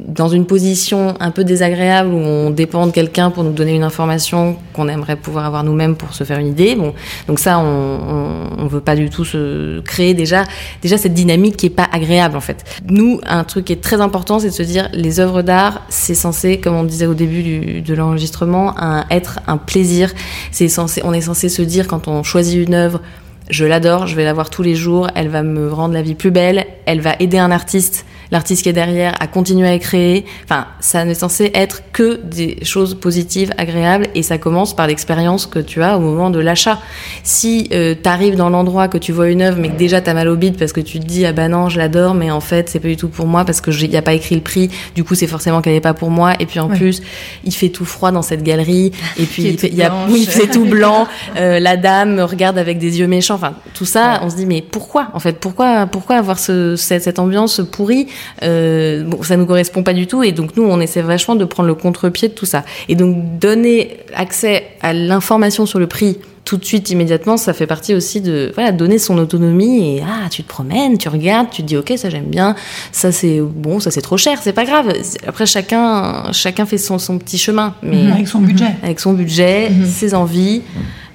dans 0.09 0.29
une 0.29 0.47
position 0.47 1.15
un 1.21 1.31
peu 1.31 1.45
désagréable 1.45 2.13
où 2.13 2.19
on 2.19 2.51
dépend 2.51 2.87
de 2.87 2.93
quelqu'un 2.93 3.31
pour 3.31 3.45
nous 3.45 3.53
donner 3.53 3.75
une 3.75 3.83
information 3.85 4.57
qu'on 4.73 4.89
aimerait 4.89 5.17
pouvoir 5.17 5.45
avoir 5.47 5.63
nous-mêmes 5.65 5.97
pour 5.97 6.13
se 6.15 6.25
faire 6.25 6.39
une 6.39 6.49
idée. 6.49 6.75
Bon, 6.75 6.93
donc 7.29 7.39
ça, 7.39 7.59
on, 7.59 8.49
on 8.59 8.67
veut 8.67 8.81
pas 8.81 8.97
du 8.97 9.11
tout 9.11 9.25
se 9.25 9.81
créer 9.81 10.15
déjà, 10.15 10.45
déjà 10.83 10.99
cette 10.99 11.15
dynamique 11.15 11.57
qui 11.57 11.67
est 11.67 11.71
pas 11.71 11.87
agréable 11.93 12.37
en 12.37 12.41
fait. 12.41 12.65
Nous, 12.89 13.21
un 13.27 13.45
truc 13.45 13.67
qui 13.67 13.73
est 13.73 13.81
très 13.81 14.01
important, 14.01 14.39
c'est 14.41 14.49
de 14.49 14.53
se 14.55 14.63
dire 14.63 14.89
les 14.93 15.21
œuvres 15.21 15.43
d'art, 15.43 15.83
c'est 15.89 16.16
censé, 16.17 16.59
comme 16.59 16.75
on 16.75 16.83
disait 16.83 17.07
au 17.07 17.15
début 17.15 17.43
du, 17.43 17.81
de 17.81 17.95
l'enregistrement, 17.95 18.75
être 19.11 19.39
un 19.47 19.57
plaisir. 19.57 20.13
C'est 20.51 20.69
censé, 20.69 21.01
on 21.05 21.13
est 21.13 21.21
censé 21.21 21.49
se 21.49 21.63
dire 21.63 21.87
quand 21.87 22.09
on 22.09 22.25
choisit 22.25 22.67
une 22.67 22.75
œuvre. 22.75 23.01
Je 23.49 23.65
l'adore, 23.65 24.09
je 24.09 24.17
vais 24.17 24.25
la 24.25 24.33
voir 24.33 24.51
tous 24.51 24.63
les 24.63 24.75
jours, 24.75 25.09
elle 25.15 25.29
va 25.29 25.45
me 25.45 25.73
rendre 25.73 25.95
la 25.95 26.03
vie 26.03 26.17
plus 26.17 26.33
belle, 26.33 26.67
elle 26.85 27.01
va 27.01 27.15
aider 27.21 27.39
un 27.39 27.53
artiste 27.53 28.05
l'artiste 28.31 28.63
qui 28.63 28.69
est 28.69 28.73
derrière 28.73 29.15
a 29.21 29.27
continué 29.27 29.69
à 29.69 29.79
créer. 29.79 30.25
Enfin, 30.45 30.67
ça 30.81 31.05
n'est 31.05 31.15
censé 31.15 31.51
être 31.55 31.83
que 31.93 32.21
des 32.23 32.65
choses 32.65 32.95
positives, 32.95 33.53
agréables, 33.59 34.07
et 34.15 34.23
ça 34.23 34.39
commence 34.39 34.75
par 34.75 34.87
l'expérience 34.87 35.47
que 35.47 35.59
tu 35.59 35.83
as 35.83 35.97
au 35.97 36.01
moment 36.01 36.31
de 36.31 36.39
l'achat. 36.39 36.79
Si 37.23 37.69
euh, 37.73 37.95
tu 38.01 38.09
arrives 38.09 38.37
dans 38.37 38.51
l'endroit 38.51 38.89
que 38.89 38.99
tu 38.99 39.13
vois 39.13 39.29
une 39.29 39.43
œuvre, 39.43 39.59
mais 39.61 39.69
que 39.69 39.77
déjà 39.77 40.01
t'as 40.01 40.15
mal 40.15 40.29
au 40.29 40.37
bide 40.37 40.57
parce 40.59 40.73
que 40.73 40.81
tu 40.81 41.01
te 41.01 41.05
dis 41.05 41.27
ah 41.27 41.33
bah 41.33 41.49
non 41.49 41.69
je 41.69 41.79
l'adore, 41.79 42.15
mais 42.15 42.31
en 42.31 42.41
fait 42.41 42.69
c'est 42.69 42.81
pas 42.81 42.89
du 42.89 42.97
tout 42.97 43.09
pour 43.09 43.27
moi 43.27 43.45
parce 43.45 43.61
que 43.61 43.71
il 43.71 43.91
y 43.91 43.97
a 43.97 44.03
pas 44.03 44.15
écrit 44.15 44.35
le 44.35 44.41
prix, 44.41 44.71
du 44.95 45.05
coup 45.05 45.15
c'est 45.15 45.27
forcément 45.27 45.61
qu'elle 45.61 45.75
n'est 45.75 45.81
pas 45.81 45.95
pour 45.95 46.11
moi. 46.11 46.35
Et 46.41 46.47
puis 46.47 46.61
en 46.61 46.69
plus 46.69 47.03
il 47.45 47.53
fait 47.53 47.69
tout 47.69 47.85
froid 47.85 48.13
dans 48.13 48.23
cette 48.23 48.43
galerie, 48.43 48.93
et 49.19 49.25
puis 49.27 49.57
il, 49.63 49.75
y 49.75 49.83
a 49.83 49.93
oui 50.09 50.27
c'est 50.29 50.51
tout 50.51 50.65
blanc. 50.65 51.07
Euh, 51.37 51.59
la 51.59 51.77
dame 51.77 52.15
me 52.15 52.25
regarde 52.25 52.57
avec 52.57 52.79
des 52.79 52.99
yeux 52.99 53.07
méchants. 53.07 53.35
Enfin 53.35 53.55
tout 53.75 53.85
ça, 53.85 54.21
on 54.23 54.31
se 54.31 54.37
dit 54.37 54.47
mais 54.47 54.63
pourquoi? 54.63 55.09
En 55.13 55.21
fait 55.21 55.39
pourquoi 55.39 55.87
pourquoi 55.87 56.17
avoir 56.17 56.39
ce, 56.39 56.77
cette, 56.77 57.03
cette 57.03 57.19
ambiance 57.19 57.61
pourrie? 57.73 58.07
Euh, 58.43 59.05
bon, 59.05 59.23
ça 59.23 59.37
nous 59.37 59.47
correspond 59.47 59.83
pas 59.83 59.93
du 59.93 60.07
tout 60.07 60.23
et 60.23 60.33
donc 60.33 60.57
nous 60.57 60.65
on 60.65 60.81
essaie 60.81 61.03
vachement 61.03 61.37
de 61.37 61.45
prendre 61.45 61.69
le 61.69 61.75
contre-pied 61.75 62.29
de 62.29 62.35
tout 62.35 62.47
ça. 62.47 62.65
Et 62.89 62.95
donc 62.95 63.39
donner 63.39 63.99
accès 64.15 64.65
à 64.83 64.93
l'information 64.93 65.67
sur 65.67 65.79
le 65.79 65.87
prix 65.87 66.19
tout 66.47 66.57
de 66.57 66.65
suite, 66.65 66.91
immédiatement, 66.91 67.37
ça 67.37 67.53
fait 67.53 67.67
partie 67.67 67.93
aussi 67.93 68.21
de 68.21 68.53
voilà, 68.55 68.71
donner 68.71 68.99
son 68.99 69.19
autonomie 69.19 69.97
et 69.97 70.03
ah, 70.07 70.29
tu 70.31 70.45
te 70.45 70.49
promènes, 70.49 70.97
tu 70.97 71.09
regardes, 71.09 71.51
tu 71.51 71.63
te 71.63 71.67
dis 71.67 71.77
ok, 71.77 71.95
ça 71.97 72.09
j'aime 72.09 72.27
bien, 72.27 72.55
ça 72.93 73.11
c'est 73.11 73.41
bon, 73.41 73.81
ça 73.81 73.91
c'est 73.91 74.01
trop 74.01 74.17
cher, 74.17 74.39
c'est 74.41 74.53
pas 74.53 74.65
grave. 74.65 74.93
Après, 75.27 75.45
chacun, 75.45 76.31
chacun 76.33 76.65
fait 76.65 76.79
son, 76.79 77.01
son 77.01 77.19
petit 77.19 77.37
chemin. 77.37 77.75
Mais 77.83 78.05
mhm. 78.05 78.13
avec 78.13 78.29
son 78.29 78.41
budget. 78.41 78.77
Avec 78.85 79.01
son 79.01 79.13
budget, 79.13 79.71
mhm. 79.71 79.87
ses 79.87 80.15
envies. 80.15 80.63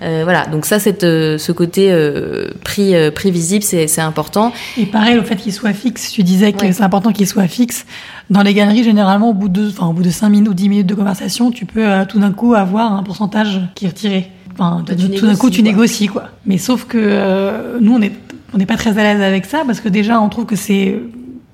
Euh, 0.02 0.22
voilà, 0.24 0.48
donc 0.48 0.66
ça, 0.66 0.80
c'est 0.80 1.04
euh, 1.04 1.38
ce 1.38 1.54
côté 1.54 1.92
euh, 1.92 2.50
prix, 2.66 2.96
euh, 2.96 3.10
prix 3.10 3.32
visible, 3.32 3.64
c'est 3.64 4.02
important. 4.02 4.52
Et 4.78 4.86
pareil, 4.86 5.16
le 5.16 5.24
fait 5.24 5.38
qu'il 5.38 5.54
soit 5.54 5.74
fixe, 5.74 6.12
tu 6.12 6.24
disais 6.24 6.52
que 6.52 6.72
c'est 6.74 6.84
important 6.84 7.14
qu'il 7.14 7.28
soit 7.28 7.48
fixe. 7.48 7.86
Dans 8.30 8.42
les 8.42 8.54
galeries, 8.54 8.84
généralement, 8.84 9.30
au 9.30 9.34
bout 9.34 9.50
de, 9.50 9.70
enfin, 9.70 9.88
au 9.88 9.94
bout 9.94 10.04
de 10.04 10.10
5 10.10 10.30
minutes 10.30 10.50
ou 10.50 10.54
10 10.54 10.70
minutes 10.70 10.88
de 10.88 10.96
conversation, 10.96 11.52
tu 11.52 11.66
peux 11.66 11.86
tout 12.10 12.20
d'un 12.20 12.32
coup 12.32 12.54
avoir 12.54 12.92
un 12.94 13.04
pourcentage 13.04 13.62
qui 13.76 13.86
est 13.86 13.90
retiré. 13.90 14.32
Enfin, 14.54 14.84
tout 14.86 15.26
d'un 15.26 15.36
coup, 15.36 15.50
tu 15.50 15.64
négocies, 15.64 16.08
quoi. 16.08 16.26
Mais 16.46 16.58
sauf 16.58 16.86
que 16.86 16.98
euh, 17.00 17.78
nous, 17.80 17.94
on 17.94 18.00
n'est 18.00 18.14
on 18.54 18.58
n'est 18.58 18.66
pas 18.66 18.78
très 18.78 18.98
à 18.98 19.04
l'aise 19.04 19.22
avec 19.22 19.46
ça 19.46 19.64
parce 19.66 19.80
que 19.80 19.90
déjà, 19.90 20.20
on 20.20 20.30
trouve 20.30 20.46
que 20.46 20.56
c'est 20.56 21.00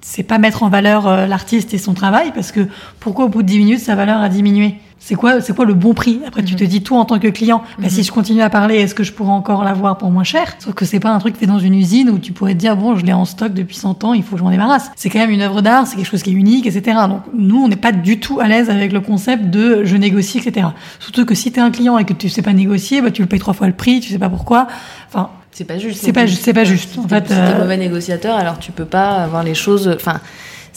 c'est 0.01 0.23
pas 0.23 0.37
mettre 0.37 0.63
en 0.63 0.69
valeur 0.69 1.07
euh, 1.07 1.25
l'artiste 1.25 1.73
et 1.73 1.77
son 1.77 1.93
travail 1.93 2.31
parce 2.33 2.51
que 2.51 2.61
pourquoi 2.99 3.25
au 3.25 3.29
bout 3.29 3.41
de 3.41 3.47
10 3.47 3.57
minutes 3.57 3.79
sa 3.79 3.95
valeur 3.95 4.21
a 4.21 4.29
diminué? 4.29 4.75
C'est 4.99 5.15
quoi, 5.15 5.41
c'est 5.41 5.55
quoi 5.55 5.65
le 5.65 5.73
bon 5.73 5.93
prix 5.93 6.19
Après, 6.27 6.43
tu 6.43 6.55
te 6.55 6.63
mhm. 6.63 6.69
dis 6.69 6.83
tout 6.83 6.95
en 6.95 7.05
tant 7.05 7.19
que 7.19 7.27
client. 7.27 7.63
Bah, 7.79 7.89
si 7.89 7.99
mhm. 7.99 8.03
je 8.05 8.11
continue 8.11 8.41
à 8.41 8.49
parler, 8.49 8.75
est-ce 8.75 8.95
que 8.95 9.03
je 9.03 9.13
pourrais 9.13 9.31
encore 9.31 9.63
l'avoir 9.63 9.97
pour 9.97 10.11
moins 10.11 10.23
cher? 10.23 10.55
Sauf 10.59 10.73
que 10.73 10.85
c'est 10.85 10.99
pas 10.99 11.11
un 11.11 11.19
truc 11.19 11.37
fait 11.37 11.45
dans 11.45 11.59
une 11.59 11.75
usine 11.75 12.09
où 12.09 12.17
tu 12.19 12.31
pourrais 12.33 12.53
te 12.53 12.59
dire 12.59 12.75
bon, 12.75 12.95
je 12.95 13.05
l'ai 13.05 13.13
en 13.13 13.25
stock 13.25 13.53
depuis 13.53 13.75
100 13.75 14.03
ans, 14.03 14.13
il 14.13 14.23
faut 14.23 14.31
que 14.31 14.39
je 14.39 14.43
m'en 14.43 14.51
débarrasse. 14.51 14.91
C'est 14.95 15.09
quand 15.09 15.19
même 15.19 15.29
une 15.29 15.41
œuvre 15.41 15.61
d'art, 15.61 15.87
c'est 15.87 15.95
quelque 15.95 16.09
chose 16.09 16.23
qui 16.23 16.31
est 16.31 16.33
unique, 16.33 16.65
etc. 16.65 16.97
Donc 17.07 17.21
nous, 17.33 17.57
on 17.57 17.67
n'est 17.67 17.75
pas 17.75 17.91
du 17.91 18.19
tout 18.19 18.39
à 18.39 18.47
l'aise 18.47 18.69
avec 18.69 18.91
le 18.91 19.01
concept 19.01 19.45
de 19.45 19.83
je 19.83 19.95
négocie, 19.95 20.39
etc. 20.39 20.67
Surtout 20.99 21.25
que 21.25 21.35
si 21.35 21.51
tu 21.51 21.59
es 21.59 21.61
un 21.61 21.71
client 21.71 21.97
et 21.97 22.05
que 22.05 22.13
tu 22.13 22.29
sais 22.29 22.41
pas 22.41 22.53
négocier, 22.53 23.01
bah, 23.01 23.11
tu 23.11 23.21
le 23.21 23.27
payes 23.27 23.39
trois 23.39 23.53
fois 23.53 23.67
le 23.67 23.73
prix, 23.73 23.99
tu 23.99 24.11
sais 24.11 24.19
pas 24.19 24.29
pourquoi. 24.29 24.67
Enfin, 25.07 25.29
c'est 25.51 25.65
pas 25.65 25.79
juste. 25.79 26.03
C'est 26.03 26.13
pas, 26.13 26.25
pas 26.25 26.63
juste. 26.63 26.97
En 26.97 27.07
fait, 27.07 27.27
si 27.27 27.33
euh... 27.33 27.57
mauvais 27.59 27.77
négociateur, 27.77 28.37
alors 28.37 28.59
tu 28.59 28.71
peux 28.71 28.85
pas 28.85 29.23
avoir 29.23 29.43
les 29.43 29.55
choses. 29.55 29.91
Enfin, 29.95 30.19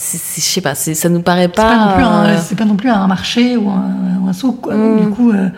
je 0.00 0.40
sais 0.40 0.60
pas, 0.60 0.74
ça 0.74 1.08
nous 1.08 1.22
paraît 1.22 1.48
pas. 1.48 2.38
C'est 2.42 2.56
pas, 2.56 2.64
non 2.64 2.76
plus 2.76 2.88
un 2.88 3.06
marché 3.06 3.56
ou 3.56 3.68
un, 3.68 4.28
un 4.28 4.32
souk. 4.32 4.62
Quoi. 4.62 4.74
du 4.74 5.06
mm. 5.06 5.14
coup, 5.14 5.32
euh... 5.32 5.48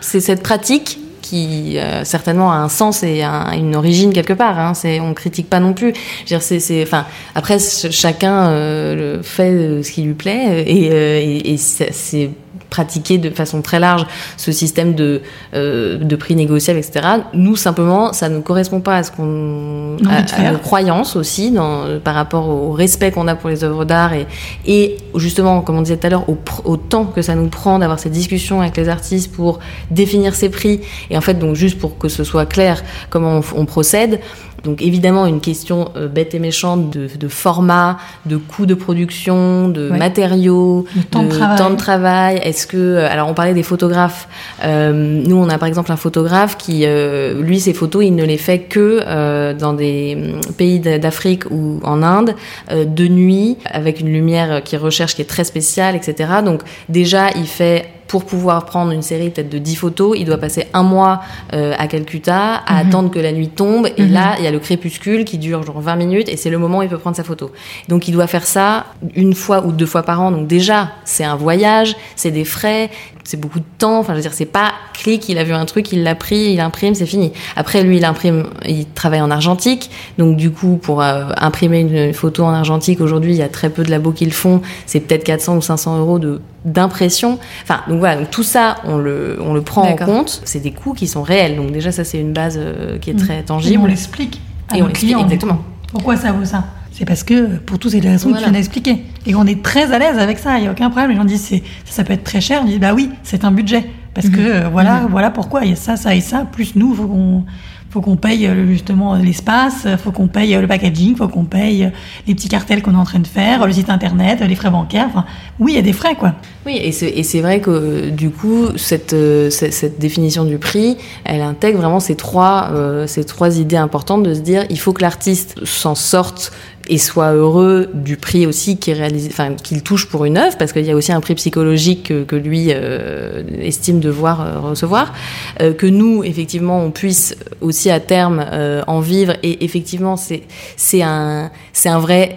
c'est 0.00 0.20
cette 0.20 0.42
pratique 0.42 0.98
qui 1.30 1.78
euh, 1.78 2.04
certainement 2.04 2.50
a 2.50 2.56
un 2.56 2.68
sens 2.68 3.02
et 3.02 3.22
une 3.22 3.76
origine 3.76 4.12
quelque 4.12 4.32
part. 4.32 4.58
Hein. 4.58 4.74
C'est, 4.74 5.00
on 5.00 5.14
critique 5.14 5.48
pas 5.48 5.60
non 5.60 5.74
plus. 5.74 5.92
Je 6.26 6.34
veux 6.34 6.40
dire, 6.40 6.42
c'est, 6.42 6.82
enfin, 6.82 7.06
après 7.34 7.58
chacun 7.58 8.48
euh, 8.48 9.22
fait 9.22 9.50
euh, 9.50 9.82
ce 9.82 9.92
qui 9.92 10.02
lui 10.02 10.14
plaît 10.14 10.64
et, 10.66 10.90
euh, 10.90 11.20
et, 11.20 11.52
et 11.52 11.56
c'est 11.56 12.30
pratiquer 12.70 13.18
de 13.18 13.30
façon 13.30 13.62
très 13.62 13.80
large 13.80 14.06
ce 14.36 14.52
système 14.52 14.94
de, 14.94 15.20
euh, 15.54 15.98
de 15.98 16.16
prix 16.16 16.36
négociables, 16.36 16.78
etc. 16.78 17.06
Nous, 17.34 17.56
simplement, 17.56 18.12
ça 18.12 18.28
ne 18.28 18.40
correspond 18.40 18.80
pas 18.80 18.96
à 18.96 19.02
ce 19.02 19.10
qu'on, 19.10 19.96
à, 20.08 20.52
nos 20.52 20.58
croyances 20.58 21.16
aussi, 21.16 21.50
dans, 21.50 21.98
par 22.02 22.14
rapport 22.14 22.48
au 22.48 22.72
respect 22.72 23.10
qu'on 23.10 23.28
a 23.28 23.34
pour 23.34 23.50
les 23.50 23.64
œuvres 23.64 23.84
d'art 23.84 24.14
et, 24.14 24.26
et 24.66 24.96
justement, 25.16 25.60
comme 25.60 25.76
on 25.76 25.82
disait 25.82 25.96
tout 25.96 26.06
à 26.06 26.10
l'heure, 26.10 26.28
au, 26.28 26.38
au 26.64 26.76
temps 26.76 27.04
que 27.04 27.22
ça 27.22 27.34
nous 27.34 27.48
prend 27.48 27.78
d'avoir 27.78 27.98
cette 27.98 28.12
discussion 28.12 28.60
avec 28.60 28.76
les 28.76 28.88
artistes 28.88 29.32
pour 29.32 29.58
définir 29.90 30.34
ces 30.34 30.48
prix. 30.48 30.80
Et 31.10 31.16
en 31.16 31.20
fait, 31.20 31.34
donc, 31.34 31.56
juste 31.56 31.78
pour 31.78 31.98
que 31.98 32.08
ce 32.08 32.24
soit 32.24 32.46
clair 32.46 32.82
comment 33.10 33.40
on, 33.40 33.60
on 33.60 33.64
procède, 33.66 34.20
donc 34.64 34.82
évidemment 34.82 35.26
une 35.26 35.40
question 35.40 35.90
euh, 35.96 36.08
bête 36.08 36.34
et 36.34 36.38
méchante 36.38 36.90
de, 36.90 37.08
de, 37.18 37.28
format, 37.28 37.98
de 38.26 38.36
coût 38.36 38.66
de 38.66 38.74
production, 38.74 39.68
de 39.68 39.88
matériaux, 39.88 40.84
de 40.94 41.02
temps 41.02 41.70
de 41.70 41.76
travail. 41.76 42.40
Est-ce 42.42 42.66
que 42.66 42.76
euh, 42.76 43.10
alors 43.10 43.28
on 43.28 43.34
parlait 43.34 43.54
des 43.54 43.62
photographes. 43.62 44.28
Euh, 44.64 44.92
nous 44.92 45.36
on 45.36 45.48
a 45.48 45.58
par 45.58 45.68
exemple 45.68 45.92
un 45.92 45.96
photographe 45.96 46.56
qui 46.56 46.82
euh, 46.84 47.40
lui 47.40 47.60
ses 47.60 47.72
photos 47.72 48.04
il 48.04 48.14
ne 48.14 48.24
les 48.24 48.36
fait 48.36 48.60
que 48.60 49.52
dans 49.54 49.72
des 49.72 50.16
mm, 50.16 50.52
pays 50.54 50.80
d'Afrique 50.80 51.44
ou 51.50 51.80
en 51.82 52.02
Inde 52.02 52.34
de 52.70 53.08
nuit 53.08 53.56
avec 53.64 54.00
une 54.00 54.12
lumière 54.12 54.62
qui 54.62 54.76
recherche 54.76 55.14
qui 55.14 55.22
est 55.22 55.26
très 55.26 55.44
spéciale 55.44 55.96
etc. 55.96 56.30
Donc 56.44 56.62
déjà 56.88 57.30
il 57.36 57.46
fait 57.46 57.86
pour 58.10 58.24
pouvoir 58.24 58.64
prendre 58.64 58.90
une 58.90 59.02
série 59.02 59.30
peut-être 59.30 59.48
de 59.48 59.58
10 59.58 59.76
photos, 59.76 60.16
il 60.18 60.24
doit 60.24 60.36
passer 60.36 60.66
un 60.72 60.82
mois 60.82 61.20
euh, 61.52 61.74
à 61.78 61.86
Calcutta, 61.86 62.56
à 62.56 62.82
mhm. 62.82 62.88
attendre 62.88 63.10
que 63.12 63.20
la 63.20 63.30
nuit 63.30 63.50
tombe, 63.50 63.86
et 63.96 64.02
mhm. 64.02 64.12
là, 64.12 64.34
il 64.38 64.44
y 64.44 64.48
a 64.48 64.50
le 64.50 64.58
crépuscule 64.58 65.24
qui 65.24 65.38
dure 65.38 65.62
genre 65.62 65.80
20 65.80 65.94
minutes, 65.94 66.28
et 66.28 66.36
c'est 66.36 66.50
le 66.50 66.58
moment 66.58 66.78
où 66.78 66.82
il 66.82 66.88
peut 66.88 66.98
prendre 66.98 67.16
sa 67.16 67.22
photo. 67.22 67.52
Donc 67.86 68.08
il 68.08 68.12
doit 68.12 68.26
faire 68.26 68.46
ça 68.46 68.86
une 69.14 69.32
fois 69.32 69.64
ou 69.64 69.70
deux 69.70 69.86
fois 69.86 70.02
par 70.02 70.20
an, 70.20 70.32
donc 70.32 70.48
déjà, 70.48 70.90
c'est 71.04 71.22
un 71.22 71.36
voyage, 71.36 71.94
c'est 72.16 72.32
des 72.32 72.44
frais, 72.44 72.90
c'est 73.30 73.36
beaucoup 73.36 73.60
de 73.60 73.64
temps. 73.78 74.00
Enfin, 74.00 74.12
je 74.12 74.16
veux 74.16 74.22
dire, 74.22 74.32
c'est 74.32 74.44
pas 74.44 74.72
clic, 74.92 75.28
il 75.28 75.38
a 75.38 75.44
vu 75.44 75.52
un 75.52 75.64
truc, 75.64 75.92
il 75.92 76.02
l'a 76.02 76.16
pris, 76.16 76.52
il 76.52 76.60
imprime, 76.60 76.96
c'est 76.96 77.06
fini. 77.06 77.32
Après, 77.54 77.84
lui, 77.84 77.98
il 77.98 78.04
imprime, 78.04 78.46
il 78.66 78.86
travaille 78.86 79.20
en 79.20 79.30
argentique. 79.30 79.88
Donc, 80.18 80.36
du 80.36 80.50
coup, 80.50 80.78
pour 80.82 81.00
euh, 81.00 81.28
imprimer 81.36 81.80
une 81.80 82.12
photo 82.12 82.42
en 82.42 82.50
argentique, 82.50 83.00
aujourd'hui, 83.00 83.32
il 83.32 83.38
y 83.38 83.42
a 83.42 83.48
très 83.48 83.70
peu 83.70 83.84
de 83.84 83.90
labos 83.90 84.10
qui 84.10 84.24
le 84.24 84.32
font. 84.32 84.62
C'est 84.86 84.98
peut-être 84.98 85.22
400 85.22 85.56
ou 85.56 85.62
500 85.62 85.98
euros 86.00 86.18
de 86.18 86.40
d'impression. 86.64 87.38
Enfin, 87.62 87.80
donc 87.88 88.00
voilà, 88.00 88.16
donc 88.16 88.30
tout 88.30 88.42
ça, 88.42 88.76
on 88.84 88.98
le, 88.98 89.38
on 89.40 89.54
le 89.54 89.62
prend 89.62 89.88
en 89.88 89.96
compte. 89.96 90.42
C'est 90.44 90.60
des 90.60 90.72
coûts 90.72 90.92
qui 90.92 91.06
sont 91.06 91.22
réels. 91.22 91.56
Donc 91.56 91.70
déjà, 91.70 91.92
ça, 91.92 92.04
c'est 92.04 92.18
une 92.18 92.32
base 92.32 92.58
euh, 92.58 92.98
qui 92.98 93.10
est 93.10 93.14
mm. 93.14 93.24
très 93.24 93.42
tangible. 93.44 93.74
Et 93.74 93.78
on 93.78 93.86
l'explique 93.86 94.40
à 94.68 94.76
et 94.76 94.82
on 94.82 94.88
clients. 94.88 95.22
Exactement. 95.22 95.62
Pourquoi 95.92 96.16
ça 96.16 96.32
vaut 96.32 96.44
ça? 96.44 96.64
C'est 97.00 97.06
parce 97.06 97.24
que 97.24 97.56
pour 97.56 97.78
tous 97.78 97.88
ces 97.88 98.00
raisons 98.00 98.30
que 98.30 98.36
tu 98.36 98.42
viens 98.42 98.52
d'expliquer. 98.52 98.98
Et 99.24 99.34
on 99.34 99.46
est 99.46 99.62
très 99.62 99.90
à 99.90 99.98
l'aise 99.98 100.18
avec 100.18 100.38
ça, 100.38 100.58
il 100.58 100.62
n'y 100.62 100.68
a 100.68 100.70
aucun 100.70 100.90
problème. 100.90 101.12
Les 101.12 101.16
gens 101.16 101.24
disent 101.24 101.48
ça, 101.48 101.56
ça 101.86 102.04
peut 102.04 102.12
être 102.12 102.24
très 102.24 102.42
cher. 102.42 102.60
On 102.62 102.66
dit 102.66 102.78
bah 102.78 102.92
oui, 102.92 103.08
c'est 103.22 103.46
un 103.46 103.52
budget. 103.52 103.86
Parce 104.12 104.26
mhm. 104.26 104.36
que 104.36 104.40
euh, 104.40 104.68
voilà, 104.68 105.00
mhm. 105.00 105.08
voilà 105.10 105.30
pourquoi. 105.30 105.64
Il 105.64 105.70
y 105.70 105.72
a 105.72 105.76
ça, 105.76 105.96
ça 105.96 106.14
et 106.14 106.20
ça. 106.20 106.44
Plus 106.52 106.76
nous, 106.76 106.94
faut 106.94 107.06
qu'on 107.06 107.46
faut 107.90 108.00
qu'on 108.00 108.16
paye 108.16 108.46
euh, 108.46 108.66
justement 108.68 109.16
l'espace, 109.16 109.86
faut 110.02 110.12
qu'on 110.12 110.28
paye 110.28 110.54
euh, 110.54 110.60
le 110.60 110.68
packaging, 110.68 111.16
faut 111.16 111.26
qu'on 111.26 111.44
paye 111.44 111.90
les 112.26 112.34
petits 112.34 112.48
cartels 112.48 112.82
qu'on 112.82 112.92
est 112.92 112.98
en 112.98 113.04
train 113.04 113.18
de 113.18 113.26
faire, 113.26 113.66
le 113.66 113.72
site 113.72 113.90
internet, 113.90 114.40
les 114.46 114.54
frais 114.54 114.70
bancaires. 114.70 115.06
Enfin, 115.08 115.24
oui, 115.58 115.72
il 115.72 115.76
y 115.76 115.78
a 115.78 115.82
des 115.82 115.92
frais, 115.92 116.14
quoi. 116.14 116.34
Oui, 116.66 116.76
et 116.76 116.92
c'est 116.92 117.40
vrai 117.40 117.60
que 117.60 118.10
du 118.10 118.30
coup, 118.30 118.66
cette, 118.76 119.16
cette, 119.50 119.72
cette, 119.72 119.98
définition 119.98 120.44
du 120.44 120.58
prix, 120.58 120.98
elle 121.24 121.40
intègre 121.40 121.80
vraiment 121.80 122.00
ces 122.00 122.14
trois, 122.14 122.68
euh, 122.72 123.06
ces 123.06 123.24
trois 123.24 123.58
idées 123.58 123.76
importantes 123.76 124.22
de 124.22 124.34
se 124.34 124.40
dire, 124.40 124.64
il 124.70 124.78
faut 124.78 124.92
que 124.92 125.02
l'artiste 125.02 125.64
s'en 125.64 125.94
sorte 125.94 126.52
et 126.90 126.98
soit 126.98 127.32
heureux 127.32 127.88
du 127.94 128.16
prix 128.16 128.46
aussi 128.46 128.76
qu'il 128.76 129.82
touche 129.84 130.08
pour 130.08 130.24
une 130.24 130.36
œuvre, 130.36 130.58
parce 130.58 130.72
qu'il 130.72 130.84
y 130.84 130.90
a 130.90 130.96
aussi 130.96 131.12
un 131.12 131.20
prix 131.20 131.36
psychologique 131.36 132.12
que, 132.26 132.36
lui 132.36 132.68
euh, 132.70 133.44
estime 133.60 134.00
devoir 134.00 134.40
euh, 134.40 134.58
recevoir, 134.58 135.14
euh, 135.60 135.72
que 135.72 135.86
nous 135.86 136.24
effectivement 136.24 136.82
on 136.82 136.90
puisse 136.90 137.36
aussi 137.60 137.90
à 137.90 138.00
terme 138.00 138.44
en 138.86 139.00
vivre. 139.00 139.34
Et 139.44 139.64
effectivement 139.64 140.16
c'est 140.16 140.42
c'est 140.76 141.02
un 141.02 141.52
c'est 141.72 141.88
un 141.88 142.00
vrai 142.00 142.34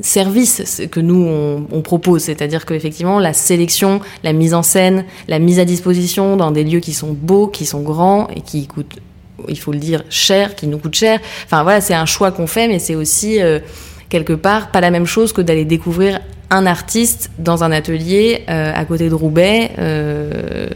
service 0.00 0.82
que 0.90 1.00
nous 1.00 1.26
on, 1.26 1.66
on 1.70 1.82
propose, 1.82 2.22
c'est-à-dire 2.22 2.64
qu'effectivement 2.64 3.18
la 3.18 3.34
sélection, 3.34 4.00
la 4.24 4.32
mise 4.32 4.54
en 4.54 4.62
scène, 4.62 5.04
la 5.28 5.38
mise 5.38 5.58
à 5.58 5.66
disposition 5.66 6.36
dans 6.36 6.52
des 6.52 6.64
lieux 6.64 6.80
qui 6.80 6.94
sont 6.94 7.12
beaux, 7.12 7.48
qui 7.48 7.66
sont 7.66 7.82
grands 7.82 8.28
et 8.34 8.40
qui 8.40 8.66
coûtent 8.66 8.96
il 9.48 9.58
faut 9.58 9.72
le 9.72 9.78
dire, 9.78 10.02
cher, 10.10 10.54
qui 10.54 10.66
nous 10.66 10.78
coûte 10.78 10.94
cher. 10.94 11.20
Enfin 11.44 11.62
voilà, 11.62 11.80
c'est 11.80 11.94
un 11.94 12.06
choix 12.06 12.30
qu'on 12.32 12.46
fait, 12.46 12.68
mais 12.68 12.78
c'est 12.78 12.94
aussi 12.94 13.40
euh, 13.40 13.60
quelque 14.08 14.32
part 14.32 14.70
pas 14.70 14.80
la 14.80 14.90
même 14.90 15.06
chose 15.06 15.32
que 15.32 15.40
d'aller 15.40 15.64
découvrir 15.64 16.20
un 16.50 16.66
artiste 16.66 17.30
dans 17.38 17.62
un 17.62 17.72
atelier 17.72 18.44
euh, 18.48 18.72
à 18.74 18.84
côté 18.84 19.08
de 19.08 19.14
Roubaix. 19.14 19.70
Euh, 19.78 20.68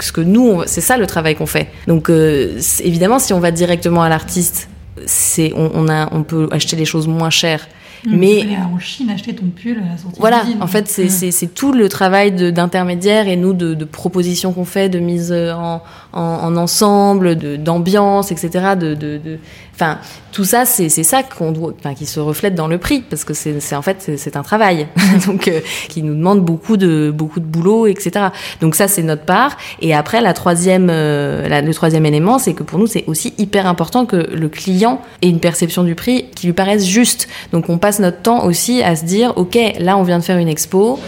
ce 0.00 0.12
que 0.12 0.20
nous, 0.20 0.62
c'est 0.66 0.80
ça 0.80 0.96
le 0.96 1.06
travail 1.06 1.34
qu'on 1.34 1.46
fait. 1.46 1.68
Donc 1.86 2.10
euh, 2.10 2.58
évidemment, 2.82 3.18
si 3.18 3.32
on 3.32 3.40
va 3.40 3.50
directement 3.50 4.02
à 4.02 4.08
l'artiste, 4.08 4.68
c'est 5.04 5.52
on, 5.56 5.70
on, 5.74 5.88
a, 5.88 6.08
on 6.12 6.22
peut 6.22 6.48
acheter 6.52 6.76
les 6.76 6.84
choses 6.84 7.08
moins 7.08 7.30
chères. 7.30 7.66
Mmh, 8.06 8.16
mais 8.16 8.40
aller 8.42 8.56
en 8.56 8.78
Chine 8.78 9.10
acheter 9.10 9.34
ton 9.34 9.46
pull 9.46 9.78
à 9.78 9.92
la 9.92 9.96
sortie 9.96 10.20
voilà 10.20 10.44
en 10.60 10.66
fait 10.66 10.86
c'est 10.86 11.08
c'est 11.08 11.46
tout 11.46 11.72
le 11.72 11.88
travail 11.88 12.30
d'intermédiaire 12.52 13.26
et 13.26 13.36
nous 13.36 13.54
de, 13.54 13.72
de 13.72 13.84
propositions 13.86 14.52
qu'on 14.52 14.66
fait 14.66 14.90
de 14.90 14.98
mise 14.98 15.32
en, 15.32 15.82
en, 16.16 16.44
en 16.44 16.56
ensemble 16.56 17.36
d'ambiance 17.62 18.32
etc 18.32 18.74
de, 18.76 18.94
de 18.94 19.38
Enfin, 19.76 19.98
tout 20.32 20.44
ça, 20.44 20.64
c'est 20.64 20.88
ça 20.88 21.22
qu'on 21.22 21.52
doit, 21.52 21.74
enfin, 21.78 21.92
qui 21.92 22.06
se 22.06 22.18
reflète 22.18 22.54
dans 22.54 22.66
le 22.66 22.78
prix, 22.78 23.02
parce 23.02 23.24
que 23.24 23.34
c'est 23.34 23.76
en 23.76 23.82
fait 23.82 24.10
c'est 24.16 24.34
un 24.34 24.42
travail, 24.42 24.88
donc 25.26 25.48
euh, 25.48 25.60
qui 25.90 26.02
nous 26.02 26.14
demande 26.14 26.40
beaucoup 26.40 26.78
de 26.78 27.12
beaucoup 27.14 27.40
de 27.40 27.44
boulot, 27.44 27.86
etc. 27.86 28.28
Donc 28.62 28.74
ça, 28.74 28.88
c'est 28.88 29.02
notre 29.02 29.26
part. 29.26 29.58
Et 29.82 29.94
après, 29.94 30.22
la 30.22 30.32
troisième, 30.32 30.88
euh, 30.90 31.46
la, 31.46 31.60
le 31.60 31.74
troisième 31.74 32.06
élément, 32.06 32.38
c'est 32.38 32.54
que 32.54 32.62
pour 32.62 32.78
nous, 32.78 32.86
c'est 32.86 33.04
aussi 33.06 33.34
hyper 33.36 33.66
important 33.66 34.06
que 34.06 34.16
le 34.16 34.48
client 34.48 35.02
ait 35.20 35.28
une 35.28 35.40
perception 35.40 35.84
du 35.84 35.94
prix 35.94 36.24
qui 36.34 36.46
lui 36.46 36.54
paraisse 36.54 36.86
juste. 36.86 37.28
Donc 37.52 37.68
on 37.68 37.76
passe 37.76 37.98
notre 37.98 38.22
temps 38.22 38.46
aussi 38.46 38.82
à 38.82 38.96
se 38.96 39.04
dire, 39.04 39.34
ok, 39.36 39.58
là, 39.78 39.98
on 39.98 40.04
vient 40.04 40.18
de 40.18 40.24
faire 40.24 40.38
une 40.38 40.48
expo 40.48 40.98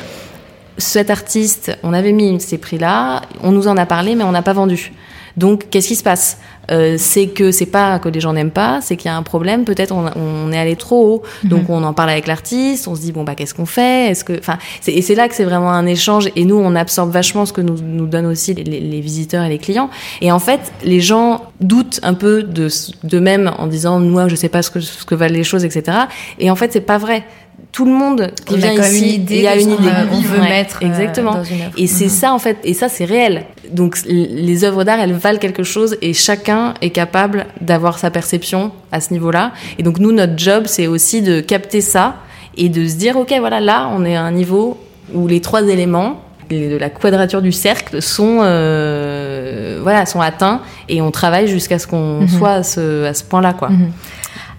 cet 0.78 1.10
artiste, 1.10 1.76
on 1.82 1.92
avait 1.92 2.12
mis 2.12 2.40
ces 2.40 2.58
prix-là, 2.58 3.22
on 3.42 3.52
nous 3.52 3.68
en 3.68 3.76
a 3.76 3.86
parlé, 3.86 4.14
mais 4.14 4.24
on 4.24 4.32
n'a 4.32 4.42
pas 4.42 4.52
vendu. 4.52 4.92
Donc, 5.38 5.70
qu'est-ce 5.70 5.88
qui 5.88 5.94
se 5.94 6.02
passe? 6.02 6.38
Euh, 6.70 6.96
C'est 6.98 7.28
que 7.28 7.52
c'est 7.52 7.66
pas 7.66 7.98
que 8.00 8.08
les 8.08 8.20
gens 8.20 8.32
n'aiment 8.32 8.50
pas, 8.50 8.80
c'est 8.82 8.96
qu'il 8.96 9.08
y 9.08 9.14
a 9.14 9.16
un 9.16 9.22
problème. 9.22 9.64
Peut-être 9.64 9.94
on, 9.94 10.04
on, 10.16 10.52
est 10.52 10.58
allé 10.58 10.74
trop 10.74 11.14
haut. 11.14 11.22
Mhm. 11.44 11.50
Donc, 11.50 11.70
on 11.70 11.82
en 11.84 11.92
parle 11.92 12.10
avec 12.10 12.26
l'artiste, 12.26 12.88
on 12.88 12.96
se 12.96 13.00
dit 13.00 13.12
bon 13.12 13.22
bah 13.22 13.36
qu'est-ce 13.36 13.54
qu'on 13.54 13.64
fait? 13.64 14.10
Est-ce 14.10 14.24
que, 14.24 14.36
enfin, 14.38 14.58
et 14.86 15.00
c'est 15.00 15.14
là 15.14 15.28
que 15.28 15.34
c'est 15.34 15.44
vraiment 15.44 15.70
un 15.70 15.86
échange. 15.86 16.28
Et 16.34 16.44
nous, 16.44 16.56
on 16.56 16.74
absorbe 16.74 17.12
vachement 17.12 17.46
ce 17.46 17.52
que 17.52 17.60
nous 17.60 17.76
nous 17.80 18.06
donnent 18.06 18.26
aussi 18.26 18.52
les, 18.52 18.64
les, 18.64 19.00
visiteurs 19.00 19.44
et 19.44 19.48
les 19.48 19.58
clients. 19.58 19.90
Et 20.20 20.32
en 20.32 20.40
fait, 20.40 20.72
les 20.82 21.00
gens 21.00 21.44
doutent 21.60 22.00
un 22.02 22.14
peu 22.14 22.42
de 22.42 22.68
de 23.04 23.18
même 23.20 23.52
en 23.58 23.66
disant 23.68 24.00
moi 24.00 24.28
je 24.28 24.34
sais 24.34 24.48
pas 24.48 24.62
ce 24.62 24.70
que 24.70 24.80
ce 24.80 25.04
que 25.04 25.14
valent 25.14 25.34
les 25.34 25.44
choses, 25.44 25.64
etc. 25.64 25.98
Et 26.40 26.50
en 26.50 26.56
fait, 26.56 26.72
c'est 26.72 26.80
pas 26.80 26.98
vrai 26.98 27.24
tout 27.72 27.84
le 27.84 27.92
monde 27.92 28.32
qui 28.46 28.56
vient 28.56 28.72
ici, 28.72 29.22
il 29.28 29.40
y 29.40 29.46
a 29.46 29.56
une 29.56 29.72
idée. 29.72 29.90
On 30.10 30.20
veut 30.20 30.40
mettre 30.40 30.80
euh, 30.82 30.86
exactement. 30.86 31.34
Dans 31.34 31.44
une 31.44 31.62
œuvre. 31.62 31.72
Et 31.76 31.86
c'est 31.86 32.08
ça 32.08 32.32
en 32.32 32.38
fait, 32.38 32.58
et 32.64 32.74
ça 32.74 32.88
c'est 32.88 33.04
réel. 33.04 33.44
Donc 33.70 33.98
les 34.06 34.64
œuvres 34.64 34.84
d'art, 34.84 34.98
elles 34.98 35.12
valent 35.12 35.38
quelque 35.38 35.62
chose, 35.62 35.96
et 36.00 36.14
chacun 36.14 36.74
est 36.80 36.90
capable 36.90 37.46
d'avoir 37.60 37.98
sa 37.98 38.10
perception 38.10 38.72
à 38.90 39.00
ce 39.00 39.12
niveau-là. 39.12 39.52
Et 39.78 39.82
donc 39.82 39.98
nous, 39.98 40.12
notre 40.12 40.38
job, 40.38 40.64
c'est 40.66 40.86
aussi 40.86 41.22
de 41.22 41.40
capter 41.40 41.80
ça 41.80 42.16
et 42.56 42.68
de 42.68 42.86
se 42.88 42.96
dire, 42.96 43.16
ok, 43.16 43.32
voilà, 43.38 43.60
là, 43.60 43.90
on 43.94 44.04
est 44.04 44.16
à 44.16 44.22
un 44.22 44.32
niveau 44.32 44.78
où 45.14 45.26
les 45.28 45.40
trois 45.40 45.62
éléments 45.62 46.22
de 46.50 46.76
la 46.76 46.90
quadrature 46.90 47.42
du 47.42 47.52
cercle 47.52 48.00
sont 48.00 48.38
euh, 48.40 49.80
voilà 49.82 50.06
sont 50.06 50.20
atteints 50.20 50.62
et 50.88 51.02
on 51.02 51.10
travaille 51.10 51.46
jusqu'à 51.46 51.78
ce 51.78 51.86
qu'on 51.86 52.22
mhm. 52.22 52.28
soit 52.28 52.52
à 52.52 52.62
ce, 52.62 53.04
à 53.04 53.14
ce 53.14 53.22
point-là 53.24 53.52
quoi. 53.52 53.68
Mhm. 53.68 53.92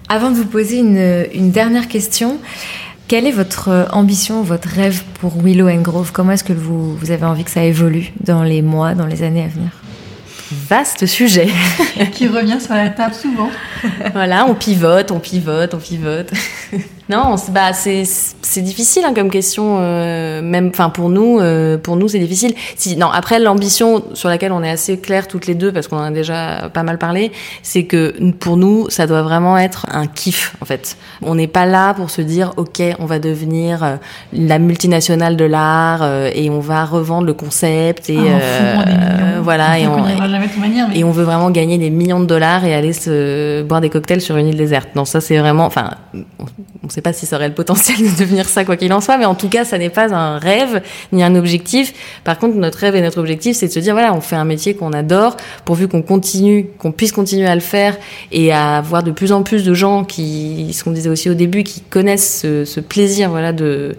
Avant 0.08 0.30
de 0.30 0.36
vous 0.36 0.46
poser 0.46 0.78
une, 0.78 1.26
une 1.34 1.52
dernière 1.52 1.88
question, 1.88 2.38
quelle 3.10 3.26
est 3.26 3.32
votre 3.32 3.70
euh, 3.70 3.86
ambition, 3.92 4.44
votre 4.44 4.70
rêve 4.70 5.04
pour 5.20 5.34
Willow 5.42 5.68
and 5.68 5.82
Grove? 5.82 6.12
Comment 6.14 6.34
est-ce 6.34 6.44
que 6.44 6.54
vous, 6.54 6.96
vous 6.96 7.12
avez 7.12 7.26
envie 7.26 7.44
que 7.44 7.50
ça 7.50 7.64
évolue 7.64 8.14
dans 8.24 8.44
les 8.44 8.62
mois, 8.62 8.94
dans 8.94 9.08
les 9.08 9.24
années 9.24 9.44
à 9.44 9.48
venir? 9.48 9.72
Vaste 10.52 11.06
sujet. 11.06 11.48
Qui 12.14 12.28
revient 12.28 12.60
sur 12.60 12.74
la 12.74 12.90
table 12.90 13.14
souvent. 13.14 13.50
voilà, 14.14 14.46
on 14.46 14.56
pivote, 14.56 15.12
on 15.12 15.20
pivote, 15.20 15.74
on 15.74 15.78
pivote. 15.78 16.32
non, 17.10 17.36
bah 17.52 17.74
c'est 17.74 18.04
c'est 18.06 18.62
difficile 18.62 19.04
hein, 19.06 19.14
comme 19.14 19.30
question, 19.30 19.78
euh, 19.80 20.42
même, 20.42 20.70
enfin 20.70 20.90
pour 20.90 21.10
nous, 21.10 21.40
euh, 21.40 21.78
pour 21.78 21.98
nous 21.98 22.08
c'est 22.08 22.20
difficile. 22.20 22.56
Si 22.76 22.98
non, 22.98 23.10
après 23.12 23.40
l'ambition 23.40 24.04
sur 24.14 24.30
laquelle 24.30 24.52
on 24.52 24.64
est 24.64 24.70
assez 24.70 25.00
clair 25.00 25.28
toutes 25.28 25.46
les 25.46 25.54
deux 25.54 25.72
parce 25.72 25.88
qu'on 25.88 25.98
en 25.98 26.04
a 26.04 26.12
déjà 26.12 26.70
pas 26.74 26.84
mal 26.84 26.98
parlé, 26.98 27.32
c'est 27.62 27.84
que 27.84 28.32
pour 28.40 28.58
nous 28.58 28.90
ça 28.90 29.06
doit 29.06 29.22
vraiment 29.22 29.58
être 29.58 29.86
un 29.92 30.08
kiff 30.08 30.56
en 30.62 30.66
fait. 30.66 30.98
On 31.22 31.36
n'est 31.36 31.48
pas 31.48 31.68
là 31.68 31.94
pour 31.94 32.10
se 32.10 32.22
dire 32.22 32.54
ok 32.58 32.82
on 32.98 33.06
va 33.06 33.20
devenir 33.20 33.84
euh, 33.84 33.96
la 34.34 34.58
multinationale 34.58 35.36
de 35.36 35.46
l'art 35.46 36.04
et 36.34 36.50
on 36.50 36.60
va 36.60 36.86
revendre 36.86 37.28
le 37.28 37.34
concept 37.34 38.10
et 38.10 38.18
ah, 38.18 39.42
voilà 39.42 39.80
et 39.80 39.88
on, 39.88 40.04
et 40.94 41.04
on 41.04 41.12
veut 41.12 41.24
vraiment 41.24 41.52
gagner 41.52 41.78
des 41.78 41.90
millions 41.90 42.20
de 42.20 42.26
dollars 42.26 42.66
et 42.66 42.74
aller 42.74 42.94
se 42.94 43.62
boire 43.64 43.82
des 43.82 43.90
cocktails 43.90 44.22
sur 44.22 44.38
une 44.38 44.48
île 44.48 44.58
déserte. 44.58 44.90
Non 44.96 45.06
ça 45.06 45.22
c'est 45.22 45.38
vraiment, 45.38 45.66
enfin 45.66 45.92
on 46.84 46.88
ne 46.88 46.92
sait 46.92 47.02
pas 47.02 47.14
si 47.14 47.26
ça 47.26 47.36
aurait 47.36 47.50
le 47.50 47.54
potentiel 47.54 47.98
de 48.00 48.20
devenir 48.20 48.48
ça 48.48 48.66
quoi 48.66 48.78
qu'il 48.78 48.92
en 48.94 49.02
soit, 49.02 49.18
mais 49.18 49.26
en 49.26 49.36
tout 49.36 49.50
cas, 49.50 49.66
ça 49.66 49.78
n'est 49.78 49.90
pas 49.90 50.14
un 50.14 50.38
rêve 50.38 50.82
ni 51.12 51.24
un 51.24 51.36
objectif. 51.36 51.94
Par 52.24 52.40
contre, 52.40 52.56
notre 52.56 52.80
rêve 52.80 52.96
et 52.96 53.02
notre 53.02 53.20
objectif, 53.20 53.56
c'est 53.58 53.68
de 53.68 53.72
se 53.72 53.80
dire 53.80 53.94
voilà, 53.94 54.14
on 54.14 54.22
fait 54.22 54.36
un 54.36 54.46
métier 54.46 54.76
qu'on 54.76 54.94
adore, 54.94 55.38
pourvu 55.66 55.88
qu'on 55.88 56.02
continue, 56.02 56.68
qu'on 56.78 56.92
puisse 56.92 57.12
continuer 57.12 57.48
à 57.48 57.56
le 57.56 57.62
faire 57.62 57.98
et 58.32 58.52
à 58.52 58.78
avoir 58.78 59.04
de 59.04 59.12
plus 59.12 59.32
en 59.32 59.44
plus 59.44 59.64
de 59.64 59.74
gens 59.74 60.04
qui, 60.04 60.74
ce 60.74 60.84
qu'on 60.84 60.92
disait 60.92 61.10
aussi 61.10 61.30
au 61.30 61.34
début, 61.34 61.64
qui 61.64 61.82
connaissent 61.82 62.42
ce, 62.42 62.80
plaisir, 62.80 63.30
voilà, 63.30 63.54
de 63.54 63.96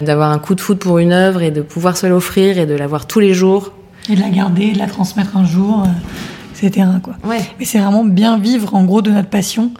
d'avoir 0.00 0.32
un 0.32 0.40
coup 0.40 0.56
de 0.56 0.60
foot 0.60 0.80
pour 0.80 0.98
une 0.98 1.12
œuvre 1.12 1.42
et 1.42 1.52
de 1.52 1.62
pouvoir 1.62 1.96
se 1.96 2.08
l'offrir 2.08 2.58
et 2.58 2.66
de 2.66 2.74
l'avoir 2.74 3.06
tous 3.06 3.20
les 3.20 3.34
jours. 3.34 3.72
Et 4.08 4.16
de 4.16 4.20
la 4.20 4.30
garder, 4.30 4.72
de 4.72 4.78
la 4.78 4.86
transmettre 4.86 5.36
un 5.36 5.44
jour, 5.44 5.84
euh, 5.84 6.66
etc. 6.66 6.88
Quoi. 7.02 7.14
Ouais. 7.24 7.40
Mais 7.58 7.64
c'est 7.64 7.78
vraiment 7.78 8.04
bien 8.04 8.38
vivre 8.38 8.74
en 8.74 8.84
gros 8.84 9.02
de 9.02 9.10
notre 9.10 9.28
passion 9.28 9.72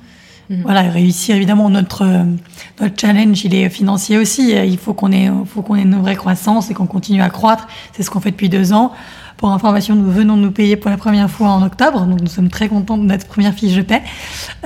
Mhm. 0.52 0.62
Voilà, 0.62 0.82
réussir 0.82 1.36
évidemment 1.36 1.70
notre 1.70 2.02
euh, 2.02 2.24
notre 2.80 3.00
challenge, 3.00 3.44
il 3.44 3.54
est 3.54 3.68
financier 3.70 4.18
aussi. 4.18 4.50
Il 4.50 4.78
faut 4.78 4.92
qu'on 4.92 5.12
ait 5.12 5.30
faut 5.46 5.62
qu'on 5.62 5.76
ait 5.76 5.82
une 5.82 6.00
vraie 6.00 6.16
croissance 6.16 6.70
et 6.70 6.74
qu'on 6.74 6.86
continue 6.86 7.22
à 7.22 7.30
croître. 7.30 7.66
C'est 7.92 8.02
ce 8.02 8.10
qu'on 8.10 8.20
fait 8.20 8.32
depuis 8.32 8.48
deux 8.48 8.72
ans. 8.72 8.92
Pour 9.42 9.50
information, 9.50 9.96
nous 9.96 10.08
venons 10.08 10.36
de 10.36 10.42
nous 10.42 10.52
payer 10.52 10.76
pour 10.76 10.88
la 10.88 10.96
première 10.96 11.28
fois 11.28 11.48
en 11.48 11.64
octobre, 11.64 12.06
donc 12.06 12.20
nous 12.20 12.28
sommes 12.28 12.48
très 12.48 12.68
contents 12.68 12.96
de 12.96 13.02
notre 13.02 13.26
première 13.26 13.52
fiche 13.52 13.74
de 13.74 13.82
paie. 13.82 14.00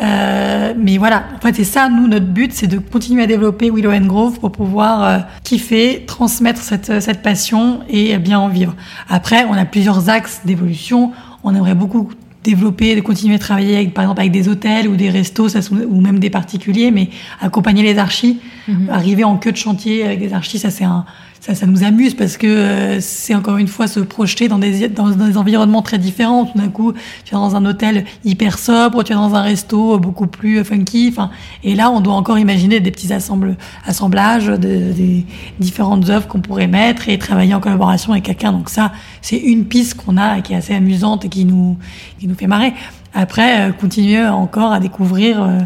Euh, 0.02 0.74
mais 0.76 0.98
voilà, 0.98 1.24
en 1.34 1.40
fait, 1.40 1.56
c'est 1.56 1.64
ça, 1.64 1.88
nous, 1.88 2.06
notre 2.06 2.26
but, 2.26 2.52
c'est 2.52 2.66
de 2.66 2.76
continuer 2.76 3.22
à 3.22 3.26
développer 3.26 3.70
Willow 3.70 3.90
and 3.90 4.04
Grove 4.04 4.38
pour 4.38 4.52
pouvoir 4.52 5.02
euh, 5.02 5.18
kiffer, 5.44 6.04
transmettre 6.06 6.60
cette, 6.60 7.00
cette 7.00 7.22
passion 7.22 7.80
et 7.88 8.18
bien 8.18 8.38
en 8.38 8.48
vivre. 8.48 8.74
Après, 9.08 9.46
on 9.46 9.54
a 9.54 9.64
plusieurs 9.64 10.10
axes 10.10 10.42
d'évolution. 10.44 11.10
On 11.42 11.54
aimerait 11.54 11.74
beaucoup 11.74 12.10
développer, 12.44 12.94
de 12.94 13.00
continuer 13.00 13.36
à 13.36 13.38
travailler 13.38 13.76
avec, 13.76 13.94
par 13.94 14.04
exemple 14.04 14.20
avec 14.20 14.32
des 14.32 14.46
hôtels 14.46 14.88
ou 14.88 14.96
des 14.96 15.08
restos, 15.08 15.48
ça, 15.48 15.60
ou 15.72 16.00
même 16.02 16.18
des 16.18 16.28
particuliers, 16.28 16.90
mais 16.90 17.08
accompagner 17.40 17.82
les 17.82 17.96
archis, 17.98 18.40
mhm. 18.68 18.90
arriver 18.90 19.24
en 19.24 19.38
queue 19.38 19.52
de 19.52 19.56
chantier 19.56 20.04
avec 20.04 20.18
des 20.18 20.34
archis, 20.34 20.58
ça 20.58 20.70
c'est 20.70 20.84
un, 20.84 21.06
ça, 21.40 21.54
ça 21.54 21.66
nous 21.66 21.84
amuse 21.84 22.14
parce 22.14 22.36
que 22.36 22.46
euh, 22.46 23.00
c'est 23.00 23.34
encore 23.34 23.56
une 23.58 23.68
fois 23.68 23.86
se 23.86 24.00
projeter 24.00 24.48
dans 24.48 24.58
des, 24.58 24.88
dans, 24.88 25.10
des 25.10 25.36
environnements 25.36 25.82
très 25.82 25.98
différents. 25.98 26.46
Tout 26.46 26.58
d'un 26.58 26.68
coup, 26.68 26.92
tu 27.24 27.34
es 27.34 27.36
dans 27.36 27.54
un 27.54 27.64
hôtel 27.64 28.04
hyper 28.24 28.58
sobre, 28.58 29.04
tu 29.04 29.12
es 29.12 29.14
dans 29.14 29.34
un 29.34 29.42
resto 29.42 29.98
beaucoup 29.98 30.26
plus 30.26 30.64
funky. 30.64 31.08
Enfin, 31.12 31.30
et 31.62 31.74
là, 31.74 31.90
on 31.90 32.00
doit 32.00 32.14
encore 32.14 32.38
imaginer 32.38 32.80
des 32.80 32.90
petits 32.90 33.12
assemblages 33.12 34.46
de, 34.46 34.56
des 34.56 35.24
différentes 35.60 36.08
œuvres 36.08 36.26
qu'on 36.26 36.40
pourrait 36.40 36.66
mettre 36.66 37.08
et 37.08 37.18
travailler 37.18 37.54
en 37.54 37.60
collaboration 37.60 38.12
avec 38.12 38.24
quelqu'un. 38.24 38.52
Donc 38.52 38.68
ça, 38.68 38.92
c'est 39.22 39.38
une 39.38 39.66
piste 39.66 39.94
qu'on 39.94 40.16
a 40.16 40.40
qui 40.40 40.52
est 40.52 40.56
assez 40.56 40.74
amusante 40.74 41.24
et 41.24 41.28
qui 41.28 41.44
nous, 41.44 41.76
qui 42.18 42.26
nous 42.26 42.34
fait 42.34 42.46
marrer. 42.46 42.72
Après, 43.14 43.68
euh, 43.68 43.72
continuer 43.72 44.26
encore 44.26 44.72
à 44.72 44.80
découvrir 44.80 45.42
euh, 45.42 45.60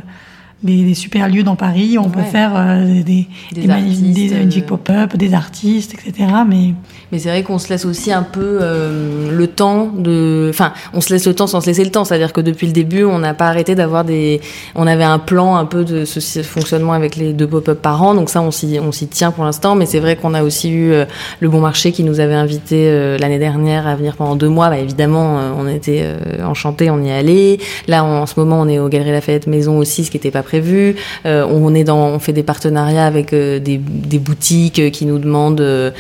des, 0.63 0.95
super 0.95 1.29
lieux 1.29 1.43
dans 1.43 1.57
Paris. 1.57 1.99
On 1.99 2.11
peut 2.11 2.23
faire 2.23 2.57
euh, 2.57 3.03
des, 3.03 3.27
des, 3.53 3.67
des, 3.67 3.67
des 3.67 4.59
euh, 4.59 4.67
pop-up, 4.67 5.17
des 5.17 5.35
artistes, 5.35 5.95
etc. 5.95 6.29
Mais, 6.47 6.75
mais 7.13 7.19
c'est 7.19 7.29
vrai 7.29 7.43
qu'on 7.43 7.59
se 7.59 7.69
laisse 7.69 7.85
aussi 7.85 8.13
un 8.13 8.23
peu 8.23 8.59
euh, 8.61 9.31
le 9.31 9.47
temps 9.47 9.91
de. 9.97 10.49
Enfin, 10.51 10.73
on 10.95 11.01
se 11.01 11.13
laisse 11.13 11.27
le 11.27 11.35
temps 11.35 11.47
sans 11.47 11.61
se 11.61 11.67
laisser 11.67 11.85
le 11.85 11.91
temps. 11.91 12.05
C'est-à-dire 12.05 12.33
que 12.33 12.41
depuis 12.41 12.67
le 12.67 12.73
début, 12.73 13.05
on 13.05 13.19
n'a 13.19 13.35
pas 13.35 13.49
arrêté 13.49 13.75
d'avoir 13.75 14.05
des. 14.05 14.41
On 14.75 14.87
avait 14.87 15.05
un 15.05 15.19
plan 15.19 15.57
un 15.57 15.65
peu 15.65 15.85
de 15.85 16.05
ce 16.05 16.43
fonctionnement 16.43 16.93
avec 16.93 17.17
les 17.17 17.33
deux 17.33 17.47
pop-up 17.47 17.81
par 17.81 18.03
an. 18.03 18.15
Donc 18.15 18.31
ça, 18.31 18.43
on 18.43 18.51
s'y, 18.51 18.79
on 18.81 18.93
s'y 18.93 19.09
tient 19.09 19.31
pour 19.31 19.45
l'instant. 19.45 19.75
Mais 19.75 19.87
c'est 19.87 20.01
vrai 20.01 20.17
qu'on 20.17 20.35
a 20.35 20.43
aussi 20.43 20.71
eu 20.71 20.93
le 21.41 21.49
Bon 21.49 21.61
Marché 21.61 21.93
qui 21.93 22.05
nous 22.05 22.21
avait 22.21 22.35
invité 22.35 23.19
l'année 23.19 23.39
dernière 23.39 23.87
à 23.87 23.97
venir 23.97 24.17
pendant 24.17 24.37
deux 24.37 24.49
mois. 24.49 24.71
Bah, 24.71 24.79
évidemment, 24.79 25.39
on 25.59 25.69
était 25.69 26.05
enchantés, 26.45 26.91
on 26.91 27.03
y 27.03 27.11
allait. 27.11 27.59
Là, 27.89 28.05
en 28.05 28.27
ce 28.27 28.39
moment, 28.39 28.61
on 28.61 28.69
est 28.69 28.79
au 28.79 28.89
Galerie 28.89 29.13
Lafayette 29.13 29.47
Maison 29.47 29.79
aussi, 29.79 30.05
ce 30.05 30.11
qui 30.11 30.17
n'était 30.17 30.31
pas 30.31 30.43
prévu. 30.43 30.97
Euh, 31.27 31.47
on 31.49 31.75
est 31.75 31.85
dans, 31.85 32.09
on 32.09 32.19
fait 32.19 32.33
des 32.33 32.43
partenariats 32.43 33.07
avec 33.07 33.33
euh, 33.33 33.59
des, 33.59 33.79
des, 33.79 34.19
boutiques 34.19 34.91
qui 34.91 35.07
nous 35.07 35.19
demandent 35.19 35.61
euh, 35.61 35.91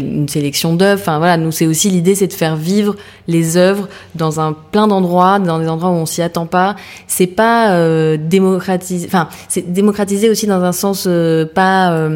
une 0.00 0.28
sélection 0.28 0.74
d'œuvres. 0.74 1.00
Enfin 1.00 1.18
voilà, 1.18 1.36
nous 1.36 1.52
c'est 1.52 1.66
aussi 1.66 1.90
l'idée, 1.90 2.14
c'est 2.14 2.26
de 2.26 2.32
faire 2.32 2.56
vivre 2.56 2.96
les 3.28 3.56
œuvres 3.56 3.88
dans 4.14 4.40
un 4.40 4.52
plein 4.52 4.86
d'endroits, 4.86 5.38
dans 5.38 5.58
des 5.58 5.68
endroits 5.68 5.90
où 5.90 5.94
on 5.94 6.06
s'y 6.06 6.22
attend 6.22 6.46
pas. 6.46 6.76
C'est 7.06 7.26
pas 7.26 8.16
démocratiser, 8.16 9.06
enfin 9.06 9.28
c'est 9.48 9.72
démocratiser 9.72 10.30
aussi 10.30 10.46
dans 10.46 10.62
un 10.62 10.72
sens 10.72 11.08
pas 11.54 12.08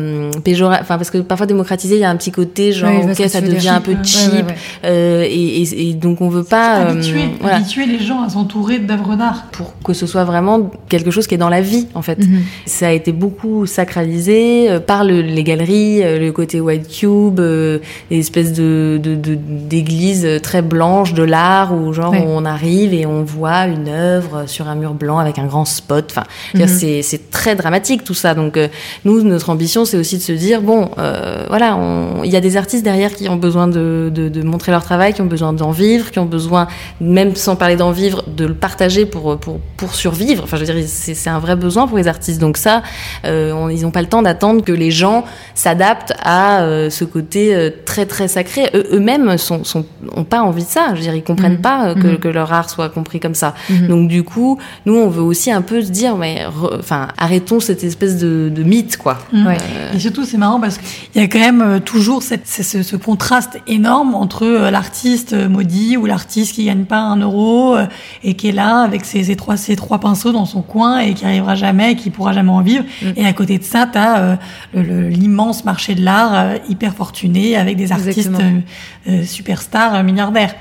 péjoratif. 0.45 0.83
Enfin 0.83 0.99
parce 0.99 1.11
que 1.11 1.18
parfois 1.18 1.47
démocratiser, 1.47 1.97
il 1.97 2.01
y 2.01 2.05
a 2.05 2.11
un 2.11 2.16
petit 2.16 2.33
côté 2.33 2.72
genre 2.72 3.05
ok 3.05 3.29
ça 3.29 3.41
devient 3.41 3.68
un 3.70 3.81
peu 3.81 3.97
cheap 4.03 4.47
et, 4.85 5.91
et, 5.91 5.95
donc 5.95 6.20
on 6.20 6.29
veut 6.29 6.45
pas 6.45 6.74
habituer, 6.74 7.24
habituer 7.43 7.87
les 7.87 7.99
gens 7.99 8.22
à 8.22 8.29
s'entourer 8.29 8.79
d'œuvres 8.79 9.16
d'art 9.16 9.47
pour 9.53 9.74
que 9.83 9.93
ce 9.93 10.07
soit 10.07 10.24
vraiment 10.24 10.70
quelque 10.89 11.11
chose 11.11 11.26
qui 11.26 11.35
est 11.35 11.39
dans 11.39 11.49
la 11.49 11.61
vie 11.61 11.87
en 11.95 12.03
fait. 12.03 12.18
Mhm. 12.18 12.43
Ça 12.66 12.89
a 12.89 12.93
été 12.93 13.12
beaucoup 13.12 13.66
sacralisé 13.66 14.70
euh, 14.70 14.81
par 14.81 15.05
le, 15.05 15.20
les 15.20 15.45
galeries, 15.45 16.03
euh, 16.03 16.18
le 16.18 16.33
côté 16.33 16.61
white 16.61 16.89
cube, 16.89 17.41
euh, 17.69 17.79
des 18.11 18.19
espèces 18.19 18.53
de 18.53 18.99
de- 19.03 19.14
de- 19.14 19.39
d'églises 19.73 20.27
très 20.43 20.62
blanches 20.62 21.14
de 21.14 21.23
l'art 21.23 21.73
où 21.75 21.93
genre 21.93 22.14
on 22.27 22.45
arrive 22.45 22.93
et 22.95 23.07
on 23.07 23.23
voit 23.23 23.66
une 23.66 23.89
œuvre 23.89 24.45
sur 24.47 24.69
un 24.69 24.75
mur 24.75 24.95
blanc 24.95 25.19
avec 25.19 25.39
un 25.39 25.47
grand 25.47 25.64
spot. 25.64 26.07
Enfin, 26.11 26.25
Mhm. 26.55 26.66
c'est 26.69 27.03
c'est 27.03 27.31
très 27.31 27.55
dramatique 27.55 28.05
tout 28.05 28.14
ça. 28.14 28.35
Donc 28.35 28.57
euh, 28.57 28.69
nous, 29.05 29.23
notre 29.23 29.51
ambition, 29.51 29.85
c'est 29.85 29.97
aussi 29.97 30.16
de 30.19 30.23
se 30.23 30.33
dire 30.33 30.61
bon, 30.62 30.91
euh, 30.99 31.45
voilà, 31.49 31.79
il 32.25 32.31
y 32.31 32.37
a 32.37 32.41
des 32.41 32.57
artistes 32.57 32.85
derrière 32.85 33.12
qui 33.14 33.29
ont 33.29 33.37
besoin 33.37 33.66
de, 33.69 34.11
de, 34.14 34.29
de 34.29 34.43
montrer 34.43 34.73
leur 34.73 34.83
travail, 34.85 35.12
qui 35.14 35.23
ont 35.23 35.27
besoin 35.27 35.53
d'en 35.53 35.71
vivre, 35.71 36.11
qui 36.11 36.19
ont 36.19 36.27
besoin, 36.27 36.66
même 37.01 37.35
sans 37.37 37.57
parler 37.57 37.77
d'en 37.77 37.91
vivre, 37.93 38.25
de 38.27 38.45
le 38.47 38.55
partager 38.55 39.07
pour 39.07 39.39
pour 39.39 39.59
pour 39.77 39.95
survivre. 39.95 40.43
Enfin, 40.45 40.57
je 40.57 40.64
veux 40.64 40.73
dire, 40.75 40.85
c'est 40.87 41.14
c'est 41.14 41.31
un 41.31 41.39
vrai 41.39 41.57
besoin 41.57 41.87
pour 41.87 41.99
les 41.99 42.09
artistes. 42.09 42.41
Donc 42.41 42.57
ça, 42.57 42.83
euh, 43.25 43.53
on- 43.53 43.69
ils 43.69 43.83
n'ont 43.83 43.91
pas 43.91 44.03
le 44.03 44.09
temps 44.09 44.23
d'attendre 44.23 44.64
que 44.64 44.73
les 44.73 44.91
gens 44.91 45.25
s'adaptent 45.55 46.14
à 46.23 46.61
ce 46.91 47.05
côté 47.05 47.55
euh, 47.59 47.70
très 47.84 48.06
très 48.06 48.28
sacré. 48.28 48.70
Eux- 48.74 48.86
Eux-mêmes 48.92 49.36
sont, 49.38 49.64
sont 49.64 49.84
ont 50.16 50.24
pas 50.24 50.40
envie 50.42 50.64
de 50.64 50.68
ça. 50.68 50.88
Je 50.90 50.96
veux 50.96 51.02
dire, 51.02 51.14
ils 51.14 51.22
comprennent 51.24 51.54
Mhm. 51.56 51.61
pas 51.61 51.88
euh, 51.88 51.94
que, 51.94 52.06
Mhm. 52.09 52.18
que 52.18 52.28
leur 52.28 52.52
art 52.52 52.70
soit 52.70 52.88
compris 52.88 53.20
comme 53.20 53.34
ça. 53.34 53.54
Mhm. 53.68 53.88
Donc 53.88 54.09
du 54.09 54.22
coup, 54.22 54.59
nous, 54.86 54.94
on 54.94 55.09
veut 55.09 55.22
aussi 55.22 55.50
un 55.50 55.62
peu 55.62 55.82
se 55.82 55.90
dire, 55.90 56.16
mais 56.16 56.44
enfin, 56.78 57.09
arrêtons 57.18 57.61
cette 57.61 57.84
espèce 57.84 58.16
de, 58.18 58.50
de 58.54 58.62
mythe, 58.62 58.96
quoi. 58.96 59.18
Ouais. 59.32 59.56
Et 59.94 59.98
surtout, 59.98 60.24
c'est 60.24 60.38
marrant 60.38 60.61
parce 60.61 60.78
qu'il 60.78 61.20
y 61.20 61.24
a 61.24 61.28
quand 61.28 61.38
même 61.40 61.61
euh, 61.62 61.78
toujours 61.80 62.22
cette, 62.22 62.46
ce, 62.46 62.82
ce 62.82 62.96
contraste 62.96 63.61
énorme 63.66 64.14
entre 64.14 64.44
euh, 64.44 64.70
l'artiste 64.70 65.32
euh, 65.32 65.48
maudit 65.48 65.96
ou 65.96 66.06
l'artiste 66.06 66.54
qui 66.54 66.64
gagne 66.64 66.84
pas 66.84 66.98
un 67.00 67.16
euro 67.16 67.76
euh, 67.76 67.86
et 68.22 68.34
qui 68.34 68.48
est 68.48 68.52
là 68.52 68.78
avec 68.82 69.04
ses, 69.04 69.24
ses 69.24 69.36
trois, 69.36 69.56
ses 69.56 69.76
trois 69.76 69.98
pinceaux 69.98 70.32
dans 70.32 70.46
son 70.46 70.62
coin 70.62 70.98
et 71.00 71.14
qui 71.14 71.24
arrivera 71.24 71.54
jamais, 71.54 71.96
qui 71.96 72.11
pourra 72.11 72.32
jamais 72.32 72.50
en 72.50 72.61
vivre. 72.62 72.84
Mm. 73.02 73.06
Et 73.16 73.26
à 73.26 73.32
côté 73.32 73.59
de 73.59 73.64
ça, 73.64 73.88
tu 73.90 73.98
as 73.98 74.38
l'immense 74.74 75.64
marché 75.64 75.94
de 75.94 76.02
l'art 76.04 76.30
euh, 76.34 76.54
hyper 76.68 76.94
fortuné 76.94 77.47
avec 77.57 77.76
des 77.76 77.92
artistes 77.92 78.28
euh, 78.28 78.61
euh, 79.09 79.22
superstars, 79.24 79.94
euh, 79.94 80.03
milliardaires. 80.03 80.55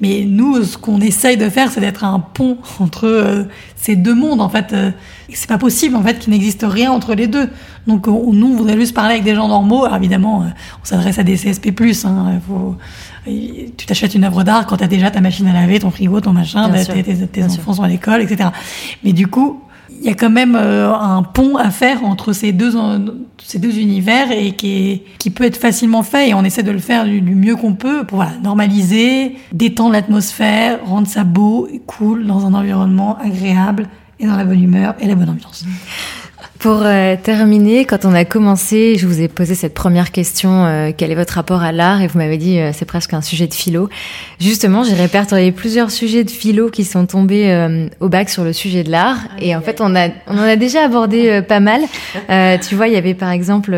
Mais 0.00 0.24
nous, 0.26 0.64
ce 0.64 0.76
qu'on 0.76 1.00
essaye 1.00 1.36
de 1.36 1.48
faire, 1.48 1.70
c'est 1.70 1.80
d'être 1.80 2.04
un 2.04 2.18
pont 2.18 2.58
entre 2.80 3.06
euh, 3.06 3.44
ces 3.76 3.96
deux 3.96 4.14
mondes. 4.14 4.40
En 4.40 4.48
fait, 4.48 4.72
euh, 4.72 4.90
c'est 5.32 5.48
pas 5.48 5.58
possible 5.58 5.94
en 5.96 6.02
fait 6.02 6.18
qu'il 6.18 6.32
n'existe 6.32 6.64
rien 6.68 6.90
entre 6.90 7.14
les 7.14 7.26
deux. 7.26 7.48
Donc, 7.86 8.08
on, 8.08 8.32
nous, 8.32 8.48
on 8.48 8.56
voudrait 8.56 8.76
juste 8.76 8.94
parler 8.94 9.14
avec 9.14 9.24
des 9.24 9.34
gens 9.34 9.48
normaux. 9.48 9.84
Alors 9.84 9.98
évidemment, 9.98 10.44
on 10.82 10.84
s'adresse 10.84 11.18
à 11.18 11.22
des 11.22 11.36
CSP+. 11.36 11.72
Hein, 12.04 12.40
faut, 12.46 12.76
tu 13.24 13.86
t'achètes 13.86 14.14
une 14.14 14.24
œuvre 14.24 14.42
d'art 14.42 14.66
quand 14.66 14.78
t'as 14.78 14.88
déjà 14.88 15.10
ta 15.10 15.20
machine 15.20 15.46
à 15.46 15.52
laver, 15.52 15.78
ton 15.78 15.90
frigo, 15.90 16.20
ton 16.20 16.32
machin, 16.32 16.68
Bien 16.68 16.84
tes, 16.84 17.44
enfants 17.44 17.74
sont 17.74 17.82
à 17.82 17.88
l'école, 17.88 18.22
etc. 18.22 18.50
Mais 19.04 19.12
du 19.12 19.28
coup, 19.28 19.62
il 20.00 20.06
y 20.06 20.10
a 20.10 20.14
quand 20.14 20.30
même 20.30 20.56
euh, 20.56 20.92
un 20.92 21.22
pont 21.22 21.56
à 21.56 21.70
faire 21.70 22.04
entre 22.04 22.32
ces 22.32 22.52
deux 22.52 22.72
ces 23.38 23.58
deux 23.58 23.78
univers 23.78 24.30
et 24.32 24.52
qui 24.52 24.90
est, 24.90 25.04
qui 25.18 25.30
peut 25.30 25.44
être 25.44 25.56
facilement 25.56 26.02
fait 26.02 26.30
et 26.30 26.34
on 26.34 26.44
essaie 26.44 26.62
de 26.62 26.70
le 26.70 26.78
faire 26.78 27.04
du, 27.04 27.20
du 27.20 27.34
mieux 27.34 27.56
qu'on 27.56 27.74
peut 27.74 28.04
pour 28.04 28.16
voilà, 28.16 28.32
normaliser, 28.42 29.36
détendre 29.52 29.92
l'atmosphère, 29.92 30.78
rendre 30.84 31.06
ça 31.06 31.24
beau 31.24 31.68
et 31.72 31.80
cool 31.86 32.26
dans 32.26 32.46
un 32.46 32.54
environnement 32.54 33.18
agréable 33.18 33.88
et 34.18 34.26
dans 34.26 34.36
la 34.36 34.44
bonne 34.44 34.62
humeur 34.62 34.94
et 35.00 35.06
la 35.06 35.14
bonne 35.14 35.30
ambiance. 35.30 35.64
Pour 36.64 36.80
euh, 36.86 37.14
terminer, 37.22 37.84
quand 37.84 38.06
on 38.06 38.14
a 38.14 38.24
commencé, 38.24 38.96
je 38.96 39.06
vous 39.06 39.20
ai 39.20 39.28
posé 39.28 39.54
cette 39.54 39.74
première 39.74 40.10
question 40.12 40.64
euh, 40.64 40.92
quel 40.96 41.12
est 41.12 41.14
votre 41.14 41.34
rapport 41.34 41.60
à 41.60 41.72
l'art? 41.72 42.00
Et 42.00 42.06
vous 42.06 42.16
m'avez 42.16 42.38
dit 42.38 42.58
euh, 42.58 42.70
c'est 42.72 42.86
presque 42.86 43.12
un 43.12 43.20
sujet 43.20 43.46
de 43.46 43.52
philo. 43.52 43.90
Justement, 44.40 44.82
j'ai 44.82 44.94
répertorié 44.94 45.52
plusieurs 45.52 45.90
sujets 45.90 46.24
de 46.24 46.30
philo 46.30 46.70
qui 46.70 46.84
sont 46.84 47.04
tombés 47.04 47.50
euh, 47.50 47.88
au 48.00 48.08
bac 48.08 48.30
sur 48.30 48.44
le 48.44 48.54
sujet 48.54 48.82
de 48.82 48.90
l'art. 48.90 49.18
Et 49.42 49.54
en 49.54 49.60
fait, 49.60 49.82
on 49.82 49.94
a 49.94 50.08
on 50.26 50.38
en 50.38 50.42
a 50.42 50.56
déjà 50.56 50.86
abordé 50.86 51.28
euh, 51.28 51.42
pas 51.42 51.60
mal. 51.60 51.82
Euh, 52.30 52.56
tu 52.56 52.76
vois, 52.76 52.88
il 52.88 52.94
y 52.94 52.96
avait 52.96 53.12
par 53.12 53.30
exemple 53.30 53.76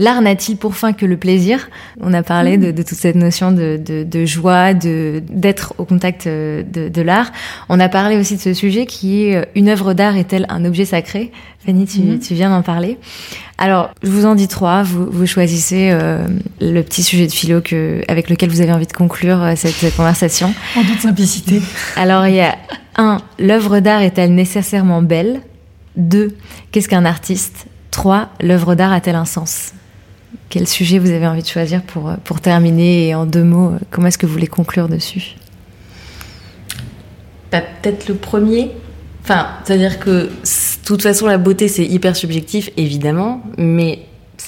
l'art 0.00 0.20
n'a-t-il 0.22 0.56
pour 0.56 0.74
fin 0.74 0.92
que 0.92 1.06
le 1.06 1.16
plaisir? 1.16 1.68
On 2.00 2.12
a 2.12 2.22
parlé 2.24 2.56
de, 2.56 2.72
de 2.72 2.82
toute 2.82 2.98
cette 2.98 3.14
notion 3.14 3.52
de, 3.52 3.78
de, 3.82 4.02
de 4.02 4.24
joie, 4.24 4.74
de 4.74 5.22
d'être 5.30 5.74
au 5.78 5.84
contact 5.84 6.26
euh, 6.26 6.64
de, 6.64 7.02
l'art. 7.02 7.30
On 7.68 7.78
a 7.78 7.88
parlé 7.88 8.16
aussi 8.16 8.34
de 8.36 8.40
ce 8.40 8.54
sujet 8.54 8.86
qui 8.86 9.24
est 9.26 9.36
euh, 9.36 9.44
une 9.54 9.68
œuvre 9.68 9.92
d'art 9.94 10.16
est-elle 10.16 10.46
un 10.48 10.64
objet 10.64 10.84
sacré? 10.86 11.30
Fanny, 11.64 11.84
tu, 11.86 12.00
Mhm. 12.00 12.18
tu 12.18 12.34
viens 12.34 12.48
d'en 12.50 12.62
parler. 12.62 12.98
Alors, 13.58 13.90
je 14.02 14.10
vous 14.10 14.24
en 14.24 14.34
dis 14.34 14.48
trois. 14.48 14.82
Vous, 14.82 15.06
vous 15.10 15.26
choisissez 15.26 15.90
euh, 15.92 16.26
le 16.60 16.80
petit 16.82 17.02
sujet 17.02 17.26
de 17.26 17.32
philo 17.32 17.60
que, 17.60 18.00
avec 18.08 18.30
lequel 18.30 18.48
vous 18.48 18.62
avez 18.62 18.72
envie 18.72 18.86
de 18.86 18.92
conclure 18.94 19.52
cette, 19.56 19.74
cette 19.74 19.94
conversation. 19.94 20.54
En 20.76 20.82
toute 20.82 21.00
simplicité. 21.00 21.60
Alors, 21.96 22.26
il 22.26 22.36
y 22.36 22.40
a 22.40 22.56
un, 22.96 23.18
l'œuvre 23.38 23.80
d'art 23.80 24.00
est-elle 24.00 24.34
nécessairement 24.34 25.02
belle? 25.02 25.40
Deux, 25.96 26.34
qu'est-ce 26.72 26.88
qu'un 26.88 27.04
artiste? 27.04 27.66
Trois, 27.90 28.30
l'œuvre 28.40 28.74
d'art 28.74 28.92
a-t-elle 28.92 29.16
un 29.16 29.26
sens? 29.26 29.72
Quel 30.50 30.66
sujet 30.66 30.98
vous 30.98 31.10
avez 31.10 31.28
envie 31.28 31.42
de 31.42 31.46
choisir 31.46 31.80
pour, 31.80 32.10
euh, 32.10 32.16
terminer 32.42 33.06
Et 33.06 33.14
en 33.14 33.24
deux 33.24 33.44
mots, 33.44 33.70
euh, 33.70 33.78
comment 33.90 34.08
est-ce 34.08 34.18
que 34.18 34.26
vous 34.26 34.32
voulez 34.32 34.48
conclure 34.48 34.88
dessus? 34.88 35.36
Bah, 37.52 37.60
Peut-être 37.60 38.08
le 38.08 38.16
premier. 38.16 38.72
Enfin, 39.22 39.46
c'est-à-dire 39.64 40.00
que, 40.00 40.26
de 40.26 40.30
toute 40.84 41.02
façon, 41.02 41.26
la 41.28 41.38
beauté, 41.38 41.68
c'est 41.68 41.86
hyper 41.86 42.16
subjectif, 42.16 42.70
évidemment, 42.76 43.42
mais 43.58 44.00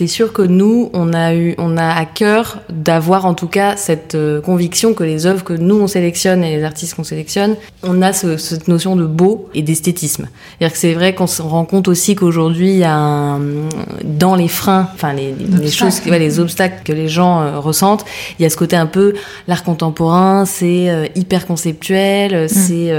c'est 0.02 0.08
sûr 0.08 0.32
que 0.32 0.42
nous, 0.42 0.90
on 0.94 1.12
a 1.12 1.32
eu, 1.32 1.54
on 1.58 1.76
a 1.76 1.88
à 1.94 2.04
cœur 2.06 2.58
d'avoir 2.70 3.24
en 3.24 3.34
tout 3.34 3.46
cas 3.46 3.76
cette 3.76 4.16
euh, 4.16 4.40
conviction 4.40 4.94
que 4.94 5.04
les 5.04 5.26
œuvres 5.26 5.44
que 5.44 5.52
nous 5.52 5.76
on 5.80 5.86
sélectionne 5.86 6.42
et 6.42 6.56
les 6.56 6.64
artistes 6.64 6.94
qu'on 6.94 7.04
sélectionne, 7.04 7.54
on 7.84 8.02
a 8.02 8.12
ce- 8.12 8.36
cette 8.36 8.66
notion 8.66 8.96
de 8.96 9.06
beau 9.06 9.48
et 9.54 9.62
d'esthétisme. 9.62 10.26
C'est-à-dire 10.58 10.72
que 10.72 10.78
c'est 10.80 10.94
vrai 10.94 11.14
qu'on 11.14 11.28
se 11.28 11.40
rend 11.40 11.64
compte 11.64 11.86
aussi 11.86 12.16
qu'aujourd'hui, 12.16 12.82
un, 12.82 13.40
dans 14.02 14.34
les 14.34 14.48
freins, 14.48 14.88
enfin 14.92 15.12
les, 15.12 15.32
les- 15.32 15.44
les 15.46 15.66
Obstacles. 15.66 15.92
choses, 16.02 16.10
ouais, 16.10 16.18
les 16.18 16.40
obstacles 16.40 16.82
que 16.84 16.92
les 16.92 17.06
gens 17.08 17.40
euh, 17.42 17.60
ressentent, 17.60 18.04
il 18.38 18.42
y 18.42 18.46
a 18.46 18.50
ce 18.50 18.56
côté 18.56 18.74
un 18.74 18.86
peu 18.86 19.14
l'art 19.46 19.62
contemporain, 19.62 20.44
c'est 20.46 20.90
euh, 20.90 21.06
hyper 21.14 21.46
conceptuel, 21.46 22.34
euh, 22.34 22.48
c'est 22.48 22.90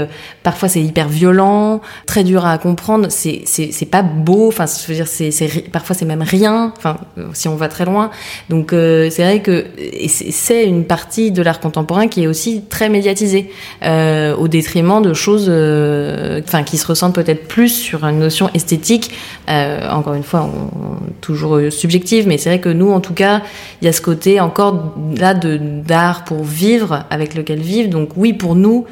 parfois 0.44 0.68
c'est 0.68 0.80
hyper 0.82 1.08
violent, 1.08 1.80
très 2.06 2.22
dur 2.22 2.46
à 2.46 2.56
comprendre, 2.58 3.06
c'est 3.10 3.42
c'est 3.46 3.72
c'est 3.72 3.86
pas 3.86 4.02
beau, 4.02 4.46
enfin 4.46 4.66
je 4.66 4.86
veux 4.86 4.94
dire 4.94 5.08
c'est 5.08 5.32
c'est 5.32 5.48
parfois 5.72 5.96
c'est 5.96 6.04
même 6.04 6.22
rien, 6.22 6.72
enfin 6.76 6.98
euh, 7.18 7.24
si 7.32 7.48
on 7.48 7.56
va 7.56 7.66
très 7.68 7.84
loin. 7.84 8.10
Donc 8.50 8.72
euh, 8.72 9.08
c'est 9.10 9.24
vrai 9.24 9.40
que 9.42 9.64
c'est- 10.06 10.64
une 10.64 10.84
partie 10.84 11.32
de 11.32 11.42
l'art 11.42 11.58
contemporain 11.58 12.06
qui 12.06 12.22
est 12.22 12.26
aussi 12.28 12.62
très 12.68 12.88
médiatisée 12.88 13.50
euh, 13.82 14.36
au 14.36 14.46
détriment 14.46 15.02
de 15.02 15.14
choses 15.14 15.46
euh, 15.48 16.40
enfin 16.46 16.62
qui 16.62 16.76
se 16.76 16.86
ressentent 16.86 17.14
peut-être 17.14 17.48
plus 17.48 17.70
sur 17.70 18.04
une 18.04 18.18
notion 18.20 18.48
esthétique. 18.54 19.10
Euh, 19.48 19.90
encore 19.90 20.14
une 20.14 20.22
fois 20.22 20.42
on- 20.42 20.98
toujours 21.20 21.58
subjective 21.70 22.28
mais 22.28 22.36
c'est 22.38 22.50
vrai 22.50 22.60
que 22.60 22.68
nous 22.68 22.90
en 22.92 23.00
tout 23.00 23.14
cas 23.14 23.40
il 23.80 23.86
y 23.86 23.88
a 23.88 23.92
ce 23.92 24.02
côté 24.02 24.40
encore 24.40 24.94
là 25.16 25.32
de 25.32 25.56
d'art 25.56 26.24
pour 26.24 26.44
vivre 26.44 27.04
avec 27.10 27.34
lequel 27.34 27.60
vivre. 27.60 27.88
Donc 27.88 28.10
oui 28.16 28.34
pour 28.34 28.54
nous 28.54 28.84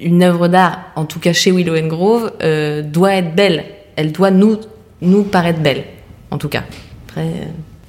une 0.00 0.22
œuvre 0.22 0.48
d'art 0.48 0.78
en 0.96 1.04
tout 1.04 1.20
cas 1.20 1.32
chez 1.32 1.52
Willow 1.52 1.76
and 1.76 1.88
Grove 1.88 2.32
euh, 2.42 2.82
doit 2.82 3.14
être 3.14 3.34
belle. 3.34 3.64
Elle 3.96 4.12
doit 4.12 4.30
nous 4.30 4.58
nous 5.00 5.24
paraître 5.24 5.60
belle 5.60 5.84
en 6.30 6.38
tout 6.38 6.48
cas. 6.48 6.64
Après 7.08 7.26
euh, 7.26 7.44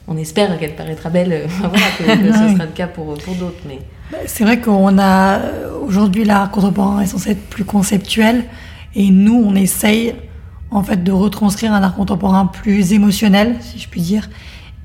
on 0.08 0.18
espère 0.18 0.58
qu'elle 0.60 0.76
paraîtra 0.76 1.10
belle 1.10 1.34
euh, 1.34 1.48
voilà, 1.60 1.78
que, 1.98 2.04
que 2.04 2.34
ce 2.34 2.54
sera 2.54 2.66
le 2.66 2.72
cas 2.76 2.88
pour, 2.88 3.18
pour 3.18 3.36
d'autres 3.36 3.62
mais 3.68 3.80
C'est 4.28 4.44
vrai 4.44 4.60
qu'on 4.60 4.98
a 4.98 5.40
euh, 5.40 5.80
aujourd'hui 5.82 6.26
l'art 6.26 6.52
contemporain 6.52 7.02
est 7.02 7.08
censé 7.08 7.32
être 7.32 7.50
plus 7.50 7.66
conceptuel 7.66 8.44
et 8.96 9.10
nous 9.10 9.44
on 9.46 9.56
essaye 9.56 10.16
en 10.72 10.84
fait 10.84 11.04
de 11.04 11.12
retranscrire 11.12 11.74
un 11.74 11.82
art 11.82 11.96
contemporain 11.96 12.46
plus 12.46 12.94
émotionnel 12.94 13.56
si 13.62 13.80
je 13.80 13.90
puis 13.90 14.02
dire 14.02 14.30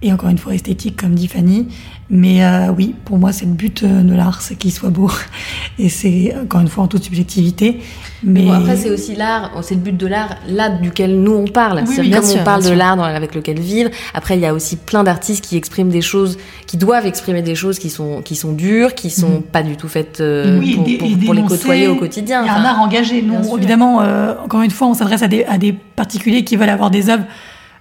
et 0.02 0.12
encore 0.12 0.30
une 0.30 0.38
fois 0.38 0.54
esthétique 0.54 0.96
comme 0.96 1.14
dit 1.14 1.28
Fanny 1.28 1.68
mais 2.08 2.44
euh, 2.44 2.72
oui 2.76 2.94
pour 3.04 3.18
moi 3.18 3.32
c'est 3.32 3.44
le 3.44 3.52
but 3.52 3.82
euh, 3.82 4.02
de 4.02 4.14
l'art 4.14 4.40
c'est 4.40 4.56
qu'il 4.56 4.72
soit 4.72 4.90
beau 4.90 5.10
et 5.78 5.88
c'est 5.88 6.34
encore 6.42 6.60
une 6.60 6.68
fois 6.68 6.84
en 6.84 6.88
toute 6.88 7.04
subjectivité 7.04 7.80
mais 8.22 8.42
Bon, 8.42 8.52
après, 8.52 8.76
c'est 8.76 8.90
aussi 8.90 9.14
l'art, 9.14 9.50
c'est 9.62 9.74
le 9.74 9.80
but 9.80 9.96
de 9.96 10.06
l'art, 10.06 10.36
là 10.46 10.68
duquel 10.68 11.22
nous 11.22 11.32
on 11.32 11.46
parle. 11.46 11.84
Oui, 11.86 11.94
c'est 11.94 12.02
oui, 12.02 12.10
comme 12.10 12.20
bien 12.20 12.30
sûr, 12.30 12.40
on 12.40 12.44
parle 12.44 12.62
de 12.62 12.70
l'art 12.70 13.02
avec 13.02 13.34
lequel 13.34 13.58
vivre. 13.58 13.90
Après, 14.12 14.36
il 14.36 14.40
y 14.40 14.46
a 14.46 14.52
aussi 14.52 14.76
plein 14.76 15.04
d'artistes 15.04 15.44
qui 15.44 15.56
expriment 15.56 15.88
des 15.88 16.02
choses, 16.02 16.36
qui 16.66 16.76
doivent 16.76 17.06
exprimer 17.06 17.42
des 17.42 17.54
choses 17.54 17.78
qui 17.78 17.88
sont 17.88 18.20
qui 18.22 18.36
sont 18.36 18.52
dures, 18.52 18.94
qui 18.94 19.10
sont 19.10 19.36
Mhm. 19.36 19.42
pas 19.42 19.62
du 19.62 19.76
tout 19.76 19.88
faites 19.88 20.20
euh, 20.20 20.58
Oui, 20.58 20.98
pour, 21.24 21.34
les 21.34 21.42
côtoyer 21.42 21.88
au 21.88 21.96
quotidien. 21.96 22.42
Il 22.42 22.46
y 22.46 22.50
a 22.50 22.56
un 22.56 22.64
art 22.64 22.80
engagé. 22.80 23.22
Nous, 23.22 23.56
évidemment, 23.56 24.02
euh, 24.02 24.34
encore 24.44 24.62
une 24.62 24.70
fois, 24.70 24.88
on 24.88 24.94
s'adresse 24.94 25.22
à 25.22 25.28
des, 25.28 25.44
à 25.44 25.58
des 25.58 25.72
particuliers 25.72 26.44
qui 26.44 26.56
veulent 26.56 26.68
avoir 26.68 26.90
des 26.90 27.08
œuvres 27.08 27.24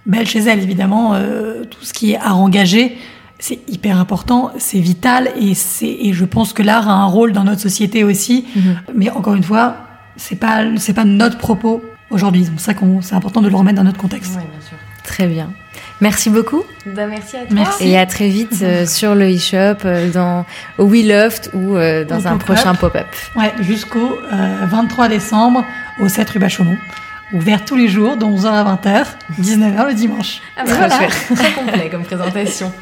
belles 0.06 0.26
chez 0.26 0.40
elles. 0.40 0.60
Évidemment, 0.62 1.14
euh, 1.14 1.64
tout 1.64 1.84
ce 1.84 1.92
qui 1.92 2.12
est 2.12 2.16
art 2.16 2.38
engagé, 2.38 2.96
c'est 3.38 3.60
hyper 3.68 3.98
important, 3.98 4.50
c'est 4.58 4.80
vital, 4.80 5.30
et 5.40 5.54
c'est 5.54 5.86
et 5.88 6.12
je 6.12 6.24
pense 6.24 6.52
que 6.52 6.62
l'art 6.62 6.88
a 6.88 6.92
un 6.92 7.06
rôle 7.06 7.32
dans 7.32 7.44
notre 7.44 7.60
société 7.60 8.04
aussi. 8.04 8.46
Mais 8.94 9.10
encore 9.10 9.34
une 9.34 9.44
fois, 9.44 9.76
c'est 10.16 10.36
pas 10.36 10.64
c'est 10.76 10.94
pas 10.94 11.04
notre 11.04 11.38
propos 11.38 11.82
aujourd'hui. 12.10 12.44
C'est 12.44 12.50
pour 12.50 12.60
ça 12.60 12.74
qu'on 12.74 13.00
c'est 13.00 13.14
important 13.14 13.40
de 13.40 13.48
le 13.48 13.56
remettre 13.56 13.76
dans 13.76 13.84
notre 13.84 13.98
contexte. 13.98 14.36
ouais, 14.36 14.42
bien 14.42 14.60
sûr. 14.66 14.76
Très 15.04 15.26
bien. 15.26 15.50
Merci 16.00 16.30
beaucoup. 16.30 16.62
Bah, 16.86 17.06
merci 17.06 17.36
à 17.36 17.40
toi. 17.40 17.48
Merci. 17.50 17.88
Et 17.88 17.98
à 17.98 18.06
très 18.06 18.28
vite 18.28 18.56
euh, 18.62 18.86
sur 18.86 19.14
le 19.14 19.34
e-shop, 19.34 19.84
euh, 19.84 20.10
dans, 20.10 20.46
au 20.78 20.84
We 20.84 21.04
Loft 21.04 21.50
ou 21.52 21.76
euh, 21.76 22.04
dans 22.04 22.20
Au 22.20 22.26
un 22.26 22.38
prochain 22.38 22.74
pop-up. 22.74 23.06
Ouais, 23.36 23.52
jusqu'au 23.60 24.18
euh, 24.32 24.66
23 24.66 25.08
décembre 25.08 25.64
au 26.00 26.08
7 26.08 26.30
rue 26.30 26.38
Bachaumont. 26.38 26.76
Ouvert 27.32 27.64
tous 27.64 27.76
les 27.76 27.88
jours, 27.88 28.16
de 28.16 28.24
11h 28.24 28.46
à 28.46 28.64
20h, 28.76 29.04
19h 29.40 29.86
le 29.88 29.94
dimanche. 29.94 30.40
Ah 30.56 30.64
bah 30.64 30.72
voilà. 30.76 30.98
très 31.34 31.52
complet 31.52 31.88
comme 31.90 32.02
présentation. 32.02 32.72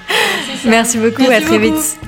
Merci 0.65 0.99
beaucoup, 0.99 1.23
Merci 1.29 1.35
à 1.35 1.41
très 1.47 1.59
beaucoup. 1.59 1.77
vite. 1.81 1.99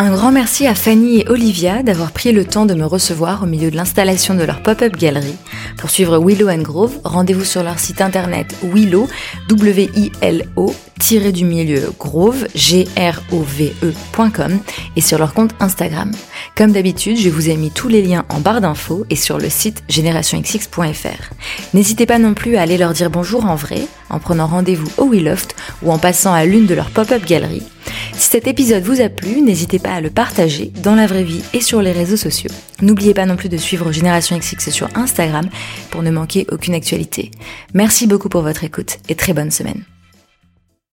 Un 0.00 0.10
grand 0.12 0.30
merci 0.30 0.64
à 0.68 0.76
Fanny 0.76 1.22
et 1.22 1.28
Olivia 1.28 1.82
d'avoir 1.82 2.12
pris 2.12 2.30
le 2.30 2.44
temps 2.44 2.66
de 2.66 2.74
me 2.74 2.84
recevoir 2.84 3.42
au 3.42 3.46
milieu 3.46 3.68
de 3.68 3.74
l'installation 3.76 4.34
de 4.34 4.44
leur 4.44 4.62
pop-up 4.62 4.96
galerie. 4.96 5.34
Pour 5.76 5.90
suivre 5.90 6.18
Willow 6.24 6.48
and 6.48 6.62
Grove, 6.62 7.00
rendez-vous 7.02 7.42
sur 7.44 7.64
leur 7.64 7.80
site 7.80 8.00
internet 8.00 8.54
willow, 8.62 9.08
W-I-L-O, 9.48 10.72
tiré 11.00 11.32
du 11.32 11.44
milieu 11.44 11.92
Grove, 11.98 12.46
G-R-O-V-E.com 12.54 14.58
et 14.94 15.00
sur 15.00 15.18
leur 15.18 15.34
compte 15.34 15.50
Instagram. 15.58 16.12
Comme 16.56 16.72
d'habitude, 16.72 17.16
je 17.16 17.30
vous 17.30 17.48
ai 17.50 17.56
mis 17.56 17.70
tous 17.70 17.88
les 17.88 18.02
liens 18.02 18.24
en 18.28 18.40
barre 18.40 18.60
d'infos 18.60 19.04
et 19.10 19.16
sur 19.16 19.38
le 19.38 19.48
site 19.48 19.82
générationxx.fr. 19.88 21.34
N'hésitez 21.74 22.06
pas 22.06 22.18
non 22.18 22.34
plus 22.34 22.56
à 22.56 22.62
aller 22.62 22.78
leur 22.78 22.92
dire 22.92 23.10
bonjour 23.10 23.44
en 23.44 23.54
vrai, 23.54 23.82
en 24.10 24.18
prenant 24.18 24.46
rendez-vous 24.46 24.90
au 24.96 25.08
Willoft 25.08 25.54
ou 25.82 25.92
en 25.92 25.98
passant 25.98 26.32
à 26.32 26.44
l'une 26.44 26.66
de 26.66 26.74
leurs 26.74 26.90
pop-up 26.90 27.24
galeries. 27.24 27.66
Si 28.14 28.30
cet 28.30 28.46
épisode 28.46 28.82
vous 28.82 29.00
a 29.00 29.08
plu, 29.08 29.40
n'hésitez 29.40 29.78
pas 29.78 29.92
à 29.92 30.00
le 30.00 30.10
partager 30.10 30.72
dans 30.82 30.94
la 30.94 31.06
vraie 31.06 31.24
vie 31.24 31.42
et 31.54 31.60
sur 31.60 31.82
les 31.82 31.92
réseaux 31.92 32.16
sociaux. 32.16 32.50
N'oubliez 32.82 33.14
pas 33.14 33.26
non 33.26 33.36
plus 33.36 33.48
de 33.48 33.56
suivre 33.56 33.92
Génération 33.92 34.36
XX 34.38 34.70
sur 34.70 34.88
Instagram 34.94 35.48
pour 35.90 36.02
ne 36.02 36.10
manquer 36.10 36.46
aucune 36.50 36.74
actualité. 36.74 37.30
Merci 37.74 38.06
beaucoup 38.06 38.28
pour 38.28 38.42
votre 38.42 38.64
écoute 38.64 38.98
et 39.08 39.14
très 39.14 39.32
bonne 39.32 39.50
semaine. 39.50 39.84